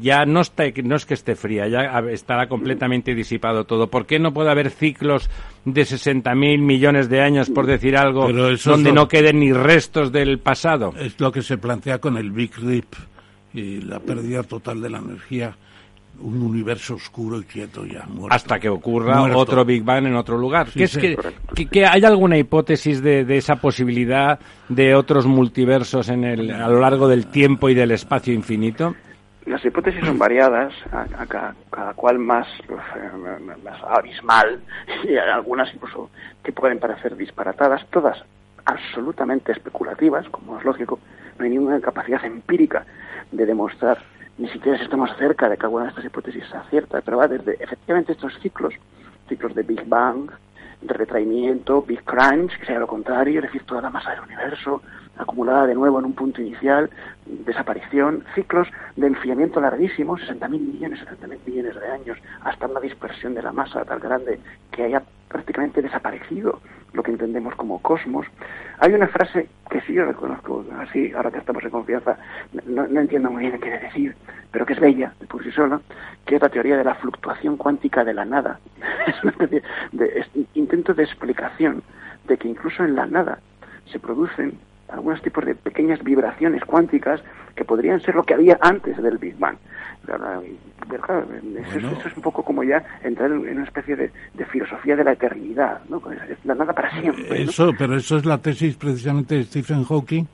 ya 0.00 0.24
no, 0.26 0.40
está, 0.40 0.64
no 0.82 0.96
es 0.96 1.06
que 1.06 1.14
esté 1.14 1.36
fría, 1.36 1.68
ya 1.68 1.98
estará 2.10 2.48
completamente 2.48 3.14
disipado 3.14 3.64
todo. 3.64 3.88
¿Por 3.88 4.06
qué 4.06 4.18
no 4.18 4.32
puede 4.32 4.50
haber 4.50 4.70
ciclos 4.70 5.30
de 5.64 5.82
60.000 5.82 6.58
millones 6.58 7.08
de 7.08 7.20
años, 7.20 7.50
por 7.50 7.66
decir 7.66 7.96
algo, 7.96 8.28
donde 8.64 8.92
no 8.92 9.08
queden 9.08 9.40
ni 9.40 9.52
restos 9.52 10.12
del 10.12 10.38
pasado? 10.38 10.94
Es 10.98 11.18
lo 11.20 11.32
que 11.32 11.42
se 11.42 11.58
plantea 11.58 11.98
con 11.98 12.16
el 12.16 12.30
Big 12.30 12.56
Rip 12.56 12.94
y 13.52 13.80
la 13.80 14.00
pérdida 14.00 14.42
total 14.42 14.80
de 14.80 14.90
la 14.90 14.98
energía 14.98 15.56
un 16.20 16.42
universo 16.42 16.94
oscuro 16.94 17.40
y 17.40 17.44
quieto 17.44 17.84
ya. 17.84 18.06
Hasta 18.30 18.58
que 18.58 18.68
ocurra 18.68 19.22
otro 19.36 19.64
Big 19.64 19.82
Bang 19.82 20.06
en 20.06 20.16
otro 20.16 20.36
lugar. 20.36 20.68
es 20.74 20.96
que, 20.96 21.86
¿Hay 21.86 22.04
alguna 22.04 22.36
hipótesis 22.38 23.02
de, 23.02 23.24
esa 23.36 23.56
posibilidad 23.56 24.38
de 24.68 24.94
otros 24.94 25.26
multiversos 25.26 26.08
en 26.08 26.24
el, 26.24 26.50
a 26.50 26.68
lo 26.68 26.80
largo 26.80 27.08
del 27.08 27.26
tiempo 27.26 27.68
y 27.68 27.74
del 27.74 27.90
espacio 27.92 28.32
infinito? 28.32 28.94
Las 29.46 29.64
hipótesis 29.64 30.04
son 30.04 30.18
variadas, 30.18 30.74
cada, 31.28 31.54
cual 31.94 32.18
más, 32.18 32.48
pues, 32.66 32.80
eh, 32.96 33.56
más 33.62 33.80
abismal, 33.96 34.60
y 35.04 35.16
algunas 35.16 35.72
incluso 35.72 36.10
que 36.42 36.50
pueden 36.52 36.80
parecer 36.80 37.16
disparatadas, 37.16 37.86
todas 37.90 38.18
absolutamente 38.64 39.52
especulativas, 39.52 40.28
como 40.30 40.58
es 40.58 40.64
lógico, 40.64 40.98
no 41.38 41.44
hay 41.44 41.50
ninguna 41.50 41.80
capacidad 41.80 42.24
empírica 42.24 42.84
de 43.30 43.46
demostrar 43.46 43.98
ni 44.38 44.48
siquiera 44.48 44.82
estamos 44.82 45.10
cerca 45.16 45.48
de 45.48 45.56
que 45.56 45.66
alguna 45.66 45.84
de 45.84 45.90
estas 45.90 46.04
hipótesis 46.04 46.44
sea 46.50 46.62
cierta, 46.70 47.00
pero 47.00 47.18
va 47.18 47.28
desde 47.28 47.54
efectivamente 47.62 48.12
estos 48.12 48.38
ciclos, 48.40 48.74
ciclos 49.28 49.54
de 49.54 49.62
Big 49.62 49.86
Bang, 49.86 50.30
de 50.82 50.94
retraimiento, 50.94 51.82
Big 51.82 52.02
Crunch, 52.04 52.58
que 52.58 52.66
sea 52.66 52.78
lo 52.78 52.86
contrario, 52.86 53.40
es 53.40 53.46
decir, 53.46 53.62
toda 53.64 53.80
la 53.80 53.90
masa 53.90 54.10
del 54.10 54.20
universo 54.20 54.82
acumulada 55.16 55.66
de 55.66 55.74
nuevo 55.74 55.98
en 55.98 56.04
un 56.04 56.12
punto 56.12 56.42
inicial, 56.42 56.90
desaparición, 57.24 58.24
ciclos 58.34 58.68
de 58.96 59.06
enfriamiento 59.06 59.60
larguísimos, 59.60 60.20
60.000 60.20 60.48
millones, 60.50 61.00
70.000 61.00 61.38
millones 61.46 61.74
de 61.74 61.88
años, 61.88 62.18
hasta 62.42 62.66
una 62.66 62.80
dispersión 62.80 63.34
de 63.34 63.42
la 63.42 63.52
masa 63.52 63.84
tan 63.84 63.98
grande 63.98 64.38
que 64.70 64.84
haya 64.84 65.02
prácticamente 65.28 65.80
desaparecido 65.80 66.60
lo 66.96 67.02
que 67.02 67.12
entendemos 67.12 67.54
como 67.54 67.80
cosmos. 67.80 68.26
Hay 68.78 68.92
una 68.92 69.06
frase 69.06 69.48
que 69.70 69.80
sí 69.82 69.92
yo 69.92 70.04
reconozco, 70.04 70.64
así, 70.78 71.12
ahora 71.12 71.30
que 71.30 71.38
estamos 71.38 71.62
en 71.62 71.70
confianza, 71.70 72.16
no, 72.66 72.84
entiendo 73.00 73.30
muy 73.30 73.42
bien 73.42 73.52
qué 73.52 73.60
quiere 73.60 73.78
decir, 73.78 74.16
pero 74.50 74.64
que 74.64 74.72
es 74.72 74.80
bella 74.80 75.12
por 75.28 75.44
sí 75.44 75.52
sola, 75.52 75.80
que 76.24 76.36
es 76.36 76.42
la 76.42 76.48
teoría 76.48 76.76
de 76.76 76.84
la 76.84 76.94
fluctuación 76.94 77.56
cuántica 77.56 78.04
de 78.04 78.14
la 78.14 78.24
nada. 78.24 78.58
Es 79.06 79.22
una 79.22 79.30
especie 79.32 79.62
de 79.92 80.26
intento 80.54 80.92
de 80.94 81.04
explicación 81.04 81.82
de 82.26 82.36
que 82.36 82.48
incluso 82.48 82.82
en 82.82 82.96
la 82.96 83.06
nada 83.06 83.38
se 83.92 84.00
producen 84.00 84.58
algunos 84.88 85.22
tipos 85.22 85.44
de 85.44 85.54
pequeñas 85.54 86.02
vibraciones 86.02 86.64
cuánticas 86.64 87.20
que 87.56 87.64
podrían 87.64 88.00
ser 88.00 88.14
lo 88.14 88.22
que 88.22 88.34
había 88.34 88.58
antes 88.60 88.96
del 89.02 89.18
Big 89.18 89.36
Bang. 89.38 89.56
eso, 90.06 92.08
es 92.08 92.16
un 92.16 92.22
poco 92.22 92.44
como 92.44 92.62
ya 92.62 92.84
entrar 93.02 93.30
en 93.30 93.38
una 93.38 93.64
especie 93.64 93.96
de, 93.96 94.10
filosofía 94.52 94.94
de 94.94 95.02
la 95.02 95.12
eternidad, 95.12 95.80
¿no? 95.88 96.00
la 96.44 96.54
nada 96.54 96.72
para 96.72 97.00
siempre. 97.00 97.42
Eso, 97.42 97.72
pero 97.76 97.96
eso 97.96 98.18
es 98.18 98.26
la 98.26 98.38
tesis 98.38 98.76
precisamente 98.76 99.36
de 99.36 99.44
Stephen 99.44 99.84
Hawking, 99.84 100.24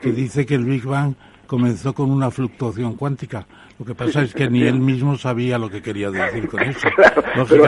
que 0.00 0.12
dice 0.12 0.44
que 0.44 0.54
el 0.54 0.64
Big 0.64 0.84
Bang 0.84 1.14
comenzó 1.46 1.94
con 1.94 2.10
una 2.10 2.30
fluctuación 2.30 2.94
cuántica. 2.94 3.46
Lo 3.78 3.84
que 3.84 3.94
pasa 3.94 4.22
es 4.22 4.34
que 4.34 4.48
ni 4.48 4.62
él 4.62 4.80
mismo 4.80 5.16
sabía 5.16 5.58
lo 5.58 5.68
que 5.68 5.82
quería 5.82 6.10
decir 6.10 6.48
con 6.48 6.62
eso. 6.62 6.88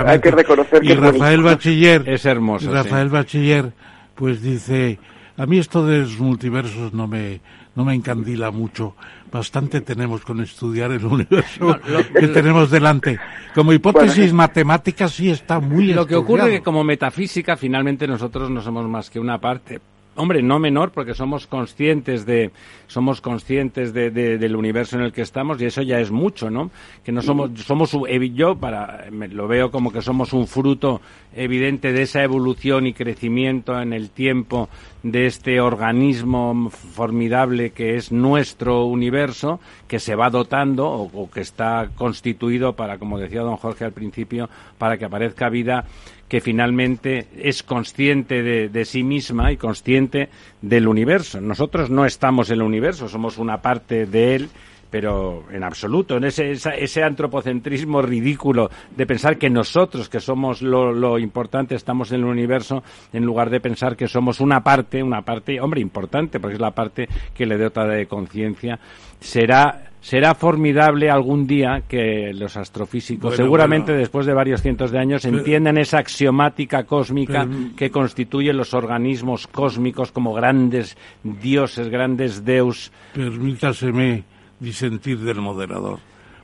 hay 0.07 0.21
que 0.21 0.31
reconocer 0.31 0.85
y 0.85 0.95
Rafael 0.95 1.43
Bachiller 1.43 2.09
es 2.09 2.25
hermoso. 2.25 2.73
Rafael 2.73 3.09
Bachiller, 3.09 3.73
pues 4.15 4.43
dice 4.43 4.99
a 5.39 5.47
mí 5.47 5.59
esto 5.59 5.87
de 5.87 6.01
los 6.01 6.19
multiversos 6.19 6.93
no 6.93 7.07
me, 7.07 7.41
no 7.79 7.85
me 7.85 7.95
encandila 7.95 8.51
mucho. 8.51 8.97
Bastante 9.31 9.83
tenemos 9.83 10.23
con 10.23 10.41
estudiar 10.41 10.91
el 10.91 11.05
universo 11.17 11.79
que 12.13 12.27
tenemos 12.27 12.73
delante. 12.73 13.21
Como 13.55 13.73
hipótesis 13.73 14.33
matemática 14.33 15.07
sí 15.07 15.31
está 15.31 15.61
muy 15.61 15.93
Lo 15.93 16.05
que 16.05 16.17
ocurre 16.17 16.47
es 16.47 16.59
que 16.59 16.65
como 16.65 16.83
metafísica 16.83 17.57
finalmente 17.57 18.09
nosotros 18.09 18.51
no 18.51 18.61
somos 18.63 18.89
más 18.89 19.11
que 19.11 19.21
una 19.21 19.39
parte 19.39 19.81
hombre, 20.19 20.43
no 20.43 20.59
menor, 20.59 20.91
porque 20.91 21.15
somos 21.15 21.47
conscientes 21.47 22.27
de, 22.27 22.51
somos 22.89 23.21
conscientes 23.21 23.93
de, 23.95 24.11
del 24.11 24.57
universo 24.57 24.97
en 24.97 25.03
el 25.03 25.13
que 25.13 25.23
estamos 25.23 25.63
y 25.63 25.67
eso 25.67 25.81
ya 25.83 26.01
es 26.01 26.11
mucho, 26.11 26.51
¿no? 26.51 26.71
Que 27.05 27.13
no 27.13 27.23
somos, 27.23 27.51
somos 27.61 27.97
yo 28.35 28.57
para, 28.57 29.07
lo 29.11 29.47
veo 29.47 29.71
como 29.71 29.93
que 29.93 30.03
somos 30.03 30.33
un 30.33 30.47
fruto 30.49 31.01
evidente 31.35 31.93
de 31.93 32.03
esa 32.03 32.23
evolución 32.25 32.87
y 32.87 32.95
crecimiento 32.95 33.81
en 33.81 33.93
el 33.93 34.11
tiempo 34.11 34.69
de 35.05 35.27
este 35.27 35.61
organismo 35.61 36.69
formidable 36.71 37.71
que 37.71 37.95
es 37.95 38.11
nuestro 38.11 38.87
universo, 38.87 39.61
que 39.87 40.01
se 40.01 40.17
va 40.17 40.31
dotando 40.31 40.89
o 40.89 41.31
que 41.31 41.41
está 41.41 41.91
constituido 41.95 42.75
para, 42.75 42.99
como 42.99 43.19
decía 43.19 43.43
don 43.43 43.57
Jorge 43.57 43.85
al 43.85 43.93
principio, 43.93 44.51
para 44.79 44.99
que 44.99 45.05
aparezca 45.05 45.49
vida 45.49 45.85
que 46.29 46.41
finalmente 46.41 47.27
es 47.37 47.63
consciente 47.63 48.43
de, 48.43 48.85
sí 48.85 49.03
misma 49.03 49.51
y 49.51 49.57
consciente 49.57 50.29
del 50.61 50.87
universo. 50.87 51.41
Nosotros 51.41 51.91
no 51.91 52.05
estamos 52.05 52.51
en 52.51 52.57
el 52.57 52.63
universo, 52.63 53.09
somos 53.09 53.39
una 53.39 53.61
parte 53.61 54.07
de 54.07 54.35
él 54.35 54.51
pero 54.91 55.45
en 55.53 55.65
absoluto, 55.65 56.17
en 56.17 56.25
ese, 56.25 56.51
ese 56.51 57.03
antropocentrismo 57.03 58.01
ridículo 58.01 58.71
de 58.97 59.07
pensar 59.07 59.37
que 59.37 59.51
nosotros, 59.51 60.09
que 60.09 60.19
somos 60.19 60.63
lo, 60.63 60.95
lo, 60.95 61.19
importante, 61.19 61.75
estamos 61.75 62.11
en 62.11 62.21
el 62.21 62.25
universo, 62.25 62.83
en 63.13 63.23
lugar 63.23 63.51
de 63.51 63.61
pensar 63.61 63.99
que 63.99 64.09
somos 64.09 64.41
una 64.41 64.65
parte, 64.65 65.03
una 65.03 65.21
parte, 65.21 65.61
hombre, 65.61 65.83
importante, 65.83 66.41
porque 66.41 66.55
es 66.55 66.61
la 66.61 66.71
parte 66.71 67.07
que 67.35 67.45
le 67.45 67.59
dota 67.59 67.85
de 67.85 68.07
conciencia, 68.07 68.81
será 69.21 69.88
será 70.01 70.35
formidable 70.35 71.11
algún 71.11 71.47
día 71.47 71.83
que 71.89 72.33
los 72.33 72.57
astrofísicos, 72.57 73.37
seguramente 73.37 73.93
después 73.93 74.27
de 74.27 74.35
varios 74.35 74.63
cientos 74.63 74.91
de 74.91 74.99
años, 74.99 75.25
entiendan 75.25 75.79
esa 75.79 75.99
axiomática 75.99 76.85
cósmica 76.85 77.47
que 77.77 77.91
constituye 77.91 78.53
los 78.53 78.75
organismos 78.75 79.47
cósmicos 79.47 80.13
como 80.13 80.33
grandes 80.33 80.97
dioses, 81.23 81.89
grandes 81.89 82.45
deus. 82.45 82.93
Permítaseme 83.15 84.25
disentir 84.61 85.19
del 85.19 85.41
moderador. 85.41 85.99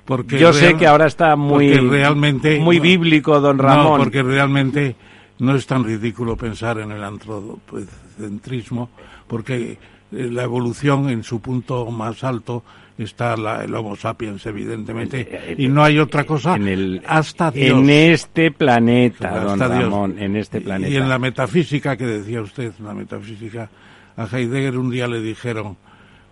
Porque 0.05 0.39
Yo 0.39 0.53
sé 0.53 0.77
que 0.77 0.87
ahora 0.87 1.07
está 1.07 1.35
muy, 1.35 1.73
realmente, 1.75 2.59
muy 2.59 2.79
bíblico, 2.79 3.41
don 3.41 3.59
Ramón. 3.59 3.93
No, 3.93 3.97
porque 3.99 4.23
realmente 4.23 4.97
no 5.39 5.57
es 5.57 5.67
tan 5.67 5.83
ridículo 5.83 6.37
pensar 6.37 6.79
en 6.79 6.93
el 6.93 7.03
antropocentrismo, 7.03 8.91
porque 9.27 9.79
la 10.11 10.43
evolución 10.43 11.09
en 11.09 11.23
su 11.25 11.41
punto 11.41 11.91
más 11.91 12.23
alto 12.23 12.63
está 12.99 13.35
el 13.35 13.75
Homo 13.75 13.97
sapiens, 13.97 14.47
evidentemente, 14.47 15.21
eh, 15.21 15.29
eh, 15.33 15.55
y 15.59 15.69
no 15.69 15.83
hay 15.83 15.99
otra 15.99 16.25
cosa 16.25 16.55
en 16.55 16.69
el, 16.69 17.03
hasta 17.07 17.51
Dios. 17.51 17.79
En 17.79 17.91
este 17.91 18.53
planeta, 18.53 19.41
don 19.41 19.59
Ramón, 19.59 20.19
en 20.19 20.37
este 20.37 20.61
planeta. 20.61 20.93
Y 20.93 20.97
en 20.97 21.09
la 21.09 21.19
metafísica 21.19 21.97
que 21.97 22.07
decía 22.07 22.41
usted, 22.41 22.73
la 22.79 22.95
metafísica, 22.95 23.69
a 24.17 24.27
Heidegger 24.27 24.79
un 24.79 24.91
día 24.91 25.09
le 25.09 25.21
dijeron, 25.21 25.77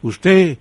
usted 0.02 0.58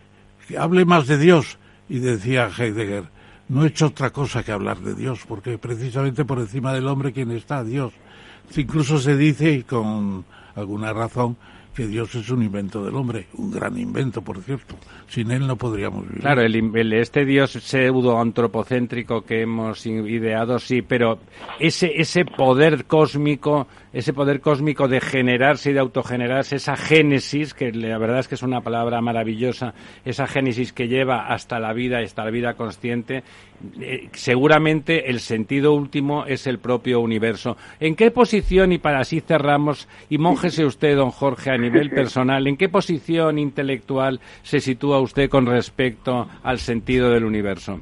hable 0.58 0.86
más 0.86 1.08
de 1.08 1.18
Dios, 1.18 1.58
y 1.88 2.00
decía 2.00 2.50
Heidegger, 2.58 3.04
no 3.50 3.64
he 3.64 3.68
hecho 3.68 3.88
otra 3.88 4.12
cosa 4.12 4.44
que 4.44 4.52
hablar 4.52 4.80
de 4.80 4.96
Dios, 4.96 5.20
porque 5.28 5.58
precisamente 5.58 6.26
por 6.26 6.40
encima 6.40 6.74
del 6.74 6.88
hombre 6.88 7.12
quien 7.12 7.32
está, 7.32 7.64
Dios. 7.64 7.94
Incluso 8.56 8.98
se 8.98 9.16
dice, 9.16 9.52
y 9.52 9.64
con 9.64 10.26
alguna 10.56 10.94
razón, 10.94 11.38
que 11.74 11.88
Dios 11.88 12.14
es 12.16 12.30
un 12.30 12.44
invento 12.44 12.84
del 12.84 12.96
hombre, 12.96 13.28
un 13.36 13.52
gran 13.52 13.78
invento, 13.78 14.22
por 14.22 14.42
cierto. 14.42 14.76
Sin 15.08 15.32
él 15.32 15.48
no 15.48 15.56
podríamos 15.56 16.08
vivir. 16.08 16.22
Claro, 16.22 16.42
el, 16.42 16.94
este 16.94 17.26
Dios 17.26 17.52
pseudo 17.52 18.20
antropocéntrico 18.20 19.22
que 19.22 19.42
hemos 19.42 19.86
ideado, 19.86 20.60
sí, 20.60 20.82
pero 20.82 21.20
ese, 21.60 21.92
ese 21.96 22.26
poder 22.26 22.86
cósmico 22.86 23.68
ese 23.94 24.14
poder 24.14 24.40
cósmico 24.42 24.88
de 24.88 25.02
generarse 25.02 25.72
y 25.72 25.74
de 25.74 25.80
autogenerarse, 25.80 26.56
esa 26.56 26.76
génesis, 26.76 27.54
que 27.54 27.72
la 27.72 27.98
verdad 27.98 28.20
es 28.20 28.28
que 28.28 28.36
es 28.36 28.44
una 28.44 28.62
palabra 28.62 29.02
maravillosa, 29.02 29.74
esa 30.06 30.28
génesis 30.28 30.74
que 30.74 30.88
lleva 30.88 31.28
hasta 31.28 31.60
la 31.60 31.74
vida, 31.74 32.00
hasta 32.00 32.24
la 32.24 32.32
vida 32.32 32.54
consciente, 32.54 33.24
eh, 33.80 34.10
seguramente 34.14 35.10
el 35.10 35.20
sentido 35.20 35.74
último 35.74 36.26
es 36.26 36.48
el 36.48 36.60
propio 36.60 37.00
universo. 37.00 37.58
¿En 37.80 37.96
qué 37.96 38.12
posición, 38.12 38.72
y 38.72 38.78
para 38.78 39.00
así 39.00 39.20
cerramos, 39.20 39.88
y 40.10 40.18
monjese 40.18 40.66
usted, 40.66 40.96
don 40.96 41.12
Jorge, 41.12 41.52
a 41.52 41.58
nivel 41.58 41.90
personal, 41.92 42.48
¿en 42.48 42.58
qué 42.58 42.70
posición 42.70 43.38
intelectual 43.40 44.20
se 44.42 44.60
sitúa 44.60 45.00
usted 45.00 45.30
con 45.30 45.46
respecto 45.46 46.28
al 46.44 46.60
sentido 46.60 47.10
del 47.10 47.26
universo? 47.26 47.82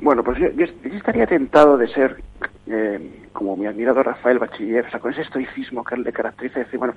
Bueno, 0.00 0.22
pues 0.22 0.38
yo, 0.38 0.64
estaría 0.96 1.26
tentado 1.26 1.76
de 1.78 1.88
ser 1.88 2.22
eh, 2.66 3.28
como 3.32 3.56
mi 3.56 3.66
admirado 3.66 4.02
Rafael 4.02 4.38
Bachiller, 4.38 4.86
o 4.86 4.90
sea, 4.90 5.00
con 5.00 5.12
ese 5.12 5.22
estoicismo 5.22 5.84
que 5.84 5.96
le 5.96 6.12
caracteriza, 6.12 6.60
decir, 6.60 6.78
bueno, 6.78 6.94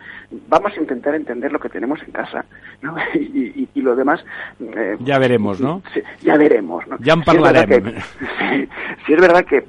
vamos 0.47 0.71
a 0.77 0.79
intentar 0.79 1.15
entender 1.15 1.51
lo 1.51 1.59
que 1.59 1.69
tenemos 1.69 2.01
en 2.03 2.11
casa, 2.11 2.45
¿no? 2.81 2.95
y, 3.13 3.67
lo 3.75 3.95
demás... 3.95 4.23
Eh, 4.59 4.97
ya 4.99 5.17
veremos, 5.19 5.61
¿no? 5.61 5.81
ya 6.21 6.37
veremos, 6.37 6.85
¿no? 6.87 6.97
Ya 6.99 7.13
hablaremos. 7.13 7.93
Si 9.05 9.13
es 9.13 9.21
verdad 9.21 9.45
que, 9.45 9.65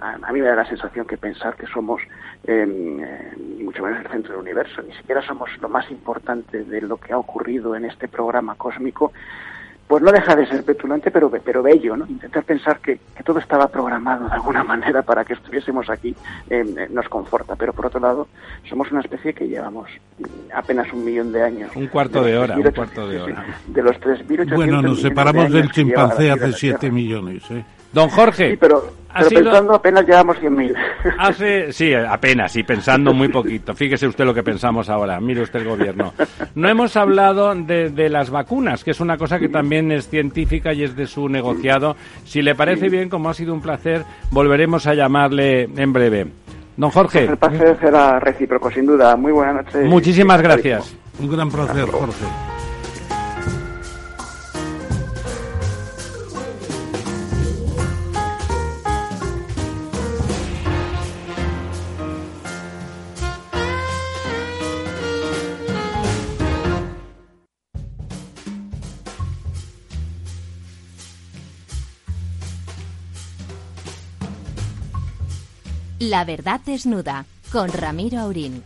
a, 0.00 0.32
mí 0.32 0.40
me 0.40 0.48
da 0.48 0.56
la 0.56 0.68
sensación 0.68 1.06
que 1.06 1.16
pensar 1.16 1.56
que 1.56 1.66
somos, 1.66 2.02
em, 2.44 3.00
eh, 3.02 3.32
mucho 3.62 3.82
menos 3.82 4.04
el 4.04 4.10
centro 4.10 4.32
del 4.32 4.42
universo, 4.42 4.82
ni 4.82 4.92
siquiera 4.94 5.22
somos 5.22 5.50
lo 5.60 5.68
más 5.68 5.88
importante 5.90 6.64
de 6.64 6.80
lo 6.80 6.96
que 6.96 7.12
ha 7.12 7.18
ocurrido 7.18 7.76
en 7.76 7.84
este 7.84 8.08
programa 8.08 8.56
cósmico, 8.56 9.12
pues 9.92 10.02
no 10.02 10.10
deja 10.10 10.34
de 10.34 10.46
ser 10.46 10.64
petulante, 10.64 11.10
pero, 11.10 11.30
pero 11.44 11.62
bello, 11.62 11.94
¿no? 11.98 12.06
Intentar 12.06 12.44
pensar 12.44 12.80
que, 12.80 12.98
todo 13.26 13.38
estaba 13.38 13.68
programado 13.68 14.26
de 14.26 14.32
alguna 14.32 14.64
manera 14.72 15.02
para 15.02 15.22
que 15.22 15.34
estuviésemos 15.34 15.90
aquí 15.90 16.16
em, 16.48 16.78
eh, 16.78 16.88
nos 16.90 17.10
conforta, 17.10 17.56
pero 17.56 17.74
por 17.74 17.84
otro 17.84 18.00
lado, 18.00 18.26
somos 18.70 18.90
una 18.90 19.02
especie 19.02 19.34
que 19.34 19.46
llevamos 19.46 19.90
apenas 20.54 20.90
un 20.94 21.04
millón 21.04 21.30
de 21.30 21.42
años. 21.42 21.76
Un 21.76 21.88
cuarto 21.88 22.24
de, 22.24 22.38
hora, 22.38 22.56
un 22.56 22.70
cuarto 22.70 23.06
de 23.06 23.20
hora. 23.20 23.44
De 23.66 23.82
los 23.82 24.00
3.800 24.00 24.54
Bueno, 24.54 24.80
nos 24.80 25.02
separamos 25.02 25.52
del 25.52 25.70
chimpancé 25.70 26.30
hace 26.30 26.52
7 26.54 26.90
millones, 26.90 27.42
¿eh? 27.50 27.62
Don 27.92 28.08
Jorge. 28.08 28.52
Sí, 28.52 28.56
pero, 28.58 28.84
pensando 29.28 29.74
apenas 29.74 30.06
llevamos 30.06 30.38
100.000. 30.38 30.74
Hace, 31.18 31.72
sí, 31.72 31.92
apenas, 31.94 32.56
y 32.56 32.62
pensando 32.62 33.12
muy 33.12 33.28
poquito. 33.28 33.74
Fíjese 33.74 34.06
usted 34.06 34.24
lo 34.24 34.32
que 34.34 34.42
pensamos 34.42 34.88
ahora. 34.88 35.20
Mire 35.20 35.42
usted 35.42 35.60
el 35.60 35.68
gobierno. 35.68 36.14
No 36.54 36.68
hemos 36.68 36.96
hablado 36.96 37.54
de, 37.54 37.90
de, 37.90 38.08
las 38.08 38.30
vacunas, 38.30 38.82
que 38.84 38.92
es 38.92 39.00
una 39.00 39.16
cosa 39.18 39.38
que 39.38 39.48
también 39.48 39.92
es 39.92 40.08
científica 40.08 40.72
y 40.72 40.84
es 40.84 40.96
de 40.96 41.06
su 41.06 41.28
negociado. 41.28 41.96
Si 42.24 42.40
le 42.42 42.54
parece 42.54 42.88
bien, 42.88 43.08
como 43.08 43.28
ha 43.28 43.34
sido 43.34 43.52
un 43.52 43.60
placer, 43.60 44.04
volveremos 44.30 44.86
a 44.86 44.94
llamarle 44.94 45.64
en 45.64 45.92
breve. 45.92 46.26
Don 46.76 46.90
Jorge. 46.90 47.24
El 47.24 47.36
placer 47.36 47.76
será 47.78 48.18
recíproco, 48.18 48.70
sin 48.70 48.86
duda. 48.86 49.14
Muy 49.16 49.32
buenas 49.32 49.66
noches. 49.66 49.84
Muchísimas 49.86 50.40
gracias. 50.40 50.96
Un 51.20 51.30
gran 51.30 51.50
placer, 51.50 51.86
Jorge. 51.90 52.24
La 76.12 76.26
verdad 76.26 76.60
desnuda 76.66 77.24
con 77.50 77.72
Ramiro 77.72 78.18
Aurín. 78.18 78.62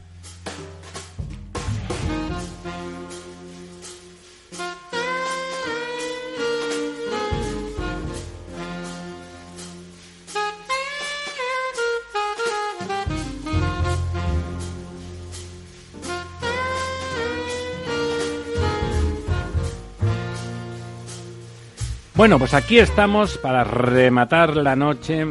Bueno, 22.16 22.40
pues 22.40 22.54
aquí 22.54 22.80
estamos 22.80 23.38
para 23.38 23.62
rematar 23.62 24.56
la 24.56 24.74
noche 24.74 25.24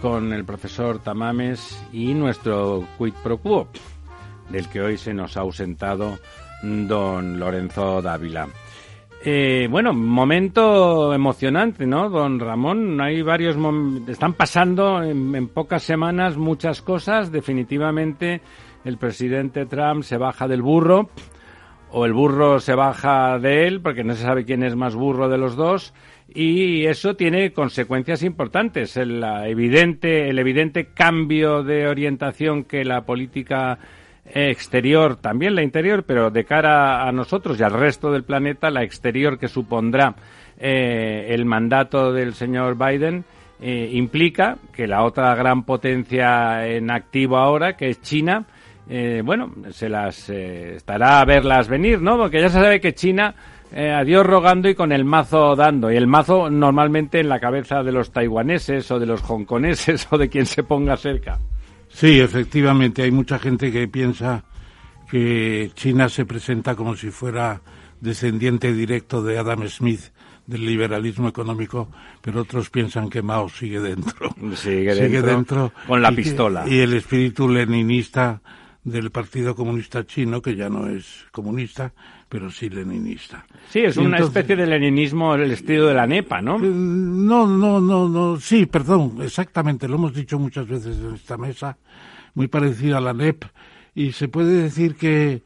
con 0.00 0.32
el 0.32 0.44
profesor 0.44 0.98
Tamames 0.98 1.86
y 1.92 2.14
nuestro 2.14 2.86
quid 2.98 3.12
pro 3.22 3.38
quo, 3.38 3.68
del 4.48 4.68
que 4.68 4.80
hoy 4.80 4.96
se 4.96 5.12
nos 5.12 5.36
ha 5.36 5.40
ausentado 5.40 6.18
don 6.62 7.38
Lorenzo 7.38 8.00
Dávila. 8.00 8.48
Eh, 9.22 9.68
bueno, 9.70 9.92
momento 9.92 11.12
emocionante, 11.12 11.86
¿no, 11.86 12.08
don 12.08 12.40
Ramón? 12.40 13.00
Hay 13.00 13.20
varios 13.20 13.56
están 14.08 14.32
pasando 14.32 15.02
en, 15.02 15.34
en, 15.34 15.48
pocas 15.48 15.82
semanas 15.82 16.38
muchas 16.38 16.80
cosas. 16.80 17.30
Definitivamente, 17.30 18.40
el 18.84 18.96
presidente 18.96 19.66
Trump 19.66 20.04
se 20.04 20.16
baja 20.16 20.48
del 20.48 20.62
burro 20.62 21.10
o 21.90 22.06
el 22.06 22.14
burro 22.14 22.60
se 22.60 22.74
baja 22.74 23.38
de 23.38 23.66
él, 23.66 23.82
porque 23.82 24.04
no 24.04 24.14
se 24.14 24.22
sabe 24.22 24.44
quién 24.44 24.62
es 24.62 24.74
más 24.74 24.94
burro 24.94 25.28
de 25.28 25.36
los 25.36 25.56
dos 25.56 25.92
y 26.34 26.86
eso 26.86 27.14
tiene 27.14 27.52
consecuencias 27.52 28.22
importantes. 28.22 28.96
El, 28.96 29.22
evidente, 29.46 30.28
el 30.28 30.38
evidente 30.38 30.86
cambio 30.94 31.62
de 31.62 31.88
orientación 31.88 32.64
que 32.64 32.84
la 32.84 33.02
política 33.02 33.78
exterior, 34.32 35.16
también 35.16 35.54
la 35.54 35.62
interior, 35.62 36.04
pero 36.04 36.30
de 36.30 36.44
cara 36.44 37.06
a 37.06 37.12
nosotros 37.12 37.58
y 37.58 37.62
al 37.62 37.72
resto 37.72 38.12
del 38.12 38.24
planeta, 38.24 38.70
la 38.70 38.82
exterior 38.82 39.38
que 39.38 39.48
supondrá 39.48 40.14
eh, 40.58 41.26
el 41.30 41.44
mandato 41.44 42.12
del 42.12 42.34
señor 42.34 42.76
Biden 42.76 43.24
eh, 43.60 43.90
implica 43.92 44.58
que 44.72 44.86
la 44.86 45.04
otra 45.04 45.34
gran 45.34 45.64
potencia 45.64 46.66
en 46.66 46.90
activo 46.90 47.38
ahora, 47.38 47.76
que 47.76 47.88
es 47.88 48.00
China, 48.02 48.44
eh, 48.88 49.22
bueno, 49.24 49.52
se 49.70 49.88
las 49.88 50.28
estará 50.28 51.20
a 51.20 51.24
verlas 51.24 51.68
venir, 51.68 52.00
¿no? 52.00 52.16
Porque 52.16 52.40
ya 52.40 52.48
se 52.48 52.60
sabe 52.60 52.80
que 52.80 52.92
China 52.92 53.34
a 53.72 54.04
Dios 54.04 54.26
rogando 54.26 54.68
y 54.68 54.74
con 54.74 54.92
el 54.92 55.04
mazo 55.04 55.54
dando. 55.54 55.90
Y 55.92 55.96
el 55.96 56.06
mazo 56.06 56.50
normalmente 56.50 57.20
en 57.20 57.28
la 57.28 57.40
cabeza 57.40 57.82
de 57.82 57.92
los 57.92 58.10
taiwaneses 58.10 58.90
o 58.90 58.98
de 58.98 59.06
los 59.06 59.22
hongkoneses 59.22 60.08
o 60.10 60.18
de 60.18 60.28
quien 60.28 60.46
se 60.46 60.62
ponga 60.62 60.96
cerca. 60.96 61.38
Sí, 61.88 62.20
efectivamente, 62.20 63.02
hay 63.02 63.10
mucha 63.10 63.38
gente 63.38 63.72
que 63.72 63.88
piensa 63.88 64.44
que 65.10 65.70
China 65.74 66.08
se 66.08 66.24
presenta 66.24 66.76
como 66.76 66.94
si 66.94 67.10
fuera 67.10 67.60
descendiente 68.00 68.72
directo 68.72 69.22
de 69.22 69.38
Adam 69.38 69.68
Smith 69.68 70.12
del 70.46 70.66
liberalismo 70.66 71.28
económico, 71.28 71.88
pero 72.20 72.40
otros 72.40 72.70
piensan 72.70 73.08
que 73.08 73.22
Mao 73.22 73.48
sigue 73.48 73.80
dentro. 73.80 74.34
Sigue 74.54 74.94
dentro, 75.22 75.72
con 75.86 76.02
la 76.02 76.10
pistola. 76.10 76.64
y 76.66 76.80
el 76.80 76.94
espíritu 76.94 77.48
leninista 77.48 78.40
del 78.82 79.10
Partido 79.10 79.54
Comunista 79.54 80.04
Chino, 80.06 80.40
que 80.40 80.56
ya 80.56 80.68
no 80.68 80.88
es 80.88 81.26
comunista, 81.30 81.92
pero 82.30 82.48
sí 82.48 82.70
leninista. 82.70 83.44
Sí, 83.68 83.80
es 83.80 83.96
una 83.96 84.18
especie 84.18 84.54
de 84.54 84.64
leninismo 84.64 85.34
el 85.34 85.50
estilo 85.50 85.88
de 85.88 85.94
la 85.94 86.06
NEPA, 86.06 86.40
¿no? 86.40 86.56
Eh, 86.58 86.70
no, 86.70 87.44
no, 87.44 87.80
no, 87.80 88.08
no, 88.08 88.38
sí, 88.38 88.66
perdón, 88.66 89.16
exactamente, 89.20 89.88
lo 89.88 89.96
hemos 89.96 90.14
dicho 90.14 90.38
muchas 90.38 90.68
veces 90.68 90.96
en 91.00 91.16
esta 91.16 91.36
mesa, 91.36 91.76
muy 92.34 92.46
parecido 92.46 92.96
a 92.96 93.00
la 93.00 93.12
NEP, 93.12 93.44
y 93.96 94.12
se 94.12 94.28
puede 94.28 94.62
decir 94.62 94.94
que 94.94 95.42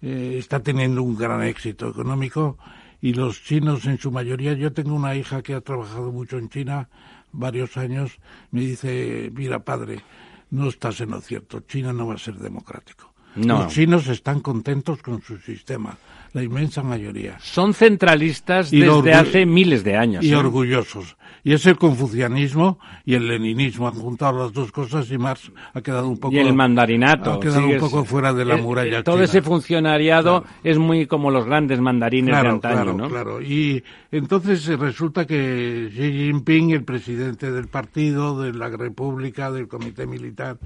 eh, 0.00 0.36
está 0.38 0.60
teniendo 0.60 1.02
un 1.02 1.16
gran 1.16 1.42
éxito 1.42 1.88
económico 1.88 2.56
y 3.02 3.14
los 3.14 3.42
chinos 3.42 3.84
en 3.86 3.98
su 3.98 4.12
mayoría, 4.12 4.52
yo 4.52 4.72
tengo 4.72 4.94
una 4.94 5.16
hija 5.16 5.42
que 5.42 5.54
ha 5.54 5.60
trabajado 5.60 6.12
mucho 6.12 6.38
en 6.38 6.48
China 6.50 6.88
varios 7.32 7.76
años, 7.76 8.16
me 8.52 8.60
dice, 8.60 9.32
mira 9.34 9.58
padre, 9.58 10.02
no 10.50 10.68
estás 10.68 11.00
en 11.00 11.10
lo 11.10 11.20
cierto, 11.20 11.58
China 11.66 11.92
no 11.92 12.06
va 12.06 12.14
a 12.14 12.18
ser 12.18 12.36
democrático. 12.36 13.12
Los 13.36 13.72
chinos 13.72 14.08
están 14.08 14.40
contentos 14.40 15.02
con 15.02 15.22
su 15.22 15.38
sistema, 15.38 15.96
la 16.32 16.42
inmensa 16.42 16.82
mayoría. 16.82 17.38
Son 17.40 17.72
centralistas 17.72 18.70
desde 18.70 19.12
hace 19.14 19.46
miles 19.46 19.84
de 19.84 19.96
años. 19.96 20.24
Y 20.24 20.32
¿eh? 20.32 20.36
orgullosos. 20.36 21.16
Y 21.44 21.52
es 21.52 21.64
el 21.66 21.78
confucianismo 21.78 22.78
y 23.04 23.14
el 23.14 23.28
leninismo. 23.28 23.86
Han 23.86 23.94
juntado 23.94 24.38
las 24.44 24.52
dos 24.52 24.72
cosas 24.72 25.10
y 25.10 25.18
Marx 25.18 25.50
ha 25.72 25.80
quedado 25.80 26.08
un 26.08 26.18
poco... 26.18 26.34
Y 26.34 26.38
el 26.38 26.52
mandarinato. 26.52 27.34
Ha 27.34 27.40
quedado 27.40 27.66
un 27.66 27.78
poco 27.78 28.04
fuera 28.04 28.32
de 28.32 28.44
la 28.44 28.56
eh, 28.56 28.62
muralla 28.62 29.02
Todo 29.02 29.22
ese 29.22 29.40
funcionariado 29.40 30.44
es 30.64 30.78
muy 30.78 31.06
como 31.06 31.30
los 31.30 31.46
grandes 31.46 31.80
mandarines 31.80 32.34
de 32.34 32.48
antaño, 32.48 32.74
claro, 32.74 32.92
¿no? 32.94 33.08
Claro, 33.08 33.40
Y 33.40 33.82
entonces 34.10 34.66
resulta 34.66 35.26
que 35.26 35.90
Xi 35.94 36.12
Jinping, 36.12 36.70
el 36.70 36.84
presidente 36.84 37.52
del 37.52 37.68
partido, 37.68 38.42
de 38.42 38.52
la 38.52 38.68
República, 38.68 39.50
del 39.50 39.68
Comité 39.68 40.06
Militar, 40.06 40.58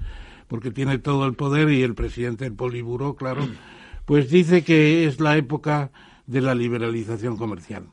porque 0.52 0.70
tiene 0.70 0.98
todo 0.98 1.24
el 1.24 1.32
poder, 1.32 1.70
y 1.70 1.82
el 1.82 1.94
presidente 1.94 2.44
del 2.44 2.52
Poliburo, 2.52 3.16
claro, 3.16 3.48
pues 4.04 4.28
dice 4.28 4.62
que 4.62 5.06
es 5.06 5.18
la 5.18 5.38
época 5.38 5.92
de 6.26 6.42
la 6.42 6.54
liberalización 6.54 7.38
comercial 7.38 7.86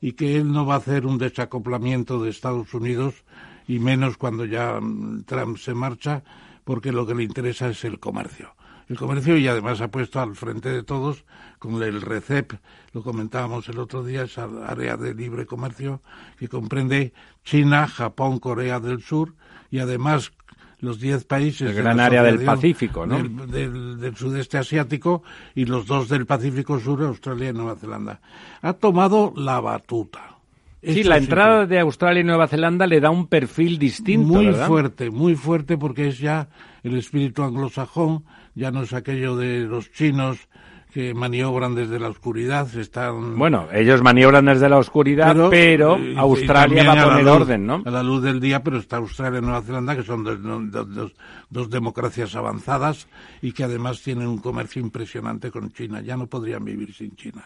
y 0.00 0.12
que 0.12 0.36
él 0.36 0.50
no 0.50 0.64
va 0.64 0.76
a 0.76 0.78
hacer 0.78 1.04
un 1.04 1.18
desacoplamiento 1.18 2.22
de 2.22 2.30
Estados 2.30 2.72
Unidos 2.72 3.26
y 3.66 3.78
menos 3.78 4.16
cuando 4.16 4.46
ya 4.46 4.80
mm, 4.80 5.24
Trump 5.24 5.58
se 5.58 5.74
marcha, 5.74 6.24
porque 6.64 6.92
lo 6.92 7.06
que 7.06 7.14
le 7.14 7.24
interesa 7.24 7.68
es 7.68 7.84
el 7.84 8.00
comercio. 8.00 8.54
El 8.88 8.96
comercio 8.96 9.36
y 9.36 9.46
además 9.46 9.82
ha 9.82 9.90
puesto 9.90 10.18
al 10.18 10.34
frente 10.34 10.70
de 10.70 10.84
todos 10.84 11.26
con 11.58 11.82
el 11.82 12.00
RECEP, 12.00 12.54
lo 12.94 13.02
comentábamos 13.02 13.68
el 13.68 13.78
otro 13.78 14.02
día, 14.02 14.22
esa 14.22 14.48
área 14.66 14.96
de 14.96 15.12
libre 15.12 15.44
comercio 15.44 16.00
que 16.38 16.48
comprende 16.48 17.12
China, 17.44 17.86
Japón, 17.86 18.38
Corea 18.38 18.80
del 18.80 19.02
Sur 19.02 19.34
y 19.70 19.80
además 19.80 20.32
los 20.80 21.00
diez 21.00 21.24
países. 21.24 21.70
El 21.70 21.74
gran 21.74 22.00
área 22.00 22.22
del 22.22 22.44
Pacífico, 22.44 23.06
¿no? 23.06 23.22
Del, 23.46 24.14
sudeste 24.16 24.58
asiático 24.58 25.22
y 25.54 25.64
los 25.64 25.86
dos 25.86 26.08
del 26.08 26.26
Pacífico 26.26 26.78
Sur, 26.78 27.02
Australia 27.02 27.50
y 27.50 27.52
Nueva 27.52 27.76
Zelanda. 27.76 28.20
Ha 28.62 28.72
tomado 28.72 29.32
la 29.36 29.60
batuta. 29.60 30.36
Sí, 30.82 31.02
la 31.02 31.16
entrada 31.16 31.66
de 31.66 31.80
Australia 31.80 32.20
y 32.20 32.24
Nueva 32.24 32.46
Zelanda 32.46 32.86
le 32.86 33.00
da 33.00 33.10
un 33.10 33.26
perfil 33.26 33.78
distinto. 33.78 34.34
Muy 34.34 34.52
fuerte, 34.52 35.10
muy 35.10 35.34
fuerte, 35.34 35.76
porque 35.76 36.08
es 36.08 36.18
ya 36.18 36.48
el 36.84 36.96
espíritu 36.96 37.42
anglosajón, 37.42 38.24
ya 38.54 38.70
no 38.70 38.82
es 38.82 38.92
aquello 38.92 39.36
de 39.36 39.60
los 39.60 39.90
chinos 39.90 40.48
que 40.92 41.12
maniobran 41.12 41.74
desde 41.74 41.98
la 41.98 42.08
oscuridad. 42.08 42.74
Están... 42.76 43.36
Bueno, 43.36 43.68
ellos 43.72 44.02
maniobran 44.02 44.46
desde 44.46 44.68
la 44.68 44.78
oscuridad, 44.78 45.36
pero, 45.50 45.96
eh, 45.96 46.14
Australia 46.16 46.84
va 46.84 47.00
a 47.00 47.04
poner 47.04 47.28
orden, 47.28 47.66
¿no? 47.66 47.82
A 47.84 47.90
la 47.90 48.02
luz 48.02 48.22
del 48.22 48.40
día, 48.40 48.62
pero 48.62 48.78
está 48.78 48.96
Australia 48.96 49.38
y 49.38 49.42
Nueva 49.42 49.62
Zelanda, 49.62 49.96
que 49.96 50.02
son 50.02 50.24
dos, 50.24 51.12
dos, 51.50 51.70
democracias 51.70 52.34
avanzadas 52.34 53.06
y 53.42 53.52
que 53.52 53.64
además 53.64 54.02
tienen 54.02 54.28
un 54.28 54.38
comercio 54.38 54.80
impresionante 54.80 55.50
con 55.50 55.70
China. 55.72 56.00
Ya 56.00 56.16
no 56.16 56.26
podrían 56.26 56.64
vivir 56.64 56.94
sin 56.94 57.14
China. 57.16 57.44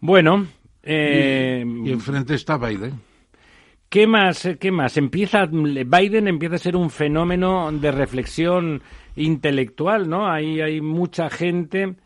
Bueno. 0.00 0.46
Eh... 0.82 1.64
Y, 1.84 1.90
enfrente 1.90 2.34
está 2.34 2.56
Biden. 2.56 3.00
¿Qué 3.88 4.06
más? 4.06 4.48
¿Qué 4.60 4.70
más? 4.70 4.96
Empieza 4.96 5.46
Biden 5.46 6.28
empieza 6.28 6.56
a 6.56 6.58
ser 6.58 6.76
un 6.76 6.90
fenómeno 6.90 7.72
de 7.72 7.90
reflexión 7.90 8.82
intelectual, 9.16 10.08
¿no? 10.08 10.30
Ahí 10.30 10.60
hay 10.60 10.80
mucha 10.80 11.30
gente 11.30 11.96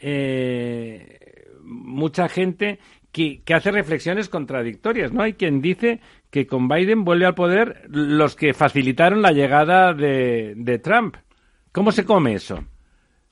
eh, 0.00 1.46
mucha 1.62 2.28
gente 2.28 2.78
que, 3.12 3.42
hace 3.54 3.70
reflexiones 3.70 4.28
contradictorias, 4.28 5.12
¿no? 5.12 5.22
Hay 5.22 5.34
quien 5.34 5.60
dice 5.60 6.00
que 6.30 6.46
con 6.46 6.68
Biden 6.68 7.04
vuelve 7.04 7.26
al 7.26 7.34
poder 7.34 7.86
los 7.88 8.36
que 8.36 8.54
facilitaron 8.54 9.22
la 9.22 9.32
llegada 9.32 9.92
de, 9.92 10.80
Trump. 10.82 11.16
¿Cómo 11.72 11.92
se 11.92 12.04
come 12.04 12.34
eso? 12.34 12.64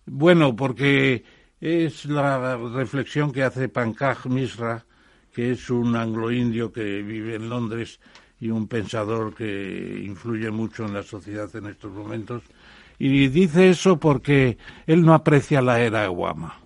Bueno, 0.06 0.56
porque 0.56 1.24
es 1.60 2.04
la 2.06 2.56
reflexión 2.56 3.32
que 3.32 3.42
hace 3.42 3.68
Pankaj 3.68 4.26
Misra, 4.26 4.84
que 5.32 5.52
es 5.52 5.70
un 5.70 5.94
anglo-indio 5.94 6.72
que 6.72 7.02
vive 7.02 7.36
en 7.36 7.48
Londres 7.48 8.00
y 8.40 8.50
un 8.50 8.68
pensador 8.68 9.34
que 9.34 10.02
influye 10.04 10.50
mucho 10.50 10.86
en 10.86 10.94
la 10.94 11.02
sociedad 11.02 11.54
en 11.56 11.66
estos 11.66 11.92
momentos, 11.92 12.42
y 12.98 13.28
dice 13.28 13.70
eso 13.70 13.98
porque 13.98 14.58
él 14.86 15.04
no 15.04 15.14
aprecia 15.14 15.62
la 15.62 15.80
era 15.80 16.10
Obama. 16.10 16.58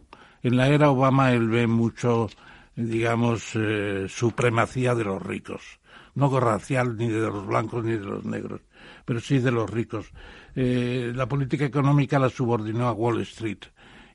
En 0.42 0.56
la 0.56 0.68
era 0.68 0.90
Obama 0.90 1.32
él 1.32 1.48
ve 1.48 1.66
mucho, 1.66 2.28
digamos, 2.74 3.52
eh, 3.54 4.06
supremacía 4.08 4.94
de 4.94 5.04
los 5.04 5.22
ricos. 5.22 5.80
No 6.14 6.40
racial 6.40 6.96
ni 6.96 7.08
de 7.08 7.20
los 7.20 7.46
blancos 7.46 7.84
ni 7.84 7.92
de 7.92 8.04
los 8.04 8.24
negros, 8.24 8.60
pero 9.04 9.20
sí 9.20 9.38
de 9.38 9.50
los 9.50 9.70
ricos. 9.70 10.10
Eh, 10.54 11.12
la 11.14 11.26
política 11.26 11.64
económica 11.64 12.18
la 12.18 12.28
subordinó 12.28 12.86
a 12.88 12.92
Wall 12.92 13.22
Street 13.22 13.64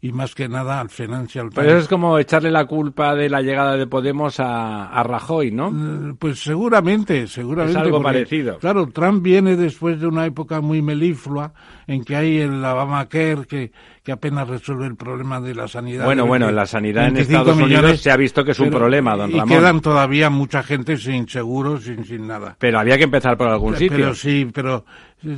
y 0.01 0.11
más 0.11 0.35
que 0.35 0.47
nada 0.47 0.79
al 0.79 0.89
Financial 0.89 1.49
Times. 1.49 1.65
Pero 1.65 1.77
es 1.77 1.87
como 1.87 2.19
echarle 2.19 2.51
la 2.51 2.65
culpa 2.65 3.15
de 3.15 3.29
la 3.29 3.41
llegada 3.41 3.75
de 3.75 3.87
Podemos 3.87 4.39
a, 4.39 5.03
Rajoy, 5.03 5.51
¿no? 5.51 5.69
Eh, 5.69 6.13
pues 6.19 6.39
seguramente, 6.39 7.27
seguramente. 7.27 7.79
Es 7.79 7.85
algo 7.85 8.01
parecido. 8.01 8.57
Claro, 8.59 8.87
Trump 8.87 9.23
viene 9.23 9.55
después 9.55 9.99
de 9.99 10.07
una 10.07 10.25
época 10.25 10.61
muy 10.61 10.81
meliflua 10.81 11.53
en 11.87 12.03
que 12.03 12.15
hay 12.15 12.37
el 12.39 12.63
Obamacare 12.63 13.45
que, 13.47 13.71
que 14.03 14.11
apenas 14.11 14.47
resuelve 14.47 14.85
el 14.85 14.95
problema 14.95 15.41
de 15.41 15.55
la 15.55 15.67
sanidad. 15.67 16.05
Bueno, 16.05 16.25
bueno, 16.25 16.51
la 16.51 16.65
sanidad 16.65 17.07
en 17.07 17.17
Estados 17.17 17.57
Unidos 17.57 17.99
se 18.01 18.11
ha 18.11 18.17
visto 18.17 18.43
que 18.43 18.51
es 18.51 18.59
un 18.59 18.69
problema, 18.69 19.15
don 19.15 19.31
Ramón. 19.31 19.47
Y 19.47 19.49
quedan 19.49 19.81
todavía 19.81 20.29
mucha 20.29 20.63
gente 20.63 20.97
sin 20.97 21.27
seguro, 21.27 21.79
sin, 21.79 22.05
sin 22.05 22.27
nada. 22.27 22.55
Pero 22.59 22.79
había 22.79 22.97
que 22.97 23.05
empezar 23.05 23.37
por 23.37 23.47
algún 23.47 23.75
sitio. 23.75 23.97
Pero 23.97 24.15
sí, 24.15 24.49
pero 24.53 24.85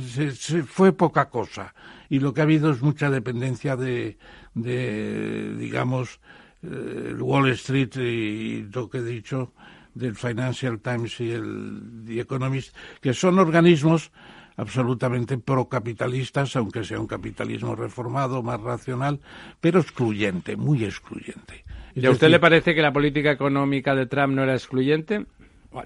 se, 0.06 0.62
fue 0.62 0.92
poca 0.92 1.28
cosa. 1.28 1.74
Y 2.08 2.18
lo 2.18 2.34
que 2.34 2.40
ha 2.40 2.44
habido 2.44 2.70
es 2.70 2.82
mucha 2.82 3.08
dependencia 3.10 3.76
de, 3.76 4.18
de 4.54 5.54
digamos, 5.56 6.20
el 6.62 7.16
eh, 7.18 7.22
Wall 7.22 7.50
Street 7.50 7.96
y 7.96 8.62
lo 8.72 8.90
que 8.90 8.98
he 8.98 9.02
dicho 9.02 9.52
del 9.94 10.14
Financial 10.14 10.78
Times 10.80 11.20
y 11.20 11.30
el 11.32 12.04
The 12.06 12.20
Economist, 12.20 12.74
que 13.00 13.12
son 13.12 13.38
organismos 13.38 14.12
absolutamente 14.56 15.38
procapitalistas, 15.38 16.54
aunque 16.56 16.84
sea 16.84 17.00
un 17.00 17.06
capitalismo 17.06 17.74
reformado, 17.74 18.42
más 18.42 18.60
racional, 18.60 19.20
pero 19.60 19.80
excluyente, 19.80 20.56
muy 20.56 20.84
excluyente. 20.84 21.64
¿Y 21.94 22.06
a 22.06 22.10
usted 22.10 22.28
le 22.28 22.38
parece 22.38 22.74
que 22.74 22.82
la 22.82 22.92
política 22.92 23.32
económica 23.32 23.94
de 23.94 24.06
Trump 24.06 24.34
no 24.34 24.42
era 24.42 24.54
excluyente? 24.54 25.26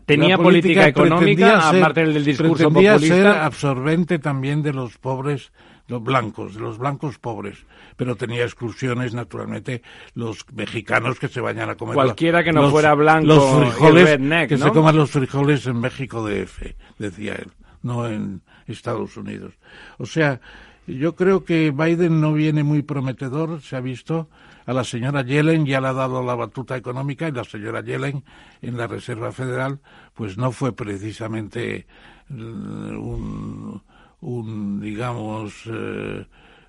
¿Tenía 0.07 0.39
política, 0.39 0.89
económica, 0.89 1.69
aparte 1.69 2.07
del 2.07 2.25
discurso 2.25 2.71
pretendía 2.71 2.99
ser 2.99 3.27
absorbente 3.27 4.19
también 4.19 4.63
de 4.63 4.73
los 4.73 4.97
pobres 4.97 5.53
los 5.87 6.03
blancos, 6.03 6.55
los 6.57 6.79
blancos 6.79 7.19
pobres, 7.19 7.65
pero 7.97 8.17
tenía 8.17 8.45
exclusiones, 8.45 9.15
naturalmente, 9.15 9.83
los 10.15 10.47
mexicanos 10.53 11.19
que 11.19 11.29
se 11.29 11.41
vayan 11.41 11.71
a 11.71 11.77
comer. 11.77 11.95
Cualquiera 11.95 12.43
que 12.43 12.53
no 12.53 12.71
fuera 12.71 12.95
blanco, 12.95 13.27
los 13.27 13.59
frijoles, 13.59 14.19
que 14.49 14.59
se 14.59 14.71
coman 14.71 14.97
los 14.97 15.11
frijoles 15.11 15.67
en 15.67 15.81
México 15.81 16.25
de 16.25 16.43
F, 16.43 16.77
decía 16.99 17.35
él, 17.35 17.51
no 17.83 18.07
en 18.09 18.43
Estados 18.67 19.17
Unidos. 19.17 19.53
O 19.99 20.07
sea, 20.07 20.41
Yo 20.87 21.15
creo 21.15 21.45
que 21.45 21.71
Biden 21.71 22.21
no 22.21 22.35
viene 22.35 22.63
muy 22.63 22.83
prometedor, 22.83 23.63
se 23.63 23.77
ha 23.77 23.81
visto. 23.81 24.29
A 24.67 24.73
la 24.73 24.85
señora 24.85 25.23
Yellen 25.23 25.67
ya 25.67 25.81
le 25.81 25.89
ha 25.89 25.93
dado 25.93 26.23
la 26.23 26.35
batuta 26.35 26.77
económica 26.77 27.29
y 27.29 27.33
la 27.33 27.45
señora 27.45 27.83
Yellen 27.83 28.25
en 28.63 28.77
la 28.77 28.87
Reserva 28.87 29.31
Federal 29.33 29.81
pues 30.15 30.39
no 30.39 30.53
fue 30.53 30.73
precisamente 30.75 31.77
eh, 31.77 31.87
un, 32.31 33.83
un 34.25 34.81
digamos, 34.81 35.53
eh, 35.67 36.25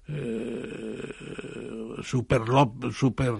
eh, 0.07 1.13
super, 2.03 2.41
super 2.91 3.33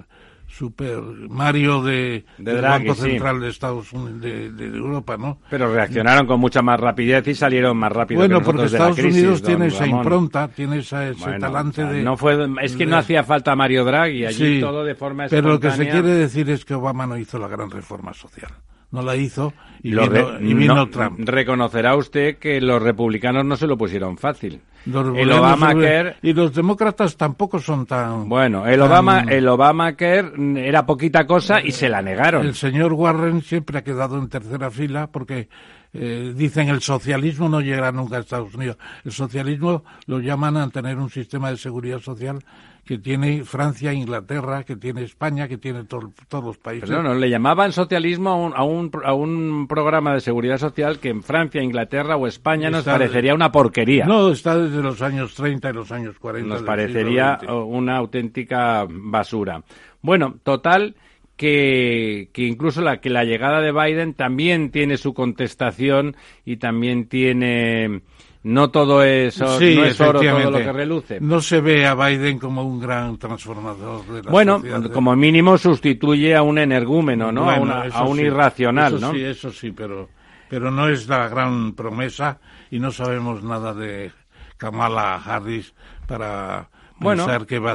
super 0.48 1.02
Mario 1.30 1.84
de, 1.84 2.26
del 2.38 2.62
Banco 2.62 2.96
Central 2.96 3.42
de 3.42 3.50
Estados 3.50 3.92
Unidos 3.92 4.22
de, 4.22 4.66
Europa, 4.66 5.18
¿no? 5.18 5.40
Pero 5.50 5.74
reaccionaron 5.74 6.26
con 6.28 6.40
mucha 6.40 6.62
más 6.62 6.80
rapidez 6.80 7.28
y 7.28 7.36
salieron 7.36 7.76
más 7.78 7.92
rápido. 7.92 8.20
Bueno, 8.20 8.42
porque 8.42 8.66
Estados 8.66 8.98
Unidos 9.00 9.42
tiene 9.42 9.68
esa 9.68 9.86
impronta, 9.86 10.48
tiene 10.48 10.80
ese 10.80 11.14
talante 11.40 11.84
de. 11.84 12.04
No 12.04 12.16
fue, 12.16 12.48
es 12.62 12.76
que 12.76 12.86
no 12.86 12.98
hacía 12.98 13.24
falta 13.24 13.56
Mario 13.56 13.84
Draghi 13.84 14.26
allí 14.26 14.62
todo 14.62 14.84
de 14.86 14.96
forma 14.96 15.28
Pero 15.30 15.50
lo 15.50 15.60
que 15.60 15.72
se 15.72 15.90
quiere 15.90 16.10
decir 16.10 16.50
es 16.50 16.64
que 16.64 16.74
Obama 16.74 17.06
no 17.06 17.18
hizo 17.18 17.38
la 17.38 17.48
gran 17.48 17.70
reforma 17.70 18.14
social 18.14 18.52
no 18.96 19.04
la 19.04 19.16
hizo 19.16 19.54
y, 19.84 20.54
vino, 20.56 20.90
Trump. 20.90 21.20
Reconocerá 21.20 21.96
usted 21.96 22.38
que 22.38 22.60
los 22.60 22.82
republicanos 22.82 23.46
no 23.46 23.56
se 23.56 23.68
lo 23.68 23.78
pusieron 23.78 24.18
fácil. 24.18 24.60
el 24.86 25.32
Obamacare 25.32 26.16
y 26.24 26.34
los 26.34 26.56
demócratas 26.56 27.16
tampoco 27.16 27.60
son 27.60 27.86
tan 27.86 28.28
bueno. 28.28 28.66
El 28.66 28.82
Obama 28.82 29.26
el 29.30 29.48
Obamacare 29.48 30.32
era 30.68 30.88
poquita 30.88 31.28
cosa 31.28 31.62
y 31.62 31.72
se 31.72 31.88
la 31.88 32.02
negaron. 32.02 32.48
El 32.48 32.56
señor 32.56 32.94
Warren 32.94 33.44
siempre 33.44 33.78
ha 33.78 33.84
quedado 33.84 34.18
en 34.18 34.28
tercera 34.28 34.72
fila 34.72 35.06
porque 35.06 35.50
eh, 35.94 36.34
dicen 36.36 36.70
el 36.70 36.82
socialismo 36.82 37.48
no 37.48 37.62
llegará 37.62 37.92
nunca 37.92 38.18
a 38.18 38.22
Estados 38.22 38.56
Unidos. 38.56 38.78
El 39.04 39.12
socialismo 39.12 39.84
lo 40.08 40.20
llaman 40.20 40.58
a 40.58 40.68
tener 40.70 40.98
un 40.98 41.12
sistema 41.12 41.52
de 41.52 41.58
seguridad 41.58 42.00
social 42.00 42.40
que 42.86 43.00
tiene 43.00 43.44
Francia, 43.44 43.92
Inglaterra, 43.94 44.64
que 44.64 44.76
tiene 44.76 45.04
España, 45.04 45.48
que 45.48 45.58
tiene 45.58 45.86
todos 45.86 46.44
los 46.44 46.58
países. 46.60 46.88
no, 46.90 47.02
no, 47.02 47.16
le 47.16 47.30
llamaban 47.30 47.72
socialismo 47.72 48.30
a 48.30 48.36
un, 48.36 48.54
a, 48.56 48.64
un, 48.64 48.92
a 49.04 49.14
un 49.14 49.68
programa 49.68 50.14
de 50.14 50.22
seguridad 50.22 50.60
social 50.60 51.00
que 51.00 51.10
en 51.10 51.24
Francia, 51.24 51.64
Inglaterra 51.64 52.16
o 52.16 52.28
España 52.28 52.70
nos 52.70 52.86
parecería 52.86 53.34
una 53.34 53.52
porquería. 53.52 54.06
No, 54.06 54.30
está 54.30 54.56
desde 54.56 54.84
los 54.84 55.02
años 55.02 55.34
30 55.34 55.72
y 55.72 55.74
los 55.74 55.92
años 55.92 56.20
40. 56.20 56.48
Nos 56.48 56.62
parecería 56.62 57.40
una 57.50 57.98
auténtica 57.98 58.86
basura. 58.88 59.64
Bueno, 60.04 60.36
total 60.44 60.96
que, 61.36 62.30
que, 62.34 62.44
incluso 62.44 62.82
la 62.82 63.02
que 63.02 63.10
la 63.10 63.24
llegada 63.24 63.62
de 63.62 63.72
Biden 63.72 64.14
también 64.14 64.70
tiene 64.70 64.98
su 64.98 65.16
contestación 65.16 66.16
y 66.46 66.58
también 66.58 67.08
tiene 67.08 68.02
no 68.46 68.70
todo 68.70 69.02
es, 69.02 69.40
no 69.40 69.58
es 69.58 70.00
oro 70.00 70.20
todo 70.20 70.52
lo 70.52 70.58
que 70.60 70.72
reluce. 70.72 71.20
No 71.20 71.42
se 71.42 71.62
ve 71.62 71.88
a 71.88 71.96
Biden 71.96 72.38
como 72.38 72.62
un 72.62 72.80
gran 72.80 73.18
transformador 73.18 74.06
de 74.06 74.22
la 74.22 74.30
Bueno, 74.30 74.62
como 74.94 75.16
mínimo 75.16 75.58
sustituye 75.58 76.36
a 76.36 76.44
un 76.44 76.60
energúmeno, 76.60 77.32
¿no? 77.32 77.50
a, 77.50 78.04
un 78.04 78.20
irracional, 78.20 78.98
eso 78.98 79.12
Sí, 79.12 79.24
eso 79.24 79.52
sí, 79.52 79.72
pero, 79.72 80.10
pero 80.48 80.70
no 80.70 80.88
es 80.88 81.08
la 81.08 81.28
gran 81.28 81.74
promesa 81.74 82.40
y 82.70 82.78
no 82.78 82.92
sabemos 82.92 83.42
nada 83.42 83.74
de 83.74 84.12
Kamala 84.58 85.16
Harris 85.16 85.74
para 86.06 86.70
bueno, 86.98 87.28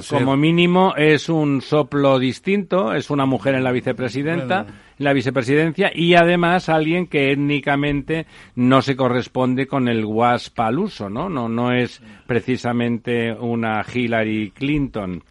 como 0.09 0.37
mínimo 0.37 0.95
es 0.97 1.29
un 1.29 1.61
soplo 1.61 2.19
distinto, 2.19 2.95
es 2.95 3.11
una 3.11 3.27
mujer 3.27 3.55
en 3.55 3.65
la 3.65 3.71
vicepresidenta, 3.71 4.61
en 4.61 4.67
la 5.01 5.15
vicepresidencia 5.15 5.91
y 5.95 6.15
además 6.15 6.69
alguien 6.69 7.07
que 7.07 7.33
étnicamente 7.33 8.27
no 8.55 8.83
se 8.83 8.97
corresponde 8.97 9.67
con 9.67 9.89
el 9.89 10.05
WASP 10.05 10.61
¿no? 11.09 11.31
No, 11.31 11.49
no 11.49 11.73
es 11.73 12.03
precisamente 12.27 13.33
una 13.33 13.83
Hillary 13.83 14.53
Clinton. 14.55 15.25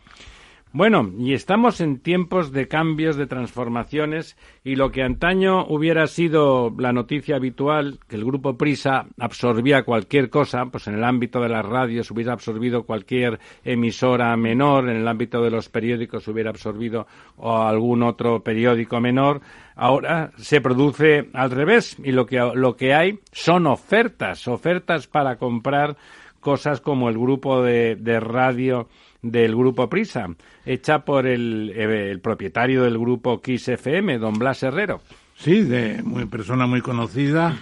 Bueno, 0.71 1.11
y 1.17 1.33
estamos 1.33 1.81
en 1.81 1.97
tiempos 1.97 2.51
de 2.51 2.67
cambios, 2.67 3.15
de 3.15 3.25
transformaciones, 3.25 4.37
y 4.63 4.75
lo 4.75 4.91
que 4.91 5.01
antaño 5.01 5.65
hubiera 5.65 6.05
sido 6.05 6.71
la 6.77 6.93
noticia 6.93 7.37
habitual, 7.37 7.97
que 8.07 8.17
el 8.17 8.23
grupo 8.23 8.55
Prisa 8.55 9.07
absorbía 9.19 9.81
cualquier 9.81 10.29
cosa, 10.29 10.67
pues 10.67 10.87
en 10.87 10.93
el 10.93 11.03
ámbito 11.03 11.41
de 11.41 11.49
las 11.49 11.65
radios 11.65 12.11
hubiera 12.11 12.33
absorbido 12.33 12.83
cualquier 12.83 13.39
emisora 13.63 14.37
menor, 14.37 14.87
en 14.87 14.97
el 14.97 15.07
ámbito 15.07 15.41
de 15.41 15.49
los 15.49 15.69
periódicos 15.69 16.27
hubiera 16.27 16.51
absorbido 16.51 17.07
algún 17.41 18.03
otro 18.03 18.43
periódico 18.43 18.99
menor, 18.99 19.41
ahora 19.75 20.33
se 20.37 20.61
produce 20.61 21.31
al 21.33 21.49
revés, 21.49 21.97
y 22.03 22.11
lo 22.11 22.27
que, 22.27 22.37
lo 22.53 22.75
que 22.75 22.93
hay 22.93 23.17
son 23.31 23.65
ofertas, 23.65 24.47
ofertas 24.47 25.07
para 25.07 25.37
comprar 25.37 25.97
cosas 26.39 26.79
como 26.79 27.09
el 27.09 27.17
grupo 27.17 27.63
de, 27.63 27.95
de 27.95 28.19
radio 28.19 28.87
del 29.21 29.55
grupo 29.55 29.89
Prisa, 29.89 30.27
hecha 30.65 31.03
por 31.03 31.27
el, 31.27 31.71
eh, 31.75 32.11
el 32.11 32.19
propietario 32.21 32.83
del 32.83 32.97
grupo 32.97 33.41
Kiss 33.41 33.67
FM, 33.67 34.17
don 34.17 34.33
Blas 34.35 34.63
Herrero. 34.63 35.01
Sí, 35.35 35.61
de 35.61 36.03
muy 36.03 36.25
persona 36.25 36.67
muy 36.67 36.81
conocida, 36.81 37.57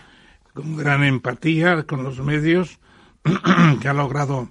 con 0.54 0.76
gran 0.76 1.04
empatía 1.04 1.84
con 1.84 2.04
los 2.04 2.20
medios, 2.20 2.80
que 3.82 3.88
ha 3.88 3.94
logrado 3.94 4.50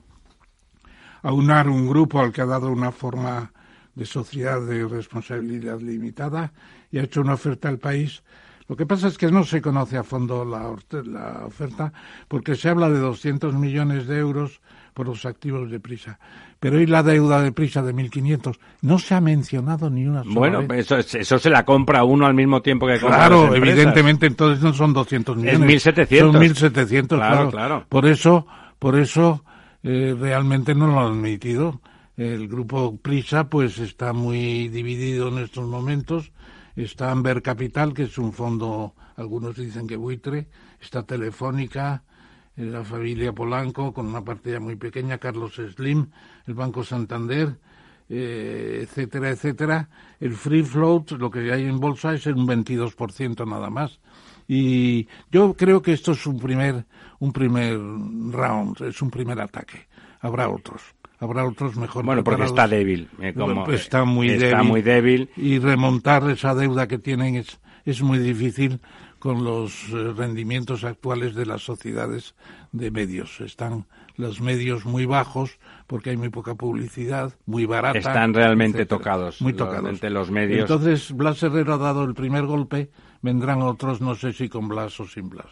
aunar 1.23 1.69
un 1.69 1.89
grupo 1.89 2.20
al 2.20 2.33
que 2.33 2.43
ha 2.43 2.47
dado 2.47 2.70
una 2.70 2.93
forma 2.93 3.53
de 3.97 4.07
sociedad 4.07 4.61
de 4.61 4.87
responsabilidad 4.87 5.81
limitada 5.81 6.53
y 6.93 6.99
ha 6.99 7.03
hecho 7.03 7.20
una 7.20 7.35
oferta 7.35 7.69
al 7.69 7.78
país. 7.78 8.23
Lo 8.69 8.77
que 8.77 8.87
pasa 8.87 9.09
es 9.09 9.16
que 9.16 9.31
no 9.31 9.45
se 9.45 9.62
conoce 9.62 9.97
a 9.97 10.05
fondo 10.05 10.45
la, 10.45 10.74
la 11.05 11.47
oferta 11.47 11.93
porque 12.28 12.55
se 12.55 12.69
habla 12.69 12.91
de 12.91 12.99
200 12.99 13.55
millones 13.55 14.07
de 14.07 14.19
euros 14.19 14.61
por 14.93 15.07
los 15.07 15.24
activos 15.24 15.70
de 15.70 15.81
Prisa. 15.81 16.19
Pero 16.59 16.78
hoy 16.78 16.87
la 16.87 17.03
deuda 17.03 17.43
de 17.43 17.53
Prisa 17.53 17.83
de 17.83 17.95
1.500 17.95 18.59
no 18.83 18.99
se 18.99 19.15
ha 19.15 19.20
mencionado 19.20 19.91
ni 19.91 20.07
una 20.07 20.23
sola 20.24 20.35
Bueno, 20.35 20.74
Eso, 20.74 20.97
eso 20.97 21.39
se 21.39 21.51
la 21.51 21.65
compra 21.65 22.05
uno 22.05 22.27
al 22.27 22.35
mismo 22.35 22.62
tiempo 22.62 22.87
que 22.87 22.99
compra 22.99 23.19
Claro, 23.19 23.55
evidentemente 23.55 24.27
entonces 24.27 24.62
no 24.62 24.73
son 24.73 24.93
200 24.93 25.37
millones. 25.37 25.87
Es 25.87 25.95
1.700. 26.09 26.19
Son 26.19 26.35
1.700, 26.35 27.09
claro, 27.09 27.51
claro, 27.51 27.87
Por 27.89 28.07
eso, 28.07 28.47
por 28.78 28.99
eso 28.99 29.45
eh, 29.83 30.16
realmente 30.19 30.74
no 30.74 30.87
lo 30.87 31.01
han 31.01 31.12
admitido. 31.12 31.81
El 32.16 32.49
grupo 32.49 32.97
Prisa 32.97 33.49
pues 33.51 33.78
está 33.78 34.15
muy 34.15 34.69
dividido 34.69 35.28
en 35.28 35.39
estos 35.39 35.66
momentos. 35.66 36.33
Está 36.74 37.11
Amber 37.11 37.43
Capital, 37.43 37.93
que 37.93 38.05
es 38.05 38.16
un 38.19 38.33
fondo, 38.33 38.95
algunos 39.16 39.57
dicen 39.57 39.87
que 39.87 39.97
buitre, 39.97 40.49
está 40.81 41.03
Telefónica, 41.05 42.03
la 42.57 42.85
familia 42.85 43.33
Polanco, 43.33 43.93
con 43.93 44.07
una 44.07 44.24
partida 44.24 44.61
muy 44.61 44.77
pequeña, 44.77 45.19
Carlos 45.19 45.55
Slim, 45.55 46.07
el 46.47 46.55
Banco 46.55 46.83
Santander, 46.83 47.57
eh, 48.09 48.81
etcétera, 48.83 49.31
etcétera. 49.31 49.89
El 50.20 50.33
free 50.35 50.62
float, 50.62 51.12
lo 51.12 51.31
que 51.31 51.53
hay 51.53 51.65
en 51.65 51.78
bolsa, 51.78 52.15
es 52.15 52.27
un 52.27 52.47
22% 52.47 53.47
nada 53.47 53.69
más. 53.69 53.99
Y 54.49 55.09
yo 55.31 55.55
creo 55.55 55.83
que 55.83 55.93
esto 55.93 56.12
es 56.12 56.27
un 56.27 56.39
primer, 56.39 56.87
un 57.19 57.33
primer 57.33 57.77
round, 57.77 58.81
es 58.83 59.03
un 59.03 59.11
primer 59.11 59.41
ataque. 59.41 59.87
Habrá 60.20 60.49
otros 60.49 60.83
habrá 61.19 61.47
otros 61.47 61.77
mejor 61.77 62.05
bueno 62.05 62.23
porque 62.23 62.45
está 62.45 62.69
débil 62.69 63.09
eh, 63.23 63.33
está 63.73 64.05
muy 64.05 64.28
está 64.28 64.49
débil, 64.49 64.69
muy 64.69 64.83
débil 64.83 65.31
y 65.35 65.59
remontar 65.59 66.28
esa 66.28 66.55
deuda 66.55 66.87
que 66.87 66.99
tienen 66.99 67.37
es 67.37 67.59
es 67.87 68.03
muy 68.03 68.19
difícil 68.19 68.81
con 69.18 69.44
los 69.44 69.88
eh, 69.90 70.12
rendimientos 70.16 70.84
actuales 70.84 71.34
de 71.34 71.47
las 71.47 71.62
sociedades 71.62 72.34
de 72.72 72.90
medios. 72.90 73.40
Están 73.40 73.86
los 74.16 74.40
medios 74.40 74.84
muy 74.84 75.06
bajos 75.06 75.59
porque 75.86 76.10
hay 76.10 76.16
muy 76.16 76.30
poca 76.30 76.55
publicidad, 76.55 77.34
muy 77.47 77.66
barata. 77.66 77.98
Están 77.98 78.34
realmente 78.34 78.86
tocados. 78.86 79.40
Muy 79.40 79.52
tocados. 79.52 80.02
los 80.02 80.30
medios. 80.30 80.60
Entonces, 80.60 81.12
Blas 81.12 81.43
Herrero 81.43 81.74
ha 81.74 81.78
dado 81.78 82.05
el 82.05 82.14
primer 82.14 82.44
golpe, 82.47 82.90
vendrán 83.22 83.62
otros, 83.62 84.01
no 84.01 84.14
sé 84.14 84.32
si 84.32 84.48
con 84.48 84.68
Blas 84.68 84.98
o 85.01 85.06
sin 85.06 85.28
Blas. 85.28 85.51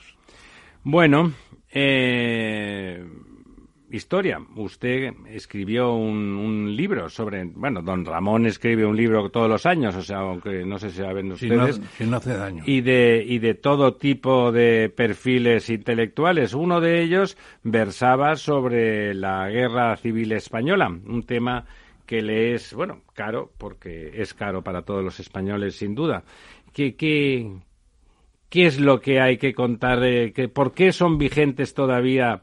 Bueno, 0.83 1.33
eh, 1.71 3.05
historia. 3.95 4.41
Usted 4.57 5.13
escribió 5.29 5.95
un, 5.95 6.75
libro 6.75 7.09
sobre, 7.09 7.45
bueno, 7.45 7.83
don 7.83 8.05
Ramón 8.05 8.47
escribe 8.47 8.85
un 8.85 8.97
libro 8.97 9.31
todos 9.31 9.49
los 9.49 9.67
años, 9.67 9.95
o 9.95 10.03
sea, 10.03 10.19
aunque 10.19 10.65
no 10.65 10.79
sé 10.79 10.91
si 10.91 10.99
saben 10.99 11.33
ustedes. 11.33 11.81
Si 11.97 12.05
no, 12.05 12.17
hace 12.17 12.37
daño. 12.37 12.65
Y 12.67 12.81
de, 12.81 13.25
y 13.27 13.39
de 13.39 13.55
todo 13.55 13.95
tipo 13.95 14.51
de 14.51 14.93
perfiles 14.95 15.71
intelectuales. 15.71 16.55
Uno 16.55 16.81
de 16.81 17.03
ellos 17.03 17.37
versaba 17.63 18.37
sobre 18.37 19.15
la 19.15 19.49
guerra 19.49 19.97
civil 19.97 20.33
española, 20.33 20.89
un 20.89 21.23
tema 21.23 21.65
que 22.07 22.21
le 22.21 22.55
es, 22.55 22.75
bueno, 22.75 23.03
caro, 23.15 23.51
porque 23.57 24.11
es 24.15 24.35
caro 24.35 24.63
para 24.63 24.83
todos 24.83 25.03
los 25.03 25.21
españoles, 25.21 25.77
sin 25.77 25.95
duda. 25.95 26.25
¿Qué, 26.73 26.97
qué, 26.97 27.51
qué 28.49 28.67
es 28.67 28.81
lo 28.81 29.01
que 29.01 29.21
hay 29.21 29.39
que 29.39 29.55
contar? 29.55 30.01
De, 30.01 30.33
que, 30.33 30.49
¿Por 30.49 30.75
qué 30.75 30.93
son 30.93 31.19
vigentes 31.19 31.73
todavía 31.73 32.43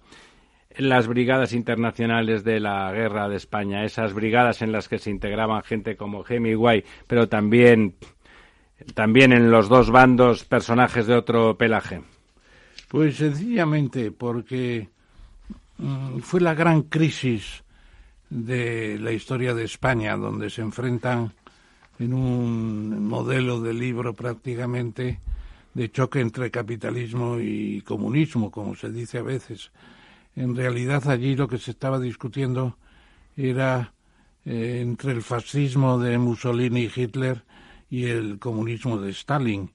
las 0.78 1.08
brigadas 1.08 1.54
internacionales 1.54 2.44
de 2.44 2.60
la 2.60 2.92
guerra 2.92 3.30
de 3.30 3.38
España, 3.38 3.84
esas 3.84 4.14
brigadas 4.14 4.62
en 4.62 4.72
las 4.72 4.88
que 4.88 5.00
se 5.00 5.10
integraban 5.10 5.64
gente 5.64 5.96
como 5.96 6.26
Hemingway, 6.28 6.84
pero 7.08 7.28
también, 7.28 7.96
también 8.94 9.34
en 9.34 9.52
los 9.52 9.70
dos 9.70 9.90
bandos 9.90 10.44
personajes 10.44 11.08
de 11.08 11.16
otro 11.16 11.58
pelaje? 11.58 12.02
Pues 12.88 13.18
sencillamente 13.18 14.12
porque 14.12 14.90
mm, 15.78 16.20
fue 16.20 16.42
la 16.42 16.54
gran 16.54 16.84
crisis 16.84 17.64
de 18.30 18.98
la 19.00 19.12
historia 19.12 19.54
de 19.54 19.66
España, 19.66 20.16
donde 20.16 20.50
se 20.50 20.62
enfrentan 20.62 21.34
en 22.00 22.14
un 22.14 23.08
modelo 23.08 23.62
de 23.62 23.74
libro 23.74 24.14
prácticamente 24.14 25.20
de 25.74 25.92
choque 25.92 26.20
entre 26.20 26.52
capitalismo 26.52 27.40
y 27.40 27.82
comunismo, 27.82 28.52
como 28.52 28.76
se 28.76 28.92
dice 28.92 29.20
a 29.20 29.24
veces. 29.24 29.72
En 30.36 30.56
realidad 30.56 31.08
allí 31.10 31.36
lo 31.36 31.48
que 31.48 31.58
se 31.58 31.72
estaba 31.72 32.00
discutiendo 32.00 32.78
era 33.36 33.94
eh, 34.46 34.80
entre 34.82 35.12
el 35.12 35.22
fascismo 35.22 36.00
de 36.00 36.18
Mussolini 36.18 36.82
y 36.82 36.92
Hitler 36.94 37.44
y 37.90 38.06
el 38.06 38.40
comunismo 38.40 38.98
de 38.98 39.12
Stalin. 39.12 39.70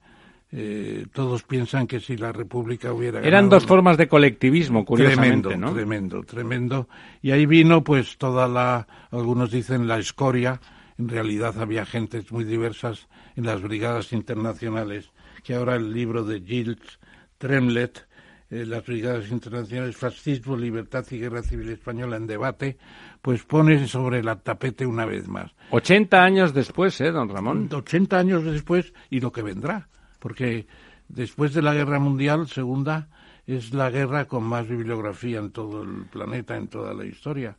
Eh, 0.53 1.07
todos 1.13 1.43
piensan 1.43 1.87
que 1.87 2.01
si 2.01 2.17
la 2.17 2.33
República 2.33 2.93
hubiera 2.93 3.21
eran 3.21 3.49
dos 3.49 3.67
formas 3.67 3.97
de 3.97 4.07
colectivismo 4.07 4.85
curiosamente 4.85 5.49
tremendo 5.49 5.75
tremendo 5.75 6.23
tremendo. 6.23 6.89
Y 7.21 7.33
ahí 7.33 7.47
vino 7.47 7.83
pues 7.83 8.17
toda 8.17 8.47
la 8.49 8.87
algunos 9.11 9.51
dicen 9.51 9.89
la 9.89 9.99
escoria. 9.99 10.61
En 10.99 11.09
realidad 11.09 11.59
había 11.61 11.85
gentes 11.85 12.31
muy 12.33 12.45
diversas 12.45 13.09
en 13.35 13.45
las 13.45 13.61
brigadas 13.61 14.13
internacionales 14.13 15.11
que 15.43 15.55
ahora 15.55 15.77
el 15.77 15.93
libro 15.93 16.25
de 16.25 16.41
Gilles 16.41 16.99
Tremlet 17.39 18.07
eh, 18.51 18.65
las 18.67 18.85
brigadas 18.85 19.31
internacionales 19.31 19.97
fascismo 19.97 20.57
libertad 20.57 21.05
y 21.11 21.19
guerra 21.19 21.43
civil 21.43 21.71
española 21.71 22.17
en 22.17 22.27
debate 22.27 22.77
pues 23.23 23.43
pone 23.43 23.87
sobre 23.89 24.21
el 24.21 24.37
tapete 24.43 24.87
una 24.87 25.05
vez 25.05 25.29
más 25.29 25.53
80 25.71 26.23
años 26.23 26.55
después 26.55 27.01
eh 27.01 27.11
don 27.11 27.29
Ramón 27.29 27.69
80 27.73 28.19
años 28.19 28.45
después 28.45 28.93
y 29.11 29.21
lo 29.21 29.33
que 29.33 29.43
vendrá 29.43 29.89
porque 30.19 30.67
después 31.09 31.55
de 31.55 31.63
la 31.63 31.75
guerra 31.75 31.99
mundial 31.99 32.49
segunda 32.49 33.09
es 33.47 33.73
la 33.73 33.91
guerra 33.91 34.25
con 34.25 34.43
más 34.43 34.67
bibliografía 34.67 35.39
en 35.39 35.51
todo 35.53 35.83
el 35.83 36.07
planeta, 36.07 36.57
en 36.57 36.67
toda 36.67 36.93
la 36.93 37.05
historia. 37.05 37.57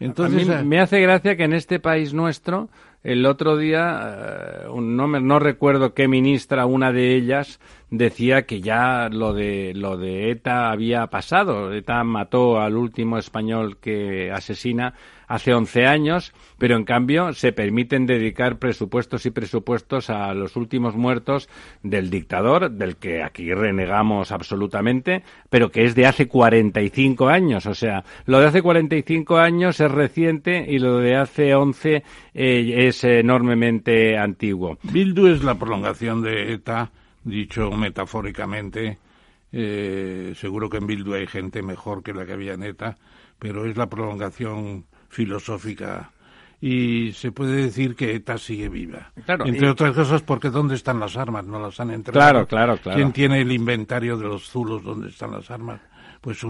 Entonces, 0.00 0.48
a 0.48 0.62
mí 0.62 0.68
me 0.68 0.80
hace 0.80 1.00
gracia 1.00 1.36
que 1.36 1.44
en 1.44 1.52
este 1.52 1.78
país 1.78 2.12
nuestro, 2.12 2.68
el 3.02 3.26
otro 3.26 3.56
día, 3.56 4.64
eh, 4.64 4.66
no, 4.74 5.06
no 5.06 5.38
recuerdo 5.38 5.94
qué 5.94 6.08
ministra, 6.08 6.66
una 6.66 6.92
de 6.92 7.14
ellas, 7.14 7.60
decía 7.90 8.44
que 8.44 8.60
ya 8.60 9.08
lo 9.08 9.32
de, 9.32 9.72
lo 9.74 9.96
de 9.96 10.30
ETA 10.30 10.70
había 10.70 11.06
pasado. 11.06 11.72
ETA 11.72 12.02
mató 12.04 12.60
al 12.60 12.76
último 12.76 13.18
español 13.18 13.78
que 13.78 14.32
asesina 14.32 14.94
hace 15.28 15.54
11 15.54 15.86
años, 15.86 16.32
pero 16.58 16.74
en 16.74 16.84
cambio 16.84 17.32
se 17.34 17.52
permiten 17.52 18.06
dedicar 18.06 18.58
presupuestos 18.58 19.26
y 19.26 19.30
presupuestos 19.30 20.10
a 20.10 20.32
los 20.34 20.56
últimos 20.56 20.96
muertos 20.96 21.48
del 21.82 22.10
dictador, 22.10 22.70
del 22.70 22.96
que 22.96 23.22
aquí 23.22 23.52
renegamos 23.52 24.32
absolutamente, 24.32 25.22
pero 25.50 25.70
que 25.70 25.84
es 25.84 25.94
de 25.94 26.06
hace 26.06 26.26
45 26.26 27.28
años. 27.28 27.66
O 27.66 27.74
sea, 27.74 28.04
lo 28.24 28.40
de 28.40 28.46
hace 28.46 28.62
45 28.62 29.36
años 29.36 29.78
es 29.80 29.90
reciente 29.90 30.64
y 30.66 30.78
lo 30.78 30.98
de 30.98 31.16
hace 31.16 31.54
11 31.54 32.02
eh, 32.34 32.74
es 32.88 33.04
enormemente 33.04 34.16
antiguo. 34.16 34.78
Bildu 34.82 35.28
es 35.28 35.44
la 35.44 35.56
prolongación 35.56 36.22
de 36.22 36.54
ETA, 36.54 36.90
dicho 37.22 37.70
metafóricamente. 37.70 38.98
Eh, 39.52 40.32
seguro 40.36 40.68
que 40.68 40.78
en 40.78 40.86
Bildu 40.86 41.14
hay 41.14 41.26
gente 41.26 41.62
mejor 41.62 42.02
que 42.02 42.12
la 42.12 42.26
que 42.26 42.32
había 42.32 42.54
en 42.54 42.62
ETA, 42.62 42.96
pero 43.38 43.66
es 43.66 43.76
la 43.76 43.88
prolongación 43.88 44.84
filosófica 45.08 46.10
y 46.60 47.12
se 47.12 47.30
puede 47.30 47.62
decir 47.62 47.94
que 47.94 48.14
ETA 48.14 48.36
sigue 48.38 48.68
viva. 48.68 49.12
Entre 49.44 49.68
otras 49.68 49.94
cosas 49.94 50.22
porque 50.22 50.50
¿dónde 50.50 50.74
están 50.74 50.98
las 50.98 51.16
armas? 51.16 51.44
No 51.44 51.60
las 51.60 51.78
han 51.78 51.90
entregado. 51.90 52.30
Claro, 52.30 52.46
claro, 52.46 52.76
claro. 52.78 52.96
¿Quién 52.96 53.12
tiene 53.12 53.40
el 53.40 53.52
inventario 53.52 54.16
de 54.16 54.24
los 54.24 54.48
zulos? 54.48 54.82
¿Dónde 54.82 55.08
están 55.08 55.32
las 55.32 55.50
armas? 55.50 55.80
Pues 56.20 56.44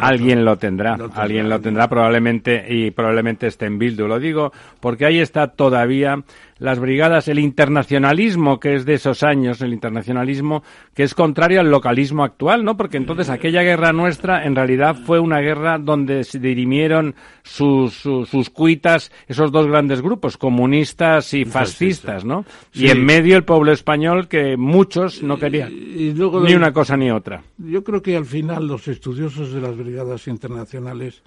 alguien 0.00 0.44
lo 0.44 0.56
tendrá, 0.58 0.98
alguien 1.14 1.48
lo 1.48 1.60
tendrá 1.60 1.88
probablemente 1.88 2.64
y 2.68 2.90
probablemente 2.90 3.46
esté 3.46 3.66
en 3.66 3.78
Bildu. 3.78 4.06
Lo 4.06 4.18
digo 4.18 4.52
porque 4.80 5.06
ahí 5.06 5.20
está 5.20 5.48
todavía 5.48 6.24
las 6.58 6.78
brigadas, 6.78 7.28
el 7.28 7.38
internacionalismo 7.38 8.58
que 8.58 8.74
es 8.74 8.84
de 8.86 8.94
esos 8.94 9.22
años, 9.22 9.60
el 9.60 9.72
internacionalismo 9.72 10.62
que 10.94 11.02
es 11.02 11.14
contrario 11.14 11.60
al 11.60 11.70
localismo 11.70 12.24
actual, 12.24 12.64
¿no? 12.64 12.76
Porque 12.76 12.96
entonces 12.96 13.28
aquella 13.28 13.62
guerra 13.62 13.92
nuestra 13.92 14.44
en 14.44 14.56
realidad 14.56 14.96
fue 14.96 15.20
una 15.20 15.40
guerra 15.40 15.78
donde 15.78 16.24
se 16.24 16.38
dirimieron 16.38 17.14
sus, 17.42 17.94
sus, 17.94 18.50
cuitas 18.50 19.12
esos 19.28 19.52
dos 19.52 19.66
grandes 19.66 20.00
grupos, 20.00 20.36
comunistas 20.36 21.34
y 21.34 21.44
fascistas, 21.44 22.24
¿no? 22.24 22.44
Y 22.72 22.88
en 22.88 23.04
medio 23.04 23.36
el 23.36 23.44
pueblo 23.44 23.72
español 23.72 24.28
que 24.28 24.56
muchos 24.56 25.22
no 25.22 25.38
querían 25.38 25.72
ni 25.74 26.54
una 26.54 26.72
cosa 26.72 26.96
ni 26.96 27.10
otra. 27.10 27.42
Yo 27.58 27.84
creo 27.84 28.00
que 28.00 28.16
al 28.16 28.24
final 28.24 28.66
los 28.66 28.88
estudiosos 28.96 29.52
de 29.52 29.60
las 29.60 29.76
brigadas 29.76 30.26
internacionales 30.26 31.22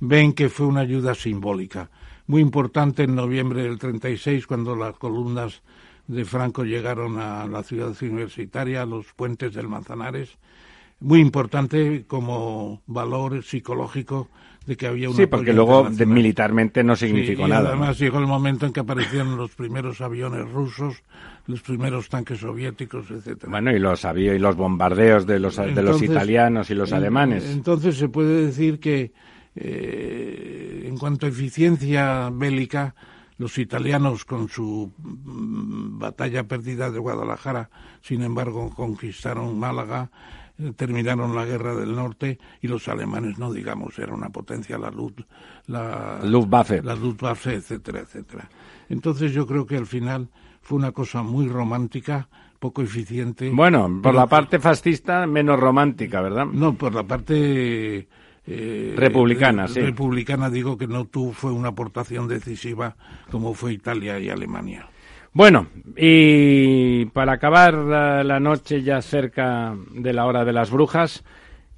ven 0.00 0.32
que 0.32 0.48
fue 0.48 0.66
una 0.66 0.80
ayuda 0.80 1.14
simbólica 1.14 1.90
muy 2.30 2.42
importante 2.42 3.02
en 3.02 3.16
noviembre 3.16 3.64
del 3.64 3.76
36 3.76 4.46
cuando 4.46 4.76
las 4.76 4.96
columnas 4.96 5.62
de 6.06 6.24
Franco 6.24 6.62
llegaron 6.62 7.18
a 7.18 7.46
la 7.46 7.64
ciudad 7.64 7.92
universitaria, 8.00 8.82
a 8.82 8.86
los 8.86 9.12
puentes 9.14 9.52
del 9.52 9.66
Manzanares, 9.66 10.38
muy 11.00 11.18
importante 11.18 12.04
como 12.06 12.82
valor 12.86 13.42
psicológico 13.42 14.28
de 14.64 14.76
que 14.76 14.86
había 14.86 15.08
una 15.08 15.16
Sí, 15.16 15.26
porque 15.26 15.52
luego 15.52 15.88
militarmente 16.06 16.84
no 16.84 16.94
significó 16.94 17.48
nada. 17.48 17.70
Además 17.70 17.98
llegó 17.98 18.18
el 18.18 18.28
momento 18.28 18.64
en 18.64 18.72
que 18.72 18.80
aparecieron 18.80 19.36
los 19.36 19.56
primeros 19.56 20.00
aviones 20.00 20.48
rusos, 20.52 21.02
los 21.46 21.62
primeros 21.62 22.08
tanques 22.08 22.40
soviéticos, 22.40 23.10
etcétera. 23.10 23.50
Bueno, 23.50 23.72
y 23.72 23.78
los 23.78 24.04
y 24.16 24.38
los 24.38 24.56
bombardeos 24.56 25.26
de 25.26 25.38
los 25.38 25.56
de 25.56 25.82
los 25.82 26.02
italianos 26.02 26.70
y 26.70 26.74
los 26.74 26.92
alemanes. 26.92 27.44
Entonces 27.50 27.96
se 27.96 28.08
puede 28.08 28.46
decir 28.46 28.78
que 28.78 29.12
eh, 29.54 30.84
en 30.86 30.96
cuanto 30.96 31.26
a 31.26 31.28
eficiencia 31.28 32.30
bélica, 32.32 32.94
los 33.38 33.56
italianos 33.58 34.24
con 34.24 34.48
su 34.48 34.92
mm, 34.98 35.98
batalla 35.98 36.44
perdida 36.46 36.90
de 36.90 36.98
Guadalajara, 36.98 37.70
sin 38.02 38.22
embargo, 38.22 38.70
conquistaron 38.74 39.58
Málaga, 39.58 40.10
eh, 40.58 40.72
terminaron 40.76 41.34
la 41.34 41.46
guerra 41.46 41.74
del 41.74 41.94
norte 41.94 42.38
y 42.60 42.68
los 42.68 42.86
alemanes, 42.88 43.38
no 43.38 43.52
digamos, 43.52 43.98
era 43.98 44.12
una 44.12 44.28
potencia 44.28 44.78
la 44.78 44.90
luz, 44.90 45.14
la 45.66 46.20
Luftwaffe, 46.22 46.82
la 46.82 46.94
Luftwaffe, 46.94 47.54
etcétera, 47.54 48.00
etcétera. 48.00 48.48
Entonces 48.88 49.32
yo 49.32 49.46
creo 49.46 49.64
que 49.64 49.76
al 49.76 49.86
final 49.86 50.28
fue 50.70 50.78
una 50.78 50.92
cosa 50.92 51.24
muy 51.24 51.48
romántica, 51.48 52.28
poco 52.60 52.80
eficiente. 52.80 53.50
Bueno, 53.50 53.98
por 54.00 54.14
la 54.14 54.28
parte 54.28 54.60
fascista 54.60 55.26
menos 55.26 55.58
romántica, 55.58 56.20
¿verdad? 56.20 56.46
No, 56.46 56.74
por 56.74 56.94
la 56.94 57.02
parte 57.02 58.06
eh, 58.46 58.94
republicana, 58.96 59.66
sí. 59.66 59.80
Republicana 59.80 60.48
digo 60.48 60.78
que 60.78 60.86
no 60.86 61.06
tuvo 61.06 61.32
fue 61.32 61.50
una 61.50 61.70
aportación 61.70 62.28
decisiva 62.28 62.94
como 63.32 63.52
fue 63.52 63.72
Italia 63.72 64.20
y 64.20 64.30
Alemania. 64.30 64.88
Bueno, 65.32 65.66
y 65.96 67.06
para 67.06 67.32
acabar 67.32 67.74
la, 67.74 68.38
noche 68.38 68.84
ya 68.84 69.02
cerca 69.02 69.74
de 69.92 70.12
la 70.12 70.24
hora 70.24 70.44
de 70.44 70.52
las 70.52 70.70
brujas, 70.70 71.24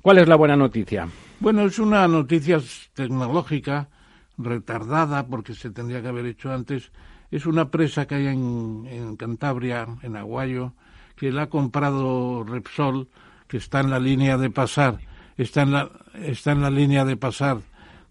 ¿cuál 0.02 0.18
es 0.18 0.28
la 0.28 0.36
buena 0.36 0.54
noticia? 0.54 1.08
Bueno, 1.40 1.62
es 1.62 1.78
una 1.78 2.06
noticia 2.08 2.60
tecnológica 2.92 3.88
retardada 4.36 5.26
porque 5.26 5.54
se 5.54 5.70
tendría 5.70 6.02
que 6.02 6.08
haber 6.08 6.26
hecho 6.26 6.52
antes. 6.52 6.92
Es 7.32 7.46
una 7.46 7.70
presa 7.70 8.06
que 8.06 8.14
hay 8.14 8.26
en, 8.28 8.86
en 8.88 9.16
Cantabria, 9.16 9.88
en 10.02 10.14
Aguayo, 10.14 10.74
que 11.16 11.32
la 11.32 11.42
ha 11.42 11.48
comprado 11.48 12.44
Repsol, 12.44 13.08
que 13.48 13.56
está 13.56 13.80
en 13.80 13.90
la 13.90 13.98
línea 13.98 14.38
de 14.38 14.50
pasar 14.50 15.00
está 15.36 15.62
en 15.62 15.72
la, 15.72 15.90
está 16.22 16.52
en 16.52 16.62
la 16.62 16.70
línea 16.70 17.04
de 17.04 17.16
pasar 17.16 17.58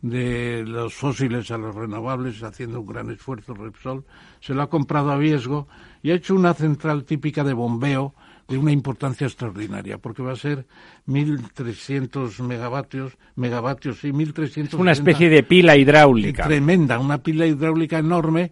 de 0.02 0.64
los 0.66 0.96
fósiles 0.96 1.52
a 1.52 1.58
los 1.58 1.76
renovables, 1.76 2.42
haciendo 2.42 2.82
un 2.82 2.88
gran 2.88 3.10
esfuerzo 3.12 3.54
Repsol, 3.54 4.04
se 4.40 4.54
lo 4.54 4.64
ha 4.64 4.70
comprado 4.70 5.12
a 5.12 5.18
riesgo 5.18 5.68
y 6.02 6.12
ha 6.12 6.16
hecho 6.16 6.34
una 6.34 6.54
central 6.56 7.04
típica 7.04 7.44
de 7.44 7.54
bombeo 7.54 8.16
de 8.48 8.58
una 8.58 8.72
importancia 8.72 9.28
extraordinaria, 9.28 10.00
porque 10.00 10.24
va 10.24 10.34
a 10.34 10.36
ser 10.36 10.66
1.300 11.08 12.38
megavatios, 12.42 13.18
megavatios, 13.36 14.04
y 14.04 14.12
1.300... 14.12 14.74
Una 14.74 14.92
especie 14.92 15.30
de 15.30 15.44
pila 15.44 15.78
hidráulica. 15.78 16.44
Tremenda, 16.44 17.00
una 17.00 17.20
pila 17.20 17.46
hidráulica 17.46 18.00
enorme 18.00 18.52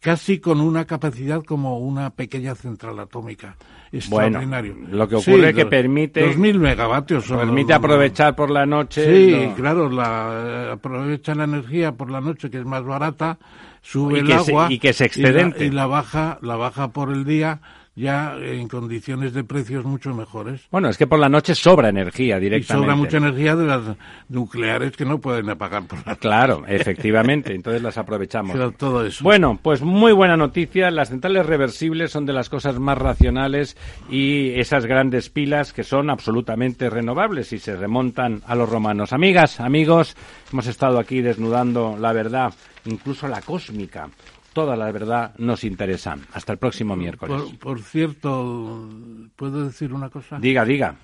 casi 0.00 0.40
con 0.40 0.60
una 0.60 0.86
capacidad 0.86 1.44
como 1.44 1.78
una 1.78 2.10
pequeña 2.10 2.54
central 2.54 2.98
atómica. 2.98 3.56
Extraordinario. 3.92 4.74
Bueno, 4.74 4.96
lo 4.96 5.08
que 5.08 5.16
ocurre 5.16 5.50
es 5.50 5.54
que 5.54 5.66
permite... 5.66 6.26
2.000 6.26 6.58
megavatios. 6.58 7.28
permite 7.28 7.74
aprovechar 7.74 8.34
por 8.34 8.50
la 8.50 8.64
noche... 8.64 9.04
Sí, 9.04 9.52
claro, 9.56 9.90
la, 9.90 10.72
aprovecha 10.72 11.34
la 11.34 11.44
energía 11.44 11.92
por 11.92 12.10
la 12.10 12.20
noche, 12.20 12.50
que 12.50 12.58
es 12.58 12.64
más 12.64 12.84
barata, 12.84 13.38
sube 13.82 14.20
el 14.20 14.32
agua... 14.32 14.68
y 14.70 14.78
que 14.78 14.90
es 14.90 15.00
excedente. 15.00 15.66
Y 15.66 15.70
la, 15.70 15.86
baja, 15.86 16.38
la 16.40 16.56
baja 16.56 16.88
por 16.88 17.12
el 17.12 17.24
día 17.24 17.60
ya 17.96 18.36
en 18.36 18.68
condiciones 18.68 19.34
de 19.34 19.44
precios 19.44 19.84
mucho 19.84 20.14
mejores. 20.14 20.62
Bueno, 20.70 20.88
es 20.88 20.96
que 20.96 21.06
por 21.06 21.18
la 21.18 21.28
noche 21.28 21.54
sobra 21.54 21.88
energía 21.88 22.38
directamente. 22.38 22.72
Y 22.72 22.84
sobra 22.84 22.96
mucha 22.96 23.16
energía 23.18 23.56
de 23.56 23.66
las 23.66 23.82
nucleares 24.28 24.96
que 24.96 25.04
no 25.04 25.20
pueden 25.20 25.50
apagar 25.50 25.86
por 25.86 26.06
la 26.06 26.16
Claro, 26.16 26.64
efectivamente, 26.66 27.52
entonces 27.54 27.82
las 27.82 27.98
aprovechamos. 27.98 28.56
todo 28.76 29.04
eso. 29.04 29.24
Bueno, 29.24 29.58
pues 29.60 29.82
muy 29.82 30.12
buena 30.12 30.36
noticia, 30.36 30.90
las 30.90 31.08
centrales 31.08 31.46
reversibles 31.46 32.12
son 32.12 32.26
de 32.26 32.32
las 32.32 32.48
cosas 32.48 32.78
más 32.78 32.96
racionales 32.96 33.76
y 34.08 34.58
esas 34.58 34.86
grandes 34.86 35.28
pilas 35.28 35.72
que 35.72 35.84
son 35.84 36.10
absolutamente 36.10 36.90
renovables 36.90 37.52
y 37.52 37.58
se 37.58 37.76
remontan 37.76 38.42
a 38.46 38.54
los 38.54 38.68
romanos. 38.68 39.12
Amigas, 39.12 39.60
amigos, 39.60 40.16
hemos 40.52 40.66
estado 40.66 40.98
aquí 40.98 41.20
desnudando 41.20 41.96
la 41.98 42.12
verdad, 42.12 42.54
incluso 42.84 43.28
la 43.28 43.40
cósmica 43.42 44.08
toda 44.52 44.76
la 44.76 44.90
verdad 44.92 45.34
nos 45.38 45.64
interesa. 45.64 46.16
Hasta 46.32 46.52
el 46.52 46.58
próximo 46.58 46.96
miércoles. 46.96 47.42
Por, 47.58 47.80
cierto, 47.82 48.88
¿puedo 49.36 49.64
decir 49.64 49.92
una 49.92 50.10
cosa? 50.10 50.38
Diga, 50.38 50.64
diga. 50.64 50.94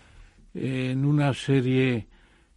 En 0.54 1.04
una 1.04 1.34
serie 1.34 2.08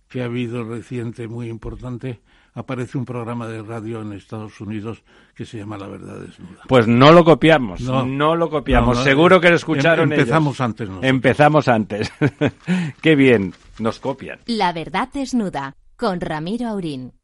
que 0.08 0.22
ha 0.22 0.26
habido 0.26 0.64
reciente 0.64 1.28
muy 1.28 1.50
importante, 1.50 2.22
aparece 2.54 2.98
un 2.98 3.06
programa 3.06 3.48
de 3.48 3.62
radio 3.62 4.02
en 4.02 4.14
Estados 4.14 4.60
Unidos 4.60 5.04
que 5.36 5.46
se 5.46 5.58
llama 5.58 5.78
La 5.78 5.88
Verdad 5.88 6.20
Desnuda. 6.20 6.62
Pues 6.68 6.88
no 6.88 7.12
lo 7.12 7.24
copiamos, 7.24 7.82
no, 7.82 8.36
lo 8.36 8.50
copiamos. 8.50 9.04
Seguro 9.04 9.40
que 9.40 9.50
lo 9.50 9.56
escucharon 9.56 10.12
em, 10.12 10.20
Empezamos 10.20 10.60
antes 10.62 10.90
Empezamos 11.02 11.68
antes. 11.68 12.12
Qué 13.02 13.16
bien, 13.16 13.54
nos 13.80 14.00
copian. 14.00 14.40
La 14.46 14.74
Verdad 14.74 15.10
Desnuda, 15.14 15.76
con 15.96 16.22
Ramiro 16.22 16.68
Aurín. 16.68 17.19